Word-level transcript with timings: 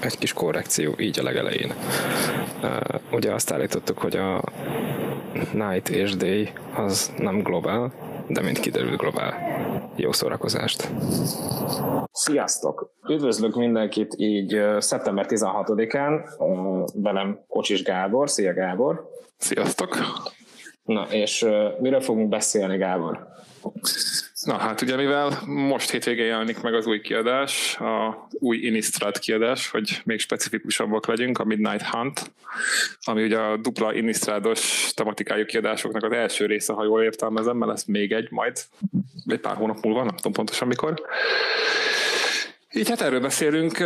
egy 0.00 0.18
kis 0.18 0.32
korrekció 0.32 0.94
így 0.98 1.18
a 1.18 1.22
legelején. 1.22 1.72
Ugye 3.12 3.32
azt 3.32 3.52
állítottuk, 3.52 3.98
hogy 3.98 4.16
a 4.16 4.42
Night 5.52 5.88
és 5.88 6.16
Day 6.16 6.52
az 6.76 7.12
nem 7.18 7.42
globál, 7.42 7.92
de 8.28 8.40
mint 8.40 8.60
kiderült 8.60 8.96
globál. 8.96 9.34
Jó 9.96 10.12
szórakozást! 10.12 10.88
Sziasztok! 12.12 12.94
Üdvözlök 13.08 13.54
mindenkit 13.54 14.14
így 14.16 14.62
szeptember 14.78 15.26
16-án, 15.28 16.24
velem 16.94 17.44
Kocsis 17.48 17.82
Gábor. 17.82 18.30
Szia 18.30 18.54
Gábor! 18.54 19.10
Sziasztok! 19.36 19.96
Na, 20.82 21.06
és 21.10 21.46
miről 21.80 22.00
fogunk 22.00 22.28
beszélni, 22.28 22.76
Gábor? 22.76 23.28
Na 24.44 24.56
hát 24.56 24.80
ugye 24.80 24.96
mivel 24.96 25.42
most 25.46 25.90
hétvégén 25.90 26.26
jelenik 26.26 26.60
meg 26.60 26.74
az 26.74 26.86
új 26.86 27.00
kiadás, 27.00 27.76
a 27.78 28.26
új 28.30 28.56
Innistrad 28.56 29.18
kiadás, 29.18 29.70
hogy 29.70 30.00
még 30.04 30.20
specifikusabbak 30.20 31.06
legyünk, 31.06 31.38
a 31.38 31.44
Midnight 31.44 31.82
Hunt, 31.82 32.32
ami 33.02 33.22
ugye 33.22 33.38
a 33.38 33.56
dupla 33.56 33.94
Innistrados 33.94 34.92
tematikájú 34.94 35.44
kiadásoknak 35.44 36.02
az 36.04 36.12
első 36.12 36.46
része, 36.46 36.72
ha 36.72 36.84
jól 36.84 37.02
értelmezem, 37.02 37.56
mert 37.56 37.70
lesz 37.70 37.84
még 37.84 38.12
egy 38.12 38.30
majd, 38.30 38.58
egy 39.26 39.40
pár 39.40 39.56
hónap 39.56 39.84
múlva, 39.84 40.04
nem 40.04 40.16
tudom 40.16 40.32
pontosan 40.32 40.68
mikor. 40.68 41.02
Így 42.72 42.88
hát 42.88 43.00
erről 43.00 43.20
beszélünk. 43.20 43.84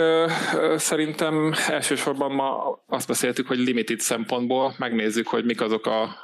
Szerintem 0.77 1.55
elsősorban 1.69 2.33
ma 2.33 2.81
azt 2.87 3.09
beszéltük, 3.09 3.47
hogy 3.47 3.59
limited 3.59 4.01
szempontból 4.01 4.75
megnézzük, 4.79 5.29
hogy 5.29 5.45
mik 5.45 5.61
azok 5.61 5.87
a 5.87 6.17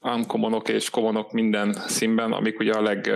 unkommonok 0.00 0.68
és 0.68 0.90
commonok 0.90 1.32
minden 1.32 1.72
színben, 1.72 2.32
amik 2.32 2.58
ugye 2.58 2.72
a 2.72 2.82
leg, 2.82 3.10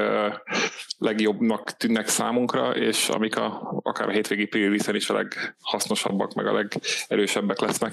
legjobbnak 0.98 1.70
tűnnek 1.70 2.09
számunkra, 2.09 2.70
és 2.70 3.09
amik 3.09 3.36
a, 3.36 3.80
akár 3.82 4.09
a 4.09 4.12
hétvégi 4.12 4.46
pre 4.46 4.95
is 4.95 5.10
a 5.10 5.14
leghasznosabbak, 5.14 6.34
meg 6.34 6.46
a 6.46 6.52
legerősebbek 6.52 7.60
lesznek. 7.60 7.92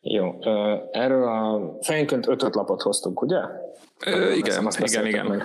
Jó, 0.00 0.38
erről 0.92 1.22
a 1.22 1.60
fejünkön 1.80 2.24
ötöt 2.26 2.54
lapot 2.54 2.82
hoztunk, 2.82 3.22
ugye? 3.22 3.38
Ö, 4.06 4.32
igen, 4.32 4.66
azt 4.66 4.80
igen, 4.80 5.06
igen. 5.06 5.26
Meg. 5.26 5.42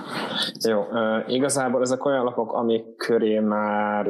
Jó, 0.67 0.85
igazából 1.27 1.81
ezek 1.81 2.05
olyan 2.05 2.23
lapok, 2.23 2.53
amik 2.53 2.95
köré 2.95 3.39
már 3.39 4.07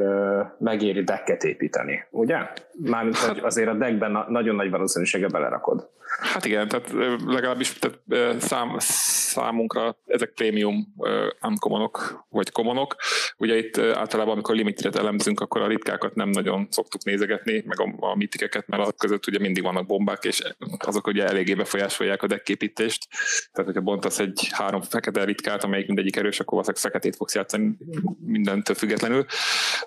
megéri 0.59 1.03
decket 1.03 1.43
építeni, 1.43 2.05
ugye? 2.11 2.37
Mármint, 2.71 3.17
hogy 3.17 3.35
hát- 3.37 3.45
azért 3.45 3.69
a 3.69 3.73
deckben 3.73 4.11
na- 4.11 4.25
nagyon 4.29 4.55
nagy 4.55 4.69
valószínűséggel 4.69 5.29
belerakod. 5.29 5.89
Hát 6.21 6.45
igen, 6.45 6.67
tehát 6.67 6.91
legalábbis 7.25 7.73
tehát, 7.73 8.41
szám, 8.41 8.75
számunkra 8.79 9.97
ezek 10.05 10.29
prémium 10.29 10.95
uncommonok 11.41 12.25
vagy 12.29 12.51
commonok. 12.51 12.95
Ugye 13.37 13.57
itt 13.57 13.77
általában, 13.77 14.33
amikor 14.33 14.55
limitet 14.55 14.95
elemzünk, 14.95 15.39
akkor 15.39 15.61
a 15.61 15.67
ritkákat 15.67 16.15
nem 16.15 16.29
nagyon 16.29 16.67
szoktuk 16.69 17.03
nézegetni, 17.03 17.63
meg 17.65 17.79
a, 17.79 17.95
a 17.99 18.15
mitikeket, 18.15 18.67
mert 18.67 18.81
azok 18.81 18.97
között 18.97 19.27
ugye 19.27 19.39
mindig 19.39 19.63
vannak 19.63 19.85
bombák, 19.85 20.23
és 20.23 20.41
azok 20.77 21.07
ugye 21.07 21.25
eléggé 21.25 21.53
befolyásolják 21.53 22.23
a 22.23 22.27
decképítést. 22.27 23.07
Tehát, 23.51 23.71
hogyha 23.71 23.81
bontasz 23.81 24.19
egy 24.19 24.47
három 24.51 24.81
fekete 24.81 25.23
ritkát, 25.23 25.63
amelyik 25.63 25.87
mindegyik 25.87 26.15
erős, 26.15 26.39
akkor 26.39 26.51
valószínűleg 26.51 26.83
feketét 26.83 27.15
fogsz 27.15 27.35
játszani 27.35 27.77
mindentől 28.25 28.75
függetlenül. 28.75 29.25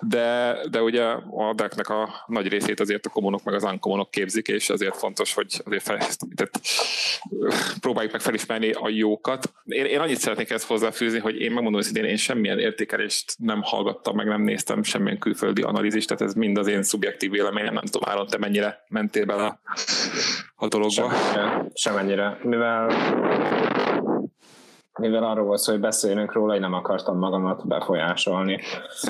De, 0.01 0.57
de 0.69 0.81
ugye 0.81 1.03
a 1.03 1.53
decknek 1.55 1.89
a 1.89 2.23
nagy 2.27 2.47
részét 2.47 2.79
azért 2.79 3.05
a 3.05 3.09
komonok 3.09 3.43
meg 3.43 3.55
az 3.55 3.63
uncommonok 3.63 4.11
képzik, 4.11 4.47
és 4.47 4.69
ezért 4.69 4.97
fontos, 4.97 5.33
hogy 5.33 5.61
azért 5.65 5.83
fel, 5.83 5.99
tehát 6.35 6.61
próbáljuk 7.79 8.11
meg 8.11 8.21
felismerni 8.21 8.71
a 8.71 8.89
jókat. 8.89 9.53
Én, 9.65 9.85
én 9.85 9.99
annyit 9.99 10.17
szeretnék 10.17 10.49
ezt 10.49 10.67
hozzáfűzni, 10.67 11.19
hogy 11.19 11.41
én 11.41 11.51
megmondom 11.51 11.81
hogy 11.93 12.03
én 12.03 12.15
semmilyen 12.15 12.59
értékelést 12.59 13.35
nem 13.37 13.61
hallgattam, 13.61 14.15
meg 14.15 14.27
nem 14.27 14.41
néztem 14.41 14.83
semmilyen 14.83 15.19
külföldi 15.19 15.61
analízist, 15.61 16.07
tehát 16.07 16.23
ez 16.23 16.33
mind 16.33 16.57
az 16.57 16.67
én 16.67 16.83
szubjektív 16.83 17.31
véleményem, 17.31 17.73
nem 17.73 17.85
tudom, 17.85 18.09
Áron, 18.09 18.27
te 18.27 18.37
mennyire 18.37 18.85
mentél 18.87 19.25
bele 19.25 19.59
a 20.55 20.67
dologba? 20.67 21.11
Semennyire, 21.11 21.69
semennyire. 21.73 22.39
Mivel 22.43 22.87
mivel 24.99 25.23
arról 25.23 25.45
volt 25.45 25.59
szó, 25.59 25.71
hogy 25.71 25.81
beszélünk 25.81 26.33
róla, 26.33 26.55
én 26.55 26.59
nem 26.59 26.73
akartam 26.73 27.17
magamat 27.17 27.67
befolyásolni. 27.67 28.61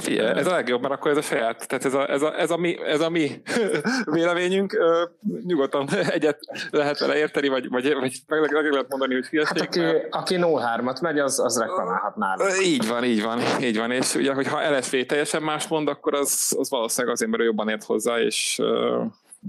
Figyelj, 0.01 0.39
ez 0.39 0.47
a 0.47 0.51
legjobb, 0.51 0.81
mert 0.81 0.93
akkor 0.93 1.11
ez 1.11 1.17
a 1.17 1.21
saját, 1.21 1.67
tehát 1.67 1.85
ez 1.85 1.93
a, 1.93 2.09
ez 2.09 2.21
a, 2.21 2.39
ez 2.39 2.51
a, 2.51 2.57
mi, 2.57 2.83
ez 2.85 3.01
a 3.01 3.09
mi 3.09 3.41
véleményünk, 4.11 4.77
nyugodtan 5.45 5.89
egyet 6.15 6.39
lehet 6.71 6.99
vele 6.99 7.17
érteni, 7.17 7.47
vagy, 7.47 7.69
vagy, 7.69 7.93
vagy 7.93 8.23
meg 8.27 8.51
lehet 8.51 8.89
mondani, 8.89 9.13
hogy 9.13 9.25
hülyeség. 9.25 9.57
Hát 9.57 9.67
aki, 9.67 9.81
aki 10.09 10.35
0-3-at 10.39 11.01
megy, 11.01 11.19
az, 11.19 11.39
az 11.39 11.59
reklamálhat 11.59 12.15
nála. 12.15 12.61
Így 12.61 12.87
van, 12.87 13.03
így 13.03 13.23
van, 13.23 13.39
így 13.61 13.77
van, 13.77 13.91
és 13.91 14.15
ugye, 14.15 14.33
hogyha 14.33 14.77
LSV 14.77 14.95
teljesen 15.07 15.41
más 15.41 15.67
mond, 15.67 15.87
akkor 15.87 16.13
az, 16.13 16.55
az 16.59 16.69
valószínűleg 16.69 17.15
azért, 17.15 17.31
mert 17.31 17.43
ő 17.43 17.45
jobban 17.45 17.69
ért 17.69 17.83
hozzá, 17.83 18.19
és 18.19 18.61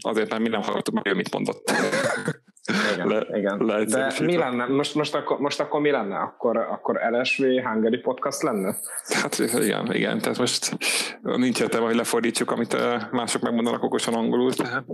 azért 0.00 0.30
nem 0.30 0.42
mi 0.42 0.48
nem 0.48 0.62
hallottuk 0.62 1.02
meg, 1.02 1.16
mit 1.16 1.32
mondott. 1.34 1.70
Igen, 2.92 3.08
Le, 3.08 3.38
igen. 3.38 3.86
De 3.88 4.12
mi 4.20 4.36
lenne? 4.36 4.66
Most, 4.66 4.94
most, 4.94 5.14
akkor, 5.14 5.38
most 5.38 5.60
akkor 5.60 5.80
mi 5.80 5.90
lenne? 5.90 6.16
Akkor, 6.16 6.56
akkor 6.56 7.00
LSV 7.10 7.42
Hungary 7.42 7.98
Podcast 7.98 8.42
lenne? 8.42 8.76
Hát 9.22 9.38
igen, 9.38 9.94
igen. 9.94 10.18
Tehát 10.18 10.38
most 10.38 10.76
nincs 11.22 11.60
értelme, 11.60 11.86
hogy 11.86 11.96
lefordítsuk, 11.96 12.50
amit 12.50 12.76
mások 13.10 13.42
megmondanak 13.42 13.82
okosan 13.82 14.14
angolul. 14.14 14.52
Tehát 14.52 14.84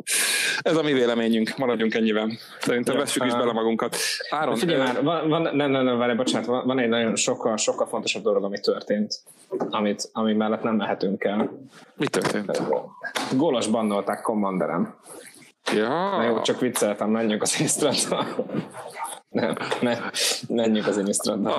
ez 0.62 0.76
a 0.76 0.82
mi 0.82 0.92
véleményünk, 0.92 1.56
maradjunk 1.56 1.94
ennyiben. 1.94 2.38
Szerintem 2.60 2.94
ja, 2.94 3.00
vessük 3.00 3.25
is 3.25 3.32
bele 3.32 3.53
magunkat. 3.53 3.97
Áron, 4.31 4.56
figyelj 4.56 4.78
már, 4.78 5.03
van, 5.03 5.28
van, 5.28 5.43
nem, 5.43 5.70
nem, 5.70 5.84
nem, 5.84 5.98
várj, 5.98 6.14
bocsánat, 6.14 6.47
van, 6.47 6.66
van 6.66 6.78
egy 6.78 6.88
nagyon 6.88 7.16
sokkal, 7.16 7.56
sokkal 7.56 7.87
fontosabb 7.87 8.22
dolog, 8.22 8.44
ami 8.44 8.60
történt, 8.60 9.22
amit, 9.70 10.08
ami 10.12 10.34
mellett 10.34 10.62
nem 10.62 10.75
mehetünk 10.75 11.25
el. 11.25 11.50
Mi 11.97 12.06
történt? 12.06 12.62
Gólos 13.37 13.66
bannolták 13.66 14.20
kommanderem. 14.20 14.94
Ja. 15.75 15.88
Na 15.88 16.25
jó, 16.25 16.41
csak 16.41 16.60
vicceltem, 16.60 17.10
menjünk 17.10 17.43
az 17.43 17.60
Instradra. 17.60 18.27
Nem, 19.37 19.57
ne, 19.81 19.99
menjünk 20.49 20.87
az 20.87 20.99
Instradra. 20.99 21.55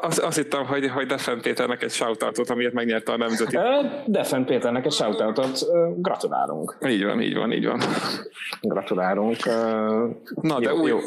Azt, 0.00 0.18
azt 0.18 0.36
hittem, 0.36 0.64
hogy, 0.64 0.90
hogy 0.90 1.06
Defen 1.06 1.40
Péternek 1.40 1.82
egy 1.82 1.90
shoutoutot, 1.90 2.50
amiért 2.50 2.72
megnyerte 2.72 3.12
a 3.12 3.16
nemzeti. 3.16 3.58
Defen 4.06 4.44
Péternek 4.44 4.84
egy 4.84 4.92
shoutoutot, 4.92 5.58
gratulálunk. 5.96 6.76
Így 6.86 7.04
van, 7.04 7.20
így 7.20 7.34
van, 7.34 7.52
így 7.52 7.66
van. 7.66 7.80
Gratulálunk. 8.60 9.36
Na, 10.40 10.60
de 10.60 10.70
jó, 10.70 10.80
új, 10.80 10.88
jó. 10.88 10.98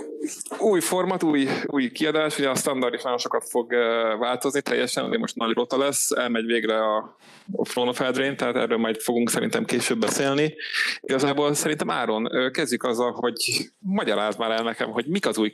új 0.60 0.80
format, 0.80 1.24
új, 1.24 1.48
új 1.66 1.92
kiadás, 1.92 2.40
ugye 2.40 2.50
a 2.50 2.56
standard 2.56 2.94
is 2.94 3.02
nagyon 3.02 3.18
sokat 3.18 3.50
fog 3.50 3.74
változni 4.20 4.62
teljesen, 4.62 5.10
de 5.10 5.18
most 5.18 5.36
nagy 5.36 5.54
rota 5.54 5.78
lesz, 5.78 6.12
elmegy 6.12 6.46
végre 6.46 6.78
a 6.78 7.18
a 7.56 7.64
Throne 7.64 7.90
of 7.90 8.02
Eldraine, 8.02 8.36
tehát 8.36 8.56
erről 8.56 8.78
majd 8.78 9.02
fogunk 9.02 9.30
szerintem 9.30 9.66
később 9.66 10.00
beszélni. 10.00 10.54
Igazából 11.00 11.54
szerintem 11.54 11.90
Áron, 11.90 12.52
kezdjük 12.52 12.84
azzal, 12.84 13.12
hogy 13.12 13.70
magyaráz 13.80 14.36
már 14.36 14.52
el 14.52 14.64
nekem, 14.64 14.92
hogy 14.92 15.06
mik 15.06 15.28
az 15.28 15.38
új 15.38 15.52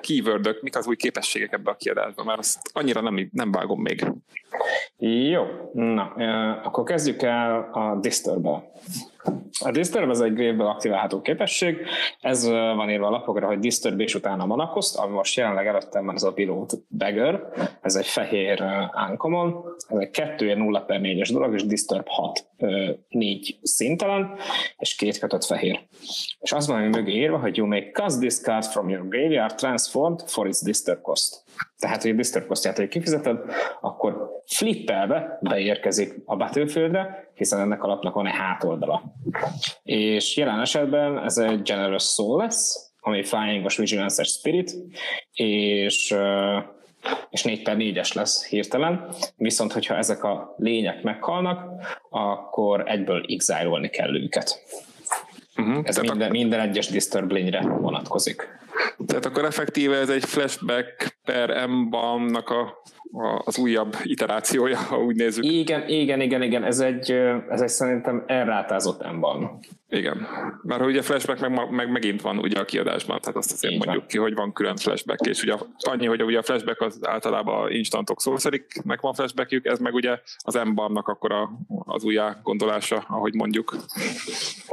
keywordök, 0.00 0.62
mik 0.62 0.76
az 0.76 0.86
új 0.86 0.96
képességek 0.96 1.52
ebbe 1.52 1.70
a 1.70 1.76
kiadásban, 1.76 2.24
mert 2.24 2.38
azt 2.38 2.58
annyira 2.72 3.00
nem, 3.00 3.28
nem 3.32 3.50
vágom 3.50 3.80
még. 3.80 4.06
Jó, 5.30 5.44
na, 5.72 6.02
akkor 6.64 6.84
kezdjük 6.84 7.22
el 7.22 7.70
a 7.72 7.98
disturb 8.00 8.46
a 9.64 9.70
Disturb 9.70 10.10
az 10.10 10.20
egy 10.20 10.34
grave 10.34 10.64
aktiválható 10.64 11.20
képesség, 11.20 11.76
ez 12.20 12.48
van 12.48 12.90
írva 12.90 13.06
a 13.06 13.10
lapokra, 13.10 13.46
hogy 13.46 13.58
Disturb 13.58 14.00
és 14.00 14.14
utána 14.14 14.46
Manakoszt, 14.46 14.96
ami 14.96 15.12
most 15.12 15.36
jelenleg 15.36 15.66
előttem 15.66 16.04
van 16.04 16.14
ez 16.14 16.22
a 16.22 16.32
Pilot 16.32 16.72
Beggar, 16.88 17.48
ez 17.82 17.94
egy 17.94 18.06
fehér 18.06 18.62
uncommon, 19.08 19.64
ez 19.88 19.98
egy 19.98 20.10
2 20.10 20.54
0 20.54 20.80
per 20.80 21.00
4-es 21.02 21.28
dolog, 21.32 21.54
és 21.54 21.66
Disturb 21.66 22.06
6 22.08 22.46
4 23.08 23.58
szintelen, 23.62 24.34
és 24.78 24.94
két 24.94 25.18
kötött 25.18 25.44
fehér. 25.44 25.80
És 26.40 26.52
az 26.52 26.66
van, 26.66 26.76
ami 26.76 26.88
mögé 26.88 27.12
írva, 27.12 27.38
hogy 27.38 27.56
you 27.56 27.66
may 27.66 27.90
cast 27.90 28.20
this 28.20 28.40
card 28.40 28.64
from 28.64 28.88
your 28.88 29.08
graveyard 29.08 29.54
transformed 29.54 30.20
for 30.26 30.46
its 30.46 30.62
Disturb 30.62 31.00
cost. 31.00 31.42
Tehát, 31.78 32.02
hogy 32.02 32.34
a 32.34 32.46
cost 32.46 32.66
hogy 32.76 32.88
kifizeted, 32.88 33.38
akkor 33.80 34.30
flippelve 34.46 35.38
beérkezik 35.40 36.14
a 36.24 36.36
Battlefieldre, 36.36 37.30
hiszen 37.34 37.60
ennek 37.60 37.82
a 37.82 37.86
lapnak 37.86 38.14
van 38.14 38.26
egy 38.26 38.34
hátoldala. 38.34 39.02
És 39.82 40.36
jelen 40.36 40.60
esetben 40.60 41.18
ez 41.18 41.38
egy 41.38 41.62
Generous 41.62 42.04
Soul 42.04 42.38
lesz, 42.38 42.90
ami 43.00 43.22
Flying-os 43.22 43.76
vigilance 43.76 44.22
Spirit, 44.22 44.74
és 45.32 46.16
és 47.30 47.42
4 47.42 47.62
per 47.62 47.76
4-es 47.78 48.14
lesz 48.14 48.46
hirtelen, 48.46 49.14
viszont 49.36 49.72
hogyha 49.72 49.96
ezek 49.96 50.24
a 50.24 50.54
lények 50.58 51.02
meghalnak, 51.02 51.82
akkor 52.10 52.82
egyből 52.86 53.24
exile 53.28 53.88
kell 53.88 54.16
őket. 54.16 54.64
Uh-huh. 55.56 55.80
Ez 55.82 55.98
minden, 55.98 56.28
a... 56.28 56.32
minden 56.32 56.60
egyes 56.60 56.88
disturb 56.88 57.30
lényre 57.30 57.60
vonatkozik. 57.60 58.59
Tehát 59.06 59.26
akkor 59.26 59.44
effektíve 59.44 59.96
ez 59.96 60.08
egy 60.08 60.24
flashback 60.24 61.18
per 61.24 61.66
M-nak 61.66 62.48
a 62.48 62.82
az 63.44 63.58
újabb 63.58 63.96
iterációja, 64.02 64.76
ha 64.76 64.98
úgy 64.98 65.16
nézzük. 65.16 65.44
Igen, 65.44 65.88
igen, 65.88 66.20
igen, 66.20 66.42
igen, 66.42 66.64
ez 66.64 66.80
egy, 66.80 67.10
ez 67.48 67.60
egy 67.60 67.68
szerintem 67.68 68.24
elrátázott 68.26 69.02
emban. 69.02 69.58
Igen, 69.88 70.26
mert 70.62 70.84
ugye 70.84 71.02
flashback 71.02 71.40
meg, 71.40 71.70
meg 71.70 71.90
megint 71.90 72.22
van 72.22 72.38
ugye 72.38 72.60
a 72.60 72.64
kiadásban, 72.64 73.20
tehát 73.20 73.36
azt 73.36 73.52
azért 73.52 73.72
Így 73.72 73.78
mondjuk 73.78 74.02
van. 74.02 74.08
ki, 74.08 74.18
hogy 74.18 74.34
van 74.34 74.52
külön 74.52 74.76
flashback, 74.76 75.26
és 75.26 75.42
ugye 75.42 75.54
annyi, 75.78 76.06
hogy 76.06 76.22
ugye 76.22 76.38
a 76.38 76.42
flashback 76.42 76.80
az 76.80 76.98
általában 77.02 77.70
instantok 77.70 78.20
meg 78.84 78.98
van 79.00 79.14
flashbackjük, 79.14 79.66
ez 79.66 79.78
meg 79.78 79.94
ugye 79.94 80.18
az 80.38 80.56
embannak 80.56 81.08
akkor 81.08 81.32
a, 81.32 81.50
az 81.84 82.04
újjá 82.04 82.40
gondolása, 82.42 83.04
ahogy 83.08 83.34
mondjuk. 83.34 83.76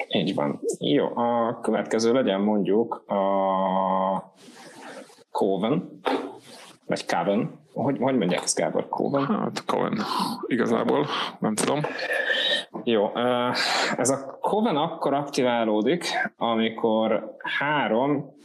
Így 0.07 0.34
van. 0.36 0.60
Jó, 0.80 1.18
a 1.18 1.60
következő 1.62 2.13
legyen 2.13 2.42
mondjuk 2.42 2.94
a 3.07 4.34
Coven, 5.31 6.00
vagy 6.88 7.06
Coven. 7.06 7.60
Hogy, 7.74 7.98
hogy 8.00 8.18
mondják 8.18 8.44
ezt, 8.44 8.57
Gábor? 8.57 8.88
Coven? 8.89 9.25
Hát 9.25 9.66
Coven, 9.66 9.98
igazából, 10.48 11.06
nem 11.39 11.56
tudom. 11.56 11.80
Jó, 12.84 13.16
ez 13.98 14.10
a 14.10 14.38
Coven 14.42 14.78
akkor 14.78 15.13
aktiválódik, 15.13 16.06
amikor 16.38 17.36
három 17.60 18.36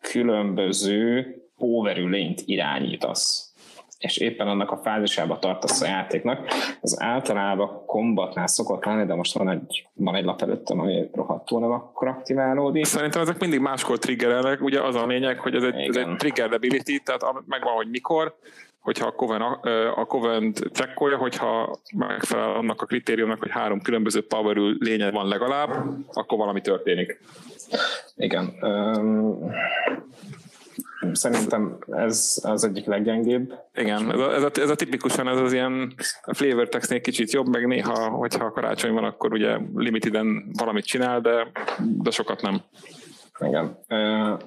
különböző 0.00 1.34
overű 1.56 2.08
lényt 2.08 2.42
irányítasz 2.44 3.47
és 3.98 4.16
éppen 4.16 4.48
annak 4.48 4.70
a 4.70 4.76
fázisába 4.76 5.38
tartasz 5.38 5.80
a 5.80 5.86
játéknak. 5.86 6.46
Ez 6.80 7.02
általában 7.02 7.86
kombatnál 7.86 8.46
szokott 8.46 8.84
lenni, 8.84 9.06
de 9.06 9.14
most 9.14 9.38
van 9.38 9.48
egy, 9.48 9.88
van 9.94 10.14
egy 10.14 10.24
lap 10.24 10.42
előttem, 10.42 10.80
ami 10.80 11.08
rohadtul 11.12 11.60
nem 11.60 11.70
akkor 11.70 12.08
aktiválódik. 12.08 12.84
Szerintem 12.84 13.22
ezek 13.22 13.38
mindig 13.38 13.60
máskor 13.60 13.98
triggerelnek, 13.98 14.60
ugye 14.62 14.82
az 14.82 14.94
a 14.94 15.06
lényeg, 15.06 15.38
hogy 15.38 15.54
ez 15.54 15.62
egy, 15.62 15.88
ez 15.88 15.96
egy 15.96 16.16
trigger 16.16 16.52
ability, 16.52 17.02
tehát 17.04 17.22
megvan, 17.46 17.74
hogy 17.74 17.88
mikor, 17.88 18.36
hogyha 18.80 19.06
a 19.06 19.12
Coven, 19.12 19.40
a 19.94 20.04
Coven 20.04 20.52
trackolja, 20.52 21.16
hogyha 21.16 21.78
megfelel 21.96 22.54
annak 22.54 22.82
a 22.82 22.86
kritériumnak, 22.86 23.38
hogy 23.38 23.50
három 23.50 23.80
különböző 23.80 24.26
power 24.26 24.56
lényed 24.56 25.12
van 25.12 25.28
legalább, 25.28 25.70
akkor 26.12 26.38
valami 26.38 26.60
történik. 26.60 27.20
Igen. 28.16 28.54
Um, 28.60 29.50
Szerintem 31.12 31.78
ez 31.90 32.40
az 32.42 32.64
egyik 32.64 32.86
leggyengébb. 32.86 33.54
Igen, 33.74 34.12
ez 34.12 34.18
a, 34.18 34.34
ez 34.34 34.42
a, 34.42 34.50
ez 34.54 34.70
a 34.70 34.74
tipikusan 34.74 35.28
ez 35.28 35.40
az 35.40 35.52
ilyen 35.52 35.94
flavor 36.32 36.68
textnél 36.68 37.00
kicsit 37.00 37.32
jobb, 37.32 37.48
meg 37.48 37.66
néha, 37.66 38.08
hogyha 38.08 38.52
karácsony 38.52 38.92
van, 38.92 39.04
akkor 39.04 39.32
ugye 39.32 39.58
limiteden 39.74 40.50
valamit 40.52 40.84
csinál, 40.84 41.20
de, 41.20 41.50
de 41.78 42.10
sokat 42.10 42.42
nem. 42.42 42.62
Igen. 43.40 43.78
Uh, 43.88 44.38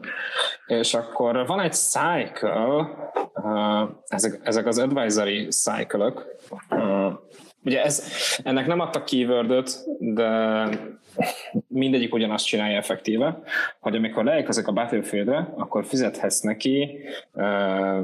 és 0.68 0.94
akkor 0.94 1.45
van 1.48 1.59
egy 1.59 1.74
cycle, 1.74 2.88
uh, 3.33 3.89
ezek, 4.07 4.39
ezek 4.44 4.65
az 4.65 4.77
advisory 4.77 5.48
cycle-ök, 5.48 6.25
uh, 6.69 7.13
Ugye 7.63 7.83
ez, 7.83 8.03
ennek 8.43 8.67
nem 8.67 8.79
adtak 8.79 9.05
keyword 9.05 9.63
de 9.99 10.69
mindegyik 11.67 12.13
ugyanazt 12.13 12.45
csinálja 12.45 12.77
effektíve, 12.77 13.41
hogy 13.79 13.95
amikor 13.95 14.23
leérkezik 14.23 14.67
a 14.67 14.71
Battlefieldre, 14.71 15.53
akkor 15.57 15.85
fizethetsz 15.85 16.39
neki 16.39 16.99
uh, 17.33 17.99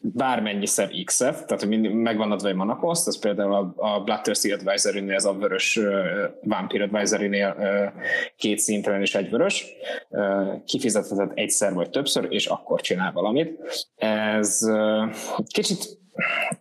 bármennyiszer 0.00 0.90
X-et, 1.04 1.46
tehát 1.46 1.60
hogy 1.60 1.68
mindig 1.68 1.90
megvan 1.90 2.32
adva 2.32 2.48
egy 2.48 2.54
mana 2.54 2.76
cost, 2.76 3.06
ez 3.06 3.18
például 3.18 3.54
a, 3.54 3.74
a 3.76 4.00
Bloodthirsty 4.00 4.52
Advisory-nél, 4.52 5.14
ez 5.14 5.24
a 5.24 5.32
vörös 5.32 5.76
uh, 5.76 5.94
Vampire 6.42 6.84
Advisory-nél 6.84 7.56
uh, 7.58 8.02
két 8.36 8.58
szinten 8.58 9.00
és 9.00 9.14
egy 9.14 9.30
vörös, 9.30 9.66
uh, 10.08 10.64
kifizetheted 10.64 11.30
egyszer 11.34 11.74
vagy 11.74 11.90
többször, 11.90 12.26
és 12.28 12.46
akkor 12.46 12.80
csinál 12.80 13.12
valamit. 13.12 13.58
Ez 13.96 14.60
uh, 14.62 15.12
kicsit 15.52 15.98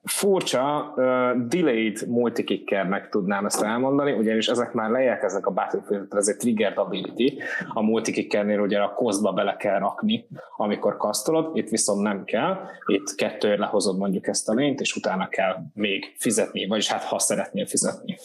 furcsa, 0.03 0.93
uh, 0.95 1.47
delayed 1.47 2.07
multikickernek 2.07 3.09
tudnám 3.09 3.45
ezt 3.45 3.61
elmondani, 3.61 4.11
ugyanis 4.11 4.47
ezek 4.47 4.73
már 4.73 4.89
lejelkeznek 4.89 5.45
a 5.45 5.51
battlefield 5.51 6.13
ez 6.13 6.27
egy 6.27 6.37
triggered 6.37 6.77
ability, 6.77 7.41
a 7.73 7.81
multikickernél 7.81 8.59
ugye 8.59 8.79
a 8.79 8.93
costba 8.93 9.31
bele 9.31 9.55
kell 9.55 9.79
rakni, 9.79 10.27
amikor 10.57 10.97
kasztolod, 10.97 11.57
itt 11.57 11.69
viszont 11.69 12.01
nem 12.01 12.23
kell, 12.23 12.57
itt 12.85 13.15
kettőért 13.15 13.59
lehozod 13.59 13.97
mondjuk 13.97 14.27
ezt 14.27 14.49
a 14.49 14.53
lényt, 14.53 14.79
és 14.79 14.95
utána 14.95 15.27
kell 15.27 15.55
még 15.73 16.15
fizetni, 16.17 16.67
vagyis 16.67 16.91
hát 16.91 17.03
ha 17.03 17.19
szeretnél 17.19 17.65
fizetni. 17.65 18.17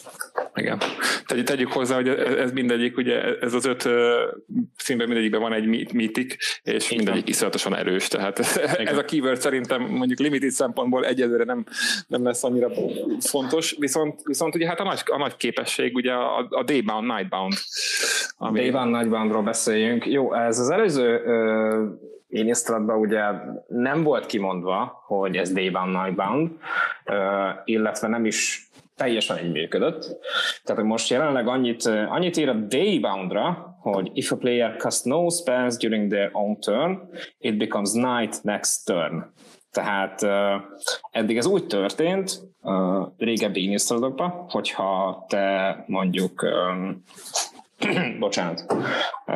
Igen. 0.55 0.79
Tegy, 1.27 1.45
tegyük 1.45 1.73
hozzá, 1.73 1.95
hogy 1.95 2.09
ez 2.09 2.53
mindegyik, 2.53 2.97
ugye 2.97 3.39
ez 3.41 3.55
az 3.55 3.65
öt 3.65 3.89
színben 4.77 5.07
mindegyikben 5.07 5.41
van 5.41 5.53
egy 5.53 5.93
mítik, 5.93 6.37
és 6.63 6.91
Igen. 6.91 7.05
mindegyik 7.05 7.29
iszonyatosan 7.29 7.77
erős, 7.77 8.09
tehát 8.09 8.39
Igen. 8.65 8.87
ez 8.87 8.99
a 8.99 9.05
keyword 9.05 9.41
szerintem 9.41 9.83
mondjuk 9.83 10.19
limited 10.19 10.51
szempontból 10.51 11.07
egyelőre 11.23 11.45
nem, 11.45 11.65
nem 12.07 12.25
lesz 12.25 12.45
annyira 12.45 12.71
fontos, 13.21 13.77
viszont, 13.79 14.21
viszont 14.25 14.55
ugye 14.55 14.67
hát 14.67 14.81
a 14.81 14.85
nagy, 14.85 15.03
a 15.05 15.19
nagy 15.19 15.37
képesség 15.37 15.95
ugye 15.95 16.13
a, 16.13 16.47
a 16.51 16.63
Daybound, 16.63 17.07
Nightbound. 17.07 17.53
Ami... 18.37 18.61
Daybound, 18.61 18.91
Nightboundról 18.91 19.43
beszéljünk. 19.43 20.07
Jó, 20.07 20.35
ez 20.35 20.59
az 20.59 20.71
előző 20.71 21.23
ö, 21.25 21.85
Innistrad 22.29 22.91
ugye 22.91 23.23
nem 23.69 24.03
volt 24.03 24.27
kimondva, 24.27 25.03
hogy 25.07 25.37
ez 25.37 25.53
Daybound, 25.53 26.03
Nightbound, 26.03 26.51
ö, 27.05 27.49
illetve 27.65 28.09
nem 28.09 28.25
is 28.25 28.71
teljesen 28.97 29.45
így 29.45 29.53
működött. 29.53 30.17
Tehát 30.65 30.83
most 30.83 31.11
jelenleg 31.11 31.49
annyit, 31.49 31.85
annyit 31.87 32.37
ír 32.37 32.49
a 32.49 32.53
Dayboundra, 32.53 33.77
hogy 33.81 34.11
if 34.15 34.33
a 34.33 34.37
player 34.37 34.77
casts 34.77 35.05
no 35.05 35.31
spells 35.31 35.77
during 35.77 36.11
their 36.13 36.31
own 36.33 36.61
turn, 36.61 36.99
it 37.39 37.57
becomes 37.57 37.93
night 37.93 38.43
next 38.43 38.87
turn. 38.87 39.33
Tehát 39.73 40.23
uh, 40.23 40.63
eddig 41.11 41.37
ez 41.37 41.47
úgy 41.47 41.67
történt, 41.67 42.41
uh, 42.63 43.07
régebbi 43.19 43.63
Innistrad-okban, 43.63 44.31
hogyha 44.49 45.25
te 45.29 45.77
mondjuk 45.87 46.43
um, 46.43 47.03
bocsánat, 48.19 48.65
uh, 49.27 49.35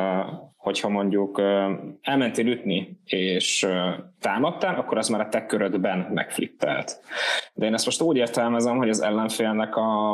hogyha 0.67 0.89
mondjuk 0.89 1.41
elmentél 2.01 2.47
ütni, 2.47 2.99
és 3.05 3.67
támadtál, 4.19 4.75
akkor 4.75 4.97
az 4.97 5.07
már 5.09 5.21
a 5.21 5.29
te 5.29 5.45
körödben 5.45 6.07
megflippelt. 6.13 6.99
De 7.53 7.65
én 7.65 7.73
ezt 7.73 7.85
most 7.85 8.01
úgy 8.01 8.17
értelmezem, 8.17 8.77
hogy 8.77 8.89
az 8.89 9.01
ellenfélnek 9.01 9.75
a 9.75 10.13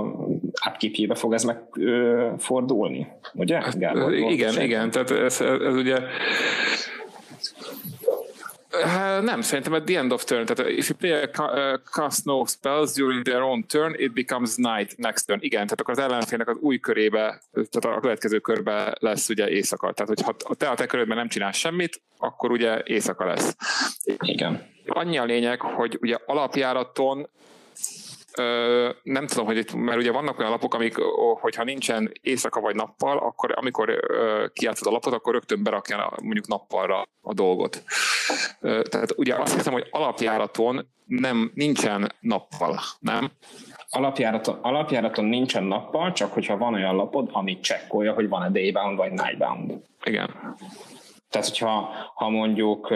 upkeepjébe 0.70 1.16
fog 1.16 1.34
ez 1.34 1.44
megfordulni, 1.44 3.08
ugye? 3.34 3.62
Gábor, 3.78 4.14
igen, 4.14 4.62
igen, 4.62 4.92
tehát 4.92 5.12
ez, 5.12 5.42
ez, 5.42 5.58
ez 5.62 5.76
ugye 8.74 9.20
nem, 9.22 9.42
szerintem 9.42 9.74
at 9.74 9.84
the 9.84 9.98
end 9.98 10.12
of 10.12 10.24
turn, 10.24 10.46
tehát 10.46 10.72
if 10.72 10.90
you 10.90 10.98
play 10.98 11.12
a 11.12 11.82
cast 11.92 12.26
no 12.26 12.46
spells 12.46 12.94
during 12.94 13.24
their 13.24 13.42
own 13.42 13.66
turn, 13.68 13.94
it 13.98 14.14
becomes 14.14 14.56
night 14.56 14.98
next 14.98 15.28
turn. 15.28 15.40
Igen, 15.42 15.64
tehát 15.64 15.82
akkor 15.82 15.94
az 15.94 16.04
ellenfélnek 16.04 16.48
az 16.48 16.58
új 16.60 16.80
körébe, 16.80 17.42
tehát 17.54 17.98
a 17.98 18.00
következő 18.00 18.40
körbe 18.40 18.96
lesz 19.00 19.30
ugye 19.30 19.50
éjszaka. 19.50 19.94
Tehát, 19.94 20.08
hogyha 20.16 20.56
te 20.58 20.70
a 20.70 20.76
te 20.76 20.86
körödben 20.86 21.18
nem 21.18 21.28
csinálsz 21.28 21.58
semmit, 21.58 22.02
akkor 22.18 22.52
ugye 22.52 22.82
éjszaka 22.84 23.26
lesz. 23.26 23.56
Igen. 24.20 24.72
Annyi 24.86 25.18
a 25.18 25.24
lényeg, 25.24 25.62
hogy 25.62 25.98
ugye 26.02 26.18
alapjáraton 26.26 27.30
nem 29.04 29.28
tudom, 29.28 29.46
hogy 29.46 29.58
itt, 29.58 29.74
mert 29.74 29.98
ugye 29.98 30.12
vannak 30.12 30.40
olyan 30.40 30.52
lapok, 30.52 30.74
amik, 30.74 30.96
hogyha 31.40 31.64
nincsen 31.64 32.12
éjszaka 32.22 32.62
vagy 32.62 32.76
nappal, 32.76 33.18
akkor 33.18 33.54
amikor 33.56 34.00
kiátszod 34.54 34.88
a 34.88 34.92
lapot, 34.92 35.14
akkor 35.14 35.34
rögtön 35.34 35.64
berakja 35.64 36.14
mondjuk 36.22 36.48
nappalra 36.48 37.04
a 37.22 37.34
dolgot. 37.34 37.84
Tehát 38.62 39.14
ugye 39.16 39.36
azt 39.36 39.54
hiszem, 39.54 39.74
hogy 39.74 39.88
alapjáraton 39.92 40.88
nem, 41.06 41.52
nincsen 41.54 42.12
nappal, 42.20 42.80
nem? 43.00 43.32
Alapjáraton, 43.90 44.60
alapjáraton 44.62 45.26
nincsen 45.26 45.64
nappal, 45.64 46.12
csak 46.12 46.34
hogyha 46.34 46.58
van 46.58 46.74
olyan 46.74 46.96
lapod, 46.96 47.30
amit 47.32 47.64
csekkolja, 47.64 48.14
hogy 48.14 48.30
van-e 48.30 48.50
daybound 48.50 48.98
vagy 48.98 49.12
nightbound. 49.12 49.74
Igen. 50.04 50.56
Tehát, 51.30 51.48
hogyha 51.48 51.90
ha 52.16 52.30
mondjuk 52.30 52.90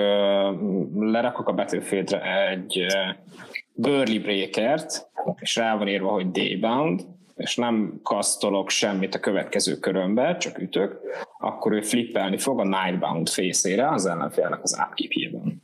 lerakok 0.96 1.48
a 1.48 1.54
Battlefieldre 1.54 2.48
egy 2.48 2.86
Burly 3.80 4.18
Breakert, 4.18 5.10
és 5.40 5.56
rá 5.56 5.78
van 5.78 5.88
írva, 5.88 6.12
hogy 6.12 6.32
Daybound, 6.32 7.06
és 7.36 7.56
nem 7.56 8.00
kasztolok 8.04 8.70
semmit 8.70 9.16
a 9.16 9.20
következő 9.20 9.76
körömbe, 9.76 10.38
csak 10.38 10.58
ütök, 10.58 11.00
akkor 11.40 11.72
ő 11.72 11.82
flippelni 11.82 12.38
fog 12.38 12.60
a 12.60 12.64
Nightbound 12.64 13.30
fészére 13.30 13.90
az 13.90 14.06
ellenfélnek 14.06 14.64
az 14.64 14.78
upkeep-jében. 14.88 15.64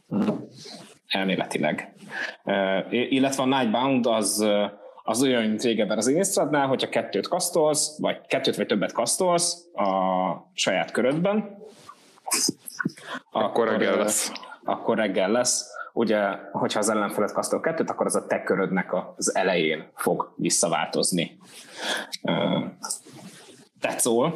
Elméletileg. 1.07 1.93
Uh, 2.43 2.93
illetve 3.11 3.43
a 3.43 3.45
Nightbound 3.45 4.05
az, 4.05 4.45
az 5.03 5.21
olyan, 5.21 5.43
mint 5.43 5.63
régebben 5.63 5.97
az 5.97 6.07
Inistradnál, 6.07 6.67
hogyha 6.67 6.89
kettőt 6.89 7.27
kasztolsz, 7.27 7.99
vagy 7.99 8.21
kettőt 8.27 8.55
vagy 8.55 8.65
többet 8.65 8.91
kasztolsz 8.91 9.65
a 9.73 10.51
saját 10.53 10.91
körödben, 10.91 11.57
akkor, 13.31 13.67
akkor 13.67 13.67
reggel 13.67 13.97
lesz. 13.97 14.31
Akkor 14.63 14.97
reggel 14.97 15.31
lesz 15.31 15.71
ugye, 15.93 16.21
hogyha 16.51 16.79
az 16.79 16.89
ellenfelet 16.89 17.33
kasztol 17.33 17.59
kettőt, 17.59 17.89
akkor 17.89 18.05
az 18.05 18.15
a 18.15 18.25
te 18.25 18.43
körödnek 18.43 18.93
az 19.15 19.35
elején 19.35 19.91
fog 19.95 20.33
visszaváltozni. 20.37 21.37
That's. 23.81 24.33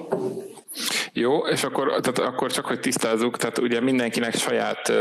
Jó, 1.14 1.48
és 1.48 1.64
akkor, 1.64 1.88
tehát 1.88 2.20
akkor 2.20 2.52
csak, 2.52 2.66
hogy 2.66 2.80
tisztázzuk, 2.80 3.38
tehát 3.38 3.58
ugye 3.58 3.80
mindenkinek 3.80 4.36
saját 4.36 4.90
uh, 4.90 4.96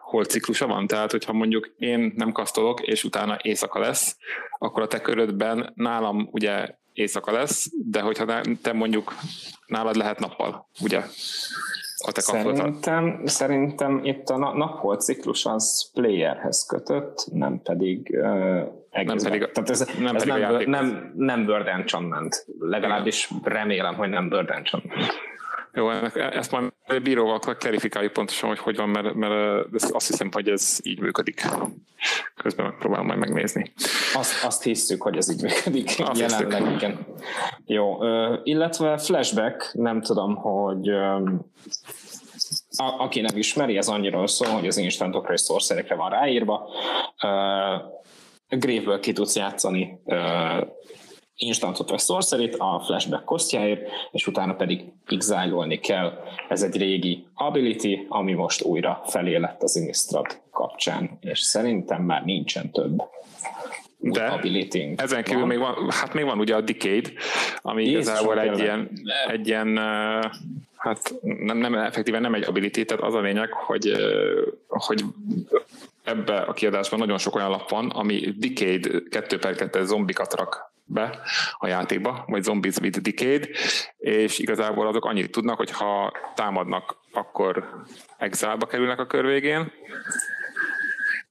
holciklusa 0.00 0.66
van, 0.66 0.86
tehát 0.86 1.10
hogyha 1.10 1.32
mondjuk 1.32 1.74
én 1.78 2.12
nem 2.16 2.32
kasztolok, 2.32 2.80
és 2.80 3.04
utána 3.04 3.38
éjszaka 3.42 3.78
lesz, 3.78 4.16
akkor 4.58 4.82
a 4.82 4.86
te 4.86 5.00
körödben 5.00 5.72
nálam 5.74 6.28
ugye 6.30 6.74
éjszaka 6.92 7.32
lesz, 7.32 7.66
de 7.84 8.00
hogyha 8.00 8.40
te 8.62 8.72
mondjuk 8.72 9.14
nálad 9.66 9.96
lehet 9.96 10.18
nappal, 10.18 10.68
ugye? 10.80 11.02
A 12.06 12.12
te 12.12 12.20
szerintem, 12.20 13.22
szerintem 13.24 14.00
itt 14.04 14.28
a 14.28 14.36
napholt 14.36 15.00
ciklus 15.00 15.44
az 15.44 15.90
playerhez 15.94 16.66
kötött, 16.66 17.26
nem 17.32 17.60
pedig 17.62 18.18
uh, 18.22 18.80
nem 18.92 19.16
pedig, 19.16 19.50
Tehát 19.52 19.70
ez 19.70 19.88
nem, 19.98 20.16
ez 20.16 20.24
nem, 20.24 20.62
nem, 20.66 21.12
nem 21.16 21.46
Bird 21.46 21.66
Enchantment. 21.66 22.46
Legalábbis 22.58 23.30
remélem, 23.42 23.94
hogy 23.94 24.08
nem 24.08 24.28
Bird 24.28 24.50
Enchantment. 24.50 25.12
Jó, 25.74 25.90
ezt 26.14 26.50
majd 26.50 26.72
bíróval 27.02 27.38
klarifikáljuk 27.38 28.12
pontosan, 28.12 28.48
hogy 28.48 28.58
hogy 28.58 28.76
van, 28.76 28.88
mert, 28.88 29.14
mert 29.14 29.74
azt 29.92 30.06
hiszem, 30.06 30.28
hogy 30.32 30.48
ez 30.48 30.78
így 30.82 31.00
működik. 31.00 31.42
Közben 32.34 32.66
megpróbálom 32.66 33.06
majd 33.06 33.18
megnézni. 33.18 33.72
Azt, 34.14 34.44
azt 34.44 34.62
hiszük, 34.62 35.02
hogy 35.02 35.16
ez 35.16 35.30
így 35.30 35.42
működik. 35.42 35.90
Azt 35.98 36.20
jelenleg, 36.20 36.72
igen. 36.72 37.06
Jó, 37.66 37.98
illetve 38.42 38.98
flashback, 38.98 39.70
nem 39.72 40.02
tudom, 40.02 40.36
hogy 40.36 40.88
a, 42.76 42.94
aki 42.98 43.20
nem 43.20 43.36
ismeri, 43.36 43.76
ez 43.76 43.88
annyira 43.88 44.26
szól, 44.26 44.48
hogy 44.48 44.66
az 44.66 44.76
instant 44.76 45.14
operator 45.14 45.62
szerekre 45.62 45.94
van 45.94 46.10
ráírva. 46.10 46.68
Grave-ből 48.48 49.00
ki 49.00 49.12
tudsz 49.12 49.36
játszani 49.36 50.00
instantot 51.42 51.90
vagy 51.90 52.00
sorcery 52.00 52.50
a 52.58 52.80
flashback 52.80 53.24
kosztjáért, 53.24 53.88
és 54.12 54.26
utána 54.26 54.54
pedig 54.54 54.84
exile 55.08 55.78
kell. 55.78 56.12
Ez 56.48 56.62
egy 56.62 56.76
régi 56.76 57.26
ability, 57.34 58.06
ami 58.08 58.32
most 58.32 58.62
újra 58.62 59.02
felé 59.06 59.36
lett 59.36 59.62
az 59.62 59.76
Innistrad 59.76 60.40
kapcsán, 60.50 61.18
és 61.20 61.40
szerintem 61.40 62.02
már 62.02 62.24
nincsen 62.24 62.70
több 62.70 63.02
de 64.02 64.24
ability 64.24 64.94
ezen 64.96 65.22
kívül 65.22 65.40
van. 65.40 65.48
még 65.48 65.58
van, 65.58 65.90
hát 65.90 66.14
még 66.14 66.24
van 66.24 66.38
ugye 66.38 66.54
a 66.54 66.60
Decade, 66.60 67.10
ami 67.62 67.84
Jézus 67.84 68.00
igazából 68.00 68.40
egy 68.40 68.58
ilyen, 68.58 68.90
egy 69.28 69.46
ilyen, 69.46 69.76
hát 70.76 71.14
nem, 71.20 71.56
nem, 71.56 71.74
effektíven 71.74 72.20
nem 72.20 72.34
egy 72.34 72.44
ability, 72.44 72.84
tehát 72.84 73.02
az 73.02 73.14
a 73.14 73.20
lényeg, 73.20 73.52
hogy, 73.52 73.92
hogy 74.68 75.04
ebbe 76.04 76.36
a 76.36 76.52
kiadásban 76.52 76.98
nagyon 76.98 77.18
sok 77.18 77.34
olyan 77.34 77.50
lap 77.50 77.70
van, 77.70 77.90
ami 77.90 78.34
Decade 78.36 78.88
2 79.10 79.38
per 79.38 79.54
2 79.54 79.84
zombikat 79.84 80.34
rak 80.34 80.71
be 80.84 81.18
a 81.58 81.66
játékba, 81.66 82.24
vagy 82.26 82.42
Zombies 82.42 82.76
with 82.76 82.98
Decade, 82.98 83.48
és 83.98 84.38
igazából 84.38 84.86
azok 84.86 85.04
annyit 85.04 85.30
tudnak, 85.30 85.56
hogy 85.56 85.70
ha 85.70 86.12
támadnak, 86.34 86.96
akkor 87.12 87.84
exile 88.18 88.56
kerülnek 88.68 88.98
a 88.98 89.06
kör 89.06 89.26
végén, 89.26 89.72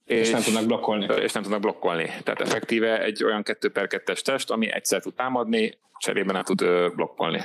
és, 0.04 0.20
és 0.20 0.30
nem 0.30 0.42
tudnak 0.42 0.66
blokkolni. 0.66 1.06
És 1.20 1.32
nem 1.32 1.42
tudnak 1.42 1.60
blokkolni. 1.60 2.04
Tehát 2.22 2.40
effektíve 2.40 3.02
egy 3.02 3.24
olyan 3.24 3.42
2 3.42 3.70
per 3.70 3.86
2 3.86 4.12
test, 4.24 4.50
ami 4.50 4.72
egyszer 4.72 5.00
tud 5.00 5.14
támadni, 5.14 5.78
cserében 5.98 6.34
nem 6.34 6.42
tud 6.42 6.64
blokkolni. 6.94 7.42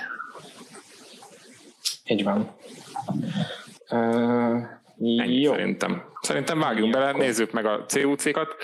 Így 2.06 2.24
van. 2.24 2.56
Uh, 3.90 4.76
Ennyi 5.00 5.42
jó. 5.42 5.52
szerintem. 5.52 6.04
Szerintem 6.22 6.60
vágjunk 6.60 6.94
bele, 6.94 7.12
nézzük 7.12 7.52
meg 7.52 7.66
a 7.66 7.86
CUC-kat, 7.86 8.56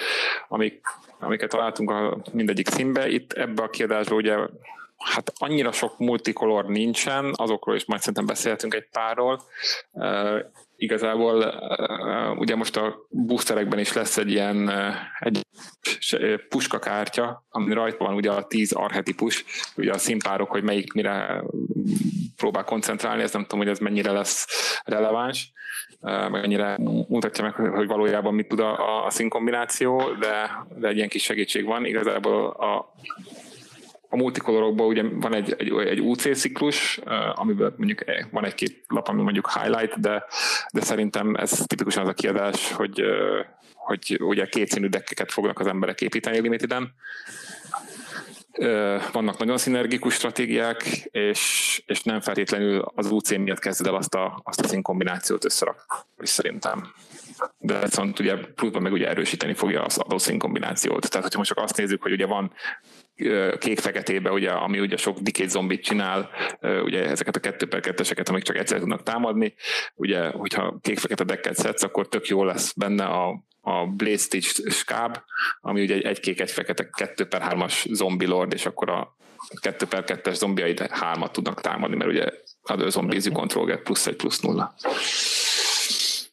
amik 0.48 0.82
amiket 1.24 1.50
találtunk 1.50 1.90
a 1.92 2.22
mindegyik 2.32 2.68
színbe. 2.68 3.10
Itt 3.10 3.34
ebbe 3.34 3.64
a 3.64 3.70
kiadásba 3.70 4.16
ugye 4.16 4.36
hát 4.98 5.34
annyira 5.38 5.72
sok 5.72 5.98
multikolor 5.98 6.66
nincsen, 6.66 7.32
azokról 7.36 7.76
is 7.76 7.86
majd 7.86 8.00
szerintem 8.00 8.26
beszélhetünk 8.26 8.74
egy 8.74 8.88
párról. 8.92 9.42
Igazából 10.76 11.38
uh, 11.38 12.40
ugye 12.40 12.56
most 12.56 12.78
a 12.78 13.08
boosterekben 13.10 13.80
is 13.80 13.94
lesz 13.94 14.18
egy 14.18 14.32
ilyen 14.32 14.68
uh, 14.68 14.96
egy 15.20 15.40
puskakártya, 16.50 17.46
ami 17.50 17.74
rajta 17.74 18.06
van 18.06 18.14
ugye 18.14 18.32
a 18.32 18.48
10 18.48 18.72
arhetipus, 18.72 19.46
ugye 19.76 19.92
a 19.92 19.98
színpárok, 19.98 20.50
hogy 20.50 20.64
melyik 20.64 20.94
mire 20.94 21.44
próbál 22.44 22.64
koncentrálni, 22.64 23.22
ez 23.22 23.34
nem 23.34 23.42
tudom, 23.42 23.60
hogy 23.60 23.68
ez 23.68 23.80
mennyire 23.80 24.12
lesz 24.12 24.48
releváns 24.86 25.52
mennyire 26.30 26.78
mutatja 27.08 27.44
meg, 27.44 27.54
hogy 27.54 27.88
valójában 27.88 28.34
mit 28.34 28.48
tud 28.48 28.60
a, 28.60 29.06
a 29.06 29.10
színkombináció, 29.10 30.14
de, 30.20 30.66
de 30.76 30.88
egy 30.88 30.96
ilyen 30.96 31.08
kis 31.08 31.24
segítség 31.24 31.66
van. 31.66 31.86
Igazából 31.86 32.50
a, 32.50 32.94
a 34.10 34.16
multikolorokban 34.16 34.88
ugye 34.88 35.04
van 35.04 35.36
egy, 35.36 35.56
egy, 35.58 35.72
egy 35.72 36.00
UC 36.00 36.38
ciklus, 36.38 37.00
amiből 37.34 37.74
mondjuk 37.78 38.04
van 38.32 38.46
egy-két 38.46 38.84
lap, 38.88 39.08
ami 39.08 39.22
mondjuk 39.22 39.52
highlight, 39.52 40.00
de, 40.00 40.26
de 40.74 40.82
szerintem 40.82 41.36
ez 41.36 41.52
tipikusan 41.66 42.04
az 42.04 42.10
a 42.10 42.14
kiadás, 42.14 42.72
hogy, 42.72 43.04
hogy 43.76 44.20
ugye 44.22 44.46
kétszínű 44.46 44.88
dekkeket 44.88 45.32
fognak 45.32 45.60
az 45.60 45.68
emberek 45.68 46.02
építeni 46.02 46.40
limiteden, 46.40 46.94
vannak 49.12 49.38
nagyon 49.38 49.58
szinergikus 49.58 50.14
stratégiák, 50.14 50.84
és, 51.12 51.82
és 51.86 52.04
nem 52.04 52.22
feltétlenül 52.22 52.86
az 52.96 53.12
UC 53.12 53.30
miatt 53.38 53.60
kezded 53.60 53.88
el 53.88 53.96
azt 53.96 54.16
a, 54.16 54.42
azt 54.44 54.60
a 54.60 54.68
színkombinációt 54.68 55.46
összerakni, 55.46 56.26
szerintem. 56.26 56.94
De 57.58 57.80
viszont 57.80 58.20
ugye 58.20 58.36
pluszban 58.36 58.82
meg 58.82 58.92
ugye 58.92 59.08
erősíteni 59.08 59.54
fogja 59.54 59.84
az 59.84 59.98
adó 59.98 60.18
színkombinációt. 60.18 61.10
Tehát, 61.10 61.24
hogyha 61.24 61.38
most 61.38 61.50
csak 61.50 61.64
azt 61.64 61.78
nézzük, 61.78 62.02
hogy 62.02 62.12
ugye 62.12 62.26
van 62.26 62.52
kék-feketébe, 63.58 64.32
ugye, 64.32 64.52
ami 64.52 64.80
ugye 64.80 64.98
sok 64.98 65.20
dikét 65.20 65.50
zombit 65.50 65.84
csinál, 65.84 66.30
ugye 66.84 67.06
ezeket 67.10 67.36
a 67.36 67.40
kettő 67.40 67.68
per 67.68 67.80
ketteseket, 67.80 68.30
amik 68.30 68.44
csak 68.44 68.58
egyszer 68.58 68.80
tudnak 68.80 69.04
támadni, 69.04 69.54
ugye, 69.96 70.30
hogyha 70.30 70.78
kék-fekete 70.82 71.24
dekket 71.24 71.56
szedsz, 71.56 71.84
akkor 71.84 72.08
tök 72.08 72.28
jó 72.28 72.44
lesz 72.44 72.74
benne 72.74 73.06
a, 73.06 73.44
a 73.66 73.86
Blaze 73.86 74.24
Stitch 74.24 74.70
skáb, 74.70 75.18
ami 75.62 75.82
ugye 75.82 75.94
egy, 75.94 76.04
egy 76.04 76.20
kék, 76.20 76.40
egy 76.40 76.52
fekete, 76.52 76.90
kettő 76.90 77.26
per 77.26 77.42
hármas 77.42 77.86
zombi 77.90 78.26
lord, 78.26 78.54
és 78.54 78.66
akkor 78.66 78.90
a 78.90 79.16
kettő 79.62 79.86
per 79.86 80.04
kettes 80.04 80.36
zombiaid 80.36 80.80
hármat 80.80 81.32
tudnak 81.32 81.62
támadni, 81.62 81.96
mert 81.96 82.10
ugye 82.10 82.26
az 82.62 82.94
zombies 82.94 83.26
you 83.26 83.34
control 83.34 83.66
get 83.66 83.82
plusz 83.82 84.08
egy 84.08 84.16
plusz 84.16 84.40
nulla. 84.40 84.76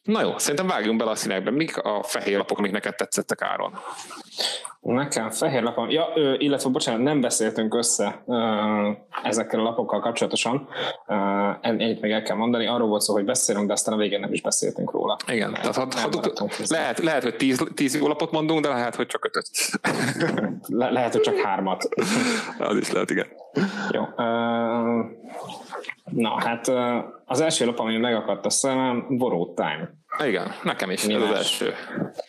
Na 0.03 0.21
jó, 0.21 0.37
szerintem 0.37 0.67
vágjunk 0.67 0.97
bele 0.97 1.11
a 1.11 1.15
színekbe. 1.15 1.51
Mik 1.51 1.77
a 1.77 2.03
fehér 2.03 2.37
lapok, 2.37 2.57
amik 2.57 2.71
neked 2.71 2.95
tetszettek 2.95 3.41
Áron? 3.41 3.79
Nekem 4.81 5.29
fehér 5.29 5.63
lapom, 5.63 5.89
ja, 5.89 6.07
illetve 6.37 6.69
bocsánat, 6.69 7.01
nem 7.01 7.21
beszéltünk 7.21 7.75
össze 7.75 8.23
ezekkel 9.23 9.59
a 9.59 9.63
lapokkal 9.63 9.99
kapcsolatosan, 9.99 10.67
ennyit 11.61 12.01
még 12.01 12.11
el 12.11 12.21
kell 12.21 12.35
mondani, 12.35 12.67
arról 12.67 12.87
volt 12.87 13.01
szó, 13.01 13.13
hogy 13.13 13.25
beszélünk, 13.25 13.67
de 13.67 13.73
aztán 13.73 13.93
a 13.93 13.97
végén 13.97 14.19
nem 14.19 14.33
is 14.33 14.41
beszéltünk 14.41 14.91
róla. 14.91 15.17
Igen, 15.27 15.53
tehát 15.53 15.75
ha, 15.75 15.87
ha, 16.35 16.47
lehet, 16.67 16.99
lehet, 16.99 17.23
hogy 17.23 17.35
tíz, 17.35 17.63
tíz 17.75 17.95
jó 17.99 18.07
lapot 18.07 18.31
mondunk, 18.31 18.61
de 18.61 18.69
lehet, 18.69 18.95
hogy 18.95 19.07
csak 19.07 19.25
ötöt. 19.25 19.49
Le, 20.79 20.89
lehet, 20.89 21.11
hogy 21.11 21.21
csak 21.21 21.37
hármat. 21.37 21.89
Az 22.59 22.77
is 22.77 22.91
lehet, 22.91 23.09
igen. 23.09 23.27
Jó. 23.91 24.03
Na, 26.03 26.39
hát 26.39 26.71
az 27.25 27.41
első 27.41 27.65
lap, 27.65 27.79
ami 27.79 27.97
megakadt 27.97 28.45
a 28.45 28.49
szemem, 28.49 29.05
Borrow 29.09 29.53
Time. 29.53 29.93
Igen, 30.27 30.51
nekem 30.63 30.89
is, 30.89 31.05
Mi 31.05 31.13
ez 31.13 31.21
más? 31.21 31.29
az 31.29 31.35
első. 31.37 31.73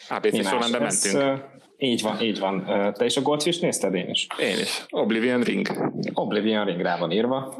ABC 0.09 0.47
során 0.49 0.71
mentünk. 0.71 1.51
Így 1.83 2.03
van, 2.03 2.21
így 2.21 2.39
van. 2.39 2.65
Te 2.93 3.05
is 3.05 3.17
a 3.17 3.23
Goldfish 3.23 3.63
nézted? 3.63 3.95
Én 3.95 4.09
is. 4.09 4.27
Én 4.39 4.59
is. 4.59 4.85
Oblivion 4.91 5.43
Ring. 5.43 5.67
Oblivion 6.13 6.65
Ring 6.65 6.81
rá 6.81 6.99
van 6.99 7.11
írva, 7.11 7.55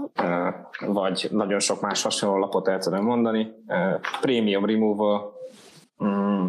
vagy 0.87 1.29
nagyon 1.31 1.61
sok 1.61 1.81
más 1.81 2.03
hasonló 2.03 2.39
lapot 2.39 2.69
el 2.69 2.79
tudom 2.79 3.05
mondani. 3.05 3.53
Premium 4.21 4.67
Removal, 4.67 5.33
mm, 6.05 6.47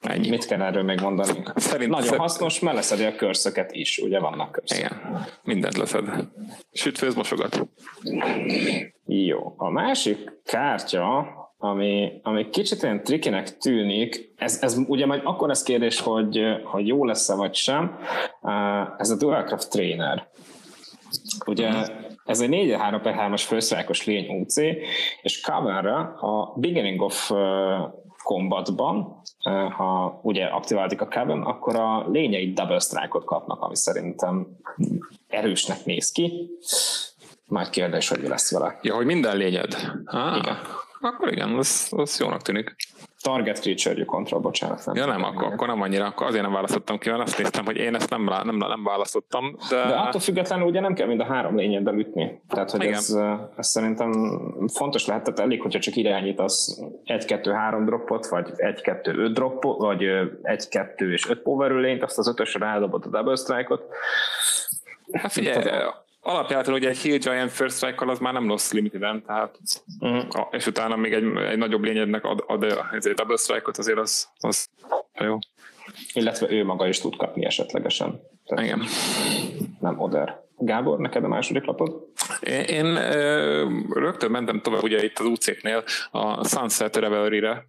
Ennyi. 0.00 0.28
Mit 0.28 0.46
kell 0.46 0.62
erről 0.62 0.82
még 0.82 1.00
mondani? 1.00 1.42
Szerint, 1.54 1.90
Nagyon 1.90 2.04
szerint... 2.04 2.22
hasznos, 2.22 2.60
mert 2.60 2.76
leszedi 2.76 3.04
a 3.04 3.14
körszöket 3.14 3.72
is, 3.72 3.98
ugye 3.98 4.18
vannak 4.18 4.52
körszök. 4.52 4.78
Igen, 4.78 5.26
mindent 5.42 5.76
leszed. 5.76 6.04
Sütfőz 6.72 7.14
mosogat. 7.14 7.66
Jó. 9.06 9.54
A 9.56 9.70
másik 9.70 10.32
kártya, 10.44 11.26
ami, 11.64 12.20
ami 12.22 12.50
kicsit 12.50 12.82
olyan 12.82 13.02
trikinek 13.02 13.58
tűnik, 13.58 14.32
ez, 14.36 14.58
ez 14.62 14.78
ugye 14.86 15.06
majd 15.06 15.20
akkor 15.24 15.48
lesz 15.48 15.62
kérdés, 15.62 16.00
hogy, 16.00 16.40
hogy 16.64 16.86
jó 16.86 17.04
lesz-e 17.04 17.34
vagy 17.34 17.54
sem, 17.54 17.98
ez 18.98 19.10
a 19.10 19.16
Dualcraft 19.16 19.70
Trainer. 19.70 20.28
Ugye 21.46 21.70
ez 22.24 22.40
egy 22.40 22.48
4 22.48 22.72
3 22.72 23.00
per 23.00 23.14
3-as 23.18 23.42
főszájkos 23.46 24.06
lény 24.06 24.40
UC, 24.40 24.56
és 25.22 25.40
coverre 25.40 25.96
a 26.20 26.54
Beginning 26.56 27.00
of 27.00 27.30
combatban, 28.24 29.22
ha 29.76 30.20
ugye 30.22 30.44
aktiváltik 30.44 31.00
a 31.00 31.08
cabin, 31.08 31.40
akkor 31.40 31.76
a 31.76 32.08
lényei 32.08 32.52
double 32.52 32.78
strike-ot 32.78 33.24
kapnak, 33.24 33.60
ami 33.60 33.76
szerintem 33.76 34.46
erősnek 35.28 35.84
néz 35.84 36.12
ki. 36.12 36.50
Majd 37.44 37.68
kérdés, 37.70 38.08
hogy 38.08 38.20
mi 38.20 38.28
lesz 38.28 38.52
vele. 38.52 38.78
Ja, 38.82 38.94
hogy 38.94 39.06
minden 39.06 39.36
lényed. 39.36 39.76
Ah. 40.04 40.36
Igen 40.36 40.56
akkor 41.02 41.32
igen, 41.32 41.54
az, 41.54 41.92
az 41.96 42.20
jónak 42.20 42.42
tűnik. 42.42 42.76
Target 43.22 43.60
creature 43.60 44.04
control, 44.04 44.40
bocsánat. 44.40 44.86
Nem 44.86 44.94
ja 44.94 45.06
nem, 45.06 45.24
akkor, 45.24 45.52
akkor 45.52 45.66
nem 45.66 45.80
annyira, 45.80 46.06
akkor 46.06 46.26
azért 46.26 46.42
nem 46.42 46.52
választottam 46.52 46.98
ki, 46.98 47.10
mert 47.10 47.22
azt 47.22 47.38
néztem, 47.38 47.64
hogy 47.64 47.76
én 47.76 47.94
ezt 47.94 48.10
nem, 48.10 48.22
nem, 48.22 48.56
nem 48.56 48.84
választottam. 48.84 49.56
De... 49.68 49.76
de 49.86 49.94
attól 49.94 50.20
függetlenül 50.20 50.66
ugye 50.66 50.80
nem 50.80 50.94
kell 50.94 51.06
mind 51.06 51.20
a 51.20 51.24
három 51.24 51.56
lényeddel 51.56 51.98
ütni. 51.98 52.40
Tehát, 52.48 52.70
hogy 52.70 52.84
ez, 52.84 53.18
ez, 53.56 53.66
szerintem 53.66 54.40
fontos 54.72 55.06
lehet, 55.06 55.22
tehát 55.24 55.38
elég, 55.40 55.60
hogyha 55.60 55.80
csak 55.80 55.96
irányítasz 55.96 56.80
egy-kettő-három 57.04 57.84
droppot, 57.84 58.26
vagy 58.26 58.52
egy-kettő-öt 58.56 59.32
droppot, 59.32 59.78
vagy 59.78 60.02
egy-kettő 60.42 61.12
és 61.12 61.28
öt 61.28 61.42
power 61.42 61.70
lényt, 61.70 62.02
azt 62.02 62.18
az 62.18 62.28
ötösre 62.28 62.66
rádobod 62.66 63.04
a 63.04 63.08
double 63.08 63.36
strike-ot. 63.36 63.84
Hát 65.12 65.32
figyelj, 65.32 65.64
alapjában 66.22 66.74
ugye 66.74 66.88
egy 66.88 66.98
Hill 66.98 67.18
Giant 67.18 67.50
First 67.50 67.76
strike 67.76 68.10
az 68.10 68.18
már 68.18 68.32
nem 68.32 68.48
rossz 68.48 68.72
limiteden, 68.72 69.22
tehát 69.26 69.58
uh-huh. 70.00 70.46
és 70.50 70.66
utána 70.66 70.96
még 70.96 71.12
egy, 71.12 71.36
egy 71.36 71.58
nagyobb 71.58 71.82
lényednek 71.82 72.24
ad, 72.24 72.44
ad 72.46 72.62
egy 72.90 73.12
double 73.14 73.36
strike-ot, 73.36 73.78
azért 73.78 73.98
az, 73.98 74.28
az 74.38 74.68
jó. 75.20 75.38
Illetve 76.12 76.50
ő 76.50 76.64
maga 76.64 76.88
is 76.88 77.00
tud 77.00 77.16
kapni 77.16 77.44
esetlegesen. 77.44 78.20
Tehát 78.46 78.64
Igen. 78.64 78.82
Nem 79.80 80.00
Oder. 80.00 80.40
Gábor, 80.58 80.98
neked 80.98 81.24
a 81.24 81.28
második 81.28 81.64
lapod? 81.64 82.06
Én, 82.40 82.60
én 82.60 82.86
ö, 82.96 83.68
rögtön 83.90 84.30
mentem 84.30 84.60
tovább 84.60 84.82
ugye 84.82 85.04
itt 85.04 85.18
az 85.18 85.26
UC-nél 85.26 85.84
a 86.10 86.48
Sunset 86.48 86.96
Revelry-re, 86.96 87.66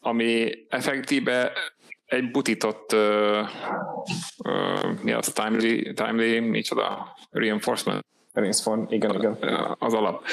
ami 0.00 0.52
effektíve 0.68 1.52
egy 2.14 2.30
butított 2.30 2.92
ö, 2.92 3.40
ö, 4.44 4.74
mi 5.02 5.12
az, 5.12 5.32
timely, 5.32 5.92
timely 5.94 6.38
micsoda, 6.38 7.16
reinforcement. 7.30 8.04
Reinforcement, 8.32 8.92
igen, 8.92 9.14
igen. 9.14 9.38
Az 9.78 9.94
alap. 9.94 10.24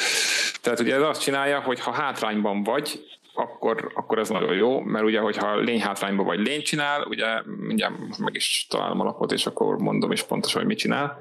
Tehát 0.61 0.79
ugye 0.79 0.95
ez 0.95 1.01
azt 1.01 1.21
csinálja, 1.21 1.59
hogy 1.59 1.79
ha 1.79 1.91
hátrányban 1.91 2.63
vagy, 2.63 3.05
akkor, 3.33 3.91
akkor 3.95 4.19
ez 4.19 4.29
nagyon 4.29 4.53
jó, 4.53 4.79
mert 4.79 5.05
ugye, 5.05 5.19
hogyha 5.19 5.55
lény 5.55 5.81
hátrányban 5.81 6.25
vagy 6.25 6.39
lény 6.39 6.61
csinál, 6.61 7.05
ugye 7.09 7.41
mindjárt 7.45 8.17
meg 8.17 8.35
is 8.35 8.65
találom 8.69 8.99
a 8.99 9.03
lapot, 9.03 9.31
és 9.31 9.45
akkor 9.45 9.77
mondom 9.77 10.11
is 10.11 10.23
pontosan, 10.23 10.59
hogy 10.59 10.69
mit 10.69 10.77
csinál. 10.77 11.17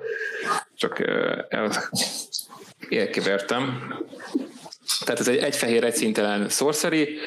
Csak 0.74 0.98
el, 1.48 1.72
elkevertem. 2.90 3.94
Tehát 5.04 5.20
ez 5.20 5.28
egy 5.28 5.36
egy 5.36 5.56
fehér, 5.56 5.84
egy 5.84 5.94
szintelen 5.94 6.48
sorcery, 6.48 7.18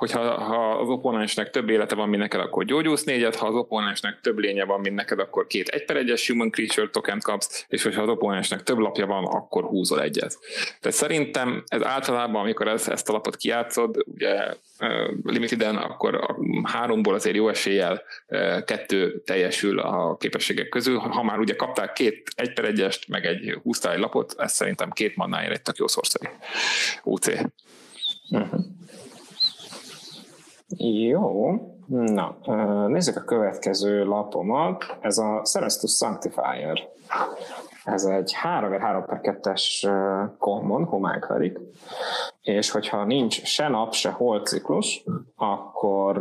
hogyha 0.00 0.40
ha 0.40 0.70
az 0.70 0.88
opponensnek 0.88 1.50
több 1.50 1.68
élete 1.68 1.94
van, 1.94 2.08
mint 2.08 2.22
neked, 2.22 2.40
akkor 2.40 2.64
gyógyulsz 2.64 3.04
négyet, 3.04 3.36
ha 3.36 3.46
az 3.46 3.54
opponensnek 3.54 4.20
több 4.20 4.38
lénye 4.38 4.64
van, 4.64 4.80
mint 4.80 4.94
neked, 4.94 5.18
akkor 5.18 5.46
két 5.46 5.68
egy 5.68 5.84
per 5.84 5.96
egyes 5.96 6.28
human 6.28 6.50
creature 6.50 6.88
token 6.88 7.20
kapsz, 7.22 7.64
és 7.68 7.82
hogyha 7.82 8.02
az 8.02 8.08
opponensnek 8.08 8.62
több 8.62 8.78
lapja 8.78 9.06
van, 9.06 9.24
akkor 9.24 9.64
húzol 9.64 10.02
egyet. 10.02 10.38
Tehát 10.80 10.96
szerintem 10.96 11.62
ez 11.66 11.82
általában, 11.82 12.40
amikor 12.40 12.68
ezt, 12.68 12.88
ezt 12.88 13.08
a 13.08 13.12
lapot 13.12 13.36
kiátszod, 13.36 14.04
ugye 14.04 14.54
limiteden, 15.22 15.76
akkor 15.76 16.14
a 16.14 16.36
háromból 16.62 17.14
azért 17.14 17.36
jó 17.36 17.48
eséllyel 17.48 18.02
kettő 18.64 19.22
teljesül 19.24 19.78
a 19.78 20.16
képességek 20.16 20.68
közül. 20.68 20.98
Ha 20.98 21.22
már 21.22 21.38
ugye 21.38 21.56
kapták 21.56 21.92
két 21.92 22.30
egy 22.36 22.52
per 22.52 22.64
egyest, 22.64 23.08
meg 23.08 23.24
egy 23.24 23.58
húztál 23.62 23.92
egy 23.92 24.00
lapot, 24.00 24.34
ez 24.38 24.52
szerintem 24.52 24.90
két 24.90 25.16
mannáért 25.16 25.52
egy 25.52 25.62
tök 25.62 25.76
jó 25.76 25.86
szorszai. 25.86 26.28
UC. 27.02 27.26
Uh-huh. 28.30 28.60
Jó, 30.76 31.50
na, 31.86 32.36
nézzük 32.88 33.16
a 33.16 33.24
következő 33.24 34.04
lapomat. 34.04 34.96
Ez 35.00 35.18
a 35.18 35.40
Celestus 35.42 35.90
Sanctifier. 35.90 36.88
Ez 37.84 38.04
egy 38.04 38.34
3x3 38.42 39.04
per 39.06 39.20
2-es 39.22 39.88
common, 40.38 40.84
homályklarik, 40.84 41.58
és 42.42 42.70
hogyha 42.70 43.04
nincs 43.04 43.42
se 43.42 43.68
nap, 43.68 43.92
se 43.92 44.10
hold 44.10 44.46
ciklus, 44.46 45.04
akkor 45.36 46.18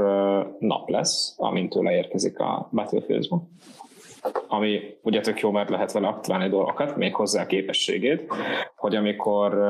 nap 0.59 0.89
lesz, 0.89 1.33
amint 1.37 1.69
tőle 1.69 1.91
érkezik 1.91 2.39
a 2.39 2.69
battlefield 2.71 3.27
ami 4.47 4.97
ugye 5.01 5.21
tök 5.21 5.39
jó, 5.39 5.51
mert 5.51 5.69
lehet 5.69 5.91
vele 5.91 6.07
aktiválni 6.07 6.49
dolgokat, 6.49 6.95
még 6.95 7.15
hozzá 7.15 7.41
a 7.41 7.45
képességét, 7.45 8.33
hogy 8.75 8.95
amikor 8.95 9.61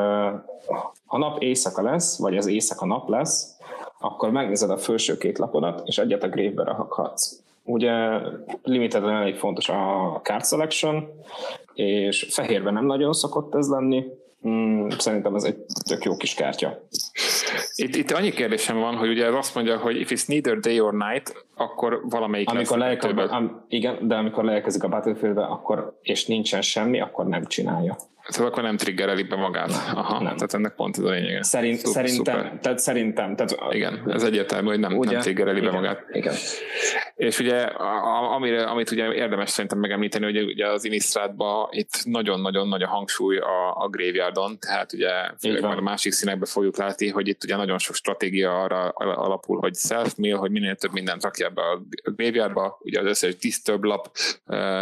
a 1.05 1.17
nap 1.17 1.41
éjszaka 1.41 1.81
lesz, 1.81 2.19
vagy 2.19 2.37
az 2.37 2.47
éjszaka 2.47 2.85
nap 2.85 3.09
lesz, 3.09 3.58
akkor 3.99 4.31
megnézed 4.31 4.69
a 4.69 4.77
felső 4.77 5.17
két 5.17 5.37
lapodat, 5.37 5.81
és 5.85 5.97
egyet 5.97 6.23
a 6.23 6.27
grave-be 6.27 6.63
rakhatsz. 6.63 7.41
Ugye 7.63 8.19
limiteden 8.63 9.09
elég 9.09 9.35
fontos 9.35 9.69
a 9.69 10.19
card 10.23 10.45
selection, 10.45 11.07
és 11.73 12.27
fehérben 12.29 12.73
nem 12.73 12.85
nagyon 12.85 13.13
szokott 13.13 13.55
ez 13.55 13.69
lenni, 13.69 14.05
Mm, 14.47 14.87
szerintem 14.97 15.35
ez 15.35 15.43
egy 15.43 15.55
tök 15.87 16.03
jó 16.03 16.17
kis 16.17 16.33
kártya. 16.33 16.81
Itt, 17.75 17.95
itt 17.95 18.11
annyi 18.11 18.29
kérdésem 18.29 18.79
van, 18.79 18.95
hogy 18.95 19.09
ugye 19.09 19.25
ez 19.25 19.33
azt 19.33 19.55
mondja, 19.55 19.77
hogy 19.77 19.99
if 19.99 20.11
it's 20.11 20.27
neither 20.27 20.57
day 20.57 20.79
or 20.79 20.93
night, 20.93 21.45
akkor 21.55 22.01
valamelyik 22.03 22.49
amikor 22.49 22.77
lesz. 22.77 23.03
Amikor 23.03 23.65
igen, 23.67 24.07
de 24.07 24.15
amikor 24.15 24.43
leérkezik 24.43 24.83
a 24.83 24.87
battlefield 24.87 25.37
akkor, 25.37 25.97
és 26.01 26.25
nincsen 26.25 26.61
semmi, 26.61 27.01
akkor 27.01 27.27
nem 27.27 27.45
csinálja. 27.45 27.97
Szóval 28.29 28.51
akkor 28.51 28.63
nem 28.63 28.77
triggereli 28.77 29.23
be 29.23 29.35
magát. 29.35 29.71
Aha, 29.93 30.13
nem. 30.13 30.35
tehát 30.35 30.53
ennek 30.53 30.75
pont 30.75 30.97
ez 30.97 31.03
a 31.03 31.09
lényege. 31.09 31.43
Szerint, 31.43 31.77
Szuper, 31.77 31.93
szerintem, 31.93 32.37
szuper. 32.37 32.59
tehát 32.61 32.79
szerintem. 32.79 33.35
Tehát, 33.35 33.73
igen, 33.73 34.03
ez 34.07 34.23
egyértelmű, 34.23 34.67
hogy 34.67 34.79
nem, 34.79 34.97
ugye? 34.97 35.11
nem 35.11 35.21
triggereli 35.21 35.57
igen, 35.57 35.71
be 35.71 35.77
magát. 35.77 36.03
Igen. 36.11 36.33
És 37.15 37.39
ugye, 37.39 37.61
amire, 38.35 38.63
amit 38.63 38.91
ugye 38.91 39.13
érdemes 39.13 39.49
szerintem 39.49 39.79
megemlíteni, 39.79 40.25
hogy 40.25 40.43
ugye 40.43 40.67
az 40.67 40.85
Inistrádban 40.85 41.67
itt 41.71 42.03
nagyon-nagyon 42.03 42.67
nagy 42.67 42.81
a 42.81 42.87
hangsúly 42.87 43.37
a, 43.37 43.83
a 43.83 43.87
graveyardon, 43.87 44.59
tehát 44.59 44.93
ugye 44.93 45.09
főleg 45.39 45.77
a 45.77 45.81
másik 45.81 46.11
színekbe 46.11 46.45
fogjuk 46.45 46.77
látni, 46.77 47.09
hogy 47.09 47.27
itt 47.27 47.43
ugye 47.43 47.55
nagyon 47.55 47.77
sok 47.77 47.95
stratégia 47.95 48.61
arra 48.61 48.87
alapul, 48.97 49.59
hogy 49.59 49.75
self-mill, 49.75 50.37
hogy 50.37 50.51
minél 50.51 50.75
több 50.75 50.91
mindent 50.91 51.23
rakja 51.23 51.49
be 51.49 51.61
a 51.61 51.81
graveyardba, 52.03 52.77
ugye 52.81 52.99
az 52.99 53.05
összes 53.05 53.37
disturb 53.37 53.83
lap 53.83 54.09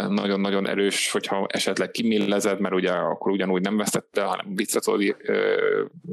nagyon-nagyon 0.08 0.68
erős, 0.68 1.10
hogyha 1.10 1.46
esetleg 1.48 1.90
kimillezed, 1.90 2.60
mert 2.60 2.74
ugye 2.74 2.90
akkor 2.90 3.32
ugyanúgy 3.38 3.62
nem 3.62 3.76
vesztette, 3.76 4.22
hanem 4.22 4.54
vissza 4.54 4.80
tudod, 4.80 5.16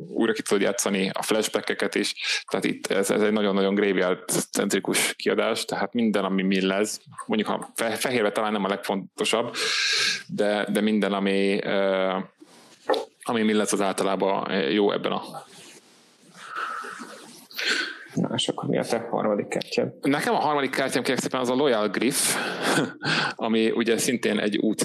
újra 0.08 0.34
ki 0.34 0.42
tudod 0.42 0.64
játszani 0.64 1.10
a 1.14 1.22
flashbackeket 1.22 1.96
is, 1.96 2.14
tehát 2.48 2.66
itt 2.66 2.88
ez, 2.88 3.12
ez 3.12 3.22
egy 3.22 3.32
nagyon-nagyon 3.32 3.76
graveyard-centrikus 3.76 5.14
kiadás, 5.16 5.66
tehát 5.66 5.94
minden, 5.94 6.24
ami 6.24 6.42
millez, 6.42 7.02
mondjuk 7.26 7.50
ha 7.50 7.72
fehérbe 7.76 8.32
talán 8.32 8.52
nem 8.52 8.64
a 8.64 8.68
legfontosabb, 8.68 9.56
de, 10.28 10.68
de 10.72 10.82
minden, 10.82 11.14
ami, 11.14 11.60
ami 13.22 13.42
millez 13.42 13.74
az 13.74 13.82
általában 13.82 14.52
jó 14.72 14.92
ebben 14.92 15.12
a 15.12 15.22
Na, 18.16 18.30
és 18.36 18.48
akkor 18.48 18.70
mi 18.70 18.78
a 18.78 18.84
te 18.84 19.08
harmadik 19.10 19.48
kártyád? 19.48 19.94
Nekem 20.02 20.34
a 20.34 20.40
harmadik 20.40 20.70
kártyám 20.70 21.04
kérlek 21.04 21.24
szépen 21.24 21.40
az 21.40 21.50
a 21.50 21.56
Loyal 21.56 21.88
Griff, 21.88 22.36
ami 23.36 23.72
ugye 23.72 23.98
szintén 23.98 24.40
egy 24.40 24.58
UC, 24.58 24.84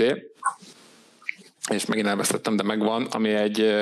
és 1.71 1.87
megint 1.87 2.07
elvesztettem, 2.07 2.57
de 2.57 2.63
megvan, 2.63 3.07
ami 3.11 3.31
egy 3.35 3.75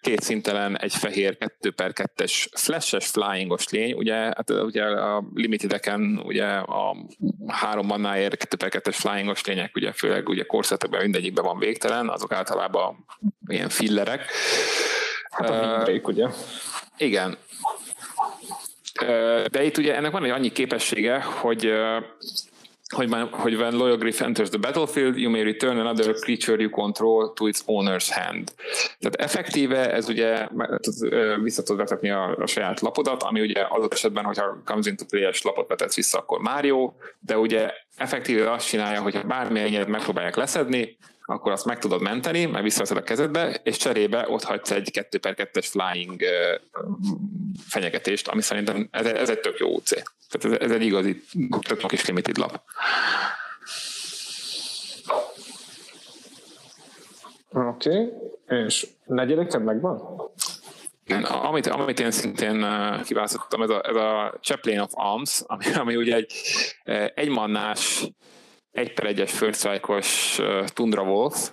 két 0.00 0.20
szintelen, 0.20 0.78
egy 0.78 0.94
fehér 0.94 1.36
2 1.36 1.70
per 1.70 1.92
2-es 1.94 2.46
flashes 2.56 3.06
flyingos 3.06 3.68
lény, 3.68 3.92
ugye, 3.92 4.14
hát 4.14 4.50
ugye 4.50 4.82
a 4.84 5.24
limitedeken 5.34 6.22
ugye 6.24 6.46
a 6.46 6.96
három 7.46 7.86
mannáért 7.86 8.36
2 8.36 8.56
per 8.56 8.82
2-es 8.82 8.96
flyingos 8.98 9.44
lények, 9.44 9.76
ugye 9.76 9.92
főleg 9.92 10.28
ugye 10.28 10.42
korszetekben 10.42 11.02
mindegyikben 11.02 11.44
van 11.44 11.58
végtelen, 11.58 12.08
azok 12.08 12.32
általában 12.32 13.04
ilyen 13.46 13.68
fillerek. 13.68 14.30
Hát 15.30 15.50
a 15.50 15.52
windbreak, 15.52 16.08
ugye? 16.08 16.26
Igen. 16.96 17.36
De 19.50 19.64
itt 19.64 19.78
ugye 19.78 19.96
ennek 19.96 20.10
van 20.12 20.24
egy 20.24 20.30
annyi 20.30 20.52
képessége, 20.52 21.20
hogy 21.20 21.72
hogy, 22.92 23.08
már, 23.08 23.28
hogy 23.30 23.54
when 23.54 23.74
Loyal 23.74 23.96
Griff 23.96 24.20
enters 24.20 24.48
the 24.48 24.58
battlefield, 24.58 25.16
you 25.16 25.30
may 25.30 25.42
return 25.42 25.78
another 25.78 26.14
creature 26.14 26.60
you 26.60 26.70
control 26.70 27.32
to 27.32 27.48
its 27.48 27.62
owner's 27.66 28.10
hand. 28.10 28.52
Tehát 28.98 29.14
effektíve 29.14 29.92
ez 29.92 30.08
ugye 30.08 30.48
vissza 31.42 31.62
tud 31.62 31.76
vetetni 31.76 32.10
a, 32.10 32.36
a 32.36 32.46
saját 32.46 32.80
lapodat, 32.80 33.22
ami 33.22 33.40
ugye 33.40 33.66
az 33.68 33.86
esetben, 33.90 34.24
hogyha 34.24 34.62
comes 34.64 34.86
into 34.86 35.04
play-es 35.04 35.42
lapot 35.42 35.68
vetetsz 35.68 35.94
vissza, 35.94 36.18
akkor 36.18 36.40
már 36.40 36.64
jó, 36.64 36.94
de 37.20 37.38
ugye 37.38 37.70
effektíve 37.96 38.52
azt 38.52 38.68
csinálja, 38.68 39.02
hogyha 39.02 39.22
bármilyen 39.22 39.90
megpróbálják 39.90 40.36
leszedni, 40.36 40.96
akkor 41.26 41.52
azt 41.52 41.64
meg 41.64 41.78
tudod 41.78 42.02
menteni, 42.02 42.46
mert 42.46 42.64
visszaveszed 42.64 42.96
a 42.96 43.02
kezedbe, 43.02 43.60
és 43.62 43.76
cserébe 43.76 44.26
ott 44.28 44.42
hagysz 44.42 44.70
egy 44.70 44.90
2 44.90 45.18
per 45.18 45.34
2-es 45.36 45.66
flying 45.70 46.22
fenyegetést, 47.68 48.28
ami 48.28 48.42
szerintem 48.42 48.88
ez, 48.90 49.06
ez 49.06 49.30
egy 49.30 49.40
tök 49.40 49.58
jó 49.58 49.74
UC. 49.74 49.90
Tehát 49.90 50.60
ez, 50.60 50.68
ez 50.68 50.76
egy 50.76 50.82
igazi, 50.82 51.22
tök 51.60 51.86
kis 51.86 52.06
limited 52.06 52.36
lap. 52.36 52.60
Oké, 57.52 57.88
okay. 57.88 58.64
és 58.64 58.86
negyediked 59.04 59.64
megvan? 59.64 60.00
Amit, 61.22 61.66
amit 61.66 62.00
én 62.00 62.10
szintén 62.10 62.66
kiválasztottam, 63.04 63.62
ez 63.62 63.70
a, 63.70 63.80
ez 63.84 63.96
a 63.96 64.38
Chaplain 64.40 64.80
of 64.80 64.90
Arms, 64.92 65.42
ami, 65.46 65.64
ami 65.74 65.96
ugye 65.96 66.14
egy 66.14 66.32
egymannás 67.14 68.06
egy 68.72 68.92
per 68.92 69.06
egyes 69.06 69.32
first 69.32 69.66
Tundra 70.74 71.02
Wolf, 71.02 71.50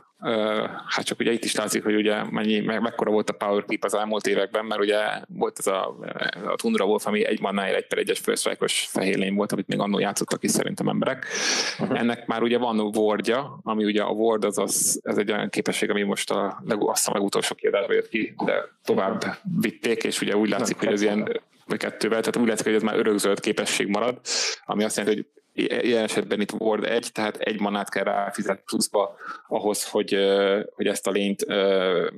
hát 0.86 1.06
csak 1.06 1.20
ugye 1.20 1.32
itt 1.32 1.44
is 1.44 1.56
látszik, 1.56 1.84
hogy 1.84 1.96
ugye 1.96 2.24
mennyi, 2.32 2.60
me, 2.60 2.80
mekkora 2.80 3.12
volt 3.12 3.30
a 3.30 3.34
power 3.34 3.64
creep 3.64 3.84
az 3.84 3.94
elmúlt 3.94 4.28
években, 4.28 4.66
mert 4.66 4.82
ugye 4.82 4.98
volt 5.28 5.60
ez 5.60 5.68
a, 5.68 5.98
a 6.46 6.56
Tundra 6.56 6.86
Wolf, 6.86 7.08
ami 7.08 7.26
egy 7.26 7.42
mannáért 7.42 7.76
egy 7.76 7.88
per 7.88 7.98
egyes 7.98 8.18
strike-os 8.18 8.88
fehérlény 8.92 9.34
volt, 9.36 9.52
amit 9.52 9.68
még 9.68 9.80
annól 9.80 10.02
játszottak 10.02 10.44
is 10.44 10.52
szerintem 10.52 10.88
emberek. 10.88 11.26
Uh-huh. 11.80 12.00
Ennek 12.00 12.26
már 12.26 12.42
ugye 12.42 12.58
van 12.58 12.80
wardja, 12.80 13.60
ami 13.64 13.84
ugye 13.84 14.02
a 14.02 14.10
ward 14.10 14.44
az, 14.44 14.58
az 14.58 15.00
ez 15.04 15.18
egy 15.18 15.32
olyan 15.32 15.50
képesség, 15.50 15.90
ami 15.90 16.04
most 16.04 16.32
a, 16.32 16.62
leg, 16.66 16.84
azt 16.84 17.08
a 17.08 17.14
legutolsó 17.14 17.56
kiadásba 17.56 17.94
jött 17.94 18.10
ki, 18.10 18.34
de 18.46 18.54
tovább 18.84 19.24
vitték, 19.62 20.04
és 20.04 20.22
ugye 20.22 20.36
úgy 20.36 20.50
látszik, 20.50 20.78
hogy 20.78 20.92
ez 20.92 21.02
ilyen 21.02 21.42
vagy 21.66 21.78
kettővel, 21.78 22.20
tehát 22.20 22.38
úgy 22.38 22.48
látszik, 22.48 22.66
hogy 22.66 22.76
ez 22.76 22.82
már 22.82 22.98
örökzöld 22.98 23.40
képesség 23.40 23.88
marad, 23.88 24.20
ami 24.66 24.84
azt 24.84 24.98
jelenti, 24.98 25.18
hogy 25.18 25.39
ilyen 25.64 26.04
esetben 26.04 26.42
itt 26.42 26.52
Ward 26.52 26.84
egy, 26.84 27.10
tehát 27.12 27.38
egy 27.38 27.60
manát 27.60 27.90
kell 27.90 28.04
ráfizet 28.04 28.62
pluszba 28.66 29.16
ahhoz, 29.48 29.90
hogy, 29.90 30.18
hogy 30.76 30.88
ezt 30.88 31.08
a 31.08 31.12
lényt 31.12 31.46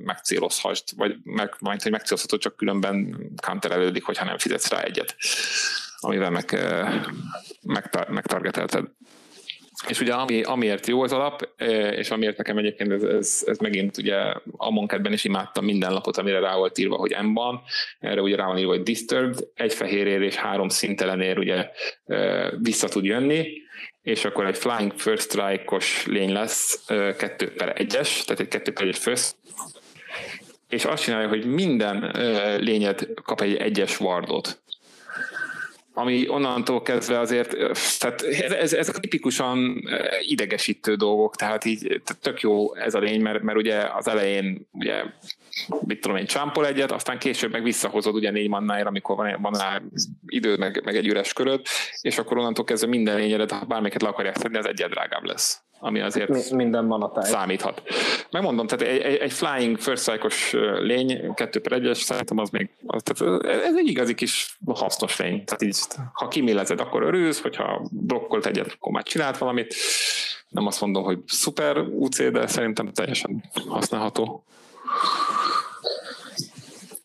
megcélozhassd, 0.04 0.84
vagy 0.96 1.16
meg, 1.22 1.54
majd, 1.58 1.82
hogy 1.82 1.92
megcélozhatod, 1.92 2.40
csak 2.40 2.56
különben 2.56 3.16
counterelődik, 3.46 4.04
hogyha 4.04 4.24
nem 4.24 4.38
fizetsz 4.38 4.68
rá 4.68 4.80
egyet, 4.80 5.16
amivel 5.98 6.30
meg, 6.30 6.58
meg, 7.62 8.06
megtargetelted. 8.08 8.84
És 9.88 10.00
ugye 10.00 10.12
ami, 10.12 10.42
amiért 10.42 10.86
jó 10.86 11.02
az 11.02 11.12
alap, 11.12 11.48
és 11.90 12.10
amiért 12.10 12.36
nekem 12.36 12.58
egyébként 12.58 12.92
ez, 12.92 13.02
ez, 13.02 13.42
ez 13.46 13.58
megint 13.58 13.96
ugye 13.96 14.16
a 14.56 14.70
Monketben 14.70 15.12
is 15.12 15.24
imádtam 15.24 15.64
minden 15.64 15.92
lapot, 15.92 16.16
amire 16.16 16.40
rá 16.40 16.56
volt 16.56 16.78
írva, 16.78 16.96
hogy 16.96 17.16
M 17.22 17.32
van, 17.32 17.60
erre 18.00 18.20
ugye 18.20 18.36
rá 18.36 18.46
van 18.46 18.58
írva, 18.58 18.70
hogy 18.70 18.82
Disturbed, 18.82 19.38
egy 19.54 19.74
fehérért 19.74 20.22
és 20.22 20.34
három 20.34 20.68
szintelenér 20.68 21.38
ugye 21.38 21.70
vissza 22.58 22.88
tud 22.88 23.04
jönni, 23.04 23.48
és 24.02 24.24
akkor 24.24 24.46
egy 24.46 24.56
Flying 24.56 24.92
First 24.96 25.22
Strike-os 25.22 26.06
lény 26.06 26.32
lesz, 26.32 26.84
2 27.16 27.52
per 27.52 27.76
1-es, 27.78 28.24
tehát 28.24 28.40
egy 28.40 28.48
2 28.48 28.72
per 28.72 28.86
1 28.86 28.98
first, 28.98 29.36
és 30.68 30.84
azt 30.84 31.02
csinálja, 31.02 31.28
hogy 31.28 31.44
minden 31.44 32.10
lényed 32.60 33.08
kap 33.22 33.40
egy 33.40 33.56
egyes 33.56 34.00
wardot 34.00 34.61
ami 35.94 36.28
onnantól 36.28 36.82
kezdve 36.82 37.18
azért, 37.18 37.56
tehát 37.98 38.22
ez, 38.52 38.72
ez 38.72 38.86
tipikusan 38.86 39.82
idegesítő 40.20 40.94
dolgok, 40.94 41.36
tehát 41.36 41.64
így 41.64 41.78
tehát 41.78 42.22
tök 42.22 42.40
jó 42.40 42.74
ez 42.74 42.94
a 42.94 42.98
lény, 42.98 43.20
mert, 43.20 43.42
mert 43.42 43.58
ugye 43.58 43.82
az 43.94 44.08
elején 44.08 44.68
ugye 44.72 45.02
mit 45.86 46.00
tudom 46.00 46.16
én, 46.16 46.26
csámpol 46.26 46.66
egyet, 46.66 46.92
aztán 46.92 47.18
később 47.18 47.52
meg 47.52 47.62
visszahozod 47.62 48.14
ugye 48.14 48.30
négy 48.30 48.48
mannáért, 48.48 48.86
amikor 48.86 49.16
van, 49.16 49.38
van 49.42 49.52
rá 49.52 49.82
idő, 50.26 50.56
meg, 50.56 50.82
meg 50.84 50.96
egy 50.96 51.06
üres 51.06 51.32
köröd, 51.32 51.66
és 52.00 52.18
akkor 52.18 52.38
onnantól 52.38 52.64
kezdve 52.64 52.88
minden 52.88 53.16
lényedet, 53.16 53.50
ha 53.50 53.64
bármelyiket 53.64 54.02
le 54.02 54.08
akarják 54.08 54.36
szedni, 54.36 54.58
az 54.58 54.66
egyet 54.66 54.90
drágább 54.90 55.24
lesz 55.24 55.62
ami 55.84 56.00
azért 56.00 56.28
Mi, 56.28 56.40
minden 56.50 56.88
van 56.88 57.02
a 57.02 57.10
táj. 57.10 57.24
számíthat. 57.24 57.82
Megmondom, 58.30 58.66
tehát 58.66 58.94
egy, 58.94 59.00
egy, 59.00 59.16
egy 59.16 59.32
flying 59.32 59.78
first 59.78 60.02
cycle 60.02 60.30
lény, 60.80 61.34
2 61.34 61.60
per 61.60 61.72
1 61.72 61.94
szerintem 61.94 62.38
az 62.38 62.50
még, 62.50 62.70
az, 62.86 63.02
tehát 63.02 63.44
ez 63.64 63.76
egy 63.76 63.88
igazi 63.88 64.14
kis 64.14 64.58
hasznos 64.66 65.18
lény. 65.18 65.44
Tehát 65.44 65.62
így, 65.62 65.78
ha 66.12 66.28
kimélezed, 66.28 66.80
akkor 66.80 67.02
örülsz, 67.02 67.40
hogyha 67.42 67.88
blokkolt 67.90 68.46
egyet, 68.46 68.72
akkor 68.76 68.92
már 68.92 69.02
csinált 69.02 69.38
valamit. 69.38 69.74
Nem 70.48 70.66
azt 70.66 70.80
mondom, 70.80 71.02
hogy 71.02 71.18
szuper 71.26 71.78
UC, 71.78 72.30
de 72.30 72.46
szerintem 72.46 72.92
teljesen 72.92 73.44
használható. 73.68 74.44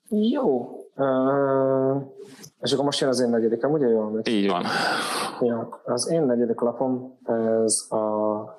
Jó. 0.10 0.70
Uh, 0.96 2.17
és 2.62 2.72
akkor 2.72 2.86
most 2.86 3.00
jön 3.00 3.10
az 3.10 3.20
én 3.20 3.30
negyedikem, 3.30 3.72
ugye 3.72 3.88
jól 3.88 4.22
Így 4.24 4.48
van. 4.50 4.66
Ja, 5.42 5.82
az 5.86 6.10
én 6.12 6.24
negyedik 6.24 6.60
lapom, 6.60 7.18
ez 7.64 7.86
a 7.90 8.56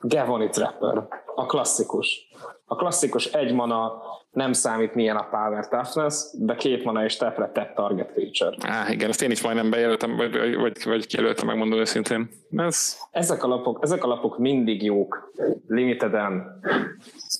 Gavoni 0.00 0.48
Trapper, 0.48 1.08
a 1.34 1.46
klasszikus. 1.46 2.28
A 2.74 2.76
klasszikus 2.76 3.26
egy 3.26 3.52
mana 3.52 4.02
nem 4.30 4.52
számít 4.52 4.94
milyen 4.94 5.16
a 5.16 5.28
power 5.30 5.68
toughness, 5.68 6.24
de 6.32 6.54
két 6.54 6.84
mana 6.84 7.04
és 7.04 7.16
tepre 7.16 7.50
tett 7.52 7.74
target 7.74 8.12
creature. 8.12 8.56
Á, 8.72 8.90
igen, 8.90 9.08
ezt 9.08 9.22
én 9.22 9.30
is 9.30 9.42
majdnem 9.42 9.70
bejelöltem, 9.70 10.16
vagy, 10.16 10.56
vagy, 10.56 10.84
vagy 10.84 11.06
kijelöltem, 11.06 11.46
megmondom 11.46 11.78
őszintén. 11.78 12.30
Ez... 12.56 12.96
Ezek, 13.10 13.44
a 13.44 13.46
lapok, 13.46 13.78
ezek 13.82 14.04
a 14.04 14.06
lapok 14.06 14.38
mindig 14.38 14.82
jók, 14.82 15.32
limiteden, 15.68 16.60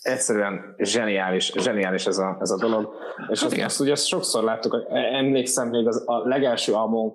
egyszerűen 0.03 0.75
zseniális, 0.79 1.53
zseniális 1.57 2.07
ez 2.07 2.19
a, 2.19 2.37
ez 2.41 2.51
a 2.51 2.59
dolog. 2.59 2.95
És 3.29 3.43
hát 3.43 3.53
azt, 3.53 3.63
azt 3.63 3.81
ugye 3.81 3.93
azt 3.93 4.07
sokszor 4.07 4.43
láttuk, 4.45 4.73
hogy 4.73 4.85
emlékszem 4.91 5.69
még 5.69 5.87
az, 5.87 6.03
a 6.07 6.29
legelső 6.29 6.73
Amon, 6.73 7.13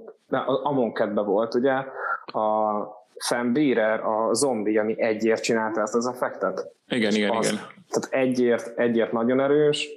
Amon 0.64 0.94
volt, 1.14 1.56
ugye, 1.56 1.74
a 2.26 2.99
Sam 3.20 3.54
Bearer, 3.54 4.00
a 4.00 4.34
zombi, 4.34 4.78
ami 4.78 5.02
egyért 5.02 5.44
csinálta 5.44 5.82
ezt 5.82 5.96
az 5.96 6.08
effektet. 6.08 6.72
Igen, 6.88 7.16
igen, 7.16 7.30
az, 7.30 7.48
igen. 7.48 7.60
Tehát 7.90 8.28
egyért, 8.28 8.80
egyért 8.80 9.12
nagyon 9.12 9.40
erős. 9.40 9.88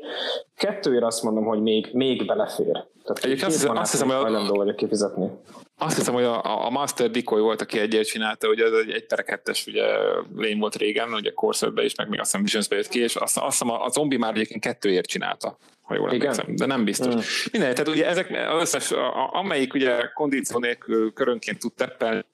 Kettőért 0.56 1.02
azt 1.02 1.22
mondom, 1.22 1.44
hogy 1.44 1.62
még, 1.62 1.88
még 1.92 2.26
belefér. 2.26 2.84
Tehát 3.04 3.24
Egyébként 3.24 3.42
azt 3.42 3.60
hiszem, 3.60 3.76
azt 3.76 3.90
hiszem, 3.90 4.08
hogy 4.08 4.34
a... 4.34 4.54
vagyok 4.54 4.76
kifizetni. 4.76 5.30
Azt 5.78 5.96
hiszem, 5.96 6.14
hogy 6.14 6.24
a, 6.24 6.66
a 6.66 6.70
Master 6.70 7.10
Decoy 7.10 7.40
volt, 7.40 7.60
aki 7.60 7.78
egyért 7.78 8.06
csinálta, 8.06 8.48
ugye 8.48 8.64
ez 8.64 8.72
egy, 8.72 8.90
egy 8.90 9.06
per 9.06 9.24
kettes 9.24 9.66
ugye 9.66 9.84
lény 10.36 10.58
volt 10.58 10.76
régen, 10.76 11.12
ugye 11.12 11.30
Corsetbe 11.30 11.84
is, 11.84 11.94
meg 11.94 12.08
még 12.08 12.20
azt 12.20 12.30
hiszem 12.30 12.44
Visionsbe 12.44 12.76
jött 12.76 12.88
ki, 12.88 13.00
és 13.00 13.16
azt, 13.16 13.38
azt 13.38 13.50
hiszem 13.50 13.70
a, 13.70 13.84
a 13.84 13.88
zombi 13.88 14.16
már 14.16 14.34
egyébként 14.34 14.60
kettőért 14.60 15.06
csinálta 15.06 15.58
ha 15.82 15.94
jól 15.94 16.10
emlékszem, 16.10 16.56
de 16.56 16.66
nem 16.66 16.84
biztos. 16.84 17.14
Mm. 17.14 17.18
Minden, 17.52 17.74
tehát 17.74 17.88
ugye 17.88 18.06
ezek 18.06 18.30
az 18.50 18.60
összes, 18.60 18.92
a, 18.92 19.34
amelyik 19.34 19.74
ugye 19.74 20.10
kondíció 20.14 20.58
nélkül 20.58 21.12
körönként 21.12 21.58
tud 21.58 21.72
teppelni, 21.72 22.24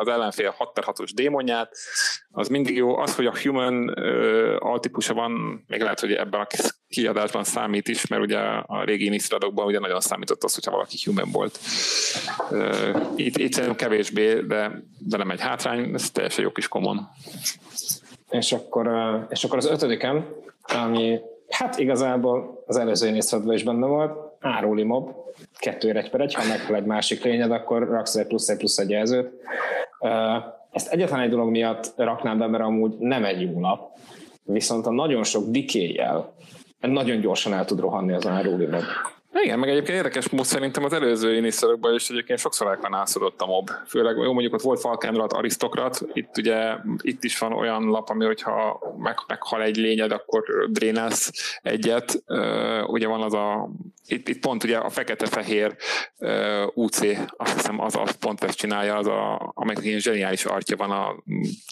az 0.00 0.08
ellenfél 0.08 0.54
6 0.56 0.84
6 0.84 1.14
démonját, 1.14 1.76
az 2.30 2.48
mindig 2.48 2.76
jó. 2.76 2.96
Az, 2.96 3.16
hogy 3.16 3.26
a 3.26 3.38
human 3.42 3.88
uh, 3.88 4.56
altípusa 4.58 5.14
van, 5.14 5.64
még 5.66 5.80
lehet, 5.80 6.00
hogy 6.00 6.12
ebben 6.12 6.40
a 6.40 6.46
kiadásban 6.88 7.44
számít 7.44 7.88
is, 7.88 8.06
mert 8.06 8.22
ugye 8.22 8.38
a 8.66 8.84
régi 8.84 9.04
Inistradokban 9.04 9.66
ugye 9.66 9.78
nagyon 9.78 10.00
számított 10.00 10.44
az, 10.44 10.54
hogyha 10.54 10.70
valaki 10.70 10.96
human 11.04 11.30
volt. 11.32 11.58
Uh, 12.50 13.12
itt, 13.14 13.36
itt 13.36 13.76
kevésbé, 13.76 14.40
de, 14.40 14.82
de 14.98 15.16
nem 15.16 15.30
egy 15.30 15.40
hátrány, 15.40 15.94
ez 15.94 16.10
teljesen 16.10 16.44
jó 16.44 16.50
kis 16.50 16.68
komon. 16.68 17.08
És 18.30 18.52
akkor, 18.52 18.88
és 19.28 19.44
akkor 19.44 19.56
az 19.56 19.66
ötödikem, 19.66 20.28
ami 20.62 21.20
hát 21.48 21.78
igazából 21.78 22.62
az 22.66 22.76
előző 22.76 23.06
Inistradban 23.08 23.54
is 23.54 23.62
benne 23.62 23.86
volt, 23.86 24.26
Áruli 24.40 24.82
mob, 25.38 25.48
kettőre 25.58 26.00
egy 26.00 26.10
per 26.10 26.20
egy, 26.20 26.34
ha 26.34 26.46
megfelel 26.48 26.80
egy 26.80 26.86
másik 26.86 27.24
lényed, 27.24 27.50
akkor 27.50 27.88
raksz 27.88 28.16
egy 28.16 28.26
plusz 28.26 28.48
egy 28.48 28.56
plusz 28.56 28.78
egy 28.78 28.90
jelzőt. 28.90 29.30
Ezt 30.72 30.92
egyetlen 30.92 31.20
egy 31.20 31.30
dolog 31.30 31.50
miatt 31.50 31.92
raknám 31.96 32.38
be, 32.38 32.46
mert 32.46 32.64
amúgy 32.64 32.94
nem 32.98 33.24
egy 33.24 33.40
jó 33.40 33.60
nap, 33.60 33.98
viszont 34.44 34.86
a 34.86 34.92
nagyon 34.92 35.24
sok 35.24 35.48
dikéjjel 35.48 36.34
nagyon 36.80 37.20
gyorsan 37.20 37.52
el 37.52 37.64
tud 37.64 37.80
rohanni 37.80 38.12
az 38.12 38.26
áruli 38.26 38.66
mob. 38.66 38.82
Igen, 39.42 39.58
meg 39.58 39.68
egyébként 39.68 39.96
érdekes 39.96 40.28
mód 40.28 40.44
szerintem 40.44 40.84
az 40.84 40.92
előző 40.92 41.36
inisztorokban 41.36 41.94
is 41.94 42.10
egyébként 42.10 42.38
sokszor 42.38 42.66
elkanászodott 42.66 43.40
a 43.40 43.46
mob. 43.46 43.70
Főleg 43.86 44.16
jó, 44.16 44.32
mondjuk 44.32 44.54
ott 44.54 44.60
volt 44.60 44.80
Falkenrat, 44.80 45.32
Arisztokrat, 45.32 46.00
itt 46.12 46.36
ugye 46.36 46.76
itt 47.02 47.24
is 47.24 47.38
van 47.38 47.52
olyan 47.52 47.84
lap, 47.84 48.08
ami 48.08 48.24
hogyha 48.24 48.80
meg, 48.98 49.14
meghal 49.26 49.62
egy 49.62 49.76
lényed, 49.76 50.12
akkor 50.12 50.42
drénálsz 50.70 51.58
egyet. 51.62 52.22
Ugye 52.86 53.06
van 53.06 53.22
az 53.22 53.34
a, 53.34 53.70
itt, 54.06 54.28
itt 54.28 54.40
pont 54.40 54.64
ugye 54.64 54.76
a 54.76 54.90
fekete-fehér 54.90 55.76
uh, 56.18 56.30
UC, 56.74 57.00
azt 57.36 57.52
hiszem 57.52 57.80
az, 57.80 57.96
az 57.96 58.10
pont 58.10 58.44
ezt 58.44 58.58
csinálja, 58.58 58.96
az 58.96 59.06
a, 59.06 59.52
amelyik 59.54 59.84
ilyen 59.84 59.98
zseniális 59.98 60.44
artja 60.44 60.76
van, 60.76 60.90
a, 60.90 61.22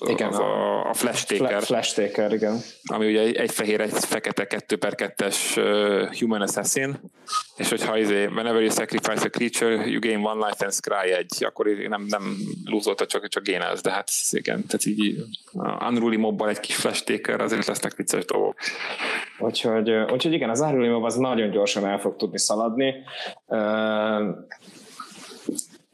igen, 0.06 0.28
az 0.28 0.38
a, 0.38 0.88
a 0.88 0.94
flash 0.94 1.26
taker. 1.26 1.62
Flash 1.62 1.94
taker, 1.94 2.32
igen. 2.32 2.60
Ami 2.84 3.06
ugye 3.06 3.40
egy, 3.40 3.50
fehér, 3.50 3.80
egy 3.80 3.92
fekete, 3.92 4.46
kettő 4.46 4.76
per 4.76 4.94
kettes 4.94 5.56
uh, 5.56 6.14
human 6.14 6.40
assassin, 6.40 7.00
és 7.56 7.68
hogyha 7.68 7.98
izé, 7.98 8.26
whenever 8.26 8.60
you 8.60 8.70
sacrifice 8.70 9.24
a 9.24 9.28
creature, 9.28 9.86
you 9.86 10.00
gain 10.00 10.24
one 10.24 10.46
life 10.46 10.64
and 10.64 10.72
scry 10.72 11.10
egy, 11.10 11.44
akkor 11.44 11.66
nem, 11.66 12.04
nem 12.08 12.36
lúzolta, 12.64 13.06
csak, 13.06 13.28
csak 13.28 13.42
génelsz, 13.42 13.82
de 13.82 13.90
hát 13.90 14.08
igen, 14.30 14.66
tehát 14.66 14.86
így 14.86 15.24
unruly 15.88 16.16
mobbal 16.16 16.48
egy 16.48 16.60
kis 16.60 16.76
flash 16.76 17.04
taker, 17.04 17.40
azért 17.40 17.66
lesznek 17.66 17.96
vicces 17.96 18.24
dolgok. 18.24 18.56
Úgyhogy, 19.38 19.90
úgyhogy 19.90 20.32
igen, 20.32 20.50
az 20.50 20.60
unruly 20.60 20.88
mob 20.88 21.04
az 21.04 21.14
nagyon 21.14 21.50
gyorsan 21.50 21.86
el 21.86 21.98
fog 21.98 22.16
tudni 22.24 22.40
szaladni. 22.42 22.90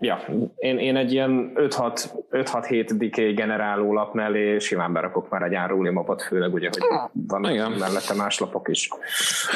Ja, 0.03 0.25
én, 0.57 0.79
én 0.79 0.97
egy 0.97 1.13
ilyen 1.13 1.53
5-6-7 1.55 2.91
decay 2.95 3.33
generáló 3.33 3.93
lap 3.93 4.15
mellé 4.15 4.59
simán 4.59 4.93
berakok 4.93 5.29
már 5.29 5.43
egy 5.43 5.55
áruli 5.55 5.91
mapot, 5.91 6.23
főleg 6.23 6.55
ugye, 6.55 6.69
hogy 6.73 6.99
van 7.13 7.45
Igen. 7.45 7.71
mellette 7.71 8.15
más 8.15 8.39
lapok 8.39 8.69
is. 8.69 8.89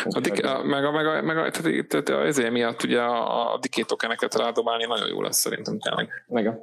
A 0.04 0.20
dik, 0.20 0.46
a, 0.46 0.62
meg 0.62 0.84
a, 0.84 0.90
meg 0.90 1.06
a, 1.06 1.22
meg 1.22 1.36
a 1.36 1.50
tehát, 1.50 1.86
tehát 1.86 2.24
ezért 2.26 2.50
miatt 2.50 2.82
ugye 2.82 3.00
a, 3.00 3.52
a 3.52 3.58
decay 3.58 3.84
tokeneket 3.84 4.34
rádobálni 4.34 4.84
nagyon 4.84 5.08
jó 5.08 5.22
lesz 5.22 5.38
szerintem 5.38 5.78
tényleg. 5.78 6.08
Meg 6.26 6.58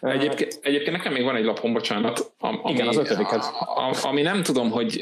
Egyébként, 0.00 0.58
egyébként 0.62 0.96
nekem 0.96 1.12
még 1.12 1.24
van 1.24 1.36
egy 1.36 1.44
lapom, 1.44 1.72
bocsánat. 1.72 2.32
Ami, 2.38 2.58
Igen, 2.64 2.88
az 2.88 2.96
ötödiket. 2.96 3.44
A, 3.58 3.80
a, 3.80 3.94
ami 4.02 4.22
nem 4.22 4.42
tudom, 4.42 4.70
hogy, 4.70 4.96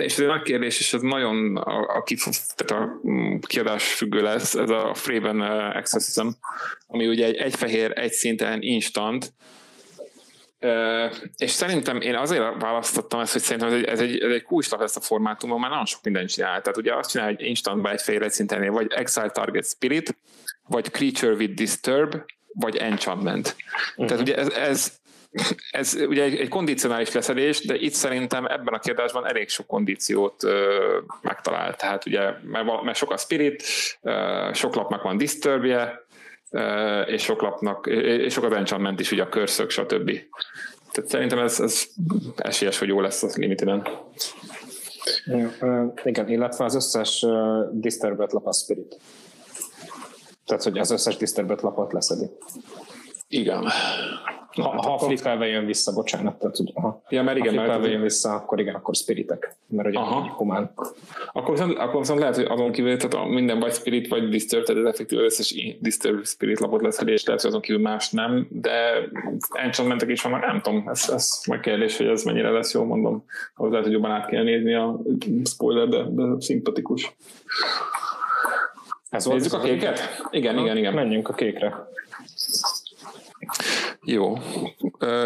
és 0.00 0.12
ez 0.12 0.18
egy 0.18 0.26
nagy 0.26 0.42
kérdés, 0.42 0.78
és 0.78 0.92
ez 0.92 1.00
nagyon 1.00 1.56
a, 1.56 1.80
a, 1.80 2.04
tehát 2.56 2.84
a 2.84 3.00
kiadás 3.46 3.92
függő 3.92 4.22
lesz, 4.22 4.54
ez 4.54 4.70
a 4.70 4.94
Freeben 4.94 5.42
Exorcism, 5.72 6.28
ami 6.86 7.08
ugye 7.08 7.19
egy, 7.22 7.36
egy 7.36 7.54
fehér, 7.54 7.92
egy 7.94 8.12
szinten 8.12 8.62
instant, 8.62 9.32
Uh, 10.62 11.14
és 11.36 11.50
szerintem 11.50 12.00
én 12.00 12.14
azért 12.14 12.42
választottam 12.58 13.20
ezt, 13.20 13.32
hogy 13.32 13.42
szerintem 13.42 13.68
ez 13.68 13.74
egy, 13.74 13.84
ez 13.84 14.00
egy, 14.00 14.18
ez 14.18 14.30
egy 14.30 14.42
kulcslap 14.42 14.82
ezt 14.82 14.96
a 14.96 15.00
formátumon, 15.00 15.60
mert 15.60 15.70
nagyon 15.70 15.86
sok 15.86 16.02
mindent 16.02 16.28
csinál. 16.28 16.60
Tehát 16.60 16.76
ugye 16.76 16.94
azt 16.94 17.10
csinál, 17.10 17.26
hogy 17.26 17.46
instantban 17.46 17.92
egy 17.92 18.02
fehér 18.02 18.22
egy 18.22 18.30
szinten, 18.30 18.72
vagy 18.72 18.92
Exile 18.92 19.30
Target 19.30 19.66
Spirit, 19.66 20.16
vagy 20.68 20.90
Creature 20.90 21.32
with 21.32 21.54
Disturb, 21.54 22.14
vagy 22.52 22.76
enchantment. 22.76 23.56
Uh-huh. 23.90 24.06
Tehát 24.06 24.22
ugye 24.22 24.36
ez, 24.36 24.48
ez, 24.52 24.92
ez 25.70 25.94
ugye 25.94 26.22
egy, 26.22 26.36
egy 26.36 26.48
kondicionális 26.48 27.12
leszedés, 27.12 27.66
de 27.66 27.76
itt 27.76 27.92
szerintem 27.92 28.46
ebben 28.46 28.74
a 28.74 28.78
kérdésben 28.78 29.26
elég 29.26 29.48
sok 29.48 29.66
kondíciót 29.66 30.44
ö, 30.44 30.98
megtalált. 31.22 31.78
Tehát 31.78 32.06
ugye, 32.06 32.30
mert, 32.42 32.82
mert 32.82 32.98
sok 32.98 33.10
a 33.10 33.16
spirit, 33.16 33.62
ö, 34.02 34.50
sok 34.54 34.74
lapnak 34.74 35.02
van 35.02 35.16
disturbje, 35.16 36.08
és 37.06 37.22
sok 37.22 37.42
lapnak, 37.42 37.86
és 37.86 38.32
sok 38.32 38.44
az 38.44 38.52
enchantment 38.52 39.00
is, 39.00 39.12
ugye 39.12 39.22
a 39.22 39.28
körszök, 39.28 39.70
stb. 39.70 40.10
Tehát 40.92 41.10
szerintem 41.10 41.38
ez, 41.38 41.60
ez 41.60 41.82
esélyes, 42.36 42.78
hogy 42.78 42.88
jó 42.88 43.00
lesz 43.00 43.22
az 43.22 43.36
limiteden. 43.36 43.86
Igen, 46.04 46.28
illetve 46.28 46.64
az 46.64 46.74
összes 46.74 47.26
Disturbed 47.72 48.32
lap 48.32 48.46
a 48.46 48.52
Spirit. 48.52 48.96
Tehát, 50.46 50.62
hogy 50.62 50.78
az 50.78 50.90
összes 50.90 51.16
Disturbed 51.16 51.62
lapot 51.62 51.92
leszedi. 51.92 52.30
Igen. 53.28 53.68
Ha, 54.52 54.62
ha 54.62 54.92
akkor... 54.92 55.08
flipelve 55.08 55.46
jön 55.46 55.66
vissza, 55.66 55.92
bocsánat, 55.92 56.38
tehát 56.38 56.56
hogy 56.56 56.72
ha, 56.74 57.02
ja, 57.08 57.22
mert 57.22 57.38
igen, 57.38 57.54
ha 57.54 57.60
flipelve 57.60 57.88
jön 57.88 58.00
vissza, 58.00 58.34
akkor 58.34 58.60
igen, 58.60 58.74
akkor 58.74 58.94
spiritek, 58.94 59.56
mert 59.66 59.88
ugye 59.88 59.98
Aha. 59.98 60.34
komán. 60.34 60.72
Akkor 61.32 61.54
viszont, 61.54 61.78
akkor 61.78 62.00
viszont 62.00 62.18
lehet, 62.20 62.36
hogy 62.36 62.44
azon 62.44 62.72
kívül, 62.72 62.96
tehát 62.96 63.28
minden 63.28 63.58
vagy 63.58 63.72
spirit, 63.72 64.08
vagy 64.08 64.28
disturb, 64.28 64.64
tehát 64.64 64.82
ez 64.82 64.88
effektív 64.88 65.18
összes 65.18 65.76
disturb 65.80 66.24
spirit 66.24 66.60
lapot 66.60 66.82
lesz 66.82 67.00
és 67.04 67.24
lehet, 67.24 67.40
hogy 67.40 67.50
azon 67.50 67.60
kívül 67.60 67.82
más 67.82 68.10
nem, 68.10 68.46
de 68.50 69.08
enchantmentek 69.50 70.08
is 70.08 70.22
vannak, 70.22 70.46
nem 70.46 70.60
tudom, 70.60 70.88
ez, 70.88 71.10
ez 71.12 71.42
majd 71.46 71.60
kérdés, 71.60 71.96
hogy 71.96 72.06
ez 72.06 72.22
mennyire 72.22 72.50
lesz 72.50 72.74
jó, 72.74 72.84
mondom, 72.84 73.24
ahhoz 73.54 73.70
lehet, 73.70 73.86
hogy 73.86 73.94
jobban 73.94 74.10
át 74.10 74.26
kell 74.26 74.42
nézni 74.42 74.74
a 74.74 75.00
spoiler, 75.44 75.88
de, 75.88 76.04
de 76.08 76.40
szimpatikus. 76.40 77.16
Ez 79.10 79.24
Nézzük 79.24 79.52
a 79.52 79.58
kéket? 79.58 80.00
Igen, 80.30 80.58
igen, 80.58 80.76
igen. 80.76 80.94
Menjünk 80.94 81.28
a 81.28 81.32
kékre. 81.32 81.88
Jó. 84.02 84.38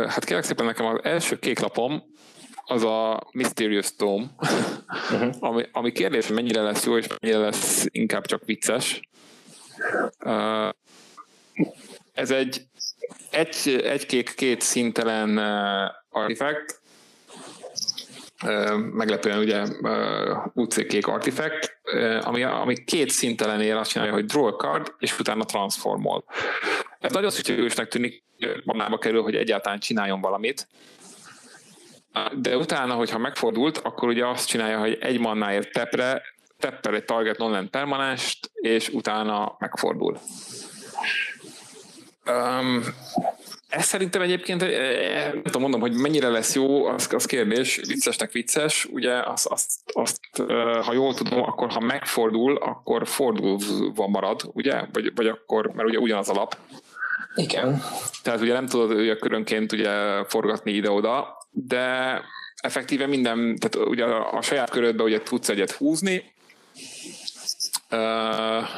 Hát 0.09 0.25
kérlek 0.25 0.45
szépen 0.45 0.67
nekem 0.67 0.87
az 0.87 0.99
első 1.03 1.39
kék 1.39 1.59
lapom 1.59 2.03
az 2.67 2.85
a 2.85 3.23
Mysterious 3.33 3.97
Dome, 3.97 4.25
uh-huh. 5.11 5.35
ami, 5.39 5.65
ami 5.73 5.93
kérdés, 5.93 6.27
hogy 6.27 6.37
mennyire 6.37 6.63
lesz 6.63 6.85
jó, 6.85 6.97
és 6.97 7.07
mennyire 7.21 7.39
lesz 7.39 7.87
inkább 7.91 8.27
csak 8.27 8.45
vicces. 8.45 9.01
Ez 12.13 12.31
egy 12.31 12.67
egy, 13.31 13.83
egy 13.85 14.07
kék, 14.07 14.35
két 14.35 14.61
szintelen 14.61 15.39
artifact, 16.11 16.81
meglepően 18.93 19.39
ugye 19.39 19.65
UC 20.53 20.87
kék 20.87 21.07
artifact, 21.07 21.79
ami, 22.21 22.43
ami 22.43 22.85
két 22.85 23.11
szintelen 23.11 23.61
ér, 23.61 23.75
azt 23.75 23.91
csinálja, 23.91 24.13
hogy 24.13 24.25
draw 24.25 24.45
a 24.45 24.57
card, 24.57 24.95
és 24.99 25.19
utána 25.19 25.45
transformol. 25.45 26.25
Ez 27.05 27.13
nagyon 27.13 27.31
szükségesnek 27.31 27.89
tűnik, 27.89 28.25
magába 28.65 28.99
kerül, 28.99 29.23
hogy 29.23 29.35
egyáltalán 29.35 29.79
csináljon 29.79 30.21
valamit, 30.21 30.69
de 32.33 32.57
utána, 32.57 32.95
hogyha 32.95 33.19
megfordult, 33.19 33.79
akkor 33.79 34.09
ugye 34.09 34.27
azt 34.27 34.49
csinálja, 34.49 34.79
hogy 34.79 34.99
egy 35.01 35.19
mannáért 35.19 35.73
tepre, 35.73 36.23
teppel 36.59 36.95
egy 36.95 37.05
target 37.05 37.39
non 37.39 37.71
permanest, 37.71 38.51
és 38.55 38.89
utána 38.89 39.57
megfordul. 39.59 40.19
Um, 42.27 42.85
ez 43.69 43.85
szerintem 43.85 44.23
egyébként, 44.23 44.63
eh, 44.63 45.33
nem 45.33 45.43
tudom 45.43 45.63
mondom, 45.63 45.81
hogy 45.81 45.93
mennyire 45.93 46.29
lesz 46.29 46.55
jó, 46.55 46.85
az, 46.85 47.09
az 47.13 47.25
kérdés, 47.25 47.81
viccesnek 47.87 48.33
vicces, 48.33 48.85
ugye 48.85 49.13
azt, 49.23 49.47
azt, 49.47 49.81
azt, 49.93 50.21
ha 50.83 50.93
jól 50.93 51.15
tudom, 51.15 51.43
akkor 51.43 51.71
ha 51.71 51.81
megfordul, 51.81 52.57
akkor 52.57 53.07
fordulva 53.07 54.09
marad, 54.09 54.41
ugye? 54.53 54.83
Vagy, 54.93 55.13
vagy 55.15 55.27
akkor, 55.27 55.67
mert 55.67 55.89
ugye 55.89 55.99
ugyanaz 55.99 56.29
a 56.29 56.33
lap. 56.33 56.57
Igen. 57.35 57.83
Tehát 58.23 58.41
ugye 58.41 58.53
nem 58.53 58.67
tudod 58.67 58.99
ugye 58.99 59.17
körönként 59.17 59.73
ugye 59.73 60.25
forgatni 60.25 60.73
ide-oda, 60.73 61.37
de 61.51 62.21
effektíve 62.57 63.07
minden, 63.07 63.57
tehát 63.57 63.89
ugye 63.89 64.05
a, 64.05 64.33
a 64.33 64.43
saját 64.43 64.71
körödbe 64.71 65.03
ugye 65.03 65.23
tudsz 65.23 65.49
egyet 65.49 65.71
húzni, 65.71 66.33
Uh, 67.91 68.69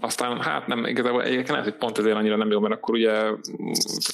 aztán 0.00 0.40
hát 0.40 0.66
nem, 0.66 0.86
igazából 0.86 1.22
egyébként 1.22 1.48
lehet, 1.48 1.64
hogy 1.64 1.74
pont 1.74 1.98
ezért 1.98 2.16
annyira 2.16 2.36
nem 2.36 2.50
jó, 2.50 2.60
mert 2.60 2.74
akkor 2.74 2.94
ugye 2.94 3.30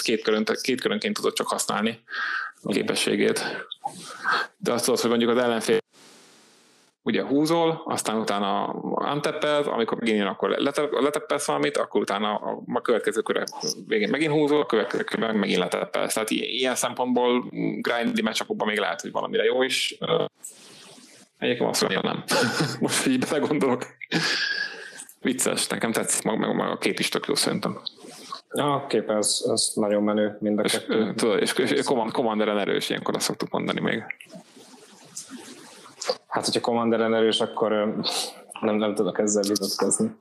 két, 0.02 0.22
körön, 0.22 0.44
két 0.62 0.80
körönként 0.80 1.14
tudod 1.14 1.32
csak 1.32 1.46
használni 1.46 2.00
a 2.62 2.72
képességét. 2.72 3.66
De 4.56 4.72
azt 4.72 4.84
tudod, 4.84 5.00
hogy 5.00 5.10
mondjuk 5.10 5.30
az 5.30 5.38
ellenfél 5.38 5.79
ugye 7.02 7.24
húzol, 7.24 7.82
aztán 7.84 8.16
utána 8.16 8.64
anteppel, 8.94 9.62
amikor 9.62 9.98
megint 9.98 10.18
jön, 10.18 10.26
akkor 10.26 10.50
leteppelsz 10.90 11.46
valamit, 11.46 11.76
akkor 11.76 12.00
utána 12.00 12.34
a, 12.34 12.62
a 12.72 12.80
következő 12.80 13.20
körre 13.20 13.44
végén 13.86 14.08
megint 14.10 14.32
húzol, 14.32 14.60
a 14.60 14.66
következő 14.66 15.02
körre 15.02 15.32
megint 15.32 15.58
leteppelsz. 15.58 16.14
Tehát 16.14 16.30
ilyen 16.30 16.74
szempontból 16.74 17.44
grindy 17.80 18.22
matchupokban 18.22 18.66
még 18.66 18.78
lehet, 18.78 19.00
hogy 19.00 19.12
valamire 19.12 19.44
jó 19.44 19.62
is. 19.62 19.98
Egyébként 21.38 21.70
azt 21.70 21.80
mondja, 21.80 22.00
nem. 22.02 22.24
Most 22.80 23.06
így 23.06 23.26
belegondolok. 23.28 23.86
Vicces, 25.20 25.66
nekem 25.66 25.92
tetszik, 25.92 26.24
meg, 26.24 26.38
meg, 26.38 26.54
meg 26.54 26.70
a 26.70 26.78
kép 26.78 26.98
is 26.98 27.08
tök 27.08 27.26
jó 27.26 27.34
szerintem. 27.34 27.80
A 28.48 28.86
kép, 28.86 29.08
az, 29.08 29.44
az 29.48 29.72
nagyon 29.74 30.02
menő 30.02 30.36
mind 30.40 30.58
a 30.58 30.62
kettő. 30.62 31.14
Tudod, 31.14 31.40
és, 31.40 31.52
és, 31.52 31.70
és 31.70 31.84
Commanderen 31.84 32.58
erős, 32.58 32.90
ilyenkor 32.90 33.14
azt 33.14 33.24
szoktuk 33.24 33.50
mondani 33.50 33.80
még. 33.80 34.02
Hát, 36.26 36.44
hogyha 36.44 36.60
Commanderen 36.60 37.14
erős, 37.14 37.40
akkor 37.40 37.94
nem, 38.60 38.74
nem 38.76 38.94
tudok 38.94 39.18
ezzel 39.18 39.42
vitatkozni. 39.48 40.16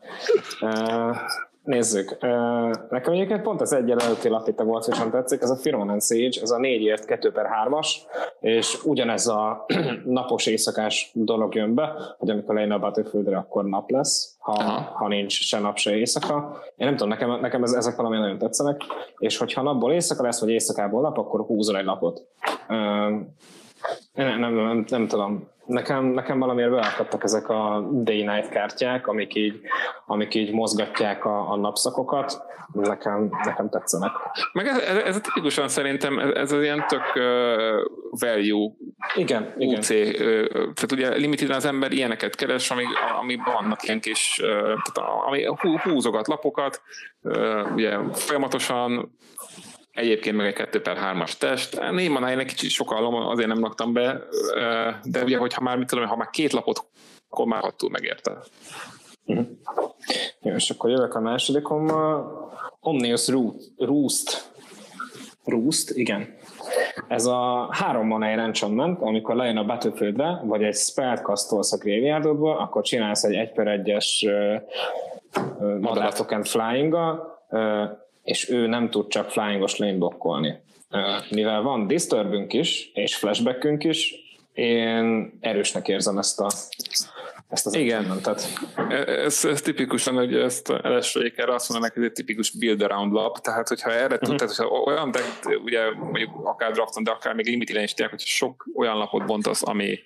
Nézzük. 1.63 2.17
Nekem 2.89 3.13
egyébként 3.13 3.41
pont 3.41 3.61
az 3.61 3.73
egy 3.73 3.89
előtti 3.89 4.29
lap 4.29 4.47
itt 4.47 4.59
a 4.59 4.63
golfosan 4.63 5.11
tetszik, 5.11 5.41
ez 5.41 5.49
a 5.49 5.55
Firman 5.55 5.99
Sage, 5.99 6.41
ez 6.41 6.51
a 6.51 6.57
négyért 6.57 7.05
2 7.05 7.31
per 7.31 7.45
3-as, 7.65 7.87
és 8.39 8.83
ugyanez 8.83 9.27
a 9.27 9.65
napos 10.05 10.45
éjszakás 10.45 11.11
dolog 11.13 11.55
jön 11.55 11.75
be, 11.75 12.15
hogy 12.17 12.29
amikor 12.29 12.55
lejön 12.55 12.71
a 12.71 12.79
Battlefieldre, 12.79 13.37
akkor 13.37 13.65
nap 13.65 13.89
lesz, 13.89 14.35
ha, 14.39 14.63
ha 14.93 15.07
nincs 15.07 15.33
se 15.33 15.59
nap, 15.59 15.77
se 15.77 15.95
éjszaka. 15.95 16.59
Én 16.75 16.87
nem 16.87 16.95
tudom, 16.95 17.09
nekem, 17.09 17.39
nekem 17.39 17.63
ez, 17.63 17.71
ezek 17.71 17.95
valami 17.95 18.17
nagyon 18.17 18.37
tetszenek, 18.37 18.81
és 19.17 19.37
hogyha 19.37 19.61
napból 19.61 19.91
éjszaka 19.91 20.23
lesz, 20.23 20.39
vagy 20.39 20.49
éjszakából 20.49 21.01
nap, 21.01 21.17
akkor 21.17 21.41
húzol 21.41 21.77
egy 21.77 21.85
napot. 21.85 22.27
Nem, 24.13 24.39
nem, 24.39 24.53
nem, 24.53 24.85
nem 24.87 25.07
tudom 25.07 25.47
nekem, 25.69 26.05
nekem 26.05 26.39
valamiért 26.39 26.71
beálltattak 26.71 27.23
ezek 27.23 27.49
a 27.49 27.89
day 27.91 28.23
night 28.23 28.49
kártyák, 28.49 29.07
amik 29.07 29.35
így, 29.35 29.61
amik 30.05 30.33
így 30.35 30.53
mozgatják 30.53 31.25
a, 31.25 31.51
a 31.51 31.55
napszakokat, 31.55 32.41
nekem, 32.73 33.29
nekem 33.43 33.69
tetszenek. 33.69 34.11
Meg 34.53 34.67
ez, 34.67 34.77
ez, 34.77 34.97
ez 34.97 35.21
tipikusan 35.21 35.67
szerintem, 35.67 36.19
ez, 36.19 36.29
ez 36.29 36.51
az 36.51 36.61
ilyen 36.61 36.85
tök 36.87 37.15
uh, 37.15 37.23
value 38.09 38.71
igen, 39.15 39.53
UC, 39.57 39.89
igen. 39.89 40.41
Tehát 40.51 40.91
ugye 40.91 41.15
limited 41.15 41.49
az 41.49 41.65
ember 41.65 41.91
ilyeneket 41.91 42.35
keres, 42.35 42.71
ami, 42.71 42.83
ami 43.19 43.35
vannak 43.35 43.83
ilyen 43.83 43.99
kis, 43.99 44.41
tehát 44.41 45.09
ami 45.27 45.45
húzogat 45.83 46.27
lapokat, 46.27 46.81
ugye 47.75 47.97
folyamatosan 48.13 49.17
Egyébként 49.99 50.35
meg 50.35 50.45
egy 50.45 50.53
2 50.53 50.81
per 50.81 50.97
3-as 51.01 51.33
test. 51.33 51.91
Néma 51.91 52.29
egy 52.29 52.45
kicsit 52.45 52.69
sokalom, 52.69 53.15
azért 53.15 53.47
nem 53.47 53.59
laktam 53.59 53.93
be, 53.93 54.21
de 55.03 55.23
ugye, 55.23 55.37
hogyha 55.37 55.61
már, 55.61 55.77
mit 55.77 55.87
tudom, 55.87 56.05
ha 56.05 56.15
már 56.15 56.29
két 56.29 56.51
lapot, 56.51 56.85
akkor 57.29 57.45
már 57.45 57.61
hattul 57.61 57.89
megérte. 57.89 58.37
Uh-huh. 59.25 59.47
Jó, 60.41 60.53
és 60.53 60.69
akkor 60.69 60.89
jövök 60.89 61.15
a 61.15 61.19
másodikommal. 61.19 62.49
Omnius 62.79 63.27
Roost. 63.77 64.51
Roost, 65.45 65.89
igen. 65.89 66.35
Ez 67.07 67.25
a 67.25 67.67
három 67.71 68.07
manáj 68.07 68.33
enchantment, 68.33 69.01
amikor 69.01 69.35
lejön 69.35 69.57
a 69.57 69.65
Battlefieldre, 69.65 70.41
vagy 70.43 70.63
egy 70.63 70.75
spell 70.75 71.17
castolsz 71.17 71.73
a 71.73 71.77
graveyardodból, 71.77 72.57
akkor 72.57 72.81
csinálsz 72.81 73.23
egy 73.23 73.33
1 73.33 73.51
per 73.51 73.81
1-es 73.83 74.05
uh, 75.51 75.79
Madara 75.79 76.11
Token 76.11 76.43
flying 76.43 76.97
és 78.29 78.49
ő 78.49 78.67
nem 78.67 78.89
tud 78.89 79.07
csak 79.07 79.29
flyingos 79.29 79.77
lane 79.77 79.97
blokkolni. 79.97 80.59
Mivel 81.29 81.61
van 81.61 81.87
disturbünk 81.87 82.53
is, 82.53 82.91
és 82.93 83.15
flashbackünk 83.15 83.83
is, 83.83 84.13
én 84.53 85.37
erősnek 85.39 85.87
érzem 85.87 86.17
ezt 86.17 86.39
a 86.39 86.47
ezt 87.49 87.65
az 87.65 87.75
Igen, 87.75 88.19
tehát. 88.21 88.47
Ez, 89.07 89.45
ez 89.45 89.61
tipikusan, 89.61 90.15
hogy 90.15 90.35
ezt 90.35 90.69
elessék 90.69 91.37
erre 91.37 91.53
azt 91.53 91.69
mondanak, 91.69 91.93
hogy 91.93 92.03
ez 92.03 92.09
egy 92.09 92.15
tipikus 92.15 92.51
build 92.51 92.81
around 92.81 93.13
lap, 93.13 93.39
tehát 93.39 93.67
hogyha 93.67 93.91
erre 93.91 94.17
tud, 94.17 94.37
tehát 94.37 94.55
hogyha 94.55 94.75
olyan, 94.75 95.11
de 95.11 95.19
ugye 95.63 95.91
mondjuk 95.91 96.29
akár 96.43 96.71
drafton, 96.71 97.03
de 97.03 97.11
akár 97.11 97.33
még 97.33 97.45
limitilen 97.45 97.83
is 97.83 97.93
tényleg, 97.93 98.13
hogyha 98.13 98.29
sok 98.29 98.67
olyan 98.75 98.97
lapot 98.97 99.25
bontasz, 99.25 99.67
ami, 99.67 99.99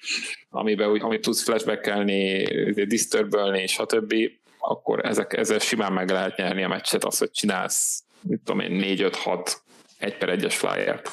amiben 0.49 0.89
úgy, 0.89 1.01
amit 1.01 1.21
tudsz 1.21 1.43
flashbackelni, 1.43 2.43
disturbölni, 2.85 3.67
stb., 3.67 4.13
akkor 4.59 5.05
ezek, 5.05 5.33
ezzel 5.33 5.59
simán 5.59 5.93
meg 5.93 6.09
lehet 6.09 6.37
nyerni 6.37 6.63
a 6.63 6.67
meccset, 6.67 7.03
az, 7.03 7.17
hogy 7.17 7.31
csinálsz 7.31 8.02
mit 8.23 8.41
tudom 8.43 8.61
én, 8.61 8.97
4-5-6 8.97 9.53
egy 9.97 10.17
per 10.17 10.29
egyes 10.29 10.57
flyert. 10.57 11.09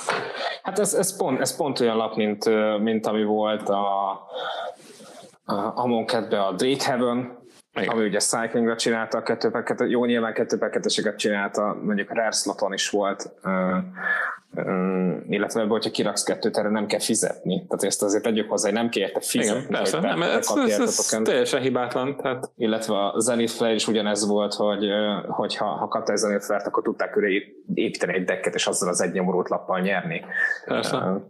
Hát 0.62 0.78
ez, 0.78 0.94
ez, 0.94 1.16
pont, 1.16 1.40
ez 1.40 1.56
pont 1.56 1.80
olyan 1.80 1.96
lap, 1.96 2.16
mint, 2.16 2.44
mint 2.80 3.06
ami 3.06 3.24
volt 3.24 3.68
a, 3.68 4.10
a 5.44 5.72
Amonketbe 5.74 6.42
a 6.42 6.52
Drake 6.52 6.84
Heaven, 6.84 7.38
igen. 7.74 7.88
ami 7.88 8.04
ugye 8.04 8.18
Cyclingra 8.18 8.76
csinálta 8.76 9.18
a 9.18 9.22
2 9.22 9.50
per 9.50 9.62
2, 9.62 9.88
jó 9.88 10.04
nyilván 10.04 10.34
2 10.34 10.58
per 10.58 10.70
2 10.70 11.14
csinálta, 11.16 11.78
mondjuk 11.82 12.10
a 12.10 12.14
Rare 12.14 12.30
sloton 12.30 12.72
is 12.72 12.90
volt, 12.90 13.32
illetve 15.28 15.60
ebből, 15.60 15.72
hogyha 15.72 15.90
kiraksz 15.90 16.22
kettőt, 16.22 16.56
erre 16.56 16.68
nem 16.68 16.86
kell 16.86 17.00
fizetni. 17.00 17.66
Tehát 17.68 17.84
ezt 17.84 18.02
azért 18.02 18.22
tegyük 18.22 18.50
hozzá, 18.50 18.68
hogy 18.68 18.78
nem 18.78 18.88
kell 18.88 19.02
érte 19.02 19.20
fizetni. 19.20 19.60
Igen, 19.60 19.70
persze, 19.70 20.00
nem, 20.00 20.22
ez, 20.22 20.52
ez, 20.66 20.80
ez 20.80 21.20
teljesen 21.22 21.60
hibátlan. 21.60 22.16
Tehát... 22.16 22.50
Illetve 22.56 23.04
a 23.04 23.14
Zenith 23.18 23.52
Flare 23.52 23.74
is 23.74 23.88
ugyanez 23.88 24.26
volt, 24.26 24.54
hogy, 24.54 24.88
hogy 25.26 25.56
ha, 25.56 25.64
ha 25.64 25.88
kaptál 25.88 26.16
Zenith 26.16 26.44
Flare-t, 26.44 26.66
akkor 26.66 26.82
tudták 26.82 27.10
köré 27.10 27.56
építeni 27.74 28.14
egy 28.14 28.24
dekket, 28.24 28.54
és 28.54 28.66
azzal 28.66 28.88
az 28.88 29.00
egy 29.00 29.12
nyomorult 29.12 29.48
lappal 29.48 29.80
nyerni. 29.80 30.24
Persze. 30.64 30.96
Uh, 30.96 31.22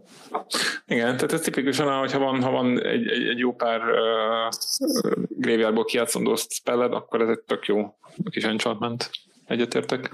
Igen, 0.86 1.16
tehát 1.16 1.32
ez 1.32 1.40
tipikusan, 1.40 1.98
hogyha 1.98 2.18
van, 2.18 2.42
ha 2.42 2.50
van 2.50 2.82
egy, 2.82 3.08
egy, 3.08 3.28
egy 3.28 3.38
jó 3.38 3.52
pár 3.52 3.80
uh, 3.80 5.12
graveyardból 5.28 5.84
kijátszandó 5.84 6.34
spelled, 6.36 6.92
akkor 6.92 7.20
ez 7.20 7.28
egy 7.28 7.40
tök 7.40 7.66
jó 7.66 7.94
kis 8.30 8.44
enchantment. 8.44 9.10
Egyetértek. 9.46 10.10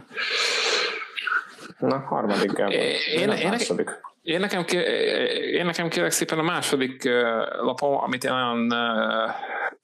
Na, 1.79 1.99
harmadik 1.99 2.53
Gábor. 2.53 2.75
Én, 2.75 3.31
én, 3.31 3.49
második. 3.49 3.91
Én 4.23 4.41
nekem, 4.41 4.65
én 5.53 5.65
nekem 5.65 5.89
kérek 5.89 6.11
szépen 6.11 6.39
a 6.39 6.43
második 6.43 7.05
lapom, 7.61 7.97
amit 7.97 8.25
én 8.25 8.33
nagyon 8.33 8.73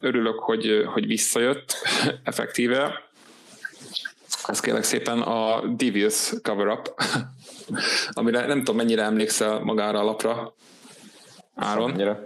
örülök, 0.01 0.39
hogy, 0.39 0.85
hogy 0.87 1.07
visszajött 1.07 1.77
effektíve. 2.25 3.11
Ez 4.47 4.61
kérlek 4.61 4.83
szépen 4.83 5.21
a 5.21 5.67
Devious 5.67 6.33
cover-up, 6.43 6.95
amire 8.11 8.47
nem 8.47 8.59
tudom 8.59 8.77
mennyire 8.77 9.03
emlékszel 9.03 9.59
magára 9.59 9.99
a 9.99 10.05
lapra, 10.05 10.55
Áron. 11.55 12.19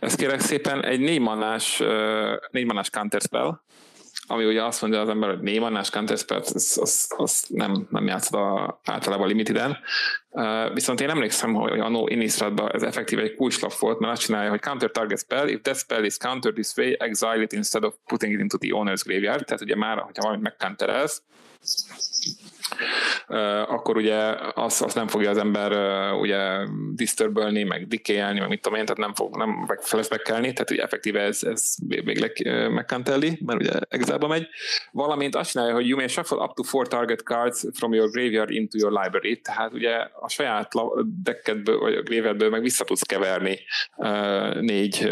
Ez 0.00 0.14
kérek 0.14 0.40
szépen 0.40 0.84
egy 0.84 1.00
négy 1.00 1.20
mannás, 1.20 1.82
négy 2.50 2.64
mannás 2.64 2.90
counter 2.90 3.20
spell, 3.20 3.60
ami 4.26 4.44
ugye 4.44 4.64
azt 4.64 4.80
mondja 4.80 5.00
az 5.00 5.08
ember, 5.08 5.28
hogy 5.28 5.40
némannás 5.40 5.90
counterspelt, 5.90 6.46
az, 6.46 6.78
az, 6.80 7.14
az 7.16 7.44
nem, 7.48 7.86
nem 7.90 8.06
játszott 8.06 8.40
a, 8.40 8.80
általában 8.84 9.28
limiteden. 9.28 9.78
Uh, 10.36 10.72
viszont 10.72 11.00
én 11.00 11.10
emlékszem, 11.10 11.52
hogy 11.54 11.78
a 11.78 11.88
No 11.88 12.06
Innistrad 12.06 12.70
ez 12.72 12.82
effektív 12.82 13.18
egy 13.18 13.34
kulcslap 13.34 13.72
volt, 13.72 13.98
mert 13.98 14.12
azt 14.12 14.22
csinálja, 14.22 14.50
hogy 14.50 14.60
counter 14.60 14.90
target 14.90 15.18
spell, 15.18 15.48
if 15.48 15.60
that 15.62 15.76
spell 15.76 16.04
is 16.04 16.16
countered 16.16 16.54
this 16.54 16.76
way, 16.76 16.94
exile 16.98 17.42
it 17.42 17.52
instead 17.52 17.84
of 17.84 17.94
putting 18.06 18.32
it 18.32 18.40
into 18.40 18.58
the 18.58 18.70
owner's 18.72 19.02
graveyard. 19.04 19.44
Tehát 19.44 19.62
ugye 19.62 19.76
már, 19.76 19.98
hogyha 19.98 20.22
valamit 20.22 20.42
megcounterelsz, 20.42 21.22
akkor 23.66 23.96
ugye 23.96 24.34
azt, 24.54 24.82
azt 24.82 24.94
nem 24.94 25.06
fogja 25.06 25.30
az 25.30 25.36
ember 25.36 25.72
ugye 26.12 26.66
disturbölni, 26.94 27.62
meg 27.62 27.86
dikéjelni, 27.86 28.38
meg 28.40 28.48
mit 28.48 28.60
tudom 28.60 28.78
én, 28.78 28.84
tehát 28.84 29.00
nem 29.00 29.14
fog 29.14 29.36
nem 29.36 29.64
meg 29.66 29.80
feleszbekelni, 29.80 30.52
tehát 30.52 30.70
ugye 30.70 30.82
effektíve 30.82 31.20
ez, 31.20 31.42
ez 31.42 31.74
végleg 31.86 32.32
megkantelli, 32.70 33.38
mert 33.46 33.60
ugye 33.60 33.72
exile 33.88 34.26
megy. 34.28 34.46
Valamint 34.92 35.34
azt 35.34 35.50
csinálja, 35.50 35.74
hogy 35.74 35.88
you 35.88 35.98
may 35.98 36.08
shuffle 36.08 36.36
up 36.36 36.54
to 36.54 36.62
four 36.62 36.88
target 36.88 37.22
cards 37.22 37.66
from 37.72 37.92
your 37.92 38.10
graveyard 38.10 38.50
into 38.50 38.78
your 38.78 39.02
library, 39.02 39.40
tehát 39.40 39.72
ugye 39.72 40.08
a 40.24 40.28
saját 40.28 40.72
deckedből, 41.22 41.78
vagy 41.78 41.94
a 41.94 42.02
graveyardből 42.02 42.50
meg 42.50 42.62
vissza 42.62 42.84
tudsz 42.84 43.02
keverni 43.02 43.58
négy 44.60 45.10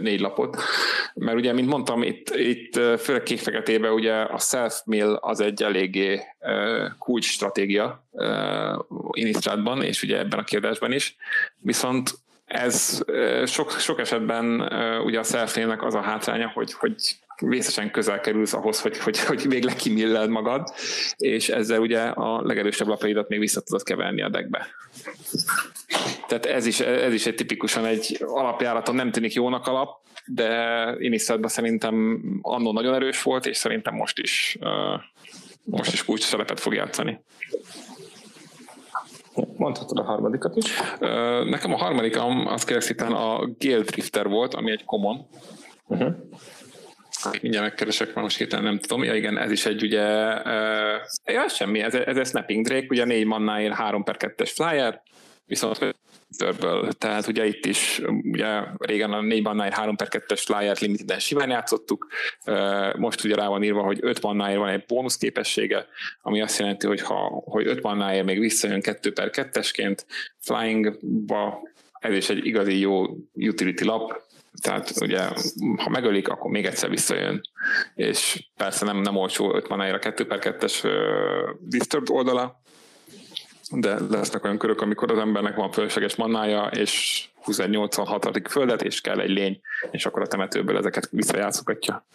négy 0.00 0.20
lapot. 0.20 0.56
Mert 1.14 1.36
ugye, 1.36 1.52
mint 1.52 1.68
mondtam, 1.68 2.02
itt, 2.02 2.34
itt 2.34 2.74
főleg 2.98 3.22
kék 3.22 3.40
ugye 3.92 4.14
a 4.14 4.38
self-mill 4.38 5.14
az 5.14 5.40
egy 5.40 5.62
eléggé 5.62 6.20
kulcs 6.98 7.24
stratégia 7.24 8.04
Innistrádban, 9.12 9.82
és 9.82 10.02
ugye 10.02 10.18
ebben 10.18 10.38
a 10.38 10.44
kérdésben 10.44 10.92
is. 10.92 11.16
Viszont 11.58 12.10
ez 12.44 13.02
sok, 13.46 13.70
sok 13.70 14.00
esetben 14.00 14.60
ugye 15.04 15.18
a 15.18 15.22
self 15.22 15.56
az 15.78 15.94
a 15.94 16.00
hátránya, 16.00 16.50
hogy, 16.54 16.72
hogy 16.72 16.94
vészesen 17.40 17.90
közel 17.90 18.20
kerülsz 18.20 18.52
ahhoz, 18.52 18.80
hogy, 18.80 18.98
hogy, 18.98 19.18
hogy 19.18 19.48
végleg 19.48 19.76
kimilled 19.76 20.30
magad, 20.30 20.68
és 21.16 21.48
ezzel 21.48 21.80
ugye 21.80 22.00
a 22.00 22.42
legerősebb 22.42 22.88
lapjaidat 22.88 23.28
még 23.28 23.38
vissza 23.38 23.60
tudod 23.60 23.82
keverni 23.82 24.22
a 24.22 24.28
deckbe. 24.28 24.66
Tehát 26.26 26.46
ez 26.46 26.66
is, 26.66 26.80
ez 26.80 27.12
is 27.12 27.26
egy 27.26 27.34
tipikusan 27.34 27.84
egy 27.84 28.18
alapjáraton 28.20 28.94
nem 28.94 29.10
tűnik 29.10 29.32
jónak 29.32 29.66
alap, 29.66 30.02
de 30.26 30.94
Inisztadban 30.98 31.48
szerintem 31.48 32.22
annó 32.42 32.72
nagyon 32.72 32.94
erős 32.94 33.22
volt, 33.22 33.46
és 33.46 33.56
szerintem 33.56 33.94
most 33.94 34.18
is, 34.18 34.58
most 35.64 35.92
is 35.92 36.04
kulcs 36.04 36.22
szerepet 36.22 36.60
fog 36.60 36.74
játszani. 36.74 37.20
Mondhatod 39.56 39.98
a 39.98 40.02
harmadikat 40.02 40.56
is? 40.56 40.80
Nekem 41.44 41.72
a 41.72 41.76
harmadikam 41.76 42.46
az 42.46 42.74
szépen 42.78 43.12
a 43.12 43.38
Gale 43.58 43.82
Drifter 43.82 44.28
volt, 44.28 44.54
ami 44.54 44.70
egy 44.70 44.84
common. 44.84 45.26
Uh-huh 45.86 46.14
mindjárt 47.42 47.66
megkeresek, 47.66 48.06
mert 48.06 48.20
most 48.20 48.36
hirtelen 48.36 48.64
nem 48.64 48.78
tudom. 48.78 49.04
Ja 49.04 49.14
igen, 49.14 49.38
ez 49.38 49.50
is 49.50 49.66
egy 49.66 49.82
ugye, 49.82 50.34
uh, 50.34 51.00
ja, 51.24 51.48
semmi, 51.48 51.80
ez, 51.80 51.94
ez 51.94 52.16
egy 52.16 52.26
Snapping 52.26 52.66
Drake, 52.66 52.86
ugye 52.88 53.04
négy 53.04 53.26
mannáért 53.26 53.74
3 53.74 54.04
per 54.04 54.16
2-es 54.18 54.50
flyer, 54.54 55.02
viszont 55.46 55.94
törből. 56.36 56.92
Tehát 56.92 57.26
ugye 57.26 57.46
itt 57.46 57.66
is, 57.66 58.02
ugye 58.22 58.60
régen 58.78 59.12
a 59.12 59.20
4 59.20 59.42
mannáért 59.42 59.74
3 59.74 59.96
per 59.96 60.08
2-es 60.10 60.42
flyert 60.44 60.80
limiteden 60.80 61.18
simán 61.18 61.50
játszottuk, 61.50 62.06
most 62.96 63.24
ugye 63.24 63.34
rá 63.34 63.48
van 63.48 63.62
írva, 63.62 63.82
hogy 63.82 63.98
5 64.02 64.22
mannáért 64.22 64.58
van 64.58 64.68
egy 64.68 64.84
bónusz 64.86 65.16
képessége, 65.16 65.86
ami 66.22 66.40
azt 66.40 66.58
jelenti, 66.58 66.86
hogy 66.86 67.00
ha 67.00 67.42
hogy 67.44 67.66
5 67.66 67.82
mannáért 67.82 68.24
még 68.24 68.38
visszajön 68.38 68.80
2 68.80 69.12
per 69.12 69.30
2-esként, 69.32 69.98
flyingba 70.40 71.62
ez 71.98 72.14
is 72.14 72.28
egy 72.28 72.46
igazi 72.46 72.78
jó 72.78 73.06
utility 73.32 73.84
lap, 73.84 74.22
tehát 74.62 74.92
ugye, 75.00 75.28
ha 75.76 75.88
megölik, 75.90 76.28
akkor 76.28 76.50
még 76.50 76.66
egyszer 76.66 76.90
visszajön, 76.90 77.40
és 77.94 78.48
persze 78.56 78.84
nem, 78.84 78.96
nem 78.96 79.16
olcsó 79.16 79.54
5 79.54 79.68
manáért 79.68 79.94
a 79.94 79.98
2 79.98 80.26
per 80.26 80.38
2-es 80.42 80.84
uh, 80.84 80.90
Disturbed 81.60 82.16
oldala, 82.16 82.60
de 83.70 83.96
lesznek 84.10 84.44
olyan 84.44 84.58
körök, 84.58 84.80
amikor 84.80 85.10
az 85.10 85.18
embernek 85.18 85.56
van 85.56 85.70
fölösleges 85.70 86.16
mannája, 86.16 86.66
és 86.66 87.24
2186. 87.44 88.48
földet, 88.48 88.82
és 88.82 89.00
kell 89.00 89.20
egy 89.20 89.30
lény, 89.30 89.60
és 89.90 90.06
akkor 90.06 90.22
a 90.22 90.26
temetőből 90.26 90.76
ezeket 90.76 91.08
visszajátszokatja. 91.10 92.06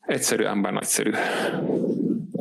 Egyszerű, 0.00 0.44
ám 0.44 0.60
nagyszerű. 0.60 1.10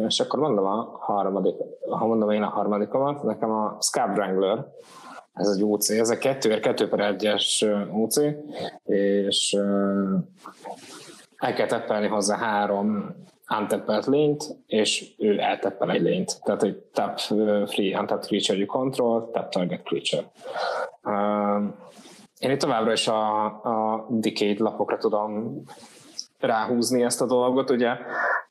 És 0.08 0.20
akkor 0.20 0.40
mondom 0.40 0.66
a 0.66 0.98
harmadik, 1.00 1.56
ha 1.90 2.06
mondom 2.06 2.30
én 2.30 2.44
a 2.44 2.50
harmadikomat, 2.50 3.24
nekem 3.24 3.52
a 3.52 3.78
Scab 3.82 4.18
Wrangler, 4.18 4.66
ez 5.38 5.48
egy 5.48 5.64
UC, 5.64 5.90
ez 5.90 6.10
a 6.10 6.18
2 6.18 6.60
2 6.60 6.90
per 6.90 7.16
1-es 7.18 7.66
UC, 7.94 8.22
és 8.84 9.54
el 11.38 11.54
kell 11.54 11.68
teppelni 11.68 12.08
hozzá 12.08 12.38
három 12.38 13.16
untappelt 13.60 14.06
lényt, 14.06 14.44
és 14.66 15.14
ő 15.18 15.40
elteppel 15.40 15.92
egy 15.92 16.02
lényt. 16.02 16.42
Tehát 16.44 16.64
egy 16.64 16.76
tap 16.76 17.20
free 17.20 18.00
untapped 18.00 18.26
creature 18.26 18.58
you 18.58 18.68
control, 18.68 19.30
tap 19.32 19.50
target 19.50 19.84
creature. 19.84 20.32
Én 22.40 22.52
itt 22.52 22.60
továbbra 22.60 22.92
is 22.92 23.08
a, 23.08 23.46
a 23.46 24.08
Decade 24.10 24.64
lapokra 24.64 24.98
tudom 24.98 25.62
ráhúzni 26.40 27.04
ezt 27.04 27.22
a 27.22 27.26
dolgot, 27.26 27.70
ugye 27.70 27.96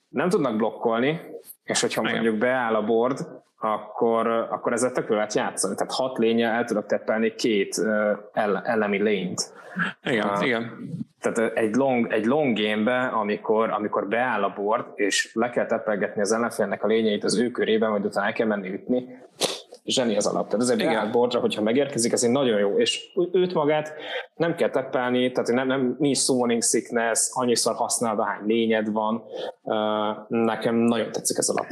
nem 0.08 0.28
tudnak 0.28 0.56
blokkolni, 0.56 1.20
és 1.62 1.80
hogyha 1.80 2.02
mondjuk 2.02 2.38
beáll 2.38 2.74
a 2.74 2.84
board, 2.84 3.35
akkor, 3.58 4.26
akkor 4.26 4.72
ezzel 4.72 4.92
tök 4.92 5.08
lehet 5.08 5.34
játszani. 5.34 5.74
Tehát 5.74 5.92
hat 5.92 6.18
lénye 6.18 6.48
el 6.48 6.64
tudok 6.64 6.86
teppelni 6.86 7.34
két 7.34 7.82
elemi 8.62 9.02
lényt. 9.02 9.52
Igen, 10.02 10.28
uh, 10.28 10.46
igen. 10.46 10.88
Tehát 11.20 11.56
egy 11.56 11.74
long, 11.74 12.12
egy 12.12 12.24
long 12.24 12.58
game-be, 12.58 13.06
amikor, 13.06 13.70
amikor 13.70 14.08
beáll 14.08 14.42
a 14.42 14.52
board, 14.56 14.84
és 14.94 15.30
le 15.34 15.50
kell 15.50 15.66
teppelgetni 15.66 16.20
az 16.20 16.32
ellenfélnek 16.32 16.84
a 16.84 16.86
lényeit 16.86 17.24
az 17.24 17.38
ő 17.38 17.50
körében, 17.50 17.90
majd 17.90 18.04
utána 18.04 18.26
el 18.26 18.32
kell 18.32 18.46
menni 18.46 18.72
ütni, 18.72 19.18
zseni 19.86 20.16
az 20.16 20.26
alap. 20.26 20.48
Tehát 20.48 20.64
ez 20.64 20.68
egy 20.68 20.84
beállt 20.84 21.10
boardra, 21.10 21.40
hogyha 21.40 21.62
megérkezik, 21.62 22.12
ez 22.12 22.24
egy 22.24 22.30
nagyon 22.30 22.58
jó, 22.58 22.78
és 22.78 23.04
őt 23.32 23.54
magát 23.54 23.94
nem 24.34 24.54
kell 24.54 24.70
teppelni, 24.70 25.32
tehát 25.32 25.50
nem, 25.50 25.66
nem 25.66 25.96
nincs 25.98 26.18
summoning 26.18 26.62
sickness, 26.62 27.28
annyiszor 27.32 27.74
használod, 27.74 28.18
ahány 28.18 28.46
lényed 28.46 28.92
van. 28.92 29.22
Nekem 30.28 30.74
nagyon 30.74 31.12
tetszik 31.12 31.38
ez 31.38 31.48
a 31.48 31.52
lap. 31.52 31.66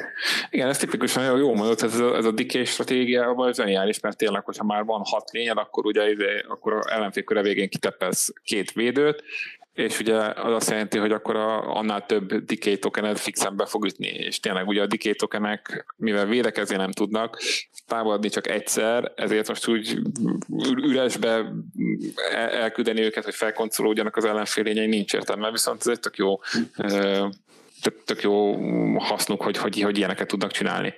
Igen, 0.50 0.68
ez 0.68 0.78
tipikusan 0.78 1.24
jó, 1.24 1.36
jó 1.36 1.54
mondott, 1.54 1.82
ez 1.82 1.98
a, 1.98 2.16
ez 2.16 2.24
a 2.24 2.32
decay 2.32 2.64
stratégia, 2.64 3.32
vagy 3.32 3.54
zseniális, 3.54 4.00
mert 4.00 4.16
tényleg, 4.16 4.44
hogyha 4.44 4.64
már 4.64 4.84
van 4.84 5.02
hat 5.04 5.30
lényed, 5.30 5.58
akkor 5.58 5.86
ugye 5.86 6.02
akkor 6.48 6.72
a 6.72 6.92
ellenfél 6.92 7.22
köre 7.22 7.42
végén 7.42 7.68
kiteppelsz 7.68 8.32
két 8.44 8.72
védőt, 8.72 9.22
és 9.74 9.98
ugye 9.98 10.14
az 10.16 10.52
azt 10.52 10.70
jelenti, 10.70 10.98
hogy 10.98 11.12
akkor 11.12 11.36
a, 11.36 11.76
annál 11.76 12.06
több 12.06 12.34
decay 12.34 12.78
tokenet 12.78 13.20
fixen 13.20 13.56
be 13.56 13.66
fog 13.66 13.84
ütni, 13.84 14.06
és 14.06 14.40
tényleg 14.40 14.68
ugye 14.68 14.82
a 14.82 14.86
decay 14.86 15.14
tokenek, 15.14 15.86
mivel 15.96 16.26
védekezni 16.26 16.76
nem 16.76 16.90
tudnak, 16.90 17.38
távolodni 17.86 18.28
csak 18.28 18.48
egyszer, 18.48 19.12
ezért 19.16 19.48
most 19.48 19.68
úgy 19.68 19.98
üresbe 20.76 21.52
elküldeni 22.32 23.00
őket, 23.00 23.24
hogy 23.24 23.34
felkoncolódjanak 23.34 24.16
az 24.16 24.24
ellenfélényei 24.24 24.86
nincs 24.86 25.14
értelme, 25.14 25.50
viszont 25.50 25.80
ez 25.80 25.86
egy 25.86 26.00
tök 26.00 26.16
jó 26.16 26.40
tök, 27.82 28.04
tök 28.04 28.22
jó 28.22 28.56
hasznuk, 28.98 29.42
hogy, 29.42 29.56
hogy, 29.56 29.80
hogy 29.80 29.98
ilyeneket 29.98 30.26
tudnak 30.26 30.50
csinálni. 30.50 30.94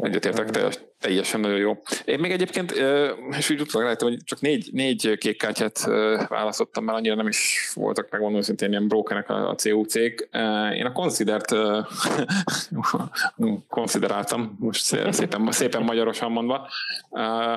Egyetértek, 0.00 0.50
teljes, 0.50 0.78
teljesen 1.00 1.40
nagyon 1.40 1.58
jó. 1.58 1.82
Én 2.04 2.18
még 2.18 2.30
egyébként, 2.30 2.72
és 3.36 3.50
úgy 3.50 3.60
utólag 3.60 3.88
láttam, 3.88 4.08
hogy 4.08 4.18
csak 4.24 4.40
négy, 4.40 4.68
négy 4.72 5.18
kék 5.18 5.38
kártyát 5.38 5.84
választottam, 6.28 6.84
mert 6.84 6.98
annyira 6.98 7.14
nem 7.14 7.28
is 7.28 7.70
voltak 7.74 8.10
megmondom 8.10 8.40
szintén 8.40 8.70
ilyen 8.70 8.88
brokerek 8.88 9.30
a, 9.30 9.48
a 9.48 9.54
CUC-k. 9.54 10.28
Én 10.74 10.86
a 10.86 10.92
Considert 10.92 11.54
konsideráltam, 13.68 14.56
most 14.58 14.84
szépen, 14.84 15.52
szépen 15.52 15.82
magyarosan 15.82 16.32
mondva, 16.32 16.68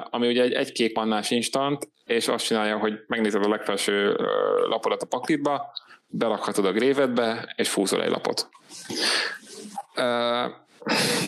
ami 0.10 0.28
ugye 0.28 0.44
egy, 0.44 0.54
egy 0.54 0.72
kék 0.72 0.96
mannás 0.96 1.32
instant, 1.32 1.90
és 2.06 2.28
azt 2.28 2.46
csinálja, 2.46 2.78
hogy 2.78 2.94
megnézed 3.08 3.46
a 3.46 3.50
legfelső 3.50 4.16
lapodat 4.70 5.02
a 5.02 5.06
paklitba, 5.06 5.72
berakhatod 6.08 6.66
a 6.66 6.72
grévedbe, 6.72 7.54
és 7.56 7.70
fúzol 7.70 8.04
egy 8.04 8.10
lapot. 8.10 8.50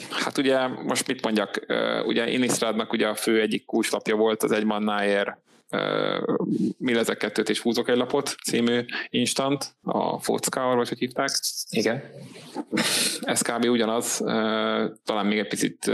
Hát 0.09 0.37
ugye 0.37 0.67
most 0.67 1.07
mit 1.07 1.23
mondjak, 1.23 1.65
ugye 2.05 2.29
Inistrádnak 2.29 2.93
ugye 2.93 3.07
a 3.07 3.15
fő 3.15 3.41
egyik 3.41 3.65
kulcslapja 3.65 4.15
volt 4.15 4.43
az 4.43 4.51
egy 4.51 4.65
mannáért 4.65 5.37
mi 6.77 6.93
ezek 6.93 7.17
kettőt 7.17 7.49
és 7.49 7.59
húzok 7.59 7.89
egy 7.89 7.97
lapot 7.97 8.35
című 8.43 8.85
instant, 9.09 9.75
a 9.83 10.19
Fotscour, 10.19 10.75
vagy 10.75 10.89
hogy 10.89 10.97
hívták. 10.97 11.29
Igen. 11.69 12.03
Ez 13.21 13.41
kb. 13.41 13.65
ugyanaz, 13.65 14.17
talán 15.05 15.25
még 15.25 15.39
egy 15.39 15.47
picit 15.47 15.91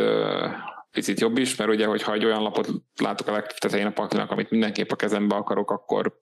picit 0.91 1.19
jobb 1.19 1.37
is, 1.37 1.55
mert 1.55 1.69
ugye, 1.69 1.85
hogyha 1.85 2.13
egy 2.13 2.25
olyan 2.25 2.41
lapot 2.41 2.69
látok 2.95 3.27
a 3.27 3.31
legtetején 3.31 3.85
a 3.85 3.91
paklinak, 3.91 4.31
amit 4.31 4.49
mindenképp 4.49 4.91
a 4.91 4.95
kezembe 4.95 5.35
akarok, 5.35 5.71
akkor 5.71 6.19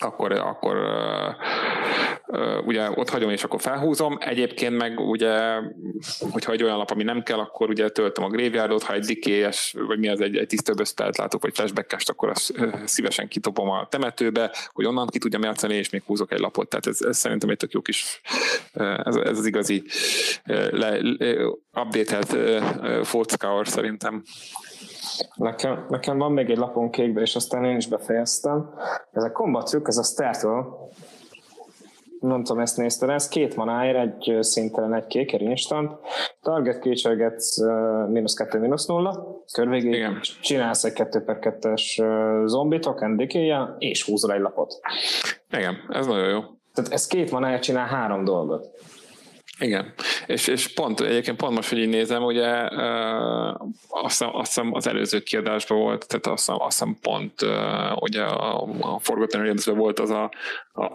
akkor, 0.00 0.32
akkor 0.32 0.76
ugye 2.66 2.90
ott 2.94 3.08
hagyom, 3.08 3.30
és 3.30 3.44
akkor 3.44 3.60
felhúzom. 3.60 4.16
Egyébként 4.20 4.76
meg 4.76 5.00
ugye, 5.00 5.60
hogyha 6.30 6.52
egy 6.52 6.62
olyan 6.62 6.76
lap, 6.76 6.90
ami 6.90 7.02
nem 7.02 7.22
kell, 7.22 7.38
akkor 7.38 7.68
ugye 7.68 7.88
töltöm 7.88 8.24
a 8.24 8.28
graveyardot, 8.28 8.82
ha 8.82 8.94
egy 8.94 9.04
dikélyes, 9.04 9.74
vagy 9.86 9.98
mi 9.98 10.08
az 10.08 10.20
egy, 10.20 10.36
egy 10.36 10.46
tisztőbb 10.46 10.76
látok, 10.96 11.42
vagy 11.42 11.54
flashback 11.54 11.96
akkor 12.06 12.28
azt 12.28 12.52
szívesen 12.84 13.28
kitopom 13.28 13.70
a 13.70 13.86
temetőbe, 13.88 14.54
hogy 14.72 14.84
onnan 14.84 15.06
ki 15.06 15.18
tudjam 15.18 15.42
játszani, 15.42 15.74
és 15.74 15.90
még 15.90 16.02
húzok 16.06 16.32
egy 16.32 16.38
lapot. 16.38 16.68
Tehát 16.68 16.86
ez, 16.86 17.00
ez 17.00 17.16
szerintem 17.16 17.48
egy 17.48 17.56
tök 17.56 17.72
jó 17.72 17.80
kis, 17.80 18.20
ez, 19.04 19.16
ez 19.16 19.38
az 19.38 19.46
igazi 19.46 19.84
le, 20.44 20.70
le, 20.70 21.34
update-et 21.72 22.32
uh, 23.42 23.64
szerintem. 23.64 24.22
Nekem, 25.34 25.86
nekem 25.88 26.18
van 26.18 26.32
még 26.32 26.50
egy 26.50 26.56
lapon 26.56 26.90
kékbe, 26.90 27.20
és 27.20 27.34
aztán 27.34 27.64
én 27.64 27.76
is 27.76 27.86
befejeztem. 27.86 28.70
Ez 29.12 29.24
a 29.24 29.32
combat 29.32 29.68
trükk, 29.68 29.86
ez 29.86 29.96
a 29.96 30.02
Startle, 30.02 30.64
nem 32.20 32.44
tudom, 32.44 32.62
ezt 32.62 32.76
nézted, 32.76 33.08
ez 33.08 33.28
két 33.28 33.56
manáért, 33.56 33.98
egy 33.98 34.42
szintelen, 34.42 34.94
egy 34.94 35.06
kéker 35.06 35.40
instant, 35.40 35.92
target 36.42 36.82
gets 36.82 37.56
uh, 37.56 38.08
mínusz 38.08 38.34
kettő, 38.34 38.58
mínusz 38.58 38.86
nulla, 38.86 39.42
körvégig 39.52 39.92
Igen. 39.92 40.20
csinálsz 40.40 40.84
egy 40.84 40.92
2 40.92 41.22
per 41.22 41.38
2-es 41.40 42.02
uh, 42.02 42.46
zombi 42.46 42.78
token 42.78 43.16
decay 43.16 43.52
és 43.78 44.04
húzol 44.04 44.32
egy 44.32 44.40
lapot. 44.40 44.74
Igen, 45.50 45.76
ez 45.88 46.06
nagyon 46.06 46.28
jó. 46.28 46.40
Tehát 46.74 46.92
ez 46.92 47.06
két 47.06 47.30
manáért 47.30 47.62
csinál 47.62 47.86
három 47.86 48.24
dolgot. 48.24 48.70
Igen, 49.60 49.92
és, 50.26 50.46
és 50.46 50.72
pont, 50.72 51.00
egyébként 51.00 51.36
pont 51.36 51.54
most, 51.54 51.68
hogy 51.68 51.78
így 51.78 51.88
nézem, 51.88 52.22
ugye 52.22 52.62
uh, 52.62 53.60
azt, 53.88 54.18
hiszem, 54.18 54.28
azt 54.32 54.46
hiszem 54.46 54.74
az 54.74 54.86
előző 54.86 55.20
kiadásban 55.20 55.78
volt, 55.78 56.06
tehát 56.08 56.26
azt 56.26 56.46
hiszem, 56.46 56.60
azt 56.60 56.78
hiszem 56.78 56.98
pont 57.02 57.42
uh, 57.42 58.02
ugye 58.02 58.22
a, 58.22 58.62
a 58.80 58.98
Forgotten 58.98 59.42
realms 59.42 59.64
volt 59.64 59.98
az 59.98 60.10
a, 60.10 60.30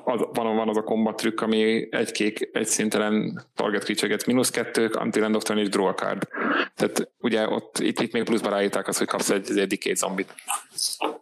az, 0.03 0.21
van, 0.33 0.55
van 0.55 0.69
az 0.69 0.77
a 0.77 0.83
combat 0.83 1.15
trükk, 1.15 1.41
ami 1.41 1.87
egy 1.91 2.11
kék, 2.11 2.49
egy 2.53 2.65
szintelen 2.65 3.43
target 3.55 3.83
creature 3.83 4.17
mínusz 4.25 4.49
kettő, 4.49 4.89
until 4.99 5.23
end 5.23 5.35
of 5.35 5.43
turn 5.43 5.59
és 5.59 5.69
draw 5.69 5.85
a 5.85 5.93
card. 5.93 6.27
Tehát 6.75 7.11
ugye 7.19 7.47
ott, 7.47 7.79
itt, 7.79 7.99
itt 7.99 8.13
még 8.13 8.23
pluszban 8.23 8.51
ráírták 8.51 8.87
azt, 8.87 8.97
hogy 8.97 9.07
kapsz 9.07 9.29
egy, 9.29 9.57
egy 9.57 9.67
decade 9.67 9.95
zombit. 9.95 10.33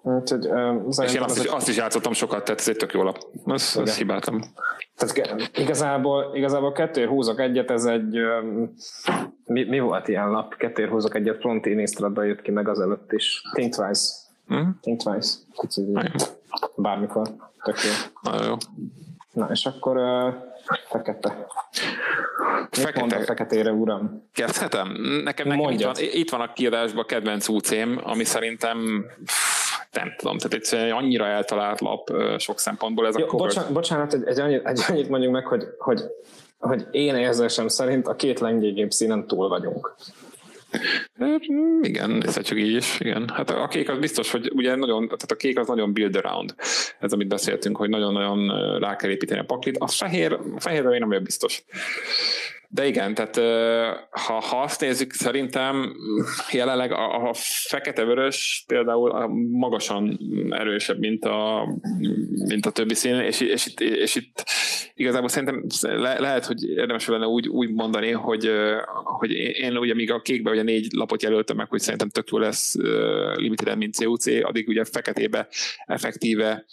Úgyhogy, 0.02 0.48
uh, 0.48 1.04
és 1.04 1.14
én 1.14 1.22
azt, 1.22 1.44
is, 1.44 1.46
azt 1.46 1.70
is 1.70 1.76
játszottam 1.76 2.14
sokat, 2.14 2.44
tehát 2.44 2.60
ez 2.60 2.68
egy 2.68 2.78
tök 2.78 2.94
jó 2.94 3.04
lap. 3.04 3.18
Azt, 3.46 3.78
azt 3.78 3.98
hibáltam. 3.98 4.42
Tehát 4.96 5.50
igazából, 5.58 6.32
igazából 6.34 6.72
kettőr 6.72 7.08
húzok 7.08 7.40
egyet, 7.40 7.72
ez 7.72 7.86
egy, 7.86 8.20
mi, 9.46 9.64
mi 9.64 9.80
volt 9.80 10.08
ilyen 10.08 10.30
lap? 10.30 10.56
Kettőr 10.56 10.90
húzok 10.90 11.16
egyet, 11.16 11.40
Fronti 11.40 11.70
Innistrad 11.70 12.18
jött 12.18 12.42
ki 12.42 12.52
meg 12.52 12.68
azelőtt 12.68 13.12
is. 13.12 13.42
Think 13.54 13.74
twice. 13.74 14.21
Mm. 14.54 14.70
Think 14.82 15.02
twice. 15.02 15.34
bármikor. 16.76 17.28
Tök 17.64 17.78
jó. 17.84 17.92
Nagyon 18.32 18.46
jó. 18.48 18.56
Na, 19.32 19.48
és 19.52 19.66
akkor 19.66 19.98
uh, 19.98 20.34
fekete. 20.90 21.48
Fekete. 22.70 23.16
a 23.16 23.24
feketére, 23.24 23.72
uram? 23.72 24.30
Kezdhetem? 24.34 24.88
Nekem, 25.24 25.48
nekem 25.48 25.70
itt, 25.70 25.84
van, 25.84 25.96
itt 25.98 26.30
van 26.30 26.42
a 26.42 26.54
kiadásban 26.54 27.06
kedvenc 27.06 27.48
UC-m, 27.48 28.00
ami 28.04 28.24
szerintem 28.24 29.06
nem 29.92 30.14
tudom, 30.18 30.38
tehát 30.38 30.54
egyszerűen 30.54 30.96
annyira 30.96 31.26
eltalált 31.26 31.80
lap 31.80 32.12
sok 32.38 32.60
szempontból 32.60 33.08
ez 33.08 33.18
Jó, 33.18 33.26
a 33.26 33.28
cover. 33.28 33.48
Bocsánat, 33.48 33.72
bocsánat 33.72 34.14
egy, 34.14 34.24
egy, 34.26 34.40
annyit, 34.40 34.66
egy 34.66 34.82
annyit 34.88 35.10
mondjuk 35.10 35.32
meg, 35.32 35.46
hogy, 35.46 35.64
hogy, 35.78 36.02
hogy 36.60 36.88
én 36.92 37.16
érzésem 37.16 37.68
szerint 37.68 38.08
a 38.08 38.16
két 38.16 38.40
leggyengébb 38.40 38.92
színen 38.92 39.28
túl 39.28 39.48
vagyunk. 39.48 39.96
Igen, 41.82 42.24
csak 42.44 42.60
így 42.60 42.76
is, 42.76 43.00
igen. 43.00 43.30
Hát 43.34 43.50
a 43.50 43.68
kék 43.68 43.90
az 43.90 43.98
biztos, 43.98 44.32
hogy 44.32 44.52
ugye 44.54 44.76
nagyon, 44.76 45.06
tehát 45.06 45.32
a 45.32 45.36
kék 45.36 45.60
az 45.60 45.68
nagyon 45.68 45.94
build 45.94 46.16
around, 46.16 46.56
ez 47.00 47.14
amit 47.14 47.28
beszéltünk, 47.28 47.78
hogy 47.78 47.90
nagyon-nagyon 47.90 48.80
rá 48.80 48.96
kell 48.96 49.10
építeni 49.10 49.40
a 49.40 49.44
paklit. 49.44 49.78
A 49.78 49.88
fehér, 49.88 50.34
a 50.56 50.60
fehér 50.60 50.84
én 50.84 51.00
nem 51.00 51.08
vagyok 51.08 51.24
biztos. 51.24 51.64
De 52.74 52.88
igen, 52.88 53.14
tehát 53.14 53.36
ha, 54.10 54.34
ha 54.34 54.62
azt 54.62 54.82
nézzük, 54.82 55.14
szerintem 55.14 55.94
jelenleg 56.52 56.92
a, 56.92 57.30
a 57.30 57.34
fekete-vörös 57.68 58.64
például 58.68 59.28
magasan 59.52 60.20
erősebb, 60.50 61.00
mint 61.00 61.26
a, 61.26 61.68
mint 62.48 62.66
a 62.66 62.72
többi 62.72 62.94
szín, 62.94 63.16
és, 63.16 63.40
és, 63.40 63.66
itt, 63.66 63.80
és 63.80 64.16
itt 64.16 64.44
igazából 64.96 65.30
szerintem 65.30 65.66
le, 65.82 66.20
lehet, 66.20 66.46
hogy 66.46 66.70
érdemes 66.70 67.08
lenne 67.08 67.26
úgy, 67.26 67.48
úgy 67.48 67.72
mondani, 67.74 68.12
hogy, 68.12 68.52
hogy 69.04 69.32
én 69.32 69.78
ugye 69.78 69.94
még 69.94 70.12
a 70.12 70.22
kékbe 70.22 70.52
ugye 70.52 70.64
négy 70.64 70.88
lapot 70.92 71.24
jelöltem 71.24 71.56
meg, 71.56 71.70
hogy 71.70 71.80
szerintem 71.80 72.10
tök 72.10 72.30
jó 72.32 72.38
lesz 72.38 72.76
limited 73.36 73.78
mint 73.78 73.94
CUC, 73.94 74.28
addig 74.28 74.68
ugye 74.68 74.84
feketébe 74.86 75.48
effektíve 75.86 76.66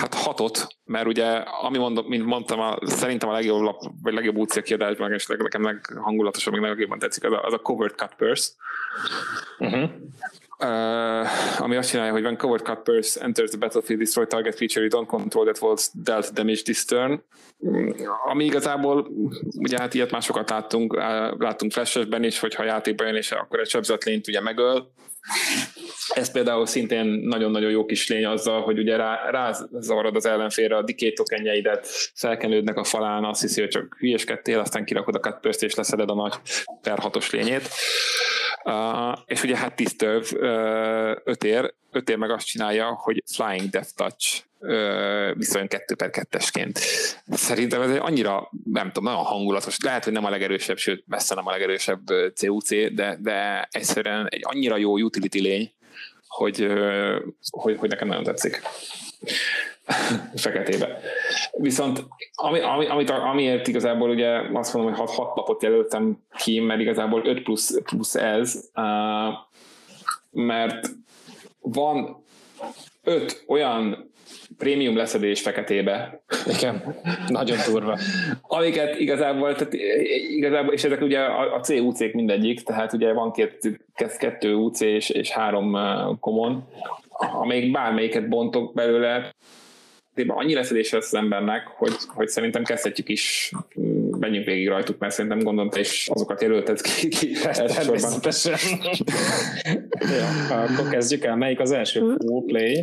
Hát 0.00 0.14
hatot, 0.14 0.66
mert 0.84 1.06
ugye, 1.06 1.26
ami 1.36 1.78
mondom, 1.78 2.06
mint 2.06 2.24
mondtam, 2.24 2.60
a, 2.60 2.78
szerintem 2.82 3.28
a 3.28 3.32
legjobb 3.32 3.60
lap, 3.60 3.82
vagy 4.02 4.14
legjobb 4.14 4.36
UC 4.36 4.62
kiadásban, 4.62 5.12
és 5.12 5.26
nekem 5.26 5.62
leghangulatosabb, 5.62 6.54
meg 6.54 6.62
legjobban 6.62 6.98
tetszik, 6.98 7.24
az 7.24 7.32
a, 7.32 7.42
az 7.42 7.52
a 7.52 7.58
Covered 7.58 7.94
Cut 7.94 8.14
Purse. 8.16 8.50
Uh-huh. 9.58 9.90
Uh, 10.58 11.60
ami 11.60 11.76
azt 11.76 11.90
csinálja, 11.90 12.12
hogy 12.12 12.22
when 12.22 12.36
covered 12.36 12.66
cut 12.66 12.82
purse 12.82 13.20
enters 13.20 13.50
the 13.50 13.58
battlefield, 13.58 14.00
destroy 14.00 14.26
target 14.26 14.54
feature, 14.54 14.86
you 14.86 15.02
don't 15.02 15.08
control 15.08 15.44
that 15.44 15.62
was 15.62 15.90
dealt 15.92 16.32
damage 16.32 16.62
this 16.62 16.84
turn. 16.84 17.22
Ami 18.26 18.44
igazából, 18.44 19.08
ugye 19.58 19.78
hát 19.78 19.94
ilyet 19.94 20.10
már 20.10 20.22
sokat 20.22 20.50
láttunk, 20.50 20.94
láttunk 21.38 21.72
flashesben 21.72 22.24
is, 22.24 22.38
hogyha 22.38 22.64
játékban 22.64 23.06
jön, 23.06 23.16
és 23.16 23.32
akkor 23.32 23.60
egy 23.60 23.68
sebzett 23.68 24.04
lényt 24.04 24.28
ugye 24.28 24.40
megöl, 24.40 24.92
ez 26.14 26.30
például 26.30 26.66
szintén 26.66 27.06
nagyon-nagyon 27.06 27.70
jó 27.70 27.84
kis 27.84 28.08
lény 28.08 28.24
azzal, 28.24 28.62
hogy 28.62 28.78
ugye 28.78 28.96
rá, 28.96 29.30
rázavarod 29.30 30.16
az 30.16 30.26
ellenfélre 30.26 30.76
a 30.76 30.82
decay 30.82 31.12
tokenjeidet, 31.12 31.86
felkenődnek 32.14 32.76
a 32.76 32.84
falán, 32.84 33.24
azt 33.24 33.40
hiszi, 33.40 33.60
hogy 33.60 33.70
csak 33.70 33.96
hülyeskedtél, 33.98 34.58
aztán 34.58 34.84
kirakod 34.84 35.14
a 35.14 35.20
cutburst 35.20 35.62
és 35.62 35.74
leszeded 35.74 36.10
a 36.10 36.14
nagy 36.14 36.34
per 36.82 36.98
6 36.98 37.30
lényét. 37.30 37.68
Uh, 38.64 39.18
és 39.26 39.42
ugye 39.42 39.56
hát 39.56 39.74
Disturb 39.74 40.24
uh, 40.32 41.16
öt 41.24 41.44
ér, 41.44 41.74
öt 41.92 42.10
ér 42.10 42.16
meg 42.16 42.30
azt 42.30 42.46
csinálja, 42.46 42.94
hogy 43.02 43.22
Flying 43.34 43.70
Death 43.70 43.88
Touch 43.94 44.42
uh, 44.58 45.36
viszont 45.36 45.68
2 45.68 45.94
per 45.94 46.10
2-esként. 46.12 46.76
Szerintem 47.28 47.82
ez 47.82 47.90
egy 47.90 47.98
annyira, 48.00 48.50
nem 48.64 48.86
tudom, 48.86 49.04
nagyon 49.04 49.24
hangulatos, 49.24 49.76
lehet, 49.82 50.04
hogy 50.04 50.12
nem 50.12 50.24
a 50.24 50.30
legerősebb, 50.30 50.76
sőt, 50.76 51.04
messze 51.06 51.34
nem 51.34 51.46
a 51.46 51.50
legerősebb 51.50 52.00
CUC, 52.34 52.68
de, 52.94 53.18
de 53.20 53.68
egyszerűen 53.70 54.26
egy 54.28 54.42
annyira 54.42 54.76
jó 54.76 54.98
utility 54.98 55.40
lény, 55.40 55.72
hogy, 56.28 56.66
hogy, 57.50 57.76
hogy 57.78 57.88
nekem 57.88 58.08
nagyon 58.08 58.24
tetszik. 58.24 58.62
feketébe. 60.34 61.00
Viszont 61.52 62.04
ami, 62.34 62.60
ami, 62.60 62.86
amit, 62.86 63.10
amiért 63.10 63.68
igazából 63.68 64.10
ugye 64.10 64.40
azt 64.52 64.74
mondom, 64.74 64.94
hogy 64.94 65.08
6, 65.08 65.16
6 65.16 65.34
napot 65.34 65.62
jelöltem 65.62 66.18
ki, 66.36 66.60
mert 66.60 66.80
igazából 66.80 67.26
5 67.26 67.42
plusz, 67.42 67.82
plusz 67.82 68.14
ez, 68.14 68.70
mert 70.30 70.88
van 71.60 72.24
öt 73.02 73.44
olyan 73.46 74.10
prémium 74.58 74.96
leszedés 74.96 75.40
feketébe. 75.40 76.22
Igen, 76.58 76.94
nagyon 77.26 77.58
durva. 77.70 77.98
Amiket 78.42 78.98
igazából, 78.98 79.54
tehát 79.54 79.72
igazából, 80.36 80.74
és 80.74 80.84
ezek 80.84 81.00
ugye 81.00 81.18
a, 81.18 81.54
a 81.54 81.60
CUC-k 81.60 82.12
mindegyik, 82.12 82.62
tehát 82.62 82.92
ugye 82.92 83.12
van 83.12 83.32
két, 83.32 83.80
kettő 84.18 84.54
UC 84.54 84.80
és, 84.80 85.10
és 85.10 85.30
három 85.30 85.76
common, 86.20 86.68
amelyik 87.32 87.70
bármelyiket 87.70 88.28
bontok 88.28 88.74
belőle, 88.74 89.34
annyi 90.26 90.54
leszedés 90.54 90.92
lesz 90.92 91.12
az 91.12 91.18
embernek, 91.18 91.66
hogy, 91.66 91.92
hogy 92.06 92.28
szerintem 92.28 92.64
kezdhetjük 92.64 93.08
is 93.08 93.52
menjünk 94.18 94.46
végig 94.46 94.68
rajtuk, 94.68 94.98
mert 94.98 95.12
szerintem 95.12 95.42
gondolom 95.42 95.70
te 95.70 95.80
is 95.80 96.08
azokat 96.12 96.42
jelölted 96.42 96.80
ki, 96.80 97.08
ki 97.08 97.32
Természetesen. 97.32 98.58
ja, 100.18 100.62
akkor 100.62 100.88
kezdjük 100.90 101.24
el. 101.24 101.36
Melyik 101.36 101.60
az 101.60 101.70
első? 101.70 102.00
Full 102.00 102.44
play? 102.46 102.82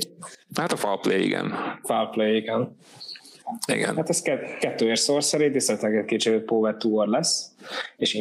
Hát 0.55 0.71
a 0.71 0.75
foul 0.75 0.99
play, 0.99 1.23
igen. 1.23 1.53
Foul 1.83 2.09
play, 2.09 2.35
igen. 2.35 2.75
Igen. 3.67 3.95
Hát 3.95 4.09
ez 4.09 4.21
kettőért 4.59 4.99
sorcery, 4.99 5.51
egy 5.81 6.05
kicsit 6.05 6.41
Power 6.41 6.77
Tour 6.77 7.07
lesz, 7.07 7.51
és 7.97 8.13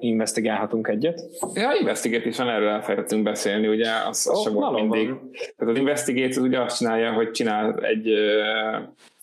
investigálhatunk 0.00 0.88
egyet. 0.88 1.22
Ja, 1.54 1.70
investigation 1.80 2.48
erről 2.48 2.68
elfelejtettünk 2.68 3.22
beszélni, 3.22 3.66
ugye 3.66 3.90
az, 4.08 4.26
az 4.26 4.36
oh, 4.36 4.42
sem 4.42 4.52
volt 4.52 4.74
mindig. 4.74 5.14
Tehát 5.56 5.74
az 5.74 5.78
investigate 5.78 6.28
az 6.28 6.36
ugye 6.36 6.60
azt 6.60 6.76
csinálja, 6.76 7.12
hogy 7.12 7.30
csinál 7.30 7.78
egy 7.82 8.08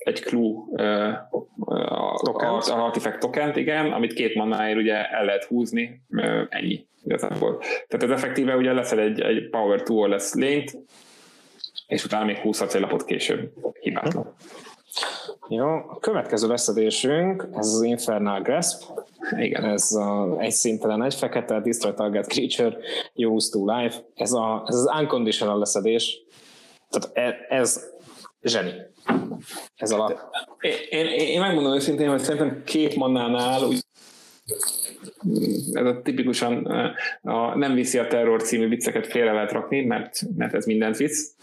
egy 0.08 0.20
clue 0.20 0.54
az 2.58 2.70
artifact 2.70 3.20
tokent, 3.20 3.56
igen, 3.56 3.92
amit 3.92 4.14
két 4.14 4.36
mannáért 4.36 4.78
ugye 4.78 5.10
el 5.10 5.26
lehet 5.26 5.44
húzni, 5.44 6.02
ennyi 6.50 6.88
igazából. 7.04 7.58
Tehát 7.88 8.04
ez 8.04 8.10
effektíve 8.10 8.56
ugye 8.56 8.74
leszel 8.74 9.00
egy, 9.00 9.22
egy 9.22 9.50
power 9.50 9.82
tool 9.82 10.10
lesz 10.10 10.34
lényt, 10.34 10.78
és 11.88 12.06
utána 12.06 12.26
még 12.26 12.38
20 12.38 12.68
célapot 12.68 13.06
később. 13.06 13.52
Hibátlan. 13.80 14.36
Jó, 15.50 15.68
a 15.68 15.98
következő 16.00 16.48
leszedésünk, 16.48 17.48
ez 17.54 17.68
az 17.68 17.82
Infernal 17.82 18.42
Grasp. 18.42 18.84
Igen, 19.38 19.64
ez 19.64 19.92
a 19.92 20.36
egy 20.40 20.52
szintelen, 20.52 21.04
egy 21.04 21.14
fekete, 21.14 21.60
Destroy 21.60 21.94
Target 21.94 22.28
Creature, 22.28 22.78
Use 23.14 23.52
to 23.52 23.76
Life. 23.76 23.98
Ez, 24.16 24.32
a, 24.32 24.64
ez 24.68 24.76
az 24.76 24.90
unconditional 25.00 25.60
leszedés. 25.60 26.22
Tehát 26.90 27.18
e, 27.18 27.56
ez 27.56 27.90
zseni. 28.42 28.72
Ez 29.76 29.92
a 29.92 29.98
lap. 29.98 30.20
Én, 30.60 30.74
én, 30.90 31.06
én 31.06 31.40
megmondom 31.40 31.74
őszintén, 31.74 32.10
hogy 32.10 32.20
szerintem 32.20 32.64
két 32.64 32.96
mannánál 32.96 33.64
úgy 33.64 33.86
ez 35.72 35.86
a 35.86 36.02
tipikusan 36.02 36.66
a 37.22 37.58
nem 37.58 37.74
viszi 37.74 37.98
a 37.98 38.08
terror 38.08 38.42
című 38.42 38.68
vicceket 38.68 39.08
félre 39.08 39.32
lehet 39.32 39.52
rakni, 39.52 39.82
mert, 39.82 40.22
mert 40.38 40.54
ez 40.54 40.66
mindent 40.66 40.98
visz. 40.98 41.36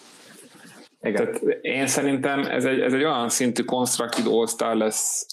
Igen. 1.01 1.15
Tehát 1.15 1.43
én 1.61 1.87
szerintem 1.87 2.41
ez 2.41 2.65
egy, 2.65 2.81
ez 2.81 2.93
egy 2.93 3.05
olyan 3.05 3.29
szintű 3.29 3.63
constructed 3.63 4.27
all 4.59 4.77
lesz 4.77 5.27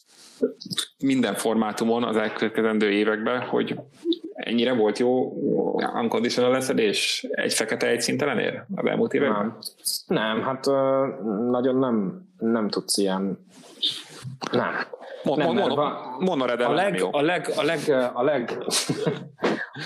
minden 1.04 1.36
formátumon 1.36 2.04
az 2.04 2.18
elkövetkezendő 2.18 2.92
években, 2.92 3.42
hogy 3.42 3.76
ennyire 4.44 4.74
volt 4.74 5.00
jó 5.00 5.34
unconditional 6.02 6.52
leszedés 6.52 7.28
egy 7.32 7.54
fekete 7.54 7.88
egy 7.88 8.02
szintelen 8.02 8.40
ér 8.40 8.64
az 8.76 8.86
elmúlt 8.86 9.14
években? 9.14 9.58
Nem, 10.08 10.38
nem 10.38 10.42
hát 10.42 10.66
nagyon 11.50 11.76
nem, 11.76 12.28
nem 12.38 12.70
tudsz 12.70 12.98
ilyen 12.98 13.46
nem. 14.52 14.74
Mond, 15.24 15.38
nem, 15.38 15.56
mond, 16.20 16.42
a 16.42 16.72
leg, 16.74 17.02
a 17.12 17.22
leg, 17.22 17.52
a 17.56 17.64
leg, 17.64 17.94
a 18.14 18.24
leg, 18.24 18.64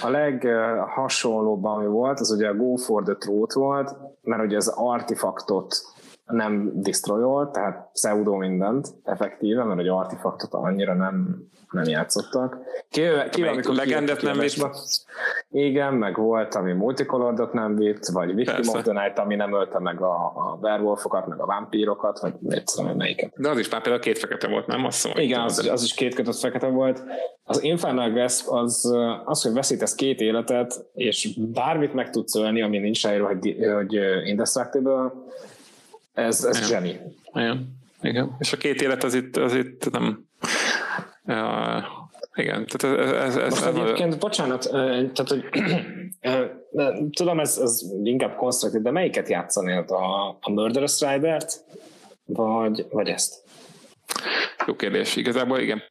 a 0.02 0.10
leg 0.10 0.48
hasonlóbb, 0.96 1.64
ami 1.64 1.86
volt, 1.86 2.20
az 2.20 2.32
ugye 2.32 2.48
a 2.48 2.54
Go 2.54 2.76
for 2.76 3.04
the 3.04 3.16
Truth 3.16 3.56
volt, 3.56 3.96
mert 4.22 4.44
ugye 4.44 4.56
az 4.56 4.68
artifaktot 4.68 5.76
nem 6.26 6.72
destroyolt, 6.74 7.52
tehát 7.52 7.90
pseudo 7.94 8.36
mindent 8.36 8.88
effektíve, 9.04 9.64
mert 9.64 9.80
egy 9.80 9.88
artifaktot 9.88 10.54
annyira 10.54 10.94
nem, 10.94 11.48
nem 11.72 11.84
játszottak. 11.84 12.58
Kivel, 12.90 13.30
kivel 13.30 13.54
amikor 13.54 13.76
legendet 13.76 14.22
nem 14.22 14.40
vitt? 14.40 14.68
Igen, 15.52 15.94
meg 15.94 16.16
volt, 16.16 16.56
ami 16.56 16.74
multicolordot 16.74 17.54
nem 17.54 17.76
vitt, 17.76 18.06
vagy 18.06 18.36
Victim 18.36 18.56
Persze. 18.56 18.78
of 18.78 18.84
the 18.84 18.92
Night, 18.92 19.20
ami 19.20 19.36
nem 19.36 19.54
ölte 19.54 19.80
meg 19.80 20.02
a, 20.02 20.16
a 20.26 20.58
werewolfokat, 20.62 21.28
meg 21.28 21.40
a 21.42 21.46
vámpírokat, 21.46 22.20
vagy 22.20 22.34
mit 22.40 22.76
tudom, 22.76 22.98
melyiket. 22.98 23.34
De 23.36 23.50
az 23.50 23.60
is 23.60 23.70
már 23.70 23.82
például 23.82 24.04
két 24.04 24.18
fekete 24.18 24.48
volt, 24.48 24.68
nem? 24.68 24.86
Azt 24.86 25.04
mondom, 25.04 25.24
Igen, 25.24 25.42
az, 25.42 25.68
az, 25.72 25.84
is 25.84 25.94
két 25.94 26.16
kötött 26.16 26.40
fekete 26.40 26.68
volt. 26.68 27.04
Az 27.44 27.64
Infernal 27.64 28.10
Grasp 28.10 28.50
az, 28.50 28.94
az, 29.26 29.42
hogy 29.44 29.54
veszítesz 29.54 29.96
két 29.96 30.20
életet, 30.20 30.86
és 30.94 31.40
bármit 31.54 31.94
meg 31.94 32.10
tudsz 32.10 32.36
ölni, 32.36 32.62
ami 32.62 32.78
nincs 32.78 33.04
ráírva, 33.04 33.28
hogy, 33.28 33.58
hogy 33.74 34.00
indestructible, 34.26 35.12
ez, 36.16 36.44
ez 36.44 36.58
Igen. 36.58 36.70
zseni. 36.70 37.00
Igen. 37.34 37.78
Igen. 38.02 38.36
És 38.40 38.54
a 38.54 38.58
két 38.58 38.82
élet 38.82 39.04
az 39.04 39.14
itt, 39.14 39.38
az 39.38 39.54
itt 39.54 39.92
nem... 39.92 40.26
Uh, 41.24 41.84
igen, 42.36 42.66
tehát 42.68 43.00
ez... 43.00 43.12
ez, 43.12 43.36
ez 43.36 43.50
Most 43.50 43.66
ez 43.66 43.76
egyébként, 43.76 44.14
a... 44.14 44.18
bocsánat, 44.18 44.70
tehát, 45.14 45.28
hogy 45.28 45.44
tudom, 47.12 47.40
ez, 47.40 47.58
ez 47.58 47.82
inkább 48.04 48.36
konstruktív, 48.36 48.82
de 48.82 48.92
melyiket 48.92 49.30
játszanél? 49.30 49.80
A, 49.80 50.30
a 50.42 50.52
Murderous 50.52 51.02
Rider-t, 51.02 51.64
vagy, 52.26 52.86
vagy 52.90 53.08
ezt? 53.08 53.44
Jó 54.68 54.76
kérdés. 54.76 55.16
Igazából 55.16 55.60
igen, 55.60 55.84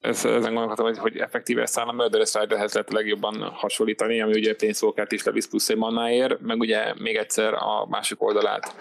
ez, 0.00 0.24
ezen 0.24 0.54
gondolkodtam, 0.54 0.86
hogy, 0.86 0.98
hogy 0.98 1.16
effektíve 1.16 1.62
ezt 1.62 1.78
a 1.78 1.92
Murderous 1.92 2.34
Riderhez 2.34 2.72
lehet 2.72 2.92
legjobban 2.92 3.42
hasonlítani, 3.52 4.20
ami 4.20 4.32
ugye 4.32 4.54
pénzszolkált 4.54 5.12
is 5.12 5.24
levisz 5.24 5.48
plusz 5.48 5.68
egy 5.68 5.76
mannáért, 5.76 6.40
meg 6.40 6.58
ugye 6.58 6.94
még 6.98 7.16
egyszer 7.16 7.54
a 7.54 7.86
másik 7.88 8.22
oldalát 8.22 8.74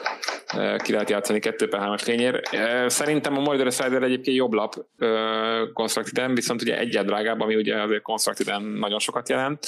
e, 0.47 0.78
ki 0.78 0.91
lehet 0.91 1.09
játszani 1.09 1.39
2 1.39 1.68
per 1.68 1.80
3-as 1.84 2.05
lényér. 2.05 2.41
E, 2.51 2.89
szerintem 2.89 3.38
a 3.38 3.39
Murderous 3.39 3.80
Rider 3.80 4.03
egyébként 4.03 4.38
jobb 4.38 4.53
lap 4.53 4.74
konstruktiden, 5.74 6.36
viszont 6.36 6.61
ugye 6.61 6.78
egyet 6.78 7.05
drágább, 7.05 7.41
ami 7.41 7.55
ugye 7.55 7.82
azért 7.82 8.01
konstruktiden 8.01 8.61
nagyon 8.61 8.99
sokat 8.99 9.30
jelent, 9.30 9.65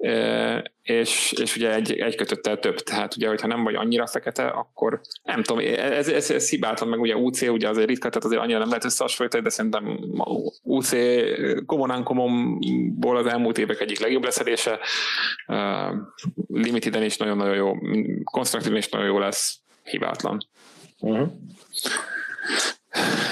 e, 0.00 0.72
és, 0.82 1.32
és 1.40 1.56
ugye 1.56 1.74
egy, 1.74 1.92
egy 1.92 2.16
kötöttel 2.16 2.58
több, 2.58 2.78
tehát 2.78 3.16
ugye, 3.16 3.28
hogyha 3.28 3.46
nem 3.46 3.64
vagy 3.64 3.74
annyira 3.74 4.06
fekete, 4.06 4.46
akkor 4.46 5.00
nem 5.22 5.42
tudom, 5.42 5.64
ez, 5.76 6.08
ez, 6.08 6.30
ez 6.30 6.48
hibátlan, 6.48 6.88
meg 6.88 7.00
ugye 7.00 7.16
UC 7.16 7.42
ugye 7.42 7.68
azért 7.68 7.88
ritka, 7.88 8.08
tehát 8.08 8.24
azért 8.24 8.40
annyira 8.40 8.58
nem 8.58 8.68
lehet 8.68 8.84
összehasonlítani, 8.84 9.42
de 9.42 9.50
szerintem 9.50 9.98
UC 10.62 10.81
Common 11.66 11.90
Uncommonból 11.90 13.16
az 13.16 13.26
elmúlt 13.26 13.58
évek 13.58 13.80
egyik 13.80 14.00
legjobb 14.00 14.24
leszedése, 14.24 14.78
uh, 15.46 15.96
Limiteden 16.48 17.02
is 17.02 17.16
nagyon-nagyon 17.16 17.54
jó, 17.54 17.74
konstruktív 18.24 18.74
is 18.74 18.88
nagyon 18.88 19.06
jó 19.06 19.18
lesz, 19.18 19.60
hibátlan. 19.84 20.46
Uh-huh. 20.98 21.28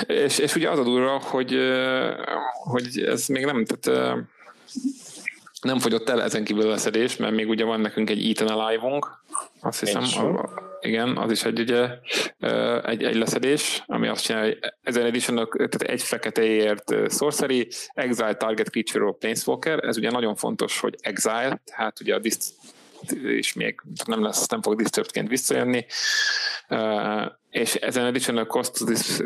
És, 0.06 0.38
és 0.38 0.54
ugye 0.54 0.70
az 0.70 0.78
a 0.78 0.82
durva, 0.82 1.18
hogy, 1.18 1.58
hogy 2.64 3.02
ez 3.06 3.26
még 3.26 3.44
nem, 3.44 3.64
tehát 3.64 4.16
nem 5.60 5.78
fogyott 5.78 6.08
el 6.08 6.22
ezen 6.22 6.44
kívül 6.44 6.66
a 6.66 6.70
leszedés, 6.70 7.16
mert 7.16 7.34
még 7.34 7.48
ugye 7.48 7.64
van 7.64 7.80
nekünk 7.80 8.10
egy 8.10 8.30
Ethan 8.30 8.48
Alive-unk, 8.48 9.22
azt 9.60 9.80
hiszem, 9.80 10.02
a, 10.02 10.48
igen, 10.80 11.16
az 11.16 11.30
is 11.30 11.44
egy, 11.44 11.60
ugye, 11.60 11.88
egy, 12.84 13.02
egy 13.02 13.14
leszedés, 13.14 13.82
ami 13.86 14.08
azt 14.08 14.24
csinálja, 14.24 14.48
hogy 14.48 14.72
ezen 14.82 15.04
edition 15.04 15.48
tehát 15.52 15.82
egy 15.82 16.02
feketeért 16.02 16.92
sorcery, 17.10 17.68
exile 17.94 18.34
target 18.34 18.68
creature 18.68 19.04
of 19.04 19.16
planeswalker, 19.18 19.84
ez 19.84 19.96
ugye 19.96 20.10
nagyon 20.10 20.34
fontos, 20.34 20.80
hogy 20.80 20.96
exile, 21.00 21.62
tehát 21.64 22.00
ugye 22.00 22.14
a 22.14 22.18
dist 22.18 22.42
és 23.22 23.52
még 23.52 23.80
nem 24.04 24.22
lesz, 24.22 24.46
nem 24.46 24.62
fog 24.62 24.76
disturbedként 24.76 25.28
visszajönni, 25.28 25.86
és 27.50 27.74
ezen 27.74 28.04
edition 28.04 28.46
cost 28.46 28.78
to 28.78 28.84
this, 28.84 29.16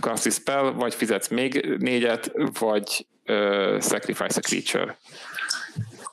cast 0.00 0.22
this 0.22 0.34
spell, 0.34 0.70
vagy 0.70 0.94
fizetsz 0.94 1.28
még 1.28 1.76
négyet, 1.78 2.32
vagy 2.58 3.06
sacrifice 3.80 4.38
a 4.38 4.40
creature. 4.40 4.98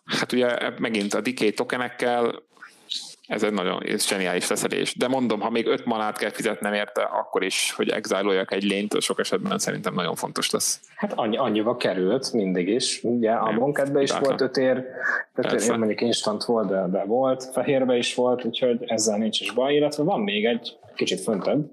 Hát 0.10 0.32
ugye 0.32 0.58
megint 0.78 1.14
a 1.14 1.22
decay 1.22 1.54
tokenekkel 1.54 2.48
ez 3.30 3.44
egy 3.44 3.54
nagyon 3.54 3.84
ez 3.84 4.08
zseniális 4.08 4.50
leszedés. 4.50 4.96
De 4.96 5.08
mondom, 5.08 5.40
ha 5.40 5.50
még 5.50 5.68
öt 5.68 5.86
manát 5.86 6.18
kell 6.18 6.30
fizetnem 6.30 6.74
érte, 6.74 7.02
akkor 7.02 7.44
is, 7.44 7.74
hogy 7.76 7.90
exiloljak 7.90 8.54
egy 8.54 8.64
lényt, 8.64 9.02
sok 9.02 9.20
esetben 9.20 9.60
szerintem 9.60 9.94
nagyon 9.94 10.16
fontos 10.16 10.50
lesz. 10.50 10.80
Hát 10.96 11.14
annyi, 11.14 11.38
annyiba 11.38 11.76
került 11.76 12.34
mindig 12.34 12.68
is. 12.68 13.04
Ugye 13.04 13.32
a 13.32 13.52
Monketben 13.52 14.02
is 14.02 14.12
volt 14.12 14.42
öt 14.42 14.58
ér, 14.58 14.86
öt 15.36 15.52
ér 15.52 15.78
mondjuk 15.78 16.02
instant 16.02 16.44
volt, 16.44 16.70
de, 16.70 16.86
de 16.92 17.04
volt, 17.04 17.44
fehérbe 17.44 17.96
is 17.96 18.16
volt, 18.16 18.46
úgyhogy 18.46 18.84
ezzel 18.86 19.18
nincs 19.18 19.42
is 19.42 19.52
baj, 19.52 19.76
illetve 19.76 20.04
van 20.04 20.20
még 20.20 20.46
egy 20.46 20.78
kicsit 21.00 21.20
föntebb, 21.20 21.72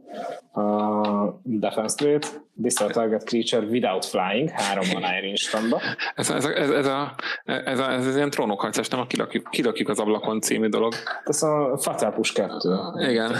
a 0.52 1.40
Defense 1.42 2.04
Rate, 2.04 2.28
Distal 2.52 2.90
Target 2.90 3.24
Creature 3.24 3.66
Without 3.66 4.04
Flying, 4.04 4.50
három 4.50 4.86
manáért 4.92 5.24
instantba. 5.24 5.80
Ez, 6.14 6.30
ez, 6.30 6.44
ez, 6.44 6.70
ez, 6.70 6.86
a, 6.86 7.14
ez, 7.44 7.78
a, 7.78 7.92
ez, 7.92 8.06
ez 8.06 8.16
ilyen 8.16 8.30
trónokharcás, 8.30 8.88
nem 8.88 9.00
a 9.00 9.06
kilakjuk, 9.06 9.50
kilakjuk 9.50 9.88
az 9.88 9.98
ablakon 9.98 10.40
című 10.40 10.68
dolog. 10.68 10.94
Ez 11.24 11.42
a 11.42 11.76
Fatal 11.78 12.12
Push 12.12 12.34
2. 12.34 12.78
Igen. 13.08 13.32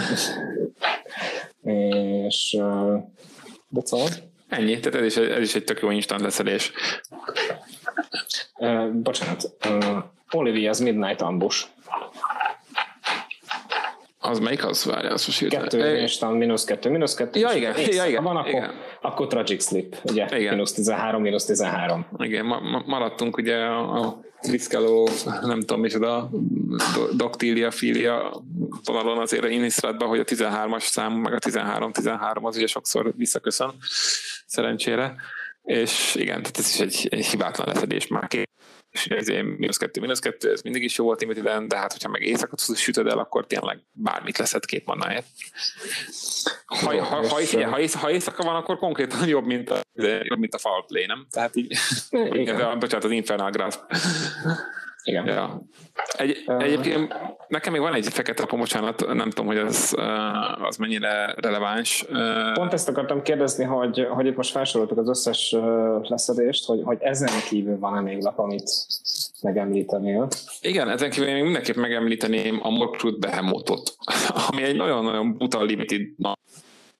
És 1.61 2.57
de 3.67 3.81
szóval? 3.83 4.07
Ennyi, 4.49 4.79
tehát 4.79 4.99
ez 4.99 5.05
is, 5.05 5.17
ez 5.17 5.41
is 5.41 5.55
egy 5.55 5.63
tök 5.63 5.79
jó 5.81 5.89
instant 5.89 6.21
leszedés. 6.21 6.71
Uh, 8.57 8.91
bocsánat, 8.91 9.51
uh, 9.69 10.03
Olivia's 10.31 10.83
Midnight 10.83 11.21
Ambush. 11.21 11.65
Az 14.19 14.39
melyik 14.39 14.65
az? 14.65 14.83
Várja, 14.83 15.11
az 15.11 15.25
most 15.25 15.47
Kettő, 15.47 16.05
talán 16.19 16.35
mínusz 16.35 16.63
kettő, 16.63 16.89
mínusz 16.89 17.13
kettő. 17.13 17.39
Ja, 17.39 17.51
igen, 17.51 17.73
ja, 17.77 18.05
igen. 18.05 18.23
Ha 18.23 18.33
van, 18.33 18.35
akkor, 18.35 18.49
igen. 18.49 18.71
akkor 19.01 19.27
Tragic 19.27 19.65
Slip, 19.65 19.95
ugye? 20.03 20.37
Igen. 20.37 20.53
Mínusz 20.53 20.73
13, 20.73 21.21
mínusz 21.21 21.45
13. 21.45 22.07
Igen, 22.17 22.45
ma, 22.45 22.59
ma, 22.59 22.83
maradtunk 22.85 23.37
ugye 23.37 23.55
a, 23.55 23.99
a 23.99 24.19
Triszkeló, 24.41 25.09
nem 25.41 25.59
tudom 25.59 25.79
micsoda, 25.79 26.29
doktília, 27.13 27.71
filia 27.71 28.41
vonalon 28.83 29.17
azért 29.17 29.43
a 29.43 29.47
Innistrádban, 29.47 30.07
hogy 30.07 30.19
a 30.19 30.23
13-as 30.23 30.79
szám, 30.79 31.13
meg 31.13 31.33
a 31.33 31.39
13-13 31.39 32.41
az 32.41 32.57
ugye 32.57 32.67
sokszor 32.67 33.13
visszaköszön, 33.15 33.73
szerencsére. 34.45 35.15
és 35.63 36.15
igen, 36.15 36.41
tehát 36.41 36.57
ez 36.57 36.67
is 36.67 36.79
egy, 36.79 37.07
egy 37.09 37.25
hibátlan 37.25 37.67
leszedés 37.67 38.07
már 38.07 38.27
két 38.27 38.49
és 38.91 39.05
ez 39.05 39.27
mínusz 39.27 39.77
kettő, 39.77 40.01
mínusz 40.01 40.19
kettő, 40.19 40.51
ez 40.51 40.61
mindig 40.61 40.83
is 40.83 40.97
jó 40.97 41.05
volt 41.05 41.19
Timothy 41.19 41.41
de 41.41 41.77
hát 41.77 41.91
hogyha 41.91 42.09
meg 42.09 42.21
éjszakot 42.21 42.75
sütöd 42.75 43.07
el, 43.07 43.17
akkor 43.17 43.47
tényleg 43.47 43.79
bármit 43.91 44.37
leszed 44.37 44.65
két 44.65 44.85
mannáért. 44.85 45.25
Ha, 46.65 46.75
ha, 46.75 47.03
ha, 47.03 47.27
ha, 47.27 47.39
ha, 47.51 47.99
ha, 47.99 48.09
éjszaka 48.09 48.43
van, 48.43 48.55
akkor 48.55 48.77
konkrétan 48.77 49.27
jobb, 49.27 49.45
mint 49.45 49.69
a, 49.69 49.81
jobb, 50.23 50.39
mint 50.39 50.53
a 50.53 50.57
foul 50.57 50.85
play, 50.85 51.05
nem? 51.05 51.27
Tehát 51.31 51.55
így, 51.55 51.77
igen. 52.11 52.79
bocsánat, 52.79 53.05
az 53.05 53.11
Infernal 53.11 53.51
Grasp. 53.51 53.79
Igen. 55.07 55.25
Ja. 55.25 55.61
Egy, 56.17 56.43
egyébként 56.45 57.15
nekem 57.47 57.71
még 57.71 57.81
van 57.81 57.93
egy 57.93 58.07
fekete 58.07 58.41
lapom, 58.41 58.59
bocsánat, 58.59 59.13
nem 59.13 59.29
tudom, 59.29 59.45
hogy 59.45 59.57
az, 59.57 59.95
az 60.61 60.77
mennyire 60.77 61.33
releváns. 61.37 62.05
Pont 62.53 62.73
ezt 62.73 62.89
akartam 62.89 63.21
kérdezni, 63.21 63.63
hogy, 63.63 64.07
hogy 64.09 64.25
itt 64.25 64.35
most 64.35 64.51
felsoroltuk 64.51 64.97
az 64.97 65.09
összes 65.09 65.55
leszedést, 66.01 66.65
hogy, 66.65 66.81
hogy 66.83 66.97
ezen 67.01 67.29
kívül 67.49 67.79
van-e 67.79 68.01
még 68.01 68.21
lap, 68.21 68.39
amit 68.39 68.71
megemlítenél? 69.41 70.27
Igen, 70.61 70.89
ezen 70.89 71.09
kívül 71.09 71.29
én 71.29 71.43
mindenképp 71.43 71.75
megemlíteném 71.75 72.59
a 72.61 72.69
Morkrut 72.69 73.19
Behemothot, 73.19 73.95
ami 74.49 74.63
egy 74.63 74.75
nagyon-nagyon 74.75 75.37
buta 75.37 75.63
limited 75.63 76.01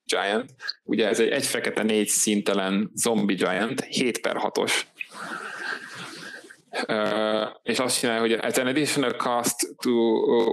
Giant. 0.06 0.54
Ugye 0.84 1.08
ez 1.08 1.20
egy 1.20 1.30
egy 1.30 1.46
fekete 1.46 1.84
négy 1.84 2.08
szintelen 2.08 2.92
zombie 2.96 3.36
Giant, 3.36 3.82
7 3.82 4.22
per 4.22 4.36
6-os 4.40 4.82
Uh, 6.88 7.48
és 7.64 7.80
azt 7.80 8.00
csinálja, 8.00 8.22
hogy 8.22 8.32
as 8.32 8.58
an 8.58 8.68
additional 8.68 9.16
cost 9.16 9.76
to, 9.78 9.92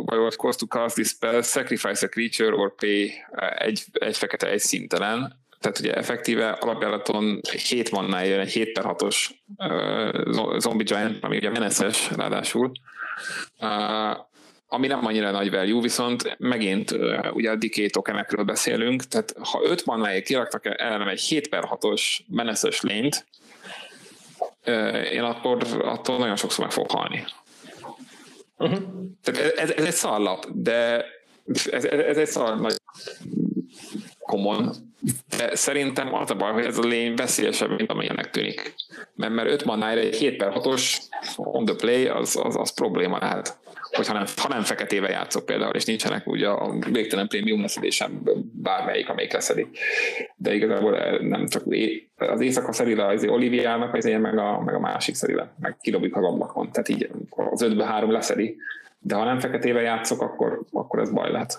by 0.04 0.16
what 0.16 0.36
cost 0.36 0.58
to 0.58 0.66
cast 0.66 0.94
this 0.94 1.08
spell, 1.08 1.42
sacrifice 1.42 2.06
a 2.06 2.08
creature 2.08 2.54
or 2.54 2.74
pay 2.74 3.12
egy, 3.58 3.84
egy 3.92 4.16
fekete, 4.16 4.50
egy 4.50 4.60
szintelen. 4.60 5.42
Tehát 5.60 5.78
ugye 5.78 5.94
effektíve 5.94 6.50
alapjáraton 6.50 7.40
7 7.68 7.90
mannál 7.90 8.26
jön 8.26 8.40
egy 8.40 8.52
7 8.52 8.72
per 8.72 8.84
6-os 8.86 9.30
uh, 9.56 10.58
zombie 10.58 10.84
giant, 10.84 11.24
ami 11.24 11.36
ugye 11.36 11.50
meneses 11.50 12.10
ráadásul. 12.16 12.72
Uh, 13.60 14.16
ami 14.66 14.86
nem 14.86 15.06
annyira 15.06 15.30
nagy 15.30 15.50
value, 15.50 15.80
viszont 15.80 16.36
megint 16.38 16.90
uh, 16.90 17.26
ugye 17.32 17.50
a 17.50 17.56
decay 17.56 17.90
tokenekről 17.90 18.44
beszélünk, 18.44 19.02
tehát 19.02 19.34
ha 19.42 19.60
5 19.64 19.84
mannáért 19.84 20.24
kiraktak 20.24 20.80
ellenem 20.80 21.08
egy 21.08 21.20
7 21.20 21.48
per 21.48 21.64
6-os 21.70 22.02
meneszes 22.26 22.80
lényt, 22.80 23.26
én 25.12 25.22
akkor 25.22 25.58
attól 25.82 26.18
nagyon 26.18 26.36
sokszor 26.36 26.64
meg 26.64 26.72
fog 26.72 26.90
halni. 26.90 27.24
Uh-huh. 28.58 28.78
Tehát 29.22 29.58
ez, 29.58 29.70
ez 29.70 29.84
egy 29.84 29.92
szarlap, 29.92 30.46
de 30.52 31.04
ez, 31.70 31.84
ez 31.84 32.16
egy 32.16 32.26
szar 32.26 32.60
nagy 32.60 32.74
common, 34.18 34.70
de 35.36 35.54
szerintem 35.54 36.14
az 36.14 36.30
a 36.30 36.34
baj, 36.34 36.52
hogy 36.52 36.64
ez 36.64 36.78
a 36.78 36.82
lény 36.82 37.14
veszélyesebb, 37.14 37.76
mint 37.76 37.90
amilyennek 37.90 38.30
tűnik. 38.30 38.74
Mert, 39.14 39.32
mert 39.32 39.48
5 39.48 39.64
manára 39.64 40.00
egy 40.00 40.16
7 40.16 40.36
per 40.36 40.52
6-os 40.54 40.98
on 41.36 41.64
the 41.64 41.74
play, 41.74 42.06
az, 42.06 42.40
az, 42.42 42.56
az 42.56 42.74
probléma 42.74 43.18
lehet 43.18 43.58
hogyha 43.96 44.12
nem, 44.12 44.24
ha 44.36 44.48
nem 44.48 44.62
feketével 44.62 45.10
játszok 45.10 45.44
például, 45.44 45.74
és 45.74 45.84
nincsenek 45.84 46.26
ugye 46.26 46.48
a 46.48 46.74
végtelen 46.92 47.28
prémium 47.28 47.60
leszedésem 47.60 48.22
bármelyik, 48.52 49.08
amelyik 49.08 49.32
leszedik. 49.32 49.78
De 50.36 50.54
igazából 50.54 50.98
eh, 50.98 51.18
nem 51.20 51.46
csak 51.46 51.62
az 52.16 52.40
éjszaka 52.40 52.72
szerile 52.72 53.06
az 53.06 53.24
Oliviának, 53.24 53.94
az 53.94 54.04
én 54.04 54.20
meg 54.20 54.38
a, 54.38 54.60
meg 54.60 54.74
a 54.74 54.80
másik 54.80 55.14
szerile, 55.14 55.54
meg 55.60 55.76
kidobjuk 55.80 56.16
az 56.16 56.24
ablakon. 56.24 56.70
Tehát 56.70 56.88
így 56.88 57.10
az 57.36 57.62
ötbe 57.62 57.84
három 57.84 58.10
leszedi. 58.10 58.56
De 58.98 59.14
ha 59.14 59.24
nem 59.24 59.38
feketével 59.38 59.82
játszok, 59.82 60.22
akkor, 60.22 60.60
akkor 60.72 61.00
ez 61.00 61.10
baj 61.10 61.30
lehet. 61.30 61.58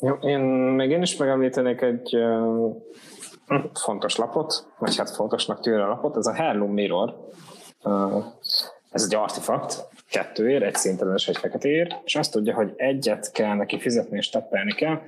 Jó, 0.00 0.14
én 0.14 0.40
még 0.40 0.90
én 0.90 1.02
is 1.02 1.16
megemlítenék 1.16 1.80
egy 1.80 2.16
uh, 2.16 2.76
fontos 3.74 4.16
lapot, 4.16 4.66
vagy 4.78 4.96
hát 4.96 5.10
fontosnak 5.10 5.60
tűnő 5.60 5.86
lapot, 5.86 6.16
ez 6.16 6.26
a 6.26 6.32
Heirloom 6.32 6.72
Mirror. 6.72 7.14
Uh, 7.82 8.24
ez 8.90 9.04
egy 9.04 9.14
artefakt, 9.14 9.88
kettőért, 10.10 10.62
egy 10.62 10.74
szintelen 10.74 11.14
és 11.14 11.28
egy 11.28 11.36
feketéért, 11.36 11.96
és 12.04 12.14
azt 12.14 12.32
tudja, 12.32 12.54
hogy 12.54 12.72
egyet 12.76 13.32
kell 13.32 13.54
neki 13.54 13.78
fizetni 13.78 14.16
és 14.16 14.28
teppelni 14.28 14.72
kell, 14.72 15.00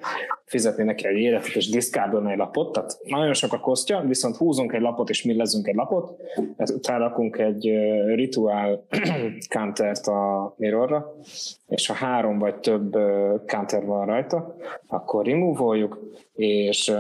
fizetni 0.44 0.84
neki 0.84 1.06
egy 1.06 1.16
életet 1.16 1.54
és 1.54 1.70
diszkárdolni 1.70 2.32
egy 2.32 2.38
lapot, 2.38 2.72
tehát 2.72 2.98
nagyon 3.02 3.34
sok 3.34 3.52
a 3.52 3.60
kosztja, 3.60 4.00
viszont 4.00 4.36
húzunk 4.36 4.72
egy 4.72 4.80
lapot 4.80 5.08
és 5.08 5.22
millezünk 5.22 5.66
egy 5.66 5.74
lapot, 5.74 6.20
utána 6.56 6.98
rakunk 6.98 7.38
egy 7.38 7.70
rituál 8.14 8.86
countert 9.54 10.06
a 10.06 10.54
mirrorra, 10.56 11.14
és 11.68 11.86
ha 11.86 11.94
három 11.94 12.38
vagy 12.38 12.54
több 12.54 12.92
counter 13.46 13.84
van 13.84 14.06
rajta, 14.06 14.56
akkor 14.86 15.24
remove 15.24 15.88
és 16.34 16.92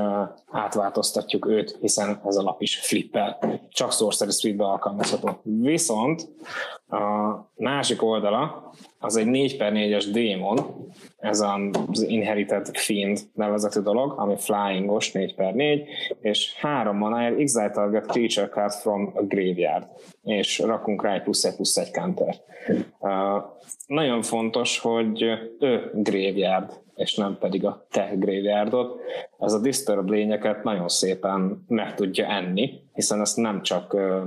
átváltoztatjuk 0.50 1.46
őt, 1.46 1.76
hiszen 1.80 2.20
ez 2.24 2.36
a 2.36 2.42
lap 2.42 2.62
is 2.62 2.78
flippel, 2.78 3.38
csak 3.68 3.92
sorcery 3.92 4.30
suite 4.30 4.64
alkalmazható. 4.64 5.40
Viszont 5.42 6.28
a 6.88 7.50
másik 7.92 8.08
oldala 8.08 8.72
az 8.98 9.16
egy 9.16 9.26
4 9.26 9.56
per 9.56 9.72
4-es 9.74 10.06
démon, 10.12 10.58
ez 11.18 11.40
az 11.40 12.02
Inherited 12.02 12.76
Fiend 12.76 13.20
nevezetű 13.34 13.80
dolog, 13.80 14.14
ami 14.16 14.34
flyingos 14.36 15.12
4 15.12 15.34
per 15.34 15.54
4, 15.54 15.88
és 16.20 16.54
három 16.60 16.96
manáért 16.96 17.38
exile 17.38 17.70
target 17.70 18.06
creature 18.06 18.48
card 18.48 18.72
from 18.72 19.12
a 19.14 19.22
graveyard, 19.22 19.86
és 20.22 20.58
rakunk 20.58 21.02
rá 21.02 21.14
egy 21.14 21.22
plusz 21.22 21.44
egy 21.44 21.54
plusz 21.54 21.76
egy 21.76 21.90
counter. 21.90 22.34
Uh, 22.98 23.42
nagyon 23.86 24.22
fontos, 24.22 24.78
hogy 24.78 25.22
ő 25.58 25.90
graveyard, 25.94 26.80
és 26.94 27.14
nem 27.14 27.36
pedig 27.40 27.64
a 27.64 27.86
te 27.90 28.10
graveyardot. 28.14 29.00
Ez 29.38 29.52
a 29.52 29.60
disturb 29.60 30.10
lényeket 30.10 30.64
nagyon 30.64 30.88
szépen 30.88 31.64
meg 31.68 31.94
tudja 31.94 32.26
enni, 32.26 32.80
hiszen 32.92 33.20
ezt 33.20 33.36
nem 33.36 33.62
csak 33.62 33.94
uh, 33.94 34.22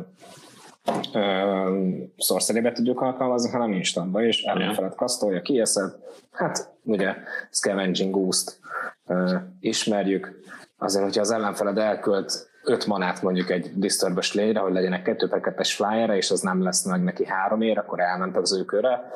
szorszerébe 2.17 2.71
tudjuk 2.71 3.01
alkalmazni, 3.01 3.49
hanem 3.51 3.71
instantba 3.71 4.23
is, 4.23 4.43
ellenfelet 4.43 4.95
kasztolja, 4.95 5.41
kieszed. 5.41 5.95
Hát 6.31 6.69
ugye 6.83 7.15
Scavenging 7.51 8.13
Ghost 8.13 8.59
ismerjük, 9.59 10.39
azért, 10.77 11.03
hogyha 11.03 11.21
az 11.21 11.31
ellenfeled 11.31 11.77
elkölt 11.77 12.49
5 12.63 12.85
manát 12.85 13.21
mondjuk 13.21 13.49
egy 13.49 13.71
disturbos 13.75 14.33
lényre, 14.33 14.59
hogy 14.59 14.73
legyenek 14.73 15.01
2 15.01 15.27
per 15.27 15.39
2 15.39 15.63
flyerre, 15.63 16.15
és 16.15 16.31
az 16.31 16.41
nem 16.41 16.63
lesz 16.63 16.85
meg 16.85 17.03
neki 17.03 17.25
három 17.25 17.61
ér, 17.61 17.77
akkor 17.77 17.99
elment 17.99 18.37
az 18.37 18.53
ő 18.53 18.63
köre, 18.63 19.11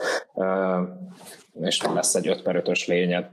és 1.62 1.82
lesz 1.82 2.16
egy 2.16 2.28
5 2.28 2.42
per 2.42 2.62
5-ös 2.66 2.88
lényed. 2.88 3.30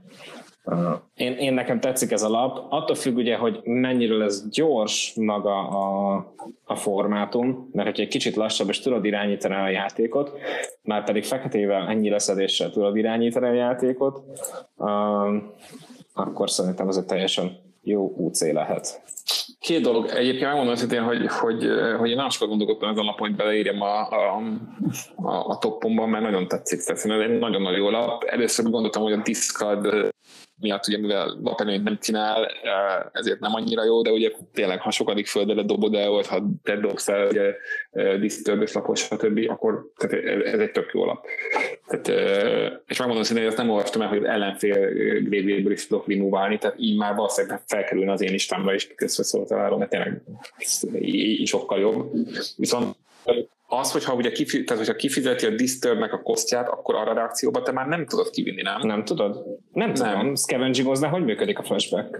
Én, 1.13 1.33
én 1.33 1.53
nekem 1.53 1.79
tetszik 1.79 2.11
ez 2.11 2.23
a 2.23 2.29
lap, 2.29 2.65
attól 2.69 2.95
függ 2.95 3.15
ugye, 3.15 3.35
hogy 3.35 3.59
mennyire 3.63 4.15
lesz 4.15 4.49
gyors 4.49 5.13
maga 5.15 5.67
a, 5.67 6.15
a 6.65 6.75
formátum, 6.75 7.69
mert 7.71 7.87
hogyha 7.87 8.03
egy 8.03 8.09
kicsit 8.09 8.35
lassabb 8.35 8.69
és 8.69 8.79
tudod 8.79 9.05
irányítani 9.05 9.55
a 9.55 9.69
játékot, 9.69 10.31
már 10.81 11.03
pedig 11.03 11.23
feketével 11.23 11.87
ennyi 11.87 12.09
leszedéssel 12.09 12.69
tudod 12.69 12.97
irányítani 12.97 13.47
a 13.47 13.53
játékot, 13.53 14.21
um, 14.75 15.53
akkor 16.13 16.49
szerintem 16.49 16.87
ez 16.87 16.97
egy 16.97 17.05
teljesen 17.05 17.57
jó 17.81 18.13
UC 18.17 18.51
lehet. 18.51 19.01
Két 19.59 19.81
dolog. 19.81 20.05
Egyébként 20.05 20.45
megmondom 20.45 20.73
őszintén, 20.73 21.03
hogy, 21.03 21.27
hogy, 21.27 21.67
hogy 21.97 22.09
én 22.09 22.15
nagyon 22.15 22.29
sokat 22.29 22.47
gondolkodtam 22.47 22.89
ezen 22.89 23.03
a 23.03 23.05
lapon, 23.05 23.27
hogy 23.27 23.37
beleírjam 23.37 23.81
a, 23.81 24.09
a, 24.09 24.41
a, 25.15 25.49
a 25.49 25.57
toppomban, 25.57 26.09
mert 26.09 26.23
nagyon 26.23 26.47
tetszik. 26.47 26.83
Tehát 26.83 27.05
ez 27.05 27.29
egy 27.29 27.39
nagyon-nagyon 27.39 27.77
jó 27.77 27.89
lap. 27.89 28.23
Először 28.23 28.69
gondoltam, 28.69 29.03
hogy 29.03 29.13
a 29.13 29.21
Discard 29.23 30.09
miatt, 30.59 30.87
ugye 30.87 30.97
mivel 30.97 31.39
lapelőnyt 31.43 31.83
nem 31.83 31.97
csinál, 32.01 32.51
ezért 33.11 33.39
nem 33.39 33.53
annyira 33.53 33.83
jó, 33.83 34.01
de 34.01 34.11
ugye 34.11 34.31
tényleg, 34.53 34.81
ha 34.81 34.91
sokadik 34.91 35.27
földre 35.27 35.63
dobod 35.63 35.95
el, 35.95 36.09
vagy 36.09 36.27
ha 36.27 36.43
te 36.63 36.75
dobsz 36.75 37.07
el 37.07 37.27
ugye 37.27 37.53
disztörgős 38.19 38.73
lapos, 38.73 38.99
stb., 38.99 39.45
akkor 39.47 39.91
tehát 39.97 40.25
ez 40.45 40.59
egy 40.59 40.71
tök 40.71 40.91
jó 40.93 41.05
lap. 41.05 41.25
Tehát, 41.87 42.07
és 42.87 42.97
megmondom 42.97 43.23
szintén, 43.23 43.43
hogy 43.43 43.53
azt 43.53 43.61
nem 43.61 43.69
olvastam 43.69 44.01
el, 44.01 44.07
hogy 44.07 44.17
az 44.17 44.23
ellenfél 44.23 44.93
grédjéből 45.23 45.71
is 45.71 45.87
tudok 45.87 46.07
removálni, 46.07 46.57
tehát 46.57 46.79
így 46.79 46.97
már 46.97 47.15
valószínűleg 47.15 47.61
felkerülne 47.65 48.11
az 48.11 48.21
én 48.21 48.31
listámra 48.31 48.73
is 48.73 48.93
közbeszóltalálom, 48.95 49.79
mert 49.79 49.91
tényleg 49.91 50.21
így 51.01 51.47
sokkal 51.47 51.79
jobb. 51.79 52.11
Viszont 52.55 52.95
az, 53.69 53.91
hogyha 53.91 54.13
ugye 54.13 54.31
kifizeti, 54.31 54.63
tehát, 54.63 54.85
hogyha 54.85 54.97
kifizeti 54.97 55.45
a 55.45 55.49
Disturbnek 55.49 56.13
a 56.13 56.21
kosztját, 56.21 56.69
akkor 56.69 56.95
arra 56.95 57.11
a 57.11 57.13
reakcióba 57.13 57.61
te 57.61 57.71
már 57.71 57.87
nem 57.87 58.05
tudod 58.05 58.29
kivinni, 58.29 58.61
nem? 58.61 58.79
Nem 58.81 59.05
tudod? 59.05 59.43
Nem, 59.73 59.91
nem. 59.91 59.93
tudom. 59.93 60.35
Scavengingoznál 60.35 61.09
hogy 61.09 61.23
működik 61.23 61.59
a 61.59 61.63
flashback? 61.63 62.19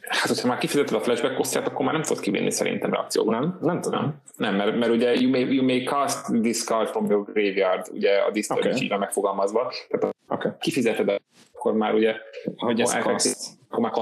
Hát, 0.00 0.28
hogyha 0.28 0.48
már 0.48 0.58
kifizeted 0.58 0.96
a 0.96 1.00
flashback 1.00 1.34
kosztját, 1.34 1.66
akkor 1.66 1.84
már 1.84 1.94
nem 1.94 2.02
tudod 2.02 2.22
kivinni 2.22 2.50
szerintem 2.50 2.92
reakcióba. 2.92 3.30
Nem? 3.30 3.58
Nem 3.60 3.80
tudom. 3.80 4.20
Nem, 4.36 4.54
mert, 4.54 4.78
mert 4.78 4.92
ugye 4.92 5.14
you 5.14 5.30
may, 5.30 5.54
you 5.54 5.64
may 5.64 5.82
cast 5.82 6.24
this 6.42 6.64
card 6.64 6.88
from 6.88 7.10
your 7.10 7.24
graveyard, 7.24 7.88
ugye 7.92 8.18
a 8.18 8.30
Disturb 8.30 8.66
okay. 8.66 8.82
így 8.82 8.98
megfogalmazva. 8.98 9.72
Tehát 9.88 10.16
okay. 10.28 10.50
kifizeted, 10.58 11.20
akkor 11.52 11.72
már 11.72 11.94
ugye... 11.94 12.14
Hogy 12.56 12.80
ez 12.80 12.92
cast? 12.92 13.36
Akkor 13.68 13.82
már 13.82 13.92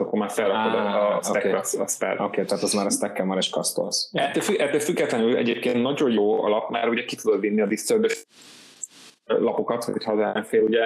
akkor 0.00 0.18
már 0.18 0.30
felrakod 0.30 0.74
ah, 0.74 1.16
a 1.16 1.22
stackra 1.22 1.58
okay. 1.58 1.80
a 1.80 1.88
spell. 1.88 2.14
Oké, 2.14 2.24
okay, 2.24 2.44
tehát 2.44 2.62
az 2.62 2.72
már 2.72 2.86
a 2.86 2.90
stacken 2.90 3.26
már 3.26 3.38
is 3.38 3.48
kasztolsz. 3.48 4.10
Ettől, 4.12 4.56
ettől 4.58 4.80
függetlenül 4.80 5.36
egyébként 5.36 5.82
nagyon 5.82 6.10
jó 6.10 6.42
alap, 6.42 6.70
mert 6.70 6.88
ugye 6.88 7.04
ki 7.04 7.16
tudod 7.16 7.40
vinni 7.40 7.60
a 7.60 7.66
disturb 7.66 8.06
lapokat, 9.24 9.84
hogyha 9.84 10.12
az 10.12 10.18
ellenfél 10.18 10.62
ugye 10.62 10.82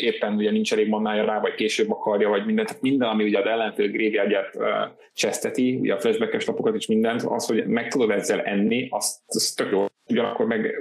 éppen 0.00 0.34
ugye 0.34 0.50
nincs 0.50 0.72
elég 0.72 0.88
mannája 0.88 1.24
rá, 1.24 1.40
vagy 1.40 1.54
később 1.54 1.90
akarja, 1.90 2.28
vagy 2.28 2.46
minden, 2.46 2.66
tehát 2.66 2.82
minden, 2.82 3.08
ami 3.08 3.24
ugye 3.24 3.38
az 3.38 3.46
ellenfél 3.46 3.88
grévjegyet 3.88 4.54
uh, 4.54 4.66
cseszteti, 5.14 5.78
ugye 5.80 5.94
a 5.94 5.98
flashbackes 5.98 6.46
lapokat 6.46 6.74
is 6.74 6.86
mindent, 6.86 7.22
az, 7.22 7.46
hogy 7.46 7.66
meg 7.66 7.88
tudod 7.88 8.10
ezzel 8.10 8.40
enni, 8.40 8.88
azt, 8.90 9.20
az 9.26 9.52
tök 9.52 9.70
jó. 9.70 9.86
Ugyanakkor 10.08 10.46
meg 10.46 10.74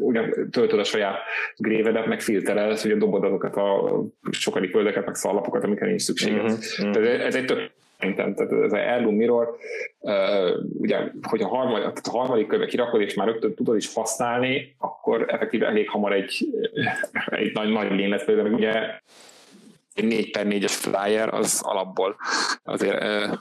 ugyan 0.00 0.50
töltöd 0.50 0.78
a 0.78 0.84
saját 0.84 1.16
grévedet, 1.56 2.06
meg 2.06 2.20
filterelsz, 2.20 2.84
ugye 2.84 2.94
dobod 2.94 3.24
azokat 3.24 3.56
a 3.56 4.02
sokadik 4.30 4.70
földeket, 4.70 5.06
meg 5.06 5.14
szallapokat, 5.14 5.64
amikre 5.64 5.86
nincs 5.86 6.00
szükséged. 6.00 6.42
Uh-huh. 6.42 6.90
Tehát 6.90 7.20
ez 7.20 7.34
egy 7.34 7.44
tök 7.44 7.70
szerintem, 7.98 8.34
tehát 8.34 8.52
ez 8.52 8.58
az 8.58 8.72
Heirloom 8.72 9.14
Mirror, 9.14 9.56
ugye, 10.78 10.98
hogy 11.22 11.42
a, 11.42 11.48
harmad, 11.48 11.80
tehát 11.80 12.06
a 12.06 12.10
harmadik 12.10 12.46
körbe 12.46 12.66
kirakod, 12.66 13.00
és 13.00 13.14
már 13.14 13.26
rögtön 13.26 13.54
tudod 13.54 13.76
is 13.76 13.94
használni, 13.94 14.74
akkor 14.78 15.24
effektíve 15.28 15.66
elég 15.66 15.88
hamar 15.88 16.12
egy, 16.12 16.48
egy 17.26 17.52
nagy, 17.52 17.68
nagy 17.68 17.90
lén 17.90 18.08
lesz, 18.08 18.24
például 18.24 18.52
ugye 18.52 18.72
egy 19.94 20.04
4 20.04 20.30
per 20.30 20.46
4-es 20.48 20.70
flyer 20.70 21.34
az 21.34 21.60
alapból 21.64 22.16
azért 22.64 23.02
uh, 23.02 23.38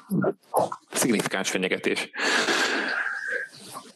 szignifikáns 0.92 1.50
fenyegetés. 1.50 2.10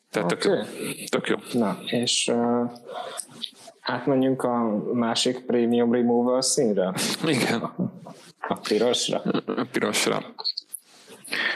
Tehát 0.10 0.32
okay. 0.32 0.52
tök, 0.52 0.68
tök 1.10 1.28
jó. 1.28 1.60
Na, 1.60 1.80
és 1.86 2.28
uh, 2.34 2.72
átmenjünk 3.82 4.44
a 4.44 4.84
másik 4.94 5.46
Premium 5.46 5.94
Removal 5.94 6.42
színre? 6.42 6.94
Igen. 7.26 7.72
A 8.52 8.60
pirosra? 8.68 9.22
A 9.46 9.66
pirosra. 9.72 10.36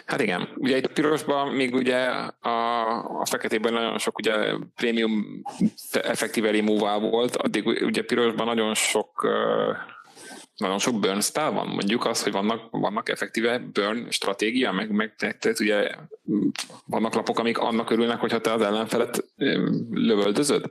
Hát 0.06 0.22
igen, 0.22 0.50
ugye 0.56 0.78
itt 0.78 0.86
a 0.86 0.94
pirosban 0.94 1.48
még 1.48 1.74
ugye 1.74 1.98
a, 2.42 3.20
a 3.20 3.26
feketében 3.26 3.74
nagyon 3.74 3.98
sok 3.98 4.18
ugye 4.18 4.34
prémium 4.76 5.44
effektíve 5.92 6.52
remove 6.52 6.96
volt, 6.96 7.36
addig 7.36 7.66
ugye 7.66 8.04
pirosban 8.04 8.46
nagyon 8.46 8.74
sok 8.74 9.28
nagyon 10.58 10.80
sok 10.80 11.00
burn 11.00 11.22
style 11.22 11.50
van, 11.50 11.68
mondjuk 11.68 12.06
az, 12.06 12.24
hogy 12.24 12.32
vannak, 12.32 12.62
vannak 12.72 13.10
effektíve 13.10 13.60
burn 13.74 14.10
stratégia, 14.10 14.72
meg, 14.72 14.92
meg 14.92 15.16
tehát 15.16 15.60
ugye 15.60 15.90
vannak 16.86 17.14
lapok, 17.14 17.40
amik 17.40 17.58
annak 17.58 17.90
örülnek, 17.90 18.20
hogyha 18.20 18.42
te 18.42 18.54
az 18.54 18.62
ellenfelet 18.62 19.26
lövöldözöd? 19.92 20.70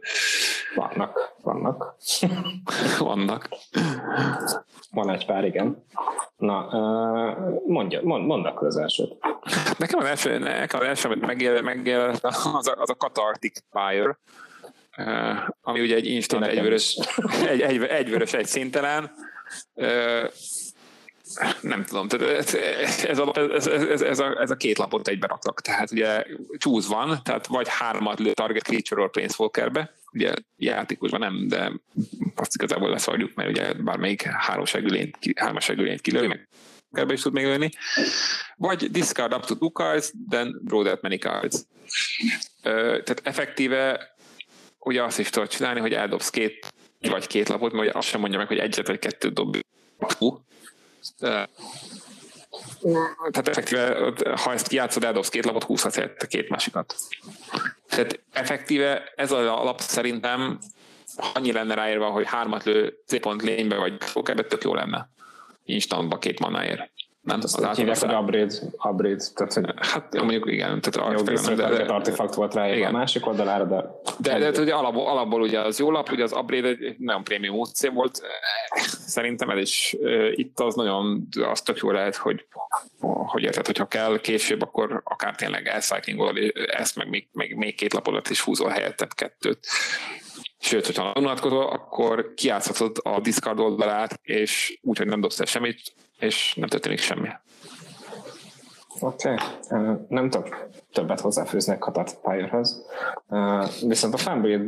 Vannak, 0.75 1.35
vannak. 1.43 1.97
vannak. 2.99 3.49
Van 4.91 5.11
egy 5.11 5.27
pár, 5.27 5.45
igen. 5.45 5.85
Na, 6.37 6.69
mondja, 7.67 8.01
mond, 8.03 8.27
mondd 8.27 8.47
akkor 8.47 8.67
az 8.67 8.77
elsőt. 8.77 9.15
Nekem 9.79 9.99
az 9.99 10.05
első, 10.05 10.39
nekem 10.39 10.81
az 10.81 10.87
első 10.87 11.09
amit 11.09 11.63
megjelent, 11.63 12.25
az 12.25 12.47
a, 12.67 12.75
az 12.79 12.91
a 12.91 12.95
Cathartic 12.95 13.63
Fire, 13.71 14.19
ami 15.63 15.81
ugye 15.81 15.95
egy 15.95 16.07
instant 16.07 16.47
egyvörös, 16.47 16.99
egy, 17.49 17.61
egy, 17.61 17.83
egyvörös 17.83 18.33
egy 18.33 18.47
szintelen, 18.47 19.11
nem 21.61 21.85
tudom, 21.85 22.09
tehát 22.09 22.55
ez 23.05 23.19
a, 23.19 23.33
ez, 23.35 23.67
ez, 23.67 24.03
ez, 24.03 24.19
a, 24.19 24.41
ez 24.41 24.51
a 24.51 24.57
két 24.57 24.79
lapot 24.79 25.09
egybe 25.09 25.27
raktak. 25.27 25.61
Tehát 25.61 25.91
ugye 25.91 26.25
choose 26.59 26.89
van, 26.89 27.21
tehát 27.23 27.47
vagy 27.47 27.69
hármat 27.69 28.19
lő 28.19 28.33
target 28.33 28.63
creature-ról 28.63 29.11
planeswalkerbe, 29.11 29.95
ugye 30.13 30.35
játékosban 30.57 31.21
nem, 31.21 31.49
de 31.49 31.73
azt 32.35 32.55
igazából 32.55 32.91
leszarjuk, 32.91 33.35
mert 33.35 33.49
ugye 33.49 33.73
bármelyik 33.73 34.23
háromságülényt, 34.23 35.17
hármasságülényt 35.37 36.01
kilő, 36.01 36.27
meg 36.27 36.49
ebbe 36.91 37.13
is 37.13 37.23
tud 37.23 37.33
még 37.33 37.45
lőni. 37.45 37.71
Vagy 38.57 38.91
discard 38.91 39.35
up 39.35 39.45
to 39.45 39.55
two 39.57 39.71
cards, 39.71 40.13
then 40.29 40.61
draw 40.65 40.83
that 40.83 41.03
many 41.03 41.19
cards. 41.19 41.67
Tehát 42.63 43.21
effektíve 43.23 44.15
ugye 44.79 45.03
azt 45.03 45.19
is 45.19 45.31
tudod 45.31 45.49
csinálni, 45.49 45.81
hogy 45.81 45.93
eldobsz 45.93 46.31
két 46.31 46.74
vagy 47.09 47.27
két 47.27 47.49
lapot, 47.49 47.73
mert 47.73 47.95
azt 47.95 48.09
sem 48.09 48.21
mondja 48.21 48.39
meg, 48.39 48.47
hogy 48.49 48.59
egyet 48.59 48.87
vagy 48.87 48.99
kettőt 48.99 49.33
dob. 49.33 49.57
Tehát 53.31 53.49
effektíve, 53.49 54.13
ha 54.37 54.53
ezt 54.53 54.69
kijátszod, 54.69 55.05
eldobsz 55.05 55.29
két 55.29 55.45
lapot, 55.45 55.65
húzhatsz 55.65 55.97
el 55.97 56.15
két 56.29 56.49
másikat. 56.49 56.95
Tehát 57.89 58.21
effektíve 58.33 59.13
ez 59.17 59.33
az 59.33 59.47
alap 59.47 59.81
szerintem 59.81 60.59
annyi 61.35 61.53
lenne 61.53 61.75
ráírva, 61.75 62.11
hogy 62.11 62.27
hármat 62.27 62.65
lő 62.65 63.03
C-pont 63.07 63.43
lénybe, 63.43 63.77
vagy 63.77 63.97
pokerbe, 64.13 64.43
tök 64.43 64.63
jó 64.63 64.75
lenne. 64.75 65.09
Instantba 65.65 66.19
két 66.19 66.39
manáért. 66.39 66.91
Nem, 67.25 67.41
azt 67.43 67.59
az 67.59 67.77
hívják, 67.77 67.99
hogy 67.99 68.15
upgrade, 68.15 68.55
upgrade. 68.73 69.25
Tehát, 69.35 69.53
hogy 69.53 69.65
hát 69.77 70.15
mondjuk 70.15 70.51
igen. 70.51 70.81
Tehát 70.81 71.13
jó, 71.19 71.23
de, 71.55 71.55
de, 71.55 71.85
artefakt 71.85 72.35
volt 72.35 72.55
rá 72.55 72.75
igen. 72.75 72.95
a 72.95 72.99
másik 72.99 73.27
oldalára, 73.27 73.65
de... 73.65 73.85
De, 74.19 74.39
de, 74.39 74.51
de 74.51 74.61
ugye 74.61 74.75
alapból, 74.75 75.07
alapból 75.07 75.41
ugye 75.41 75.61
az 75.61 75.79
jó 75.79 75.91
lap, 75.91 76.11
ugye 76.11 76.23
az 76.23 76.33
upgrade 76.33 76.69
egy 76.69 76.97
nagyon 76.99 77.25
prémium 77.25 77.59
UC 77.59 77.93
volt. 77.93 78.21
Szerintem 79.07 79.51
ez 79.51 79.59
is 79.59 79.97
itt 80.35 80.61
az 80.61 80.75
nagyon, 80.75 81.29
az 81.51 81.63
tök 81.63 81.79
jó 81.79 81.91
lehet, 81.91 82.17
hogy 82.17 82.47
hogy 83.27 83.43
érted, 83.43 83.67
hogyha 83.67 83.87
kell 83.87 84.21
később, 84.21 84.63
akkor 84.63 85.01
akár 85.05 85.35
tényleg 85.35 85.67
elcyclingolod 85.67 86.37
ezt, 86.67 86.97
meg 86.97 87.09
még, 87.09 87.29
még, 87.33 87.55
még 87.55 87.75
két 87.75 87.93
lapodat 87.93 88.31
is 88.31 88.41
húzol 88.41 88.69
helyette 88.69 89.07
kettőt. 89.15 89.67
Sőt, 90.59 90.87
hogyha 90.87 91.13
unatkozol, 91.17 91.67
akkor 91.67 92.35
kiátszhatod 92.35 92.97
a 93.03 93.21
discard 93.21 93.59
oldalát, 93.59 94.21
és 94.23 94.79
úgyhogy 94.83 95.07
nem 95.07 95.21
dobsz 95.21 95.41
el 95.41 95.47
semmit, 95.47 95.93
és 96.19 96.55
nem 96.55 96.69
történik 96.69 96.99
semmi. 96.99 97.29
Oké, 99.01 99.33
okay. 99.33 99.97
nem 100.09 100.31
tudok 100.31 100.69
többet 100.93 101.21
hozzáfűzni 101.21 101.77
a 101.81 102.05
Pyrehoz. 102.23 102.87
Viszont 103.87 104.15
a 104.15 104.17
Fanbreed 104.17 104.61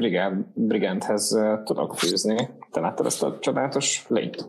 Brigandhez 0.54 1.38
tudok 1.64 1.98
fűzni. 1.98 2.48
Te 2.70 2.80
láttad 2.80 3.06
ezt 3.06 3.22
a 3.22 3.38
csodálatos 3.40 4.04
lényt? 4.08 4.48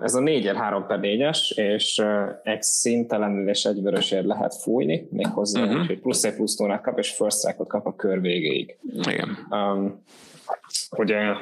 Ez 0.00 0.14
a 0.14 0.20
4 0.20 0.46
3 0.46 0.86
per 0.86 0.98
4-es, 1.02 1.54
és 1.54 2.02
egy 2.42 2.62
szintelenül 2.62 3.48
és 3.48 3.64
egy 3.64 3.82
vörösért 3.82 4.26
lehet 4.26 4.54
fújni, 4.54 5.08
méghozzá, 5.10 5.62
uh-huh. 5.62 5.86
hogy 5.86 6.00
plusz 6.00 6.24
egy 6.24 6.34
plusz 6.34 6.54
tónát 6.54 6.82
kap, 6.82 6.98
és 6.98 7.10
first 7.10 7.38
strike 7.38 7.64
kap 7.66 7.86
a 7.86 7.94
kör 7.94 8.20
végéig. 8.20 8.78
Igen. 8.92 9.46
Um, 9.50 10.02
ugye 10.90 11.32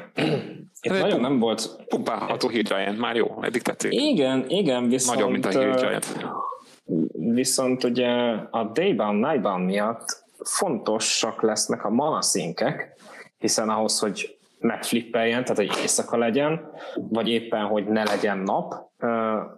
itt 0.83 0.93
Ez 0.93 1.01
nagyon 1.01 1.21
nem 1.21 1.39
volt... 1.39 1.85
Pumpálható 1.89 2.49
Hill 2.49 2.63
Giant, 2.63 2.99
már 2.99 3.17
jó, 3.17 3.43
eddig 3.43 3.63
tetszik. 3.63 3.93
Igen, 3.93 4.45
igen, 4.49 4.89
viszont... 4.89 5.19
Nagyon, 5.19 5.33
mint 5.33 5.45
a 5.47 5.49
Hill 5.49 5.75
Giant. 5.77 6.07
Viszont 7.13 7.85
ugye 7.85 8.11
a 8.51 8.71
Daybound, 8.73 9.21
Nightbound 9.21 9.65
miatt 9.65 10.25
fontosak 10.45 11.43
lesznek 11.43 11.85
a 11.85 11.91
mana 11.91 12.23
szinkek, 12.23 12.95
hiszen 13.39 13.69
ahhoz, 13.69 13.99
hogy 13.99 14.37
megflippeljen, 14.65 15.43
tehát 15.45 15.57
hogy 15.57 15.81
éjszaka 15.83 16.17
legyen, 16.17 16.71
vagy 16.95 17.29
éppen, 17.29 17.65
hogy 17.65 17.87
ne 17.87 18.05
legyen 18.05 18.39
nap, 18.39 18.75
uh, 18.99 19.11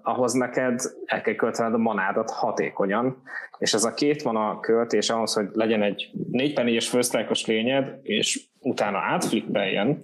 ahhoz 0.02 0.32
neked 0.32 0.80
el 1.04 1.20
kell 1.20 1.34
költened 1.34 1.74
a 1.74 1.78
manádat 1.78 2.30
hatékonyan, 2.30 3.22
és 3.58 3.74
ez 3.74 3.84
a 3.84 3.94
két 3.94 4.24
mana 4.24 4.60
költés 4.60 5.10
ahhoz, 5.10 5.32
hogy 5.32 5.48
legyen 5.52 5.82
egy 5.82 6.10
4 6.30 6.54
per 6.54 6.64
4-es 6.64 6.86
first 6.90 7.46
lényed, 7.46 7.98
és 8.02 8.40
utána 8.66 8.98
átflippeljen 8.98 10.02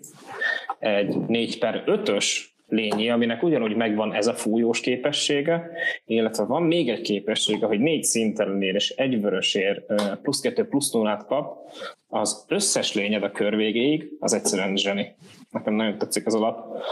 egy 0.79 1.17
4 1.17 1.59
per 1.59 1.83
5-ös 1.87 2.51
lényi, 2.69 3.11
aminek 3.11 3.43
ugyanúgy 3.43 3.77
megvan 3.77 4.15
ez 4.15 4.27
a 4.27 4.35
fújós 4.35 4.81
képessége, 4.81 5.71
illetve 6.05 6.45
van 6.45 6.63
még 6.63 6.89
egy 6.89 7.01
képessége, 7.01 7.67
hogy 7.67 7.81
négy 7.81 8.03
szintelennél 8.03 8.75
és 8.75 8.91
egy 8.91 9.21
vörösér 9.21 9.85
plusz 10.23 10.41
kettő 10.41 10.65
plusz 10.65 10.91
nullát 10.91 11.27
kap, 11.27 11.57
az 12.09 12.45
összes 12.49 12.95
lényed 12.95 13.23
a 13.23 13.31
kör 13.31 13.57
végéig, 13.57 14.09
az 14.21 14.33
egyszerűen 14.33 14.77
zseni. 14.77 15.15
Nekem 15.51 15.75
nagyon 15.75 15.99
tetszik 15.99 16.27
az 16.27 16.35
alap. 16.35 16.83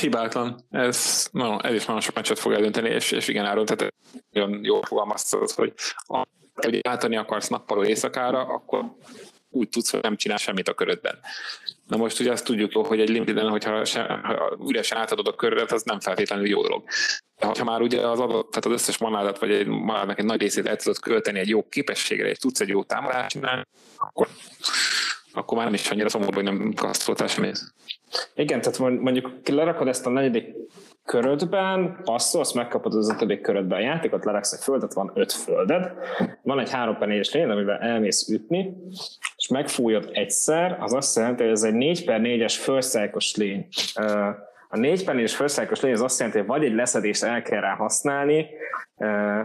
Hibátlan. 0.00 0.60
Ez, 0.70 1.28
no, 1.32 1.58
ez 1.62 1.74
is 1.74 1.84
nagyon 1.84 2.00
sok 2.00 2.14
meccset 2.14 2.38
fog 2.38 2.52
eldönteni, 2.52 2.88
és, 2.88 3.10
és 3.10 3.28
igen, 3.28 3.44
Áron, 3.44 3.64
tehát 3.64 3.94
nagyon 4.30 4.64
jól 4.64 4.82
fogalmaztad, 4.82 5.50
hogy 5.50 5.72
a, 5.96 6.26
hogy 6.54 6.80
akarsz 7.16 7.48
nappaló 7.48 7.84
éjszakára, 7.84 8.40
akkor 8.40 8.84
úgy 9.54 9.68
tudsz, 9.68 9.90
hogy 9.90 10.00
nem 10.00 10.16
csinál 10.16 10.36
semmit 10.36 10.68
a 10.68 10.74
körödben. 10.74 11.18
Na 11.86 11.96
most 11.96 12.20
ugye 12.20 12.32
azt 12.32 12.44
tudjuk 12.44 12.86
hogy 12.86 13.00
egy 13.00 13.08
limiteden, 13.08 13.48
hogyha 13.48 13.84
se, 13.84 14.02
ha 14.22 14.56
üresen 14.68 14.98
átadod 14.98 15.26
a 15.26 15.34
körödet, 15.34 15.72
az 15.72 15.82
nem 15.82 16.00
feltétlenül 16.00 16.46
jó 16.48 16.62
dolog. 16.62 16.84
De 17.38 17.46
ha 17.46 17.64
már 17.64 17.80
ugye 17.80 18.06
az 18.06 18.20
adott, 18.20 18.50
tehát 18.50 18.64
az 18.64 18.72
összes 18.72 18.98
manádat, 18.98 19.38
vagy 19.38 19.50
egy 19.50 19.66
manádnak 19.66 20.18
egy 20.18 20.24
nagy 20.24 20.40
részét 20.40 20.66
el 20.66 20.76
tudod 20.76 20.98
költeni 20.98 21.38
egy 21.38 21.48
jó 21.48 21.68
képességre, 21.68 22.28
és 22.28 22.38
tudsz 22.38 22.60
egy 22.60 22.68
jó 22.68 22.82
támadást 22.82 23.28
csinálni, 23.28 23.62
akkor, 23.96 24.28
akkor 25.34 25.56
már 25.56 25.66
nem 25.66 25.74
is 25.74 25.90
annyira 25.90 26.08
szomorú, 26.08 26.34
hogy 26.34 26.44
nem 26.44 26.72
kasztoltál 26.76 27.26
semmit. 27.26 27.58
Igen, 28.34 28.60
tehát 28.60 28.78
mondjuk 28.78 29.48
lerakod 29.48 29.88
ezt 29.88 30.06
a 30.06 30.10
negyedik 30.10 30.54
körödben, 31.04 32.00
passzolsz, 32.04 32.52
megkapod 32.52 32.94
az 32.94 33.10
ötödik 33.10 33.40
körödben 33.40 33.78
a 33.78 33.82
játékot, 33.82 34.24
leraksz 34.24 34.52
egy 34.52 34.60
földet, 34.60 34.92
van 34.92 35.10
öt 35.14 35.32
földed, 35.32 35.92
van 36.42 36.58
egy 36.58 36.70
3 36.70 36.96
per 36.96 37.08
4-es 37.08 37.32
lény, 37.32 37.50
amivel 37.50 37.78
elmész 37.78 38.28
ütni, 38.28 38.76
és 39.36 39.48
megfújod 39.48 40.08
egyszer, 40.12 40.76
az 40.80 40.92
azt 40.94 41.16
jelenti, 41.16 41.42
hogy 41.42 41.52
ez 41.52 41.62
egy 41.62 41.74
4 41.74 42.04
per 42.04 42.20
4-es 42.22 42.54
felszájkos 42.56 43.36
lény. 43.36 43.66
A 44.68 44.76
4 44.76 45.04
per 45.04 45.14
4-es 45.14 45.32
felszájkos 45.34 45.80
lény 45.80 45.92
az 45.92 46.02
azt 46.02 46.18
jelenti, 46.18 46.40
hogy 46.40 46.48
vagy 46.48 46.64
egy 46.64 46.74
leszedést 46.74 47.22
el 47.22 47.42
kell 47.42 47.60
rá 47.60 47.74
használni, 47.74 48.46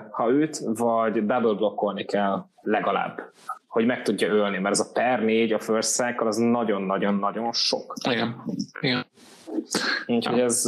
ha 0.09 0.29
őt, 0.29 0.59
vagy 0.63 1.25
double 1.25 1.53
blokkolni 1.53 2.05
kell 2.05 2.45
legalább. 2.61 3.21
Hogy 3.69 3.85
meg 3.85 4.01
tudja 4.01 4.27
ölni, 4.27 4.57
mert 4.57 4.73
ez 4.79 4.79
a 4.79 4.91
per 4.93 5.23
4 5.23 5.53
a 5.53 5.59
first 5.59 5.89
cycle 5.89 6.27
az 6.27 6.37
nagyon-nagyon-nagyon 6.37 7.51
sok. 7.53 7.93
Igen. 8.09 8.43
Igen. 8.79 9.05
Úgyhogy 10.05 10.37
Ja. 10.37 10.43
ez, 10.43 10.65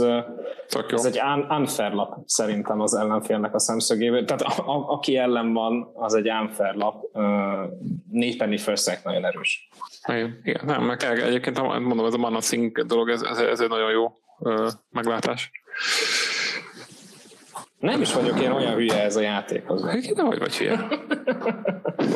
jó. 0.92 0.98
ez 0.98 1.06
egy 1.06 1.20
un- 1.36 1.52
unfair 1.52 1.92
lap 1.92 2.18
szerintem 2.26 2.80
az 2.82 2.94
ellenfélnek 2.94 3.54
a 3.54 3.60
szemszögéből. 3.60 4.26
Tehát 4.26 4.42
a, 4.42 4.72
a, 4.72 4.90
aki 4.90 5.18
ellen 5.18 5.54
van, 5.54 5.92
az 5.94 6.14
egy 6.14 6.30
unfair 6.30 6.74
lap. 6.76 7.04
Négy 8.12 8.38
penny 8.38 8.58
first 8.58 9.04
nagyon 9.04 9.26
erős. 9.26 9.70
Igen, 10.08 10.40
igen, 10.44 10.62
nem, 10.66 10.84
meg 10.84 11.04
egyébként 11.04 11.62
mondom, 11.62 12.06
ez 12.06 12.14
a 12.14 12.18
mana 12.18 12.40
dolog, 12.86 13.10
ez, 13.10 13.22
ez, 13.22 13.38
ez 13.38 13.60
egy 13.60 13.70
nagyon 13.70 13.92
jó 13.92 14.12
meglátás. 14.90 15.52
Nem 17.82 18.02
is 18.02 18.14
vagyok 18.14 18.42
én 18.42 18.52
olyan 18.52 18.74
hülye 18.74 19.04
ez 19.04 19.16
a 19.16 19.22
játékhoz. 19.22 19.86
Ki 20.02 20.14
nem 20.16 20.26
vagy 20.26 20.40
vagy 20.40 20.58
hülye? 20.58 20.88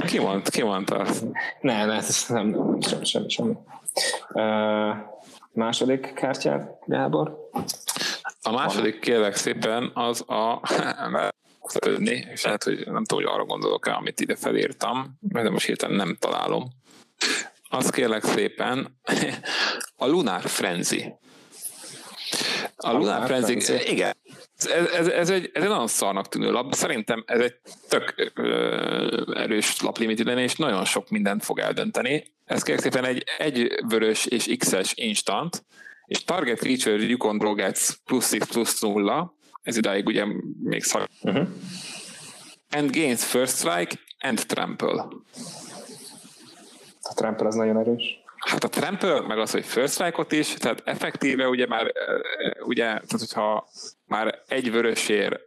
Ki 0.06 0.20
mond, 0.20 0.50
ki 0.50 0.64
mondta 0.64 0.96
azt? 0.96 1.26
Ne, 1.62 1.86
ne, 1.86 1.94
ez 1.94 2.26
nem, 2.28 2.48
nem, 2.48 2.82
semmi, 2.82 3.06
semmi, 3.06 3.30
semmi. 3.30 3.54
Ö, 4.34 4.90
második 5.52 6.14
kártyát, 6.14 6.80
Gábor? 6.86 7.50
A 8.42 8.52
második 8.52 9.00
kérlek 9.00 9.36
szépen 9.36 9.92
az 9.94 10.30
a 10.30 10.62
összekötni, 11.66 12.28
és 12.32 12.44
lehet, 12.44 12.64
hogy 12.64 12.84
nem 12.86 13.04
tudom, 13.04 13.24
hogy 13.24 13.34
arra 13.34 13.46
gondolok 13.46 13.88
el, 13.88 13.96
amit 13.96 14.20
ide 14.20 14.36
felírtam, 14.36 15.18
mert 15.28 15.50
most 15.50 15.66
hirtelen 15.66 15.96
nem 15.96 16.18
találom. 16.20 16.68
Azt 17.70 17.92
kérlek 17.92 18.24
szépen, 18.24 19.00
a 19.96 20.06
Lunar 20.06 20.42
Frenzy. 20.42 21.14
A 22.76 22.92
Lunar 22.92 23.02
Lunar 23.02 23.26
Frenzy, 23.26 23.60
Frenzy. 23.60 23.92
igen, 23.92 24.14
ez, 24.58 24.88
ez, 24.88 25.08
ez, 25.08 25.30
egy, 25.30 25.50
ez 25.54 25.62
egy 25.62 25.70
nagyon 25.70 25.88
szarnak 25.88 26.28
tűnő 26.28 26.52
lap, 26.52 26.74
szerintem 26.74 27.24
ez 27.28 27.40
egy 27.40 27.56
tök 27.90 28.32
ö, 28.34 29.34
erős 29.36 29.82
lap 29.82 29.98
limited 29.98 30.38
és 30.38 30.56
nagyon 30.56 30.86
sok 30.86 31.10
mindent 31.10 31.44
fog 31.44 31.60
eldönteni. 31.60 32.34
Ez 32.46 32.64
kérlek 32.64 32.84
szépen 32.84 33.06
egy, 33.06 33.24
egy 33.38 33.74
vörös 33.88 34.26
és 34.26 34.56
X-es 34.58 34.94
instant, 34.94 35.66
és 36.06 36.24
target 36.24 36.60
creature 36.60 37.04
you 37.04 37.18
control 37.18 37.56
gets 37.56 37.90
plusz 38.06 38.38
X 38.38 38.48
plusz 38.48 38.82
nulla, 38.82 39.34
ez 39.62 39.78
idáig 39.78 40.06
ugye 40.06 40.26
még 40.64 40.84
szar. 40.84 41.10
Uh-huh. 41.22 41.48
And 42.70 42.96
gains 42.96 43.26
first 43.26 43.56
strike 43.56 43.96
and 44.20 44.46
trample. 44.46 45.08
A 47.02 47.14
trample 47.16 47.48
az 47.48 47.56
nagyon 47.56 47.78
erős. 47.78 48.24
Hát 48.46 48.64
a 48.64 48.70
trample, 48.70 49.22
meg 49.22 49.40
az, 49.40 49.52
hogy 49.52 49.66
first 49.66 49.94
strike-ot 49.94 50.32
is, 50.32 50.54
tehát 50.54 50.82
effektíve 50.86 51.48
ugye 51.48 51.68
már, 51.68 51.92
ugye, 52.66 52.84
tehát 52.84 53.20
hogyha 53.20 53.68
már 54.06 54.42
egy 54.48 54.72
vörösér, 54.72 55.40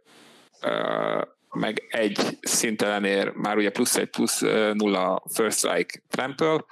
meg 1.51 1.87
egy 1.89 2.37
szintelenér, 2.41 3.29
már 3.29 3.57
ugye 3.57 3.69
plusz 3.69 3.95
egy 3.95 4.09
plusz 4.09 4.39
nulla 4.73 5.23
first 5.33 5.57
strike 5.57 6.01
trample, 6.09 6.65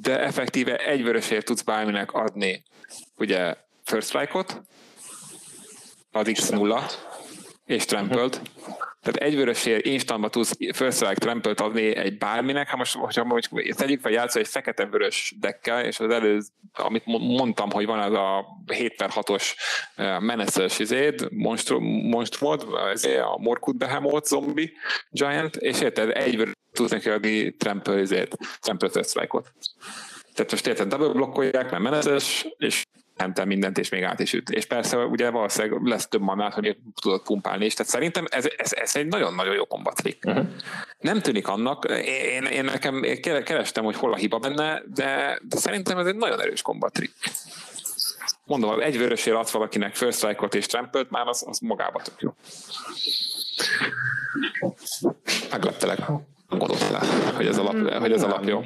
de 0.00 0.20
effektíve 0.20 0.76
egy 0.76 1.02
vörösért 1.02 1.44
tudsz 1.44 1.62
bárminek 1.62 2.12
adni 2.12 2.62
ugye 3.16 3.56
first 3.84 4.06
strike-ot, 4.08 4.62
az 6.10 6.26
X0, 6.28 6.92
és 7.64 7.84
trampled. 7.84 8.40
Tehát 9.02 9.28
egy 9.28 9.36
vörösért 9.36 9.86
instantba 9.86 10.28
tudsz 10.28 10.56
first 10.72 10.96
strike 10.96 11.14
trampled 11.14 11.60
adni 11.60 11.96
egy 11.96 12.18
bárminek, 12.18 12.68
hát 12.68 12.76
most, 12.76 12.94
hogyha 12.94 13.24
mondjuk 13.24 13.74
tegyük 13.74 14.00
fel 14.00 14.12
játszol 14.12 14.42
egy 14.42 14.48
fekete-vörös 14.48 15.34
deckkel, 15.40 15.84
és 15.84 16.00
az 16.00 16.10
előző, 16.10 16.48
amit 16.72 17.06
mo- 17.06 17.20
mondtam, 17.20 17.70
hogy 17.70 17.86
van 17.86 17.98
az 17.98 18.12
a 18.12 18.44
7 18.72 18.96
per 18.96 19.10
6-os 19.14 19.54
meneces 20.18 20.78
izéd, 20.78 21.28
monstrum, 21.30 21.84
monstrumod, 21.84 22.66
ez 22.92 23.04
a 23.04 23.38
Morkut 23.38 23.76
Behemoth 23.76 24.26
zombi 24.26 24.72
giant, 25.10 25.56
és 25.56 25.80
érted, 25.80 26.10
egy 26.10 26.36
vörös 26.36 26.52
tudsz 26.72 26.90
neki 26.90 27.08
adni 27.08 27.56
trample 27.56 28.00
izét, 28.00 28.36
trample 28.60 28.88
first 28.88 29.08
strike-ot. 29.08 29.52
Tehát 30.34 30.50
most 30.50 30.66
érted, 30.66 30.88
double 30.88 31.12
blokkolják, 31.12 31.70
mert 31.70 31.82
menetes, 31.82 32.46
és 32.56 32.84
nem 33.22 33.32
te 33.32 33.44
mindent, 33.44 33.78
és 33.78 33.88
még 33.88 34.02
át 34.02 34.20
is 34.20 34.32
üt. 34.32 34.50
És 34.50 34.66
persze 34.66 34.96
ugye 34.96 35.30
valószínűleg 35.30 35.82
lesz 35.82 36.08
több 36.08 36.20
manát, 36.20 36.54
hogy 36.54 36.76
tudod 37.00 37.22
pumpálni 37.22 37.64
is. 37.64 37.74
Tehát 37.74 37.92
szerintem 37.92 38.24
ez, 38.30 38.48
ez, 38.56 38.72
ez 38.72 38.96
egy 38.96 39.06
nagyon-nagyon 39.06 39.54
jó 39.54 39.64
kombatrik. 39.64 40.24
Uh-huh. 40.26 40.46
Nem 40.98 41.20
tűnik 41.20 41.48
annak, 41.48 41.84
én, 42.04 42.44
én 42.44 42.64
nekem 42.64 43.02
én 43.02 43.20
kerestem, 43.20 43.84
hogy 43.84 43.96
hol 43.96 44.12
a 44.12 44.16
hiba 44.16 44.38
benne, 44.38 44.82
de, 44.94 45.38
de 45.42 45.56
szerintem 45.56 45.98
ez 45.98 46.06
egy 46.06 46.16
nagyon 46.16 46.40
erős 46.40 46.62
kombatrik. 46.62 47.12
Mondom, 48.44 48.80
egy 48.80 48.98
vörösért 48.98 49.36
adsz 49.36 49.50
valakinek 49.50 49.94
first 49.94 50.18
strike-ot 50.18 50.54
és 50.54 50.66
trampelt, 50.66 51.10
már 51.10 51.26
az, 51.26 51.44
az 51.46 51.58
magában 51.58 52.02
tök 52.02 52.20
jó. 52.20 52.34
Megleptelek. 55.50 55.98
Gondoltál, 56.48 57.02
hogy 57.34 57.46
ez 57.46 57.58
alap, 57.58 58.00
hogy 58.00 58.12
ez 58.12 58.22
alap 58.22 58.44
jó. 58.44 58.64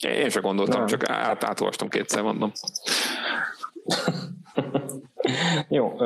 Én 0.00 0.30
sem 0.30 0.42
gondoltam, 0.42 0.78
Nem. 0.78 0.86
csak 0.86 1.08
át, 1.08 1.44
átolvastam 1.44 1.88
kétszer, 1.88 2.22
mondom. 2.22 2.52
Jó, 5.68 5.96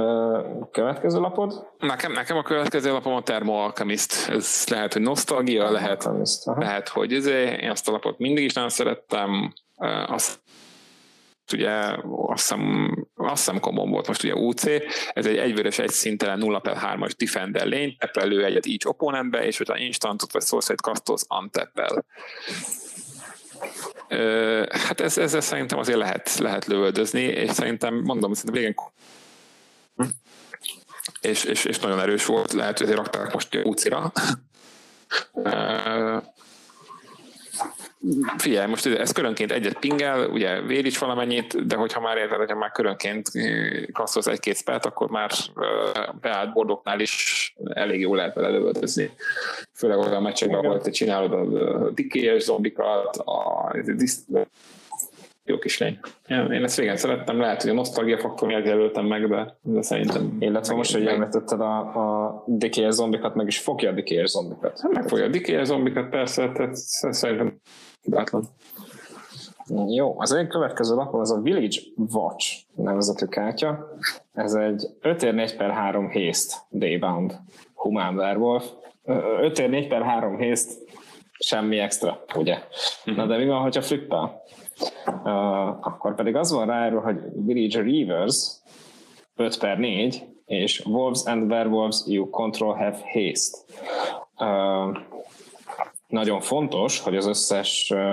következő 0.70 1.20
lapod? 1.20 1.66
Nekem, 1.78 2.12
nekem 2.12 2.36
a 2.36 2.42
következő 2.42 2.92
lapom 2.92 3.14
a 3.14 3.22
Thermo 3.22 3.52
Alchemist. 3.52 4.28
Ez 4.28 4.64
lehet, 4.68 4.92
hogy 4.92 5.02
nosztalgia, 5.02 5.70
lehet, 5.70 6.04
Alchemist, 6.04 6.46
aha. 6.46 6.60
lehet, 6.60 6.88
hogy 6.88 7.12
izé, 7.12 7.56
én 7.60 7.70
azt 7.70 7.88
a 7.88 7.92
lapot 7.92 8.18
mindig 8.18 8.44
is 8.44 8.52
nagyon 8.52 8.70
szerettem. 8.70 9.52
Azt 10.06 10.40
ugye 11.52 11.70
azt 12.26 12.48
hiszem, 12.48 12.94
azt 13.14 13.44
hiszem 13.44 13.60
common 13.60 13.90
volt 13.90 14.06
most 14.06 14.22
ugye 14.22 14.34
UC, 14.34 14.64
ez 15.12 15.26
egy 15.26 15.36
egyvörös 15.36 15.78
egy 15.78 15.90
szintelen 15.90 16.38
0 16.38 16.58
per 16.58 16.76
3-as 16.76 17.12
defender 17.16 17.66
lény, 17.66 17.96
teppelő 17.98 18.44
egyet 18.44 18.66
each 18.66 18.86
opponentbe, 18.86 19.46
és 19.46 19.58
hogyha 19.58 19.78
instantot 19.78 20.32
vagy 20.32 20.42
sorcery 20.42 20.78
kasztolsz, 20.82 21.26
untappel. 21.40 22.04
Hát 24.70 25.00
ez, 25.00 25.18
ezzel 25.18 25.40
szerintem 25.40 25.78
azért 25.78 25.98
lehet, 25.98 26.36
lehet 26.38 26.66
lövöldözni, 26.66 27.22
és 27.22 27.50
szerintem, 27.50 27.94
mondom, 27.94 28.34
szerintem 28.34 28.62
régen 28.62 28.74
és, 31.20 31.44
és, 31.44 31.64
és 31.64 31.78
nagyon 31.78 32.00
erős 32.00 32.26
volt, 32.26 32.52
lehet, 32.52 32.78
hogy 32.78 32.86
ezért 32.86 33.00
rakták 33.02 33.32
most 33.32 33.58
UC-ra. 33.64 34.12
Figyelj, 38.36 38.68
most 38.68 38.86
ez 38.86 39.12
körönként 39.12 39.52
egyet 39.52 39.78
pingel, 39.78 40.30
ugye 40.30 40.60
vér 40.60 40.86
is 40.86 40.98
valamennyit, 40.98 41.66
de 41.66 41.76
hogyha 41.76 42.00
már 42.00 42.16
érted, 42.16 42.38
hogyha 42.38 42.56
már 42.56 42.70
körönként 42.70 43.28
eh, 43.32 43.82
kasztolsz 43.92 44.26
egy-két 44.26 44.56
spelt, 44.56 44.84
akkor 44.86 45.10
már 45.10 45.30
eh, 45.56 46.02
beállt 46.20 46.52
bordoknál 46.52 47.00
is 47.00 47.54
elég 47.64 48.00
jól 48.00 48.16
lehet 48.16 48.34
vele 48.34 48.48
lövöldözni. 48.48 49.10
Főleg 49.72 49.98
olyan 49.98 50.22
meccsekben, 50.22 50.64
ahol 50.64 50.80
te 50.80 50.90
csinálod 50.90 51.32
a 51.32 51.90
dikélyes 51.90 52.42
zombikat, 52.42 53.16
a 53.16 53.70
diszt- 53.96 54.28
jó 55.44 55.58
kis 55.58 55.78
lény. 55.78 55.98
Én 56.28 56.64
ezt 56.64 56.78
régen 56.78 56.96
szerettem, 56.96 57.40
lehet, 57.40 57.62
hogy 57.62 57.70
a 57.70 57.74
nosztalgia 57.74 58.18
faktor 58.18 58.48
miatt 58.48 58.64
jelöltem 58.64 59.06
meg, 59.06 59.28
de, 59.28 59.58
de 59.62 59.82
szerintem... 59.82 60.36
Illetve 60.38 60.74
most, 60.74 60.92
hogy 60.92 61.06
említetted 61.06 61.60
a, 61.60 61.78
a 61.78 62.44
DKS 62.46 62.94
zombikat, 62.94 63.34
meg 63.34 63.46
is 63.46 63.58
fogja 63.58 63.90
a 63.90 63.92
DKS 63.92 64.30
zombikat. 64.30 64.82
megfogja 64.92 65.24
a 65.24 65.28
dikélyes 65.28 65.66
zombikat, 65.66 66.08
persze, 66.08 66.52
tehát 66.52 66.76
szerintem 67.10 67.60
hibátlan. 68.02 68.48
Jó, 69.88 70.20
az 70.20 70.32
én 70.32 70.48
következő 70.48 70.94
lapon 70.94 71.20
az 71.20 71.30
a 71.30 71.40
Village 71.40 71.80
Watch 72.12 72.56
nevezetű 72.74 73.26
kártya. 73.26 73.96
Ez 74.32 74.54
egy 74.54 74.86
5 75.00 75.32
4 75.32 75.56
per 75.56 75.70
3 75.70 76.10
haste 76.12 76.54
Daybound 76.70 77.40
Human 77.74 78.16
Werewolf. 78.16 78.64
5 79.04 79.68
4 79.68 79.88
per 79.88 80.02
3 80.02 80.38
haste 80.38 80.72
semmi 81.38 81.78
extra, 81.78 82.24
ugye? 82.34 82.58
Na 83.04 83.26
de 83.26 83.36
mi 83.36 83.46
van, 83.46 83.62
hogyha 83.62 83.82
flippel? 83.82 84.42
Uh, 85.06 85.86
akkor 85.86 86.14
pedig 86.14 86.36
az 86.36 86.52
van 86.52 86.66
ráírva, 86.66 87.00
hogy 87.00 87.18
Village 87.34 87.82
Reavers 87.82 88.56
5 89.36 89.58
per 89.58 89.78
4 89.78 90.24
és 90.46 90.84
Wolves 90.86 91.24
and 91.24 91.50
Werewolves 91.50 92.02
you 92.06 92.30
control 92.30 92.74
have 92.74 92.98
haste. 93.12 93.58
Uh, 94.38 94.96
nagyon 96.10 96.40
fontos, 96.40 97.00
hogy 97.00 97.16
az 97.16 97.26
összes 97.26 97.92
ö, 97.94 98.12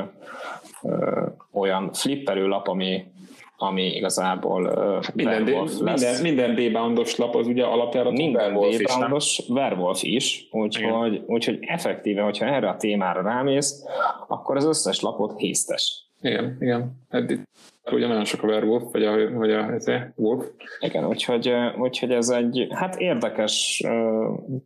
olyan 1.52 1.93
flipperő 1.93 2.48
lap, 2.48 2.68
ami, 2.68 3.06
ami 3.58 3.95
igazából 3.95 4.66
ö, 4.66 5.00
Minden, 5.14 5.45
D- 5.45 5.82
minden, 5.82 6.22
minden 6.22 6.56
D-boundos 6.56 7.16
lap 7.16 7.36
az 7.36 7.48
ugye 7.48 7.64
alapjára 7.64 8.12
minden? 8.12 8.54
D-boundos 8.54 9.41
werewolf 9.48 10.04
is, 10.04 10.48
úgyhogy, 10.52 11.24
úgyhogy 11.26 11.60
effektíve, 11.62 12.22
hogyha 12.22 12.45
erre 12.45 12.70
a 12.70 12.78
témára 12.78 13.22
rámész, 13.22 13.84
akkor 14.28 14.56
az 14.56 14.66
összes 14.66 15.00
lapot 15.00 15.39
hésztes. 15.39 16.06
Igen, 16.22 16.58
igen. 16.60 16.91
Eddig 17.10 17.41
ugye 17.91 18.07
nagyon 18.07 18.25
sok 18.25 18.43
a 18.43 18.47
werewolf, 18.47 18.83
vagy 18.91 19.03
a, 19.03 19.31
vagy 19.31 19.51
a 19.51 19.73
ez 19.73 19.88
a 19.88 20.11
wolf. 20.15 20.45
Igen, 20.79 21.05
úgyhogy, 21.05 21.53
úgyhogy 21.77 22.11
ez 22.11 22.29
egy 22.29 22.67
hát 22.69 22.95
érdekes 22.95 23.83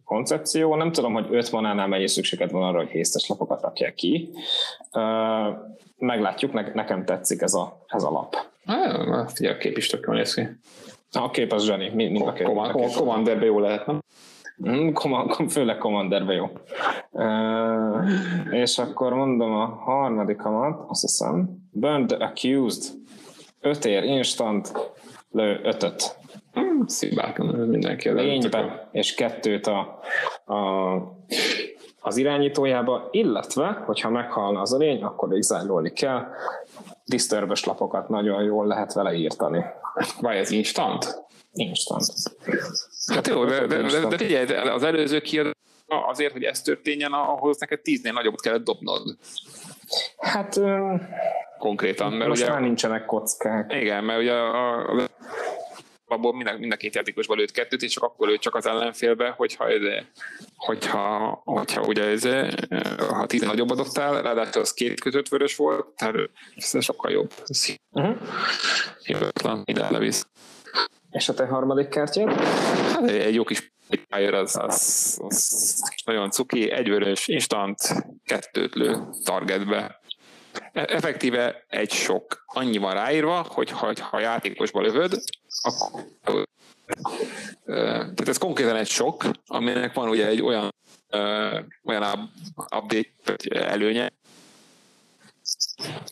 koncepció. 0.05 0.75
Nem 0.75 0.91
tudom, 0.91 1.13
hogy 1.13 1.27
öt 1.31 1.51
manánál 1.51 1.87
mennyi 1.87 2.07
szükséged 2.07 2.51
van 2.51 2.63
arra, 2.63 2.77
hogy 2.77 2.89
hésztes 2.89 3.27
lapokat 3.27 3.61
rakják 3.61 3.93
ki. 3.93 4.29
Meglátjuk, 5.97 6.53
ne, 6.53 6.71
nekem 6.73 7.05
tetszik 7.05 7.41
ez 7.41 7.53
a, 7.53 7.85
ez 7.87 8.03
a 8.03 8.11
lap. 8.11 8.35
Na, 8.65 9.27
figyelj, 9.27 9.55
a 9.55 9.57
kép 9.57 9.77
is 9.77 9.87
tök 9.87 10.03
jól 10.07 10.15
néz 10.15 10.33
ki. 10.33 10.47
A 11.11 11.29
kép 11.29 11.51
az 11.51 11.63
zseni, 11.63 11.89
mind 11.93 12.11
mind 12.11 12.27
a 12.27 12.33
kép. 12.33 12.47
Commanderbe 12.95 13.45
jó 13.45 13.59
lehet, 13.59 13.85
nem? 13.85 13.99
Mm, 14.69 14.93
főleg 15.47 15.77
Commanderbe 15.77 16.33
jó. 16.33 16.49
Uh, 17.11 18.11
és 18.51 18.77
akkor 18.77 19.13
mondom 19.13 19.51
a 19.51 19.65
harmadikamat, 19.65 20.83
azt 20.87 21.01
hiszem. 21.01 21.49
Burn 21.71 22.07
the 22.07 22.25
Accused. 22.25 23.00
Öt 23.61 23.85
ér, 23.85 24.03
instant, 24.03 24.71
lő 25.31 25.59
ötöt. 25.63 26.15
Hmm, 26.53 26.87
Szibákon, 26.87 27.45
mindenki 27.45 28.09
Lénybe, 28.09 28.89
és 28.91 29.13
kettőt 29.13 29.67
a, 29.67 29.99
a, 30.45 30.57
az 32.01 32.17
irányítójába, 32.17 33.07
illetve, 33.11 33.83
hogyha 33.85 34.09
meghalna 34.09 34.61
az 34.61 34.73
a 34.73 34.77
lény, 34.77 35.03
akkor 35.03 35.33
exile 35.35 35.89
kell. 35.89 36.27
Disturbös 37.05 37.63
lapokat 37.63 38.09
nagyon 38.09 38.43
jól 38.43 38.67
lehet 38.67 38.93
vele 38.93 39.13
írtani. 39.13 39.63
Vagy 40.19 40.35
ez 40.35 40.51
instant? 40.51 41.23
Instant. 41.53 42.05
Hát 43.13 43.27
jó, 43.27 43.45
de, 43.45 43.67
de, 43.67 43.81
de, 43.81 44.07
de 44.07 44.17
figyelj, 44.17 44.45
az 44.69 44.83
előző 44.83 45.19
kiadás 45.19 45.53
azért, 46.07 46.31
hogy 46.31 46.43
ez 46.43 46.61
történjen, 46.61 47.11
ahhoz 47.11 47.59
neked 47.59 47.81
tíznél 47.81 48.13
nagyobbat 48.13 48.41
kellett 48.41 48.63
dobnod. 48.63 49.17
Hát 50.17 50.59
konkrétan. 51.61 52.13
Mert 52.13 52.29
most 52.29 52.41
ugye, 52.41 52.51
már 52.51 52.61
nincsenek 52.61 53.05
kockák. 53.05 53.73
Igen, 53.73 54.03
mert 54.03 54.19
ugye 54.19 54.33
a, 54.33 54.79
a 54.79 55.09
abból 56.11 56.35
mind 56.35 56.47
a, 56.47 56.57
mind 56.57 56.71
a 56.71 56.75
két 56.75 56.95
játékosban 56.95 57.37
lőtt 57.37 57.51
kettőt, 57.51 57.81
és 57.81 57.91
csak 57.91 58.03
akkor 58.03 58.27
lőtt 58.27 58.39
csak 58.39 58.55
az 58.55 58.65
ellenfélbe, 58.65 59.33
hogyha, 59.37 59.69
ez, 59.69 59.81
hogyha, 60.55 61.41
hogyha 61.43 61.81
ugye 61.81 62.03
ez, 62.03 62.23
ha 63.09 63.25
tíz 63.25 63.41
nagyobb 63.41 63.69
adottál, 63.69 64.21
ráadásul 64.21 64.61
az 64.61 64.73
két 64.73 64.99
kötött 64.99 65.27
vörös 65.27 65.55
volt, 65.55 65.85
tehát 65.95 66.15
ez 66.55 66.83
sokkal 66.83 67.11
jobb. 67.11 67.31
Uh-huh. 67.91 68.17
Hivatlan, 69.03 69.61
ide 69.65 69.89
levisz. 69.89 70.27
És 71.11 71.29
a 71.29 71.33
te 71.33 71.45
harmadik 71.45 71.87
kártyád? 71.87 72.33
Hát 72.33 73.09
egy 73.09 73.33
jó 73.35 73.43
kis 73.43 73.73
Fire 74.09 74.37
az, 74.37 74.55
az, 74.55 75.19
az 75.23 76.03
nagyon 76.05 76.31
cuki, 76.31 76.71
egy 76.71 76.89
vörös, 76.89 77.27
instant, 77.27 77.77
kettőt 78.23 78.75
lő 78.75 78.97
targetbe. 79.23 80.00
E- 80.73 80.85
effektíve 80.87 81.65
egy 81.67 81.91
sok. 81.91 82.43
Annyi 82.45 82.77
van 82.77 82.93
ráírva, 82.93 83.45
hogy 83.49 83.69
ha, 83.69 83.93
ha 84.01 84.19
játékosba 84.19 84.81
lövöd, 84.81 85.23
akkor 85.61 86.47
tehát 87.65 88.27
ez 88.27 88.37
konkrétan 88.37 88.75
egy 88.75 88.87
sok, 88.87 89.23
aminek 89.45 89.93
van 89.93 90.09
ugye 90.09 90.27
egy 90.27 90.41
olyan, 90.41 90.75
olyan 91.83 92.31
update 92.75 93.35
előnye, 93.49 94.09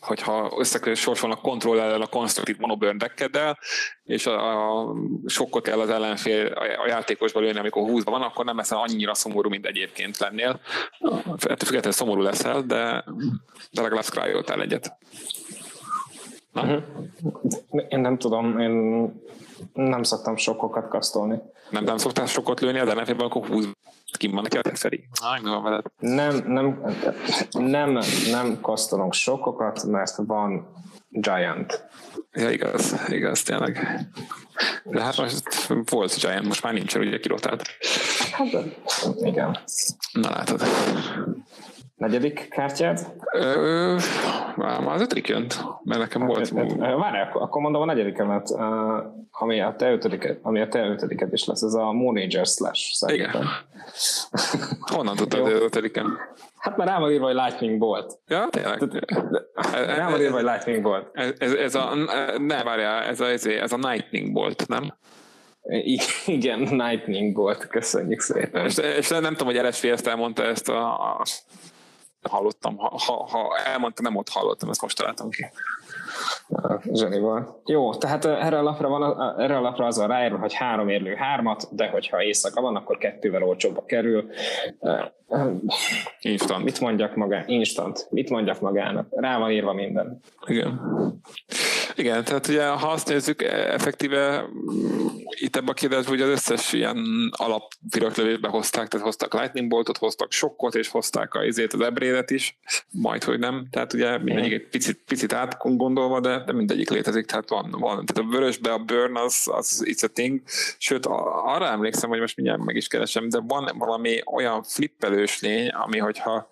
hogyha 0.00 0.52
összesorsolnak 0.58 1.42
kontroll 1.42 1.80
ellen 1.80 2.00
a 2.00 2.06
konstruktív 2.06 2.58
monoburn 2.58 2.98
és 4.02 4.26
a, 4.26 4.80
a 4.80 4.94
sokkot 5.26 5.62
kell 5.62 5.80
az 5.80 5.90
ellenfél 5.90 6.46
a 6.52 6.86
játékosba 6.86 7.40
lőni, 7.40 7.58
amikor 7.58 7.88
20 7.88 8.04
van, 8.04 8.22
akkor 8.22 8.44
nem 8.44 8.56
leszel 8.56 8.78
annyira 8.78 9.14
szomorú, 9.14 9.48
mint 9.48 9.66
egyébként 9.66 10.18
lennél. 10.18 10.60
Ettől 11.00 11.56
függetlenül 11.56 11.92
szomorú 11.92 12.20
leszel, 12.20 12.62
de, 12.62 13.04
de 13.70 13.82
legalább 13.82 14.04
scryoltál 14.04 14.60
egyet. 14.60 14.96
Na? 16.52 16.62
Uh-huh. 16.62 16.82
Én 17.88 18.00
nem 18.00 18.18
tudom, 18.18 18.58
én 18.58 18.72
nem 19.72 20.02
szoktam 20.02 20.36
sokkokat 20.36 20.88
kasztolni. 20.88 21.38
Nem, 21.70 21.84
nem 21.84 21.96
szoktál 21.96 22.26
sokkot 22.26 22.60
lőni, 22.60 22.78
de 22.78 22.94
nem 22.94 23.16
akkor 23.18 23.46
20 23.46 23.66
ki 24.18 24.28
van 24.28 24.42
neki 24.42 24.58
a 24.58 24.76
Feri? 24.76 25.08
Nem, 25.98 26.36
nem, 26.46 26.82
nem, 27.50 27.98
nem 28.30 28.60
kasztolunk 28.60 29.12
sokkokat, 29.12 29.84
mert 29.84 30.16
van 30.16 30.68
Giant. 31.08 31.88
Ja, 32.32 32.50
igaz, 32.50 32.94
igaz, 33.08 33.42
tényleg. 33.42 34.00
De 34.84 35.02
hát 35.02 35.16
most 35.16 35.66
volt 35.90 36.20
Giant, 36.20 36.46
most 36.46 36.62
már 36.62 36.72
nincsen, 36.72 37.00
ugye 37.00 37.18
kirotált. 37.18 37.62
Hát, 38.32 38.48
igen. 39.20 39.58
Na 40.12 40.30
látod. 40.30 40.62
Negyedik 42.00 42.48
kártyád? 42.48 43.06
Ö, 43.32 43.96
már 44.56 44.86
az 44.86 45.00
ötödik 45.00 45.28
jönt, 45.28 45.64
mert 45.84 46.00
nekem 46.00 46.20
hát, 46.20 46.30
volt. 46.30 46.78
Várj, 46.78 47.20
akkor, 47.20 47.42
akkor 47.42 47.62
mondom 47.62 47.82
a 47.82 47.84
negyedikemet, 47.84 48.50
ami 49.30 49.60
a 49.60 49.74
te 49.78 49.92
ötödiket, 49.92 50.38
ami 50.42 50.60
a 50.60 50.68
te 50.68 50.86
ötödiket 50.86 51.32
is 51.32 51.44
lesz, 51.44 51.62
ez 51.62 51.74
a 51.74 51.92
Monager 51.92 52.46
Slash 52.46 52.92
szerintem. 52.92 53.30
Igen. 53.30 53.46
Honnan 54.94 55.16
tudtad 55.16 55.40
az 55.40 55.52
ötödiken? 55.52 56.18
Hát 56.56 56.76
már 56.76 56.86
rám 56.86 57.10
írva, 57.10 57.26
hogy 57.26 57.34
Lightning 57.34 57.78
Bolt. 57.78 58.18
Ja, 58.26 58.48
tényleg. 58.50 59.06
Rám 59.96 60.20
írva, 60.20 60.34
hogy 60.34 60.44
Lightning 60.44 60.82
Bolt. 60.82 61.08
Ez, 61.12 61.32
ez, 61.38 61.52
ez 61.52 61.74
a, 61.74 61.94
ne 62.38 62.62
várjál, 62.62 63.02
ez 63.02 63.20
a, 63.20 63.26
ez 63.26 63.72
a 63.72 63.88
Lightning 63.90 64.32
Bolt, 64.32 64.68
nem? 64.68 64.94
Igen, 66.26 66.58
Lightning 66.60 67.34
Bolt, 67.34 67.66
köszönjük 67.66 68.20
szépen. 68.20 68.64
És, 68.64 68.78
és 68.78 69.08
nem 69.08 69.34
tudom, 69.34 69.54
hogy 69.54 69.68
RSV 69.68 69.86
ezt 69.86 70.06
elmondta 70.06 70.42
ezt 70.42 70.68
a, 70.68 70.92
a 70.92 71.24
hallottam. 72.28 72.76
Ha, 72.76 72.98
ha, 72.98 73.26
ha 73.26 73.58
elmondta, 73.58 74.02
nem 74.02 74.16
ott 74.16 74.28
hallottam, 74.28 74.70
ezt 74.70 74.82
most 74.82 74.96
találtam 74.96 75.30
ki. 75.30 75.46
Zsenival. 76.92 77.60
Jó, 77.64 77.94
tehát 77.94 78.24
erre 78.24 78.58
a 78.58 78.62
lapra, 78.62 78.88
van, 78.88 79.34
erre 79.38 79.56
a 79.56 79.60
lapra 79.60 79.86
az 79.86 79.98
a 79.98 80.06
ráírva, 80.06 80.38
hogy 80.38 80.54
három 80.54 80.88
érlő 80.88 81.14
hármat, 81.14 81.68
de 81.70 81.88
hogyha 81.88 82.22
éjszaka 82.22 82.60
van, 82.60 82.76
akkor 82.76 82.98
kettővel 82.98 83.42
olcsóbba 83.42 83.84
kerül. 83.84 84.30
Instant. 86.20 86.64
Mit 86.64 86.80
mondjak 86.80 87.14
magán? 87.14 87.44
Instant. 87.46 88.06
Mit 88.10 88.30
mondjak 88.30 88.60
magának? 88.60 89.06
Rá 89.10 89.38
van 89.38 89.50
írva 89.50 89.72
minden. 89.72 90.20
Igen. 90.46 90.80
Igen, 92.00 92.24
tehát 92.24 92.46
ugye 92.46 92.66
ha 92.66 92.88
azt 92.88 93.08
nézzük, 93.08 93.42
e, 93.42 93.72
effektíve 93.72 94.40
mm, 94.40 95.06
itt 95.28 95.56
ebben 95.56 95.68
a 95.68 95.72
kérdésben 95.72 96.08
hogy 96.08 96.20
az 96.20 96.28
összes 96.28 96.72
ilyen 96.72 96.98
alap 97.36 97.72
viráglövésbe 97.92 98.48
hozták, 98.48 98.88
tehát 98.88 99.06
hoztak 99.06 99.34
lightning 99.34 99.68
boltot, 99.68 99.98
hoztak 99.98 100.32
sokkot, 100.32 100.74
és 100.74 100.88
hozták 100.88 101.34
a 101.34 101.44
izét, 101.44 101.72
az 101.72 101.80
ebrédet 101.80 102.30
is, 102.30 102.58
majd, 102.90 103.24
hogy 103.24 103.38
nem. 103.38 103.66
Tehát 103.70 103.92
ugye 103.92 104.18
mindegyik 104.18 104.52
egy 104.52 104.68
picit, 104.68 105.02
picit 105.06 105.32
át 105.32 105.56
gondolva, 106.10 106.38
de, 106.38 106.44
de 106.44 106.52
mindegyik 106.52 106.90
létezik, 106.90 107.26
tehát 107.26 107.48
van, 107.48 107.70
van. 107.70 108.06
Tehát 108.06 108.30
a 108.30 108.30
vörösbe 108.30 108.72
a 108.72 108.78
burn 108.78 109.16
az, 109.16 109.50
az 109.52 109.82
it's 109.84 110.04
a 110.04 110.08
thing, 110.12 110.40
sőt 110.78 111.06
arra 111.44 111.66
emlékszem, 111.66 112.08
hogy 112.08 112.20
most 112.20 112.36
mindjárt 112.36 112.64
meg 112.64 112.76
is 112.76 112.86
keresem, 112.86 113.28
de 113.28 113.40
van 113.46 113.70
valami 113.78 114.20
olyan 114.32 114.62
flippelős 114.62 115.40
lény, 115.40 115.68
ami 115.68 115.98
hogyha 115.98 116.48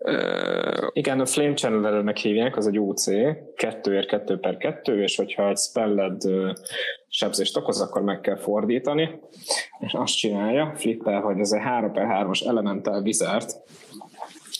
Uh, 0.00 0.88
Igen, 0.92 1.20
a 1.20 1.26
Flame 1.26 1.54
channel 1.54 2.12
hívják, 2.12 2.56
az 2.56 2.66
egy 2.66 2.78
UC, 2.78 3.04
2 3.54 4.04
2 4.06 4.38
per 4.38 4.56
2, 4.56 5.02
és 5.02 5.16
hogyha 5.16 5.48
egy 5.48 5.56
spelled 5.56 6.24
uh, 6.24 6.50
sebzést 7.08 7.56
okoz, 7.56 7.80
akkor 7.80 8.02
meg 8.02 8.20
kell 8.20 8.36
fordítani, 8.36 9.20
és 9.78 9.92
azt 9.92 10.16
csinálja, 10.16 10.72
flippel, 10.76 11.20
hogy 11.20 11.38
ez 11.38 11.52
egy 11.52 11.60
3 11.60 11.92
per 11.92 12.06
3-as 12.10 12.46
elemental 12.46 13.02
wizard, 13.02 13.50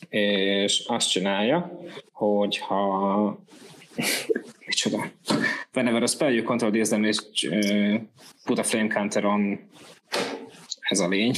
és 0.08 0.84
azt 0.86 1.10
csinálja, 1.10 1.78
hogy 2.12 2.58
ha 2.58 3.38
micsoda, 4.66 5.10
whenever 5.72 6.02
a 6.02 6.06
spell 6.06 6.32
you 6.32 6.44
control 6.44 6.70
this 6.70 6.88
damage, 6.88 7.44
uh, 7.44 8.00
put 8.44 8.58
a 8.58 8.62
flame 8.62 8.88
counter 8.88 9.24
on 9.24 9.70
ez 10.88 11.00
a 11.00 11.08
lény, 11.08 11.34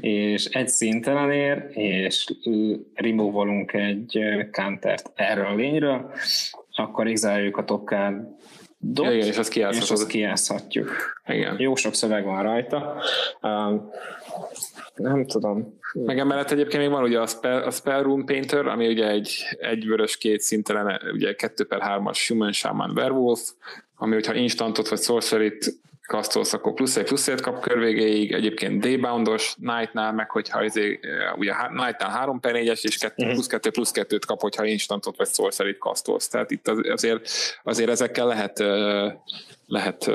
és 0.00 0.44
egy 0.44 0.68
szintelen 0.68 1.30
ér, 1.30 1.66
és 1.70 2.26
removolunk 2.94 3.72
egy 3.72 4.18
countert 4.50 5.10
erről 5.14 5.46
a 5.46 5.54
lényről, 5.54 6.12
akkor 6.70 7.06
exiláljuk 7.06 7.56
a 7.56 7.64
topkár 7.64 8.36
dot, 8.78 9.04
ja, 9.04 9.12
igen, 9.12 9.26
és 9.26 9.36
azt 9.88 10.06
kijátszhatjuk. 10.06 11.20
Igen. 11.26 11.56
Jó 11.58 11.74
sok 11.74 11.94
szöveg 11.94 12.24
van 12.24 12.42
rajta. 12.42 13.02
Um, 13.42 13.90
nem 14.94 15.26
tudom. 15.26 15.78
Meg 15.92 16.18
emellett 16.18 16.50
egyébként 16.50 16.82
még 16.82 16.90
van 16.90 17.02
ugye 17.02 17.20
a 17.20 17.26
Spell, 17.26 17.62
a 17.62 17.70
spell 17.70 18.02
Room 18.02 18.24
Painter, 18.24 18.66
ami 18.66 18.88
ugye 18.88 19.08
egy, 19.08 19.32
egy 19.58 19.86
vörös 19.86 20.16
két 20.16 20.40
szintelen, 20.40 21.00
ugye 21.12 21.34
2 21.34 21.64
per 21.64 21.80
3-as 21.82 22.24
Human 22.28 22.52
Shaman 22.52 22.90
Werewolf, 22.90 23.40
ami 23.96 24.14
hogyha 24.14 24.34
instantot 24.34 24.88
vagy 24.88 25.00
sorcery-t 25.00 25.80
kasztolsz, 26.08 26.52
akkor 26.52 26.74
plusz 26.74 26.96
egy 26.96 27.04
plusz 27.04 27.28
egy 27.28 27.40
kap 27.40 27.60
körvégéig, 27.60 28.32
egyébként 28.32 28.80
D-boundos, 28.80 29.54
Knight-nál, 29.54 30.12
meg 30.12 30.30
hogyha 30.30 30.64
izé, 30.64 31.00
ugye 31.36 31.52
Knight-nál 31.52 32.10
3 32.10 32.40
per 32.40 32.54
4-es, 32.54 32.84
és 32.84 32.96
2, 32.96 33.14
uh-huh. 33.16 33.34
plusz 33.34 33.46
2 33.46 33.70
plusz 33.70 33.92
2-t 33.94 34.22
kap, 34.26 34.40
hogyha 34.40 34.64
instantot 34.64 35.16
vagy 35.16 35.28
sorcery-t 35.28 35.78
kasztolsz. 35.78 36.28
Tehát 36.28 36.50
itt 36.50 36.68
azért, 36.68 37.30
azért 37.62 37.90
ezekkel 37.90 38.26
lehet, 38.26 38.58
lehet 39.66 40.10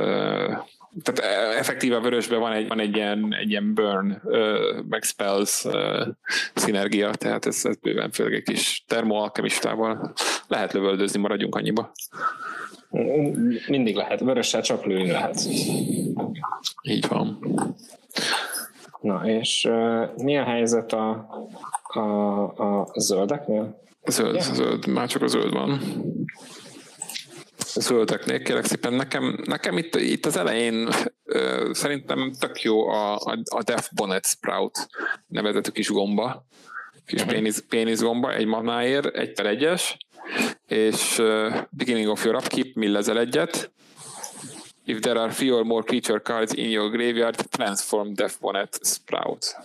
tehát 1.02 1.56
effektíve 1.58 1.96
a 1.96 2.02
vörösben 2.02 2.40
van 2.40 2.52
egy, 2.52 2.68
van 2.68 2.80
egy 2.80 2.96
ilyen, 2.96 3.36
egy 3.40 3.50
ilyen 3.50 3.74
burn, 3.74 4.22
uh, 4.24 4.84
meg 4.90 5.04
spells 5.04 5.66
uh, 5.66 6.08
szinergia, 6.54 7.12
tehát 7.12 7.46
ez, 7.46 7.66
ez 7.66 7.76
bőven 7.76 8.12
főleg 8.12 8.34
egy 8.34 8.44
kis 8.44 8.84
termoalkemistával 8.88 10.14
lehet 10.48 10.74
lövöldözni, 10.74 11.20
maradjunk 11.20 11.56
annyiba. 11.56 11.92
Mindig 13.68 13.96
lehet, 13.96 14.20
vörössel 14.20 14.62
csak 14.62 14.86
lőni 14.86 15.12
lehet. 15.12 15.48
Így 16.82 17.08
van. 17.08 17.40
Na, 19.02 19.22
és 19.26 19.66
uh, 19.70 20.18
mi 20.18 20.38
a 20.38 20.44
helyzet 20.44 20.94
a, 20.94 21.28
a, 21.84 22.00
a 22.42 22.88
zöldeknél? 22.94 23.82
Zöld, 24.06 24.36
yeah. 24.36 24.54
zöld, 24.54 24.88
már 24.88 25.08
csak 25.08 25.22
a 25.22 25.28
zöld 25.28 25.54
van. 25.54 25.80
Zöldeknél, 27.76 28.42
kérlek 28.42 28.66
szépen, 28.66 28.94
nekem, 28.94 29.40
nekem 29.46 29.78
itt, 29.78 29.96
itt 29.96 30.26
az 30.26 30.38
elején 30.38 30.90
ö, 31.24 31.70
szerintem 31.74 32.34
tök 32.40 32.62
jó 32.62 32.88
a, 32.88 33.16
a, 33.16 33.38
a 33.56 33.64
Def 33.64 33.90
Bonnet 33.96 34.26
Sprout 34.26 34.88
nevezetű 35.28 35.72
kis 35.72 35.90
gomba, 35.90 36.46
kis 37.06 37.20
uh-huh. 37.22 37.36
péniz, 37.36 37.68
péniz 37.68 38.06
egy 38.30 38.46
manáért, 38.46 39.16
egy 39.16 39.34
per 39.34 39.46
egyes, 39.46 39.98
és 40.68 41.18
uh, 41.18 41.56
beginning 41.70 42.10
of 42.10 42.24
your 42.24 42.36
upkeep, 42.36 42.76
millezel 42.76 43.20
egyet, 43.20 43.72
if 44.86 45.00
there 45.00 45.20
are 45.20 45.32
few 45.32 45.56
or 45.56 45.64
more 45.64 45.84
creature 45.84 46.20
cards 46.20 46.54
in 46.54 46.70
your 46.70 46.90
graveyard, 46.90 47.50
transform 47.50 48.14
Death 48.14 48.36
Bonnet 48.40 48.80
Sprout. 48.84 49.56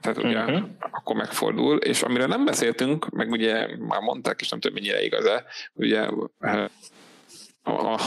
Tehát 0.00 0.18
ugye 0.18 0.42
uh-huh. 0.42 0.68
akkor 0.90 1.16
megfordul, 1.16 1.78
és 1.78 2.02
amire 2.02 2.26
nem 2.26 2.44
beszéltünk, 2.44 3.08
meg 3.08 3.30
ugye 3.30 3.76
már 3.78 4.00
mondták, 4.00 4.40
és 4.40 4.48
nem 4.48 4.60
tudom 4.60 4.76
mennyire 4.76 5.04
igaz-e, 5.04 5.44
ugye 5.72 6.08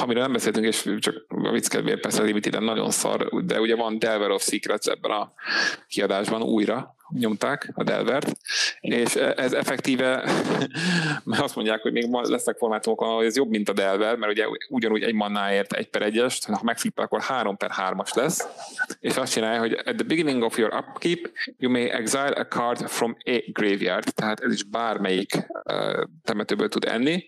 amire 0.02 0.20
nem 0.20 0.32
beszéltünk, 0.32 0.66
és 0.66 0.90
csak 1.00 1.26
a 1.28 1.52
vicc 1.52 1.68
kedvéért 1.68 2.00
persze 2.00 2.24
limited 2.24 2.64
nagyon 2.64 2.92
szar, 2.92 3.44
de 3.46 3.60
ugye 3.60 3.76
van 3.76 4.00
Delver 4.00 4.32
of 4.32 4.44
Secrets 4.44 4.88
ebben 4.88 5.12
a 5.12 5.34
kiadásban 5.88 6.42
újra, 6.42 6.96
nyomták 7.10 7.72
a 7.74 7.84
Delvert, 7.84 8.38
és 8.80 9.16
ez 9.16 9.54
effektíve, 9.54 10.24
mert 11.24 11.44
azt 11.44 11.56
mondják, 11.56 11.82
hogy 11.82 11.92
még 11.92 12.10
lesznek 12.12 12.58
formátumok, 12.58 13.02
ahol 13.02 13.26
ez 13.26 13.36
jobb, 13.36 13.50
mint 13.50 13.70
a 13.70 13.74
Delver, 13.74 14.16
mert 14.16 14.32
ugye 14.32 14.46
ugyanúgy 14.70 15.04
egy 15.04 15.14
mannáért 15.14 15.74
egy 15.74 15.90
per 15.90 16.02
egyes, 16.02 16.40
ha 16.46 16.60
megflippel, 16.64 17.06
akkor 17.06 17.22
három 17.22 17.58
per 17.58 17.72
hármas 17.72 18.14
lesz, 18.14 18.48
és 19.00 19.18
azt 19.18 19.32
csinálja, 19.32 19.60
hogy 19.60 19.72
at 19.72 19.96
the 19.96 20.06
beginning 20.08 20.44
of 20.44 20.58
your 20.58 20.74
upkeep, 20.74 21.32
you 21.58 21.72
may 21.72 21.90
exile 21.90 22.32
a 22.32 22.48
card 22.48 22.88
from 22.88 23.18
a 23.26 23.44
graveyard, 23.52 24.14
tehát 24.14 24.40
ez 24.40 24.54
is 24.54 24.64
bármelyik 24.64 25.48
uh, 25.64 26.04
temetőből 26.24 26.70
tud 26.70 26.86
enni, 26.86 27.26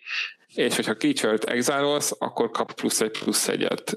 és 0.56 0.76
hogyha 0.76 0.98
creature-t 0.98 1.44
exilolsz, 1.44 2.16
akkor 2.20 2.52
kap 2.52 2.74
plusz 2.74 3.02
egy 3.02 3.12
plusz 3.12 3.48
egyet, 3.48 3.96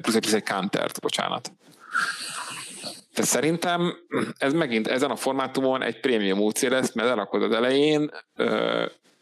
plusz 0.00 0.14
egy 0.14 0.20
plusz 0.20 0.32
egy 0.32 0.44
countert, 0.44 1.00
bocsánat. 1.00 1.52
De 3.14 3.22
szerintem 3.22 3.96
ez 4.38 4.52
megint 4.52 4.88
ezen 4.88 5.10
a 5.10 5.16
formátumon 5.16 5.82
egy 5.82 6.00
prémium 6.00 6.38
útszél 6.38 6.70
lesz, 6.70 6.92
mert 6.92 7.08
elrakod 7.08 7.42
az 7.42 7.52
elején, 7.52 8.10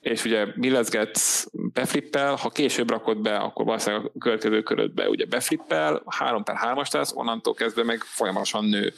és 0.01 0.25
ugye 0.25 0.47
millezgetsz 0.55 1.47
beflippel, 1.53 2.35
ha 2.35 2.49
később 2.49 2.91
rakod 2.91 3.19
be, 3.19 3.37
akkor 3.37 3.65
valószínűleg 3.65 4.05
a 4.05 4.19
következő 4.19 4.63
körödbe 4.63 5.09
ugye 5.09 5.25
beflippel, 5.25 6.03
3 6.07 6.43
per 6.43 6.57
3-as 6.65 6.93
lesz, 6.93 7.13
onnantól 7.15 7.55
kezdve 7.55 7.85
meg 7.85 8.01
folyamatosan 8.03 8.65
nő. 8.65 8.93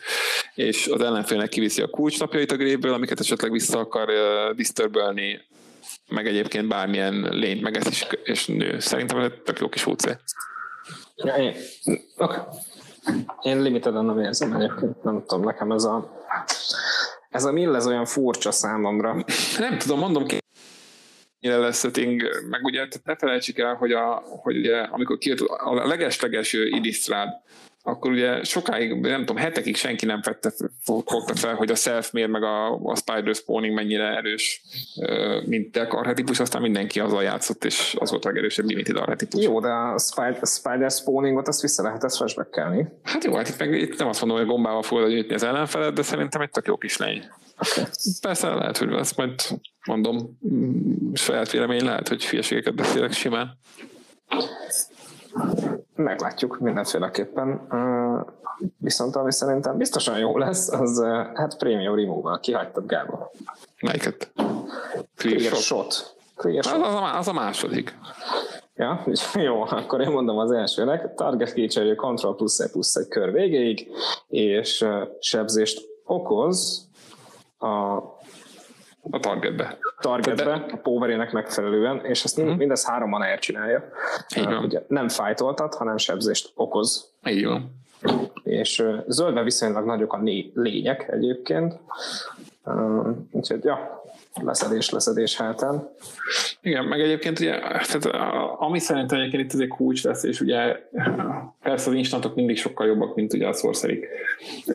És 0.55 0.87
az 0.87 1.01
ellenfélnek 1.01 1.49
kiviszi 1.49 1.83
a 1.83 1.89
kulcsnapjait 1.89 2.53
a 2.53 2.57
gréből, 2.57 2.93
amiket 2.93 3.21
esetleg 3.21 3.51
vissza 3.51 3.79
akar 3.79 4.09
disturbölni, 4.55 5.41
meg 6.09 6.27
egyébként 6.27 6.69
bármilyen 6.69 7.15
lényt 7.15 7.63
meg 7.63 7.77
ez 7.77 7.87
is, 7.87 8.07
és 8.25 8.47
nő. 8.47 8.79
Szerintem 8.79 9.19
ez 9.19 9.25
egy 9.25 9.43
tök 9.43 9.59
jó 9.59 9.69
kis 9.69 9.87
útszél. 9.87 10.21
Ja, 11.15 11.35
én, 11.35 11.55
okay. 12.17 12.39
én 13.43 13.63
limiteden 13.63 14.05
nem 14.05 14.21
érzem 14.21 14.53
egyébként, 14.53 15.03
nem 15.03 15.25
tudom, 15.27 15.45
nekem 15.45 15.73
ez 15.73 15.85
a 15.85 16.25
ez 17.31 17.45
a 17.45 17.53
mill 17.53 17.75
ez 17.75 17.87
olyan 17.87 18.05
furcsa 18.05 18.51
számomra. 18.51 19.25
Nem 19.59 19.79
tudom, 19.79 19.99
mondom 19.99 20.27
ki, 20.27 20.39
mire 21.41 21.57
lesz 21.57 21.79
setting, 21.79 22.23
meg 22.51 22.65
ugye 22.65 22.87
ne 23.05 23.17
felejtsük 23.17 23.59
el, 23.59 23.75
hogy, 23.75 23.93
a, 23.93 24.23
hogy 24.27 24.57
ugye, 24.57 24.81
amikor 24.81 25.19
kijött 25.19 25.41
a 25.41 25.87
legesleges 25.87 26.53
Idisztrád, 26.53 27.29
akkor 27.87 28.11
ugye 28.11 28.45
sokáig, 28.45 29.01
nem 29.01 29.19
tudom, 29.19 29.37
hetekig 29.37 29.77
senki 29.77 30.07
nem 30.07 30.21
vette, 30.23 30.53
fogta 30.85 31.35
fel, 31.35 31.55
hogy 31.55 31.71
a 31.71 31.75
self 31.75 32.11
meg 32.11 32.43
a, 32.43 32.75
a 32.75 32.97
spider 32.97 33.35
spawning 33.35 33.75
mennyire 33.75 34.17
erős, 34.17 34.63
mint 35.45 35.77
a 35.77 35.87
arhetipus, 35.91 36.41
aztán 36.41 36.63
mindenki 36.63 37.01
azzal 37.01 37.23
játszott, 37.23 37.65
és 37.65 37.97
az 37.99 38.11
volt 38.11 38.25
a 38.25 38.29
legerősebb 38.29 38.67
limited 38.67 38.97
arhetipus. 38.97 39.45
Jó, 39.45 39.61
de 39.61 39.69
a 39.69 39.99
spider, 39.99 40.39
a 40.41 40.47
spider 40.47 40.91
spawningot 40.91 41.49
azt 41.49 41.61
vissza 41.61 41.83
lehet 41.83 42.05
ezt 42.05 42.17
flashback 42.17 42.61
Hát 43.03 43.25
jó, 43.25 43.35
hát 43.35 43.49
itt, 43.49 43.59
meg, 43.59 43.73
itt 43.73 43.99
nem 43.99 44.09
azt 44.09 44.21
mondom, 44.21 44.39
hogy 44.39 44.47
gombával 44.47 44.83
fogod 44.83 45.09
gyűjtni 45.09 45.35
az 45.35 45.43
ellenfelet, 45.43 45.95
de 45.95 46.03
szerintem 46.03 46.41
egy 46.41 46.51
tök 46.51 46.67
jó 46.67 46.77
kis 46.77 46.97
lény. 46.97 47.25
Okay. 47.71 47.85
Persze 48.21 48.55
lehet, 48.55 48.77
hogy 48.77 48.93
ezt 48.93 49.17
majd 49.17 49.35
mondom, 49.87 50.39
saját 51.15 51.51
vélemény 51.51 51.85
lehet, 51.85 52.09
hogy 52.09 52.27
hülyeségeket 52.27 52.75
beszélek 52.75 53.13
simán. 53.13 53.59
Meglátjuk 55.95 56.59
mindenféleképpen. 56.59 57.69
Viszont 58.79 59.17
ami 59.17 59.33
szerintem 59.33 59.77
biztosan 59.77 60.19
jó 60.19 60.39
lesz, 60.39 60.73
az 60.73 61.03
hát 61.35 61.57
Premium 61.57 61.97
Remove-val 61.97 62.41
kihagytad 62.41 62.87
Gábor. 62.87 63.31
Melyiket? 63.81 64.31
Clear, 65.17 65.39
Clear 65.39 65.55
Shot. 65.55 66.17
Clear 66.37 66.65
shot. 66.65 66.83
Az, 66.83 66.95
a, 66.95 67.19
az 67.19 67.29
a 67.29 67.33
második. 67.33 67.99
Ja, 68.75 69.05
jó, 69.35 69.63
akkor 69.63 70.01
én 70.01 70.11
mondom 70.11 70.39
az 70.39 70.51
elsőnek. 70.51 71.15
Target 71.15 71.49
creature 71.49 71.95
control 71.95 72.37
plusz 72.37 72.59
egy 72.59 72.71
plusz 72.71 72.97
egy 72.97 73.09
kör 73.09 73.33
végéig, 73.33 73.89
és 74.29 74.87
sebzést 75.21 75.81
okoz 76.05 76.89
a 77.59 77.99
a 79.11 79.19
targetbe. 79.19 79.79
Targetbe, 80.01 80.45
de... 80.45 80.67
a 80.73 80.77
powerének 80.77 81.33
megfelelően, 81.33 82.05
és 82.05 82.25
ezt 82.25 82.39
uh-huh. 82.39 82.57
mindez 82.57 82.87
három 82.87 83.09
manáért 83.09 83.41
csinálja. 83.41 83.89
Uh, 84.37 84.63
ugye 84.63 84.83
nem 84.89 85.09
fájtoltat, 85.09 85.75
hanem 85.75 85.97
sebzést 85.97 86.53
okoz. 86.55 87.11
Így 87.29 87.47
van. 87.47 87.85
És 88.43 88.85
zöldben 89.07 89.45
viszonylag 89.45 89.85
nagyok 89.87 90.13
a 90.13 90.19
né- 90.19 90.51
lények 90.55 91.09
egyébként. 91.09 91.79
Úgyhogy, 93.31 93.65
ja, 93.65 94.05
leszedés, 94.43 94.91
leszedés 94.91 95.37
hátán. 95.37 95.89
Igen, 96.61 96.85
meg 96.85 97.01
egyébként 97.01 97.41
ugye, 97.41 97.59
tehát, 97.59 98.07
ami 98.59 98.79
szerintem 98.79 99.19
egyébként 99.19 99.53
itt 99.53 99.61
egy 99.61 99.69
kulcs 99.69 100.05
lesz, 100.05 100.23
és 100.23 100.41
ugye 100.41 100.77
persze 101.63 101.91
az 101.91 101.97
instantok 101.97 102.35
mindig 102.35 102.57
sokkal 102.57 102.87
jobbak, 102.87 103.15
mint 103.15 103.33
ugye 103.33 103.47
a 103.47 103.53
sorcerik, 103.53 104.07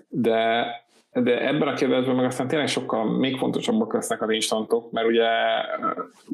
de 0.07 0.65
de 1.13 1.47
ebben 1.47 1.67
a 1.67 1.73
kérdésben 1.73 2.15
meg 2.15 2.25
aztán 2.25 2.47
tényleg 2.47 2.67
sokkal 2.67 3.17
még 3.17 3.37
fontosabbak 3.37 3.93
lesznek 3.93 4.21
az 4.21 4.29
instantok, 4.29 4.91
mert 4.91 5.07
ugye 5.07 5.27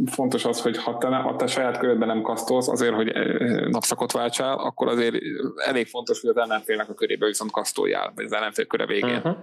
fontos 0.05 0.45
az, 0.45 0.61
hogy 0.61 0.77
ha 0.77 0.97
te, 0.97 1.07
ha 1.07 1.35
te 1.35 1.47
saját 1.47 1.77
körödben 1.77 2.07
nem 2.07 2.21
kasztolsz 2.21 2.67
azért, 2.67 2.93
hogy 2.93 3.13
napszakot 3.69 4.11
váltsál, 4.11 4.57
akkor 4.57 4.87
azért 4.87 5.15
elég 5.55 5.87
fontos, 5.87 6.21
hogy 6.21 6.29
az 6.29 6.37
ellenfélnek 6.37 6.89
a 6.89 6.93
körébe 6.93 7.25
viszont 7.25 7.51
kasztoljál, 7.51 8.11
vagy 8.15 8.25
az 8.25 8.33
ellenfél 8.33 8.65
köre 8.65 8.85
végén. 8.85 9.15
Uh-huh. 9.15 9.35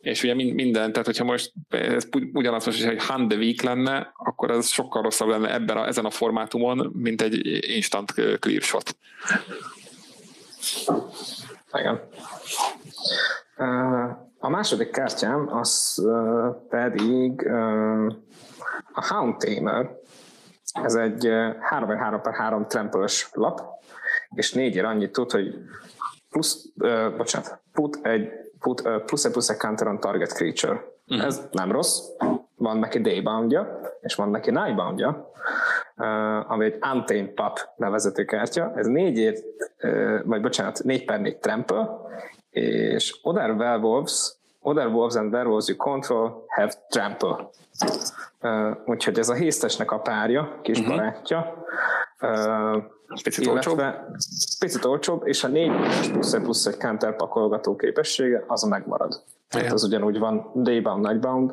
És 0.00 0.22
ugye 0.22 0.34
minden, 0.34 0.92
tehát 0.92 1.06
hogyha 1.06 1.24
most 1.24 1.52
ez 1.68 2.08
ugyanaz 2.32 2.66
most, 2.66 2.84
hogy 2.84 3.04
hand 3.04 3.28
the 3.28 3.38
week 3.38 3.62
lenne, 3.62 4.12
akkor 4.16 4.50
ez 4.50 4.68
sokkal 4.68 5.02
rosszabb 5.02 5.28
lenne 5.28 5.54
ebben 5.54 5.76
a, 5.76 5.86
ezen 5.86 6.04
a 6.04 6.10
formátumon, 6.10 6.90
mint 6.94 7.22
egy 7.22 7.46
instant 7.74 8.12
clear 8.38 8.62
shot. 8.62 8.96
Igen. 11.72 12.00
A 14.38 14.48
második 14.48 14.90
kártyám 14.90 15.48
az 15.52 16.02
pedig 16.68 17.48
a 18.92 19.06
Hound 19.08 19.36
Tamer. 19.36 19.90
Ez 20.82 20.94
egy 20.94 21.24
3x3 21.70 22.20
per 22.22 22.34
3 22.34 22.66
trampölös 22.66 23.28
lap, 23.32 23.60
és 24.34 24.52
négyért 24.52 24.86
annyit 24.86 25.12
tud, 25.12 25.30
hogy 25.30 25.54
plusz, 26.30 26.64
uh, 26.76 27.16
bocsánat, 27.16 27.60
put 27.72 27.98
egy, 28.02 28.28
put, 28.58 28.80
uh, 28.80 29.04
plusz 29.04 29.24
egy 29.24 29.32
plusz 29.32 29.48
egy 29.48 29.56
counter 29.56 29.86
on 29.86 30.00
target 30.00 30.32
creature. 30.32 30.84
Uh-huh. 31.06 31.26
Ez 31.26 31.48
nem 31.50 31.72
rossz. 31.72 32.00
Van 32.56 32.78
neki 32.78 33.00
dayboundja, 33.00 33.80
és 34.00 34.14
van 34.14 34.30
neki 34.30 34.50
nightboundja, 34.50 35.30
uh, 35.96 36.50
ami 36.50 36.64
egy 36.64 36.78
Untamed 36.92 37.28
Pup 37.28 37.58
nevezető 37.76 38.24
kártya. 38.24 38.72
Ez 38.74 38.86
négyért, 38.86 39.44
uh, 39.82 40.20
vagy 40.24 40.40
bocsánat, 40.40 40.84
négy 40.84 41.04
per 41.04 41.20
négy 41.20 41.38
trample, 41.38 41.88
és 42.56 43.18
Other 43.22 43.50
Werewolves, 43.50 44.34
Other 44.60 44.86
Wolves 44.86 45.14
and 45.14 45.32
Werewolves 45.32 45.68
you 45.68 45.76
control 45.76 46.44
have 46.48 46.72
trample. 46.88 47.50
Uh, 48.42 48.76
úgyhogy 48.86 49.18
ez 49.18 49.28
a 49.28 49.34
hésztesnek 49.34 49.90
a 49.90 49.98
párja, 49.98 50.58
kis 50.62 50.78
uh-huh. 50.78 50.96
barátja. 50.96 51.64
Uh, 52.20 52.82
picit 53.22 53.46
olcsóbb. 53.46 53.82
Picit 54.58 54.84
olcsóbb, 54.84 55.26
és 55.26 55.44
a 55.44 55.48
négy 55.48 55.72
plusz 56.12 56.32
egy 56.32 56.42
plusz 56.42 56.66
egy 56.66 56.76
counter 56.76 57.16
pakolgató 57.16 57.76
képessége, 57.76 58.44
az 58.46 58.64
a 58.64 58.66
megmarad. 59.52 59.68
Tehát 59.68 59.72
az 59.72 59.84
ugyanúgy 59.84 60.18
van 60.18 60.62
daybound, 60.62 61.06
nightbound, 61.06 61.52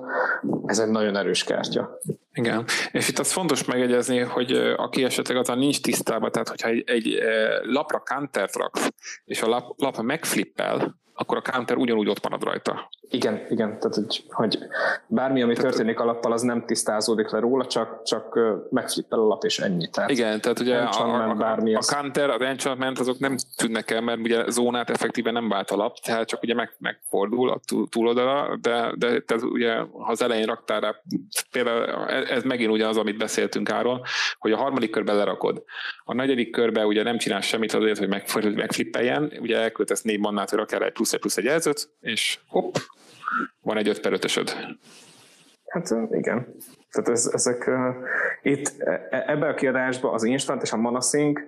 ez 0.66 0.80
egy 0.80 0.90
nagyon 0.90 1.18
erős 1.18 1.44
kártya. 1.44 2.00
Igen, 2.34 2.66
és 2.92 3.10
itt 3.10 3.20
az 3.20 3.32
fontos 3.32 3.66
megjegyezni, 3.66 4.20
hogy 4.20 4.52
aki 4.76 5.04
esetleg 5.04 5.38
azon 5.38 5.58
nincs 5.58 5.82
tisztában, 5.82 6.32
tehát 6.32 6.50
hogyha 6.50 6.70
egy, 6.70 6.84
egy 6.86 7.20
lapra 7.64 8.04
counter 8.06 8.50
raksz, 8.54 8.90
és 9.26 9.42
a 9.42 9.48
lap, 9.48 9.80
lap 9.80 10.02
megflippel, 10.02 11.02
akkor 11.16 11.38
a 11.38 11.52
counter 11.52 11.78
ugyanúgy 11.78 12.10
ott 12.10 12.24
marad 12.24 12.44
rajta. 12.44 12.90
Igen, 13.10 13.46
igen, 13.50 13.80
tehát 13.80 13.96
hogy, 13.96 14.24
hogy 14.30 14.58
bármi, 15.08 15.42
ami 15.42 15.54
tehát, 15.54 15.70
történik 15.70 16.00
alappal, 16.00 16.32
az 16.32 16.42
nem 16.42 16.66
tisztázódik 16.66 17.30
le 17.30 17.40
róla, 17.40 17.66
csak, 17.66 18.04
csak 18.04 18.40
megflippel 18.70 19.20
a 19.20 19.26
lap, 19.26 19.44
és 19.44 19.60
ennyi. 19.60 19.90
Tehát 19.90 20.10
igen, 20.10 20.42
tehát 20.42 20.60
ugye 20.60 20.78
a, 20.78 21.30
a, 21.30 21.34
bármi 21.34 21.76
a, 21.76 21.80
a 21.88 21.96
counter, 21.96 22.30
az 22.30 22.42
enchantment, 22.42 23.00
azok 23.00 23.20
nem 23.20 23.36
tűnnek 23.58 23.92
el, 23.92 24.02
mert 24.02 24.20
ugye 24.20 24.50
zónát 24.50 24.90
effektíve 24.90 25.32
nem 25.32 25.50
vált 25.50 25.72
a 25.72 25.76
lap, 25.76 26.00
tehát 26.00 26.28
csak 26.28 26.44
ugye 26.44 26.54
meg, 26.54 26.76
megfordul 26.80 27.50
a 27.50 27.60
túloldala, 27.90 28.58
de, 28.62 28.92
de 28.96 29.20
tehát 29.20 29.44
ugye, 29.44 29.76
ha 29.78 30.12
az 30.12 30.22
elején 30.22 30.46
raktál 30.46 30.80
rá, 30.80 30.96
például 31.52 32.08
ez 32.10 32.44
megint 32.44 32.72
ugyanaz, 32.72 32.98
amit 32.98 33.18
beszéltünk 33.18 33.70
Áron, 33.70 34.02
hogy 34.40 34.52
a 34.52 34.58
harmadik 34.58 34.90
körbe 34.90 35.14
lerakod. 35.14 35.64
A 36.04 36.14
negyedik 36.14 36.52
körbe 36.52 36.86
ugye 36.86 37.04
nem 37.04 37.18
csinál 37.18 37.42
semmit 37.42 37.74
azért, 37.74 37.98
hogy 37.98 38.08
megflippeljen, 38.56 39.34
ugye 39.40 39.58
elköltesz 39.58 40.02
négy 40.02 40.20
mannát, 40.20 40.50
hogy 40.50 40.60
rakjál 40.60 40.84
egy 40.84 40.92
plusz 41.04 41.14
egy 41.14 41.20
plusz 41.20 41.38
egy 41.38 41.44
jelzőt, 41.44 41.90
és 42.00 42.40
hopp, 42.48 42.76
van 43.62 43.78
egy 43.78 43.88
5 43.88 44.00
per 44.00 44.14
5 44.14 44.54
Hát 45.66 45.96
igen. 46.12 46.56
Tehát 46.92 47.10
ez, 47.10 47.30
ezek 47.34 47.68
uh, 47.68 47.96
itt 48.42 48.80
e, 48.80 49.08
e, 49.10 49.24
ebbe 49.28 49.48
a 49.48 49.54
kiadásban 49.54 50.14
az 50.14 50.24
instant 50.24 50.62
és 50.62 50.72
a 50.72 50.78
manasync, 50.78 51.40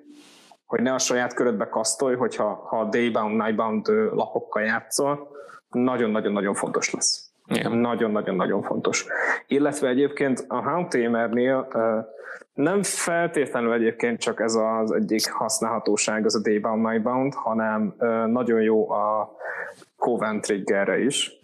hogy 0.66 0.82
ne 0.82 0.94
a 0.94 0.98
saját 0.98 1.34
körödbe 1.34 1.70
kasztolj, 1.70 2.16
hogyha 2.16 2.54
ha 2.54 2.90
daybound, 2.90 3.36
nightbound 3.36 3.88
lapokkal 3.88 4.64
játszol, 4.64 5.28
nagyon-nagyon-nagyon 5.70 6.54
fontos 6.54 6.92
lesz. 6.92 7.25
Nagyon-nagyon-nagyon 7.70 8.62
fontos. 8.62 9.06
Illetve 9.48 9.88
egyébként 9.88 10.46
a 10.48 10.70
Hound 10.70 10.88
Tamernél 10.88 11.68
uh, 11.74 11.84
nem 12.56 12.84
feltétlenül 12.84 13.74
egyébként 13.74 14.20
csak 14.20 14.40
ez 14.40 14.56
az 14.56 14.92
egyik 14.92 15.32
használhatóság, 15.32 16.26
az 16.26 16.36
a 16.36 16.42
Daybound 16.42 16.88
Nightbound, 16.88 17.34
hanem 17.34 17.96
nagyon 18.28 18.62
jó 18.62 18.92
a 18.92 19.36
Coven 19.98 20.42
triggerre 20.42 21.00
is, 21.00 21.40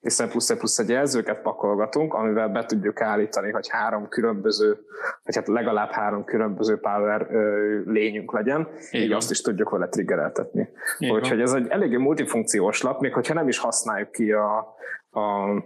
hiszen 0.00 0.28
plusz, 0.28 0.52
plusz 0.52 0.78
egy 0.78 0.88
jelzőket 0.88 1.42
pakolgatunk, 1.42 2.14
amivel 2.14 2.48
be 2.48 2.64
tudjuk 2.64 3.00
állítani, 3.00 3.50
hogy 3.50 3.68
három 3.68 4.08
különböző, 4.08 4.78
vagy 5.24 5.34
hát 5.34 5.48
legalább 5.48 5.90
három 5.90 6.24
különböző 6.24 6.78
power 6.78 7.26
ö, 7.30 7.80
lényünk 7.84 8.32
legyen, 8.32 8.68
így, 8.90 9.02
így 9.02 9.12
azt 9.12 9.30
is 9.30 9.40
tudjuk 9.40 9.70
vele 9.70 9.88
triggereltetni. 9.88 10.68
Úgyhogy 10.98 11.40
ez 11.40 11.52
egy 11.52 11.68
eléggé 11.68 11.96
multifunkciós 11.96 12.82
lap, 12.82 13.00
még 13.00 13.12
hogyha 13.12 13.34
nem 13.34 13.48
is 13.48 13.58
használjuk 13.58 14.10
ki 14.12 14.32
a, 14.32 14.74
a 15.12 15.62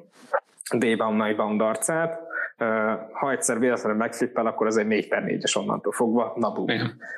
Daybound 0.76 1.22
Nightbound 1.22 1.60
arcát, 1.60 2.20
ha 3.12 3.30
egyszer 3.30 3.58
véletlenül 3.58 3.98
megflippel, 3.98 4.46
akkor 4.46 4.66
ez 4.66 4.76
egy 4.76 4.86
4 4.86 5.08
per 5.08 5.22
4-es 5.26 5.58
onnantól 5.58 5.92
fogva, 5.92 6.32
na 6.36 6.50
bú. 6.50 6.64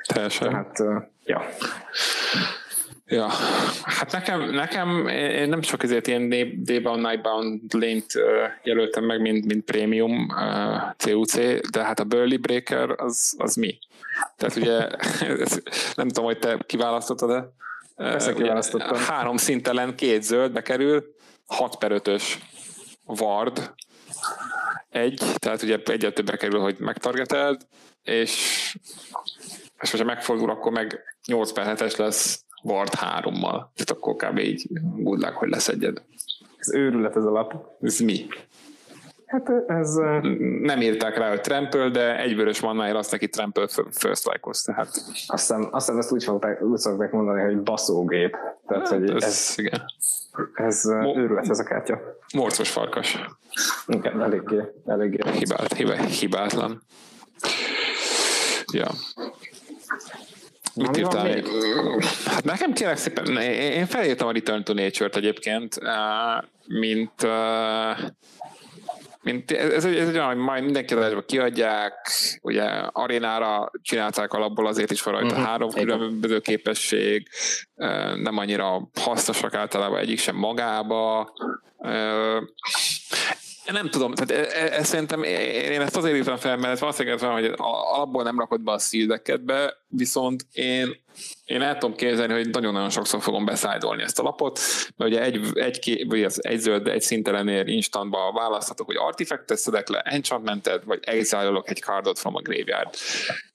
teljesen. 0.07 0.49
Tehát, 0.49 0.83
ja. 1.23 1.41
Ja, 3.11 3.27
hát 3.83 4.11
nekem, 4.11 4.49
nekem 4.49 5.07
én 5.07 5.49
nem 5.49 5.61
csak 5.61 5.83
ezért 5.83 6.07
ilyen 6.07 6.29
Daybound, 6.63 7.01
Nightbound 7.01 7.61
lane 7.73 8.01
jelöltem 8.63 9.03
meg, 9.03 9.21
mint, 9.21 9.45
mint 9.45 9.65
Premium 9.65 10.27
CUC, 10.97 11.35
de 11.69 11.83
hát 11.83 11.99
a 11.99 12.03
Burley 12.03 12.37
Breaker 12.37 12.89
az, 12.89 13.35
az 13.37 13.55
mi? 13.55 13.79
Tehát 14.37 14.55
ugye, 14.55 14.87
nem 15.95 16.07
tudom, 16.07 16.25
hogy 16.25 16.39
te 16.39 16.57
kiválasztottad-e? 16.65 17.49
Persze 17.95 18.33
kiválasztottam. 18.33 18.97
Három 18.97 19.37
szintelen, 19.37 19.95
két 19.95 20.23
zöld 20.23 20.51
bekerül, 20.51 21.15
6 21.49 21.75
per 21.75 21.91
5-ös 22.03 22.23
Ward, 23.05 23.73
egy, 24.89 25.21
tehát 25.35 25.61
ugye 25.61 25.79
egyet 25.85 26.13
többre 26.13 26.37
kerül, 26.37 26.59
hogy 26.59 26.75
megtargeteld, 26.79 27.67
és, 28.03 28.33
és 29.81 29.91
hogyha 29.91 30.05
megfordul, 30.05 30.49
akkor 30.49 30.71
meg 30.71 30.99
8 31.25 31.51
per 31.51 31.75
7-es 31.77 31.97
lesz 31.97 32.45
Ward 32.63 32.93
3-mal. 32.93 33.67
Tehát 33.73 33.89
akkor 33.89 34.15
kb. 34.15 34.37
így 34.37 34.67
good 34.95 35.19
luck, 35.19 35.33
hogy 35.33 35.49
leszedjed. 35.49 36.01
Ez 36.57 36.73
őrület 36.73 37.15
ez 37.15 37.23
a 37.23 37.31
lap. 37.31 37.53
Ez 37.81 37.99
mi? 37.99 38.27
Hát 39.29 39.49
ez... 39.67 39.93
Nem 40.61 40.81
írták 40.81 41.17
rá, 41.17 41.29
hogy 41.29 41.41
Trample, 41.41 41.89
de 41.89 42.19
egy 42.19 42.35
vörös 42.35 42.59
mannáért 42.59 42.95
azt 42.95 43.11
neki 43.11 43.29
Trample 43.29 43.67
first 43.91 44.25
like 44.25 44.49
tehát... 44.65 44.87
Azt 44.87 45.27
hiszem, 45.27 45.67
azt 45.71 45.85
hiszem 45.85 45.97
ezt 45.97 46.11
úgy 46.11 46.23
fogták, 46.23 46.61
úgy 46.61 46.77
szokták 46.77 47.11
mondani, 47.11 47.41
hogy 47.41 47.61
baszógép. 47.61 48.37
Tehát, 48.67 48.87
hát, 48.87 48.99
hogy 48.99 49.09
ez, 49.09 49.23
ez, 49.23 49.53
igen. 49.57 49.81
ez 50.53 50.83
Mo- 50.83 51.15
őrület 51.15 51.49
ez 51.49 51.59
a 51.59 51.63
kártya. 51.63 51.99
Morcos 52.33 52.69
farkas. 52.69 53.19
Igen, 53.87 54.21
eléggé, 54.21 54.61
eléggé. 54.85 55.17
Hibát, 55.31 55.73
hibátlan. 56.19 56.81
Ja. 58.73 58.87
Mit 60.75 60.97
írtál 60.97 61.23
még? 61.23 61.47
Hát 62.25 62.43
nekem 62.43 62.73
kérek 62.73 62.97
szépen, 62.97 63.37
én 63.37 63.85
felírtam 63.85 64.27
a 64.27 64.31
Return 64.31 64.63
to 64.63 64.73
Nature-t 64.73 65.15
egyébként, 65.15 65.79
mint 66.67 67.27
mint 69.31 69.51
ez, 69.51 69.85
egy, 69.85 69.95
ez 69.95 70.07
egy 70.07 70.15
olyan, 70.15 70.27
hogy 70.27 70.37
majd 70.37 70.63
mindenki 70.63 70.93
adásba 70.93 71.21
kiadják, 71.21 72.11
ugye 72.41 72.63
arénára 72.91 73.71
csinálták 73.81 74.33
alapból, 74.33 74.67
azért 74.67 74.91
is 74.91 75.01
van 75.01 75.13
rajta 75.13 75.27
uh-huh. 75.27 75.45
három 75.45 75.69
különböző 75.69 76.39
képesség, 76.39 77.27
nem 78.15 78.37
annyira 78.37 78.89
hasznosak 79.01 79.53
általában 79.53 79.99
egyik 79.99 80.19
sem 80.19 80.35
magába, 80.35 81.33
nem 83.71 83.89
tudom, 83.89 84.13
tehát 84.13 84.45
ez, 84.45 84.53
e, 84.53 84.77
e, 84.77 84.83
szerintem 84.83 85.23
én 85.23 85.81
ezt 85.81 85.97
azért 85.97 86.15
írtam 86.15 86.37
fel, 86.37 86.57
mert 86.57 86.79
valószínűleg 86.79 87.19
van, 87.19 87.31
hogy 87.31 87.53
alapból 87.57 88.23
nem 88.23 88.39
rakod 88.39 88.61
be 88.61 88.71
a 88.71 88.79
szildeket 88.79 89.41
viszont 89.87 90.45
én, 90.51 90.95
én 91.49 91.61
el 91.61 91.77
tudom 91.77 91.95
képzelni, 91.95 92.33
hogy 92.33 92.49
nagyon-nagyon 92.49 92.89
sokszor 92.89 93.21
fogom 93.21 93.45
beszájdolni 93.45 94.03
ezt 94.03 94.19
a 94.19 94.23
lapot, 94.23 94.59
mert 94.97 95.11
ugye 95.11 95.21
egy, 95.21 95.39
egy, 95.53 96.05
vagy 96.07 96.23
az 96.23 96.45
egy 96.45 96.59
zöld, 96.59 96.87
egy 96.87 97.01
szintelenél 97.01 97.67
instantba 97.67 98.31
választhatok, 98.31 98.85
hogy 98.85 98.95
artifactet 98.95 99.57
szedek 99.57 99.89
le, 99.89 99.99
enchantmentet, 99.99 100.83
vagy 100.83 100.99
exile 101.01 101.61
egy 101.65 101.79
cardot 101.79 102.19
from 102.19 102.35
a 102.35 102.41
graveyard. 102.41 102.95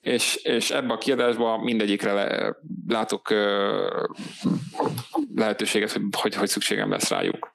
És, 0.01 0.35
és 0.35 0.71
ebbe 0.71 0.93
a 0.93 0.99
kiadásban 0.99 1.61
mindegyikre 1.61 2.13
le, 2.13 2.57
látok 2.89 3.31
uh, 3.31 3.39
lehetőséget, 5.35 5.93
hogy, 5.93 6.03
hogy, 6.21 6.35
hogy 6.35 6.49
szükségem 6.49 6.91
lesz 6.91 7.09
rájuk 7.09 7.53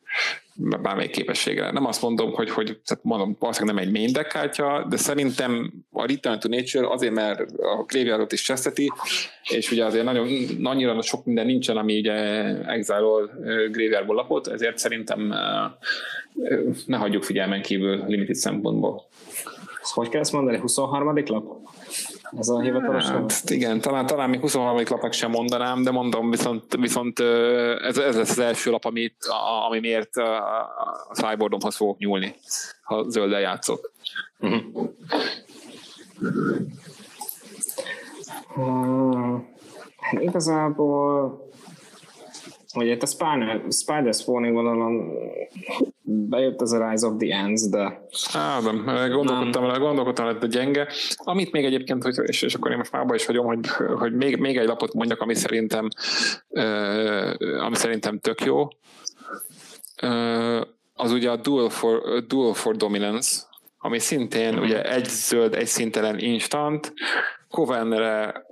bármelyik 0.59 1.11
képességre. 1.11 1.71
Nem 1.71 1.85
azt 1.85 2.01
mondom, 2.01 2.31
hogy, 2.33 2.49
hogy 2.49 2.65
tehát 2.65 3.03
mondom, 3.03 3.35
valószínűleg 3.39 3.75
nem 3.75 3.85
egy 3.85 3.91
main 3.91 4.11
deck 4.13 4.27
kártya, 4.27 4.85
de 4.89 4.97
szerintem 4.97 5.73
a 5.91 6.07
Return 6.07 6.39
to 6.39 6.49
Nature 6.49 6.87
azért, 6.87 7.13
mert 7.13 7.39
a 7.57 7.83
graveyardot 7.87 8.31
is 8.31 8.41
cseszteti, 8.41 8.91
és 9.49 9.71
ugye 9.71 9.85
azért 9.85 10.03
nagyon, 10.03 10.27
annyira 10.63 11.01
sok 11.01 11.25
minden 11.25 11.45
nincsen, 11.45 11.77
ami 11.77 11.97
ugye 11.97 12.13
exile 12.65 12.99
graveyardból 13.71 14.15
lapot, 14.15 14.47
ezért 14.47 14.77
szerintem 14.77 15.33
ne 16.85 16.97
hagyjuk 16.97 17.23
figyelmen 17.23 17.61
kívül 17.61 18.03
limited 18.07 18.35
szempontból. 18.35 19.07
Hogy 19.93 20.09
kell 20.09 20.21
ezt 20.21 20.31
mondani? 20.31 20.57
23. 20.57 21.23
lap? 21.25 21.57
Ez 22.37 22.49
a 22.49 22.59
hivatalos 22.59 23.03
hát, 23.03 23.43
Igen, 23.47 23.81
talán, 23.81 24.05
talán 24.05 24.29
még 24.29 24.39
23. 24.39 24.83
lapnak 24.89 25.13
sem 25.13 25.31
mondanám, 25.31 25.83
de 25.83 25.91
mondom, 25.91 26.29
viszont, 26.29 26.75
viszont 26.79 27.19
ez, 27.81 27.97
ez 27.97 28.15
lesz 28.15 28.29
az 28.29 28.39
első 28.39 28.71
lap, 28.71 28.85
amit, 28.85 29.15
ami 29.67 29.79
miért 29.79 30.15
a 30.15 31.13
cybordomhoz 31.13 31.75
fogok 31.75 31.97
nyúlni, 31.97 32.35
ha 32.83 33.09
zölddel 33.09 33.39
játszok. 33.39 33.91
Uh-huh. 34.39 34.89
Uh, 38.55 39.41
igazából 40.11 41.48
Ugye 42.75 42.91
itt 42.91 43.03
a 43.03 43.05
Spider, 43.05 43.61
Spider 43.69 44.13
Spawning 44.13 44.53
vonalon 44.53 45.11
bejött 46.01 46.61
ez 46.61 46.71
a 46.71 46.89
Rise 46.89 47.07
of 47.07 47.17
the 47.17 47.37
Ends, 47.37 47.69
de... 47.69 48.07
Á, 48.33 48.59
de 48.59 49.07
gondolkodtam 49.07 49.61
vele, 49.61 49.77
gondolkodtam 49.77 50.25
vele, 50.25 50.37
de 50.37 50.47
gyenge. 50.47 50.87
Amit 51.17 51.51
még 51.51 51.65
egyébként, 51.65 52.03
hogy, 52.03 52.15
és, 52.25 52.41
és 52.41 52.55
akkor 52.55 52.71
én 52.71 52.77
most 52.77 52.91
mába 52.91 53.15
is 53.15 53.25
hagyom, 53.25 53.45
hogy, 53.45 53.67
hogy 53.97 54.13
még, 54.13 54.37
még 54.37 54.57
egy 54.57 54.67
lapot 54.67 54.93
mondjak, 54.93 55.21
ami 55.21 55.35
szerintem, 55.35 55.87
uh, 56.47 57.63
ami 57.65 57.75
szerintem 57.75 58.19
tök 58.19 58.41
jó. 58.41 58.67
Uh, 60.01 60.61
az 60.93 61.11
ugye 61.11 61.31
a 61.31 61.35
Dual 61.35 61.69
for, 61.69 62.23
Dual 62.27 62.53
for 62.53 62.75
Dominance, 62.75 63.41
ami 63.77 63.99
szintén 63.99 64.55
mm. 64.55 64.61
ugye 64.61 64.93
egy 64.93 65.05
zöld, 65.05 65.55
egy 65.55 65.67
szintelen 65.67 66.19
instant, 66.19 66.93
Covenre 67.49 68.45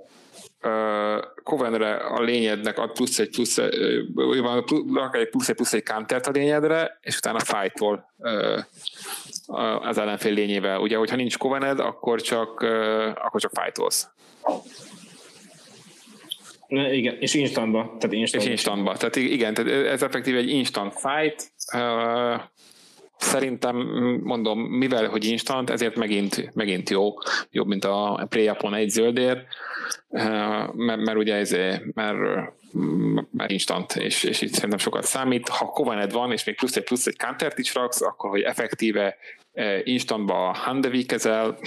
Covenre 1.42 1.94
a 1.94 2.20
lényednek 2.20 2.78
ad 2.78 2.92
plusz 2.92 3.18
egy 3.18 3.30
plusz, 3.30 3.56
van, 4.14 4.64
egy 5.12 5.28
plusz 5.28 5.48
egy 5.48 5.54
plusz 5.54 5.72
egy 5.72 5.82
countert 5.82 6.26
a 6.26 6.30
lényedre, 6.30 6.98
és 7.02 7.16
utána 7.16 7.38
fájtól 7.38 8.12
az 9.80 9.98
ellenfél 9.98 10.32
lényével. 10.32 10.80
Ugye, 10.80 10.96
hogyha 10.96 11.16
nincs 11.16 11.38
Covened, 11.38 11.80
akkor 11.80 12.20
csak, 12.20 12.60
akkor 13.14 13.40
csak 13.40 13.50
fájtolsz. 13.54 14.08
Igen, 16.68 17.16
és 17.20 17.34
instantba. 17.34 17.96
Tehát 17.98 18.16
instantba. 18.16 18.46
És 18.46 18.54
instantba. 18.54 18.96
Tehát 18.96 19.16
igen, 19.16 19.54
tehát 19.54 19.86
ez 19.86 20.02
effektív 20.02 20.36
egy 20.36 20.48
instant 20.48 20.94
fight, 20.94 21.50
szerintem, 23.18 23.76
mondom, 24.22 24.60
mivel, 24.60 25.08
hogy 25.08 25.24
instant, 25.24 25.70
ezért 25.70 25.96
megint, 25.96 26.54
megint 26.54 26.90
jó, 26.90 27.14
jobb, 27.50 27.66
mint 27.66 27.84
a 27.84 28.26
Playapon 28.28 28.74
egy 28.74 28.88
zöldér, 28.88 29.42
mert, 30.08 31.00
mert 31.00 31.16
ugye 31.16 31.34
ez, 31.34 31.50
mert, 31.94 32.18
mert 33.30 33.50
instant, 33.50 33.96
és, 33.96 34.22
és 34.22 34.40
itt 34.40 34.52
szerintem 34.52 34.78
sokat 34.78 35.04
számít. 35.04 35.48
Ha 35.48 35.66
Kovaned 35.66 36.12
van, 36.12 36.32
és 36.32 36.44
még 36.44 36.56
plusz 36.56 36.76
egy 36.76 36.84
plusz 36.84 37.06
egy 37.06 37.16
counter 37.16 37.52
is 37.56 37.74
raksz, 37.74 38.02
akkor 38.02 38.30
hogy 38.30 38.40
effektíve 38.40 39.16
instantba 39.84 40.34
Handevi 40.34 41.04
kezel, 41.04 41.58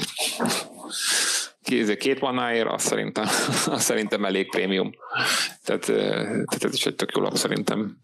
két 1.98 2.20
manáért, 2.20 2.68
azt 2.68 2.86
szerintem, 2.86 3.24
azt 3.76 3.86
szerintem 3.86 4.26
elég 4.26 4.50
prémium. 4.50 4.92
Tehát, 5.64 5.86
tehát 5.86 6.64
ez 6.64 6.74
is 6.74 6.86
egy 6.86 6.96
tök 6.96 7.12
jó 7.16 7.22
lap 7.22 7.36
szerintem. 7.36 7.98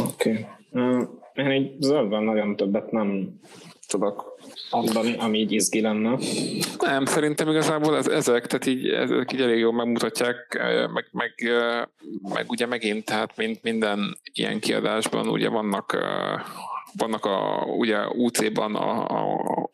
Oké. 0.00 0.46
Okay. 0.70 1.06
Én 1.34 1.46
egy 1.46 1.76
zöldben 1.80 2.22
nagyon 2.22 2.56
többet 2.56 2.90
nem 2.90 3.40
tudok 3.88 4.38
mondani, 4.70 5.16
ami 5.18 5.38
így 5.38 5.52
izgi 5.52 5.80
lenne. 5.80 6.18
Nem, 6.78 7.04
szerintem 7.04 7.48
igazából 7.48 7.96
ez, 7.96 8.06
ezek, 8.06 8.46
tehát 8.46 8.66
így, 8.66 8.88
ezek 8.88 9.32
így 9.32 9.40
elég 9.40 9.58
jól 9.58 9.72
megmutatják, 9.72 10.58
meg, 10.92 11.08
meg, 11.12 11.34
meg 12.34 12.44
ugye 12.48 12.66
megint, 12.66 13.04
tehát 13.04 13.36
mint 13.36 13.62
minden 13.62 14.18
ilyen 14.32 14.60
kiadásban 14.60 15.28
ugye 15.28 15.48
vannak 15.48 15.96
vannak 16.96 17.24
a, 17.24 17.64
ugye 17.78 18.08
UC-ban 18.08 18.74
a, 18.74 19.04
a, 19.04 19.70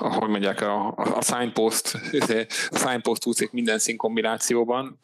ahogy 0.00 0.28
mondják, 0.28 0.60
a, 0.60 0.86
a 0.96 1.22
signpost, 1.22 1.98
a 2.70 2.78
signpost 2.78 3.26
UC 3.26 3.52
minden 3.52 3.78
szín 3.78 3.96
kombinációban. 3.96 4.98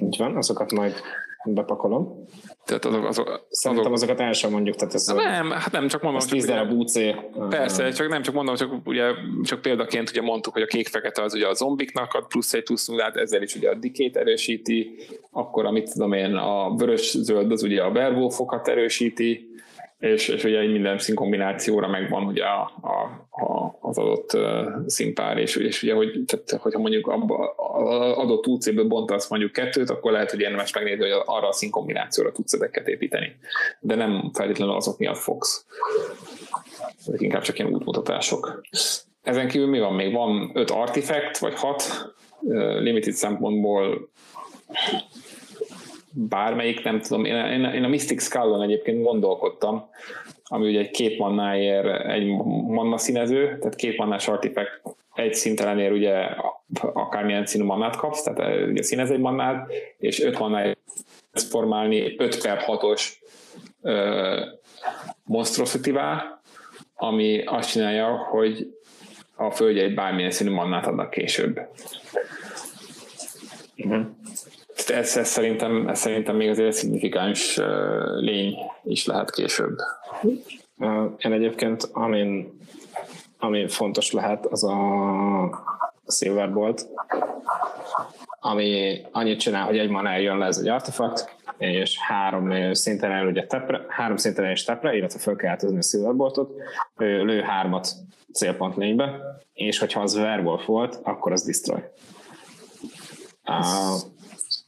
Így 0.00 0.16
van, 0.18 0.36
azokat 0.36 0.72
majd 0.72 0.94
bepakolom. 1.44 2.24
Tehát 2.64 2.84
azok, 2.84 3.04
azok, 3.04 3.46
Szerintem 3.50 3.92
azok, 3.92 4.08
azokat 4.08 4.26
el 4.26 4.32
sem 4.32 4.50
mondjuk. 4.50 4.76
Tehát 4.76 4.94
ez 4.94 5.06
nem, 5.06 5.50
hát 5.50 5.72
nem, 5.72 5.88
csak 5.88 6.02
mondom. 6.02 6.20
10 6.28 6.46
darab 6.46 6.72
UC. 6.72 6.92
Persze, 7.48 7.90
csak 7.90 8.08
nem 8.08 8.22
csak 8.22 8.34
mondom, 8.34 8.54
csak 8.54 8.72
ugye 8.84 9.12
csak 9.42 9.60
példaként 9.60 10.10
ugye 10.10 10.22
mondtuk, 10.22 10.52
hogy 10.52 10.62
a 10.62 10.66
kék-fekete 10.66 11.22
az 11.22 11.34
ugye 11.34 11.48
a 11.48 11.54
zombiknak 11.54 12.14
ad 12.14 12.26
plusz 12.26 12.54
egy 12.54 12.62
plusz 12.62 12.86
nullát, 12.86 13.16
ezzel 13.16 13.42
is 13.42 13.54
ugye 13.54 13.70
a 13.70 13.74
dikét 13.74 14.16
erősíti, 14.16 14.94
akkor 15.30 15.66
amit 15.66 15.92
tudom 15.92 16.12
én, 16.12 16.34
a 16.34 16.74
vörös-zöld 16.74 17.52
az 17.52 17.62
ugye 17.62 17.82
a 17.82 17.90
werewolfokat 17.90 18.68
erősíti, 18.68 19.47
és, 19.98 20.28
és 20.28 20.44
ugye 20.44 20.66
minden 20.66 20.98
színkombinációra 20.98 21.88
megvan 21.88 22.24
ugye 22.24 22.44
a, 22.44 22.72
a, 22.80 23.26
a, 23.42 23.78
az 23.80 23.98
adott 23.98 24.36
színpár, 24.86 25.38
és, 25.38 25.56
és 25.56 25.82
ugye, 25.82 25.94
hogy, 25.94 26.22
tehát, 26.26 26.62
hogyha 26.62 26.80
mondjuk 26.80 27.06
abba, 27.06 27.54
az 27.56 28.16
adott 28.16 28.46
UC-ből 28.46 28.86
bontasz 28.86 29.28
mondjuk 29.30 29.52
kettőt, 29.52 29.90
akkor 29.90 30.12
lehet, 30.12 30.30
hogy 30.30 30.40
érdemes 30.40 30.74
megnézni, 30.74 31.10
hogy 31.10 31.22
arra 31.24 31.48
a 31.48 31.52
színkombinációra 31.52 32.32
tudsz 32.32 32.52
ezeket 32.52 32.88
építeni. 32.88 33.36
De 33.80 33.94
nem 33.94 34.30
feltétlenül 34.32 34.74
azok 34.74 34.98
miatt 34.98 35.16
fogsz. 35.16 35.66
Ezek 37.06 37.20
inkább 37.20 37.42
csak 37.42 37.58
ilyen 37.58 37.72
útmutatások. 37.72 38.60
Ezen 39.22 39.48
kívül 39.48 39.68
mi 39.68 39.78
van 39.78 39.94
még? 39.94 40.12
Van 40.12 40.50
öt 40.54 40.70
artifact, 40.70 41.38
vagy 41.38 41.54
hat 41.54 41.82
limited 42.80 43.12
szempontból 43.12 44.10
bármelyik, 46.12 46.84
nem 46.84 47.00
tudom, 47.00 47.24
én, 47.24 47.34
én, 47.34 47.64
én 47.64 47.84
a 47.84 47.88
Mystic 47.88 48.22
skull 48.22 48.62
egyébként 48.62 49.02
gondolkodtam, 49.02 49.88
ami 50.44 50.68
ugye 50.68 50.78
egy 50.78 50.90
két 50.90 51.18
mannáért 51.18 52.06
egy 52.06 52.26
manna 52.66 52.98
színező, 52.98 53.58
tehát 53.58 53.74
két 53.74 53.96
mannás 53.96 54.28
artifact 54.28 54.82
egy 55.14 55.34
szinten 55.34 55.78
ér 55.78 55.92
ugye 55.92 56.14
akármilyen 56.92 57.46
színű 57.46 57.64
mannát 57.64 57.96
kapsz, 57.96 58.22
tehát 58.22 58.38
eh, 58.38 58.68
ugye 58.68 58.82
színez 58.82 59.10
egy 59.10 59.20
mannát, 59.20 59.72
és 59.98 60.20
öt 60.20 60.38
mannáért 60.38 60.78
formálni 61.32 62.14
5 62.18 62.42
per 62.42 62.64
6-os 62.66 63.12
monstrosity 65.24 65.90
ami 66.94 67.42
azt 67.44 67.70
csinálja, 67.70 68.16
hogy 68.16 68.76
a 69.36 69.50
földjeit 69.50 69.94
bármilyen 69.94 70.30
színű 70.30 70.50
mannát 70.50 70.86
adnak 70.86 71.10
később. 71.10 71.60
Uh-huh 73.76 74.06
ez, 74.86 75.16
ez, 75.16 75.28
szerintem, 75.28 75.88
ez 75.88 75.98
szerintem 75.98 76.36
még 76.36 76.48
azért 76.48 76.72
szignifikáns 76.72 77.60
lény 78.20 78.56
is 78.84 79.06
lehet 79.06 79.30
később. 79.30 79.76
Én 81.18 81.32
egyébként, 81.32 81.88
amin, 81.92 82.58
ami 83.38 83.68
fontos 83.68 84.12
lehet, 84.12 84.46
az 84.46 84.64
a 84.64 84.76
Silverbolt, 86.06 86.86
ami 88.40 89.00
annyit 89.12 89.40
csinál, 89.40 89.64
hogy 89.66 89.78
egy 89.78 89.90
mana 89.90 90.16
jön 90.16 90.38
le 90.38 90.46
ez 90.46 90.58
egy 90.58 90.68
artefakt, 90.68 91.36
és 91.58 91.98
három 91.98 92.72
szinten 92.72 93.10
el 93.10 93.26
ugye 93.26 93.46
tepre, 93.46 93.84
három 93.88 94.16
szinten 94.16 94.44
el 94.44 94.50
és 94.50 94.64
tepre, 94.64 94.96
illetve 94.96 95.18
fel 95.18 95.36
kell 95.36 95.56
a 95.76 95.82
Silverboltot, 95.82 96.50
lő 96.96 97.40
hármat 97.40 97.88
célpont 98.32 98.76
lénybe, 98.76 99.20
és 99.52 99.78
hogyha 99.78 100.00
az 100.00 100.14
Werewolf 100.14 100.66
volt, 100.66 101.00
akkor 101.02 101.32
az 101.32 101.42
destroy. 101.42 101.80
Uh, 103.44 104.17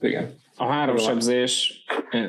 igen. 0.01 0.39
A 0.57 0.65
három 0.65 0.97
sebzés, 0.97 1.85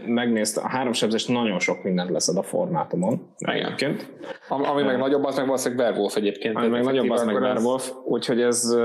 megnézte, 0.06 0.62
a 0.62 0.68
három 0.68 0.94
sebzés 0.94 1.26
nagyon 1.26 1.60
sok 1.60 1.84
mindent 1.84 2.10
leszed 2.10 2.38
a 2.38 2.44
formátumon. 2.44 3.34
Egyébként. 3.38 4.12
Ami, 4.48 4.66
ami 4.66 4.84
meg 4.84 4.98
nagyobb, 4.98 5.24
az 5.24 5.36
meg 5.36 5.46
valószínűleg 5.46 5.86
Werewolf 5.86 6.16
egyébként. 6.16 6.56
Ami 6.56 6.68
meg 6.68 6.84
nagyobb, 6.84 7.10
az 7.10 7.24
meg 7.24 7.36
Werewolf, 7.36 7.92
úgyhogy 8.04 8.42
ez, 8.42 8.76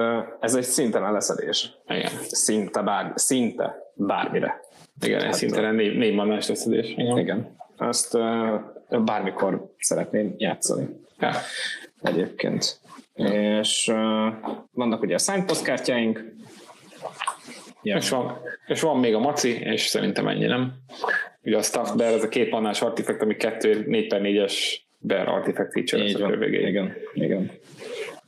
ez 0.41 0.55
egy 0.55 0.63
szintelen 0.63 1.13
leszedés. 1.13 1.71
Igen. 1.89 2.11
Szinte, 2.27 2.83
bár, 2.83 3.13
szinte 3.15 3.77
bármire. 3.95 4.61
Igen, 5.01 5.21
hát, 5.21 5.33
szintelen 5.33 5.75
négy, 5.75 5.97
négy 5.97 6.15
mannás 6.15 6.49
leszedés. 6.49 6.91
Igen. 6.91 7.19
Igen. 7.19 7.57
Azt 7.77 8.15
uh, 8.15 9.05
bármikor 9.05 9.75
szeretném 9.79 10.35
játszani. 10.37 10.89
Ja. 11.19 11.31
Egyébként. 12.03 12.81
Ja. 13.15 13.59
És 13.59 13.89
uh, 13.89 13.97
vannak 14.73 15.03
ugye 15.03 15.15
a 15.15 15.19
signpost 15.19 15.63
kártyáink, 15.63 16.25
Yeah. 17.87 17.99
És, 17.99 18.09
van, 18.09 18.39
és 18.67 18.81
van 18.81 18.99
még 18.99 19.15
a 19.15 19.19
maci, 19.19 19.61
és 19.61 19.81
szerintem 19.81 20.29
ennyi, 20.29 20.47
nem? 20.47 20.73
Ugye 21.43 21.57
a 21.57 21.63
Staff 21.63 21.93
Bear, 21.97 22.13
ez 22.13 22.23
a 22.23 22.29
két 22.29 22.49
pannás 22.49 22.83
artifact, 22.83 23.23
ami 23.23 23.37
2 23.37 23.85
4 23.87 24.07
per 24.09 24.21
4-es 24.23 24.55
Bear 24.99 25.29
artifact 25.29 25.73
feature 25.73 26.05
Így 26.05 26.19
van. 26.19 26.43
Igen, 26.43 26.97
igen. 27.15 27.51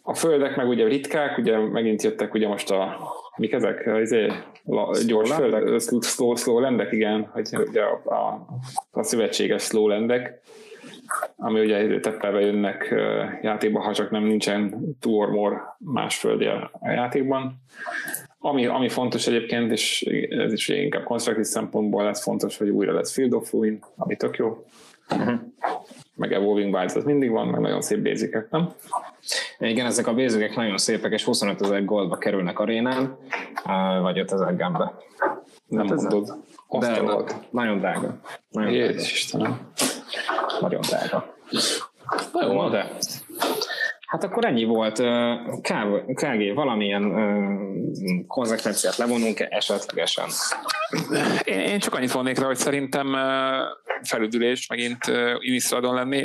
A 0.02 0.14
földek 0.14 0.56
meg 0.56 0.68
ugye 0.68 0.86
ritkák, 0.86 1.38
ugye 1.38 1.58
megint 1.58 2.02
jöttek 2.02 2.34
ugye 2.34 2.48
most 2.48 2.70
a 2.70 2.98
mik 3.36 3.52
ezek? 3.52 3.90
Izé, 4.00 4.32
la, 4.64 4.90
gyors 5.06 5.32
föld, 5.32 5.80
slow, 6.02 6.34
slow 6.34 6.58
lendek, 6.58 6.92
igen, 6.92 7.28
hogy 7.32 7.48
ugye 7.68 7.82
a, 7.82 8.02
a, 8.04 8.46
a 8.90 9.02
szövetséges 9.02 9.62
slow 9.62 9.88
lendek, 9.88 10.40
ami 11.36 11.60
ugye 11.60 12.00
teppelve 12.00 12.40
jönnek 12.40 12.94
játékba, 13.42 13.80
ha 13.80 13.94
csak 13.94 14.10
nem 14.10 14.22
nincsen 14.22 14.74
two 15.00 15.12
or 15.12 15.30
more 15.30 15.76
más 15.78 16.18
földje 16.18 16.70
a 16.80 16.90
játékban. 16.90 17.62
Ami, 18.38 18.66
ami 18.66 18.88
fontos 18.88 19.26
egyébként, 19.26 19.72
és 19.72 20.02
ez 20.30 20.52
is 20.52 20.68
inkább 20.68 21.04
konstruktív 21.04 21.44
szempontból 21.44 22.04
lesz 22.04 22.22
fontos, 22.22 22.58
hogy 22.58 22.68
újra 22.68 22.92
lesz 22.92 23.12
Field 23.12 23.32
of 23.32 23.52
Ruin, 23.52 23.80
ami 23.96 24.16
tök 24.16 24.36
jó. 24.36 24.64
Uh-huh. 25.10 25.40
Meg 26.14 26.32
Evolving 26.32 26.74
Wilds, 26.74 26.94
az 26.94 27.04
mindig 27.04 27.30
van, 27.30 27.48
meg 27.48 27.60
nagyon 27.60 27.80
szép 27.80 27.98
bézikek, 27.98 28.50
nem? 28.50 28.72
Igen, 29.58 29.86
ezek 29.86 30.06
a 30.06 30.14
bézikek 30.14 30.56
nagyon 30.56 30.78
szépek, 30.78 31.12
és 31.12 31.24
25 31.24 31.60
ezer 31.60 31.84
goldba 31.84 32.16
kerülnek 32.16 32.58
arénán, 32.58 33.16
vagy 34.02 34.18
5 34.18 34.32
ezer 34.32 34.56
gembe. 34.56 34.94
Nem 35.66 35.86
hát 35.86 35.96
mondod. 35.96 36.34
De, 36.70 37.00
de 37.00 37.22
nagyon 37.50 37.78
drága. 37.78 38.20
Nagyon 38.50 38.72
Jézus 38.72 39.12
Istenem. 39.12 39.60
Nagyon 40.60 40.80
drága. 40.80 41.34
Na 42.32 42.46
jó, 42.46 42.68
de 42.68 42.92
Hát 44.08 44.24
akkor 44.24 44.44
ennyi 44.44 44.64
volt. 44.64 45.02
KG, 46.12 46.54
valamilyen 46.54 47.12
konzekvenciát 48.26 48.96
levonunk 48.96 49.40
esetlegesen? 49.40 50.28
Én, 51.44 51.78
csak 51.78 51.94
annyit 51.94 52.12
vonnék 52.12 52.38
rá, 52.38 52.46
hogy 52.46 52.56
szerintem 52.56 53.16
felüdülés 54.02 54.66
megint 54.66 54.98
Inisztradon 55.38 55.94
lenni. 55.94 56.16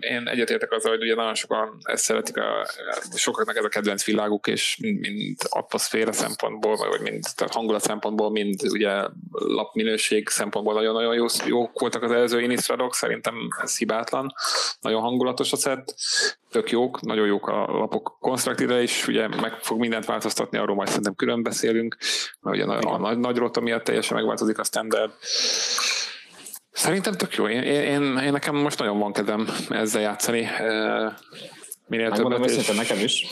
Én, 0.00 0.28
egyetértek 0.28 0.72
azzal, 0.72 0.90
hogy 0.90 1.02
ugye 1.02 1.14
nagyon 1.14 1.34
sokan 1.34 1.78
ezt 1.82 2.04
szeretik, 2.04 2.36
a, 2.36 2.66
sokaknak 3.14 3.56
ez 3.56 3.64
a 3.64 3.68
kedvenc 3.68 4.04
világuk, 4.04 4.46
és 4.46 4.78
mind, 4.80 5.36
atmoszféra 5.48 6.12
szempontból, 6.12 6.76
vagy 6.76 7.00
mind 7.00 7.24
tehát 7.34 7.54
hangulat 7.54 7.82
szempontból, 7.82 8.30
mind 8.30 8.60
ugye 8.62 9.02
lapminőség 9.30 10.28
szempontból 10.28 10.74
nagyon-nagyon 10.74 11.14
jó, 11.14 11.26
jók 11.46 11.80
voltak 11.80 12.02
az 12.02 12.10
előző 12.10 12.40
Inistradok, 12.40 12.94
szerintem 12.94 13.34
ez 13.62 13.78
hibátlan, 13.78 14.34
nagyon 14.80 15.00
hangulatos 15.00 15.52
a 15.52 15.56
szett, 15.56 15.94
tök 16.50 16.70
jók, 16.76 17.00
nagyon 17.00 17.26
jók 17.26 17.48
a 17.48 17.66
lapok 17.66 18.16
konstruktívre 18.20 18.82
is, 18.82 19.06
ugye 19.06 19.28
meg 19.28 19.52
fog 19.52 19.78
mindent 19.78 20.04
változtatni, 20.04 20.58
arról 20.58 20.76
majd 20.76 20.88
szerintem 20.88 21.14
külön 21.14 21.42
beszélünk, 21.42 21.96
mert 22.40 22.56
ugye 22.56 22.66
a, 22.66 22.94
a 22.94 22.98
nagy, 22.98 23.18
nagy 23.18 23.36
rota 23.36 23.60
miatt 23.60 23.84
teljesen 23.84 24.16
megváltozik 24.16 24.58
a 24.58 24.64
standard. 24.64 25.12
Szerintem 26.70 27.12
tök 27.12 27.34
jó. 27.34 27.48
Én, 27.48 27.62
én, 27.62 28.16
én, 28.16 28.32
nekem 28.32 28.56
most 28.56 28.78
nagyon 28.78 28.98
van 28.98 29.12
kedvem 29.12 29.48
ezzel 29.68 30.00
játszani. 30.00 30.48
Minél 31.88 32.08
Megmondom 32.08 32.42
többet, 32.42 32.56
és, 32.56 32.76
nekem 32.76 32.98
is. 32.98 33.26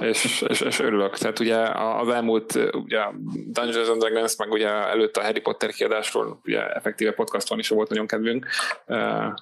és, 0.00 0.44
és, 0.48 0.60
és, 0.60 0.78
örülök. 0.78 1.18
Tehát 1.18 1.38
ugye 1.38 1.56
az 1.74 2.08
elmúlt 2.08 2.58
ugye 2.72 3.00
Dungeons 3.46 3.88
and 3.88 4.00
Dragons, 4.04 4.36
meg 4.36 4.50
ugye 4.50 4.68
előtt 4.68 5.16
a 5.16 5.22
Harry 5.22 5.40
Potter 5.40 5.70
kiadásról, 5.70 6.40
ugye 6.44 6.74
effektíve 6.74 7.12
podcaston 7.12 7.58
is 7.58 7.68
volt 7.68 7.88
nagyon 7.88 8.06
kedvünk, 8.06 8.46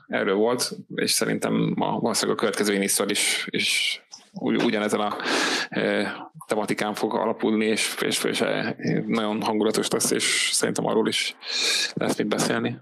erről 0.09 0.35
volt, 0.35 0.70
és 0.95 1.11
szerintem 1.11 1.74
a, 1.78 2.01
valószínűleg 2.01 2.37
a 2.37 2.41
következő 2.41 2.74
Inisztől 2.74 3.11
is, 3.11 3.47
is 3.51 4.03
ugyanezen 4.32 5.01
a 5.01 5.16
tematikán 6.47 6.95
fog 6.95 7.15
alapulni, 7.15 7.65
és, 7.65 7.97
és, 8.01 8.24
és 8.24 8.45
nagyon 9.07 9.43
hangulatos 9.43 9.89
lesz, 9.89 10.11
és 10.11 10.51
szerintem 10.53 10.87
arról 10.87 11.09
is 11.09 11.37
lesz 11.95 12.16
mit 12.16 12.27
beszélni. 12.27 12.78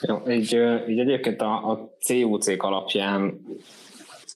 Jó, 0.00 0.22
így, 0.28 0.52
így 0.88 0.98
egyébként 0.98 1.40
a, 1.40 1.70
a 1.70 1.96
CUC 2.00 2.64
alapján 2.64 3.40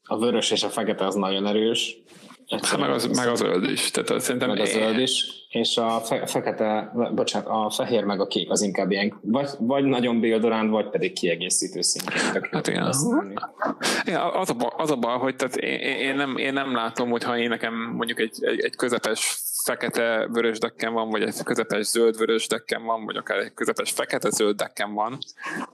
a 0.06 0.18
vörös 0.18 0.50
és 0.50 0.62
a 0.62 0.68
fekete 0.68 1.06
az 1.06 1.14
nagyon 1.14 1.46
erős. 1.46 1.96
Hát 2.50 2.78
meg, 2.78 2.90
az, 2.90 3.06
meg 3.06 3.28
a 3.28 3.34
zöld 3.34 3.70
is. 3.70 3.90
Tehát 3.90 4.20
szerintem 4.20 4.48
meg 4.48 4.60
a 4.60 4.64
zöld 4.64 4.98
is, 4.98 5.24
és 5.48 5.76
a 5.76 6.00
fe, 6.00 6.26
fekete, 6.26 6.92
bocsánat, 7.14 7.48
a 7.48 7.70
fehér 7.70 8.04
meg 8.04 8.20
a 8.20 8.26
kék 8.26 8.50
az 8.50 8.62
inkább 8.62 8.90
ilyen, 8.90 9.18
vagy, 9.22 9.48
vagy 9.58 9.84
nagyon 9.84 10.20
Bildorán, 10.20 10.70
vagy 10.70 10.88
pedig 10.90 11.12
kiegészítő 11.12 11.80
szintén. 11.80 12.18
Hát 12.50 12.66
igen. 12.66 12.92
igen 14.04 14.20
az, 14.20 14.50
a, 14.50 14.74
az 14.76 14.90
a 14.90 14.96
bal, 14.96 15.18
hogy 15.18 15.36
tehát 15.36 15.56
én, 15.56 15.78
én, 15.80 16.14
nem, 16.14 16.36
én 16.36 16.52
nem 16.52 16.74
látom, 16.74 17.10
hogy 17.10 17.24
ha 17.24 17.38
én 17.38 17.48
nekem 17.48 17.74
mondjuk 17.74 18.20
egy, 18.20 18.36
egy, 18.40 18.60
egy 18.60 18.76
közepes 18.76 19.40
fekete 19.64 20.28
vörös 20.32 20.58
dekken 20.58 20.92
van, 20.92 21.10
vagy 21.10 21.22
egy 21.22 21.42
közepes 21.42 21.86
zöld 21.86 22.16
vörös 22.16 22.46
dekken 22.46 22.84
van, 22.84 23.04
vagy 23.04 23.16
akár 23.16 23.38
egy 23.38 23.54
közepes 23.54 23.90
fekete 23.90 24.30
zöld 24.30 24.56
dekken 24.56 24.94
van, 24.94 25.18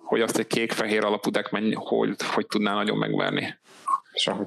hogy 0.02 0.20
azt 0.20 0.38
egy 0.38 0.46
kék-fehér 0.46 1.04
alapú 1.04 1.30
deck 1.30 1.50
mennyi, 1.50 1.74
hogy, 1.74 2.14
hogy 2.34 2.46
tudná 2.46 2.74
nagyon 2.74 2.98
megverni. 2.98 3.54
Sehogy. 4.14 4.46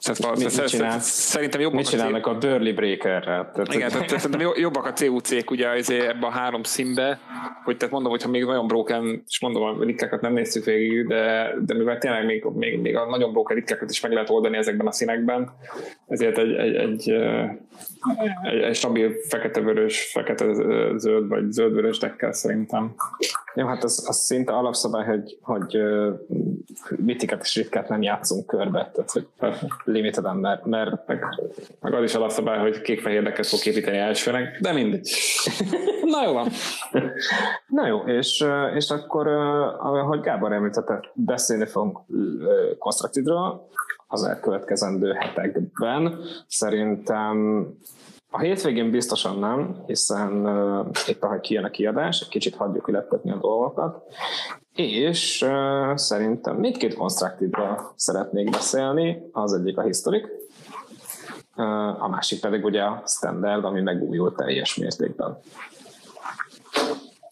Tehát 0.00 0.38
mit, 0.38 0.56
mit 0.56 0.68
csinál? 0.68 1.00
Szerintem 1.00 1.60
jobbak 1.60 1.78
mit 1.78 1.88
csinálnak 1.88 2.26
a, 2.26 2.30
a 2.30 2.38
Burley 2.38 2.74
Breakerrel? 2.74 3.50
Tehát, 3.52 3.74
igen, 3.74 3.90
tehát 3.90 4.08
szerintem 4.08 4.52
jobbak 4.56 4.86
a 4.86 4.92
CUC-k 4.92 5.50
ugye 5.50 5.68
ebbe 6.08 6.26
a 6.26 6.30
három 6.30 6.62
színbe, 6.62 7.18
hogy 7.64 7.76
tehát 7.76 7.92
mondom, 7.92 8.10
hogyha 8.10 8.28
még 8.28 8.44
nagyon 8.44 8.66
broken, 8.66 9.22
és 9.26 9.40
mondom, 9.40 9.62
a 9.62 9.84
ritkákat 9.84 10.20
nem 10.20 10.32
néztük 10.32 10.64
végig, 10.64 11.06
de, 11.06 11.54
de 11.66 11.74
mivel 11.74 11.98
tényleg 11.98 12.24
még, 12.24 12.44
még, 12.44 12.80
még 12.80 12.96
a 12.96 13.06
nagyon 13.06 13.32
broken 13.32 13.56
ritkákat 13.56 13.90
is 13.90 14.00
meg 14.00 14.12
lehet 14.12 14.30
oldani 14.30 14.56
ezekben 14.56 14.86
a 14.86 14.92
színekben, 14.92 15.50
ezért 16.06 16.38
egy, 16.38 16.52
egy, 16.52 16.74
egy, 16.74 17.10
egy, 18.42 18.60
egy 18.62 18.74
stabil 18.74 19.12
fekete-vörös, 19.28 20.10
fekete-zöld 20.12 21.28
vagy 21.28 21.50
zöld-vörös 21.50 21.98
dekkel 21.98 22.32
szerintem. 22.32 22.94
Jó, 23.58 23.66
hát 23.66 23.84
az, 23.84 24.04
az 24.08 24.16
szinte 24.16 24.52
alapszabály, 24.52 25.06
hogy, 25.06 25.38
hogy 25.42 25.78
mitiket 26.96 27.42
és 27.42 27.56
ritkát 27.56 27.88
nem 27.88 28.02
játszunk 28.02 28.46
körbe, 28.46 28.90
tehát 28.94 29.10
hogy 29.10 29.26
limiteden, 29.84 30.36
mert, 30.36 30.64
mert 30.64 31.06
meg, 31.06 31.24
meg 31.80 31.94
az 31.94 32.02
is 32.02 32.14
alapszabály, 32.14 32.58
hogy 32.58 32.80
kék-fehér 32.80 33.22
dekket 33.22 33.46
fog 33.46 33.66
építeni 33.66 33.96
elsőnek, 33.96 34.60
de 34.60 34.72
mindegy. 34.72 35.10
Na 36.12 36.24
jó 36.24 36.32
van. 36.32 36.48
Na 37.66 37.86
jó, 37.86 37.98
és, 37.98 38.44
és 38.74 38.90
akkor, 38.90 39.26
ahogy 39.78 40.20
Gábor 40.20 40.52
említette, 40.52 41.00
beszélni 41.14 41.66
fogunk 41.66 41.98
Constructedről 42.78 43.68
az 44.06 44.22
elkövetkezendő 44.22 45.12
hetekben. 45.12 46.18
Szerintem 46.46 47.66
a 48.30 48.38
hétvégén 48.38 48.90
biztosan 48.90 49.38
nem, 49.38 49.82
hiszen 49.86 50.46
uh, 50.46 50.86
itt, 51.06 51.22
ahogy 51.22 51.40
kijön 51.40 51.64
a 51.64 51.70
kiadás, 51.70 52.20
egy 52.20 52.28
kicsit 52.28 52.54
hagyjuk 52.54 52.88
ülettetni 52.88 53.30
a 53.30 53.36
dolgokat, 53.36 54.02
és 54.74 55.42
uh, 55.42 55.96
szerintem 55.96 56.56
mindkét 56.56 56.94
konstruktívra 56.94 57.92
szeretnék 57.96 58.50
beszélni, 58.50 59.22
az 59.32 59.52
egyik 59.52 59.78
a 59.78 59.82
historik, 59.82 60.26
uh, 61.56 62.02
a 62.02 62.08
másik 62.08 62.40
pedig 62.40 62.64
ugye 62.64 62.82
a 62.82 63.02
standard, 63.06 63.64
ami 63.64 63.80
megújult 63.80 64.36
teljes 64.36 64.76
mértékben. 64.76 65.38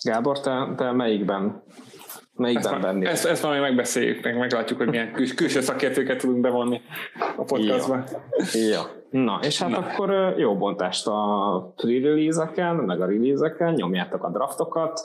Gábor, 0.05 0.41
te, 0.41 0.73
te 0.77 0.93
melyikben 0.93 1.63
Melyikben 2.37 2.73
ezt, 2.73 2.83
benni? 2.83 3.07
Ezt, 3.07 3.25
ezt 3.25 3.43
majd 3.43 3.61
megbeszéljük, 3.61 4.25
meg 4.25 4.39
meglátjuk, 4.39 4.79
hogy 4.79 4.89
milyen 4.89 5.13
kül, 5.13 5.35
külső 5.35 5.61
szakértőket 5.61 6.19
tudunk 6.19 6.41
bevonni 6.41 6.81
a 7.37 7.43
podcastba. 7.43 8.05
Ja. 8.53 8.61
ja. 8.61 8.91
Na, 9.11 9.39
és 9.43 9.63
hát 9.63 9.71
Na. 9.71 9.79
akkor 9.79 10.35
jó 10.37 10.57
bontást 10.57 11.07
a 11.07 11.73
pre-release-eken, 11.77 12.75
meg 12.77 13.01
a 13.01 13.07
release-eken, 13.07 13.73
nyomjátok 13.73 14.25
a 14.25 14.31
draftokat, 14.31 15.01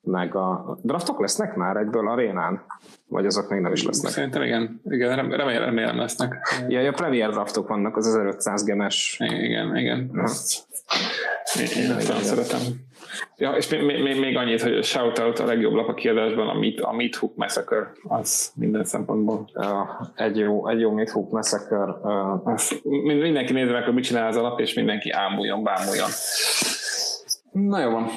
meg 0.00 0.34
a 0.34 0.78
draftok 0.82 1.20
lesznek 1.20 1.56
már 1.56 1.76
egyből 1.76 2.08
arénán? 2.08 2.62
Vagy 3.08 3.26
azok 3.26 3.48
még 3.48 3.60
nem 3.60 3.72
is 3.72 3.84
lesznek? 3.84 4.12
Szerintem 4.12 4.42
igen, 4.42 4.80
igen 4.84 5.16
remélem, 5.16 5.48
remélem 5.48 5.96
lesznek. 5.96 6.48
Ja, 6.68 6.88
a 6.88 6.92
premier 6.92 7.30
draftok 7.30 7.68
vannak, 7.68 7.96
az 7.96 8.06
1500 8.06 8.64
gemes. 8.64 9.16
Igen, 9.20 9.76
igen. 9.76 10.10
Ezt, 10.22 10.66
én, 11.58 11.82
én 11.82 11.90
ezt 11.90 12.24
szeretem. 12.24 12.60
Ja, 13.36 13.50
és 13.52 13.68
még, 13.68 14.02
még, 14.02 14.20
még 14.20 14.36
annyit, 14.36 14.62
hogy 14.62 14.84
shoutout 14.84 15.38
a 15.38 15.44
legjobb 15.44 15.72
lap 15.72 15.88
a 15.88 15.94
kiadásban, 15.94 16.48
a 16.48 16.58
Meat, 16.58 16.80
a 16.80 16.92
Meat 16.92 17.14
Hook 17.14 17.36
Massacre, 17.36 17.92
az 18.08 18.52
minden 18.54 18.84
szempontból. 18.84 19.48
Ja, 19.54 20.00
egy 20.14 20.36
jó, 20.36 20.68
egy 20.68 20.80
jó 20.80 20.90
Meat 20.90 21.10
Hook 21.10 21.30
Massacre. 21.30 21.84
Uh, 22.02 22.46
az, 22.46 22.80
mindenki 23.04 23.52
nézze 23.52 23.72
meg, 23.72 23.84
hogy 23.84 23.94
mit 23.94 24.04
csinál 24.04 24.26
az 24.26 24.36
alap, 24.36 24.60
és 24.60 24.74
mindenki 24.74 25.10
ámuljon, 25.10 25.62
bámuljon. 25.62 26.08
Na 27.52 27.80
jó 27.80 27.90
van. 27.90 28.08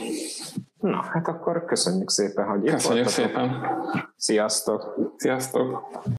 Na, 0.79 1.05
hát 1.11 1.27
akkor 1.27 1.65
köszönjük 1.65 2.09
szépen, 2.09 2.45
hogy 2.45 2.65
itt 2.65 2.71
Köszönjük 2.71 3.05
voltatok. 3.05 3.25
szépen. 3.25 3.67
Sziasztok. 4.15 4.95
Sziasztok. 5.15 5.99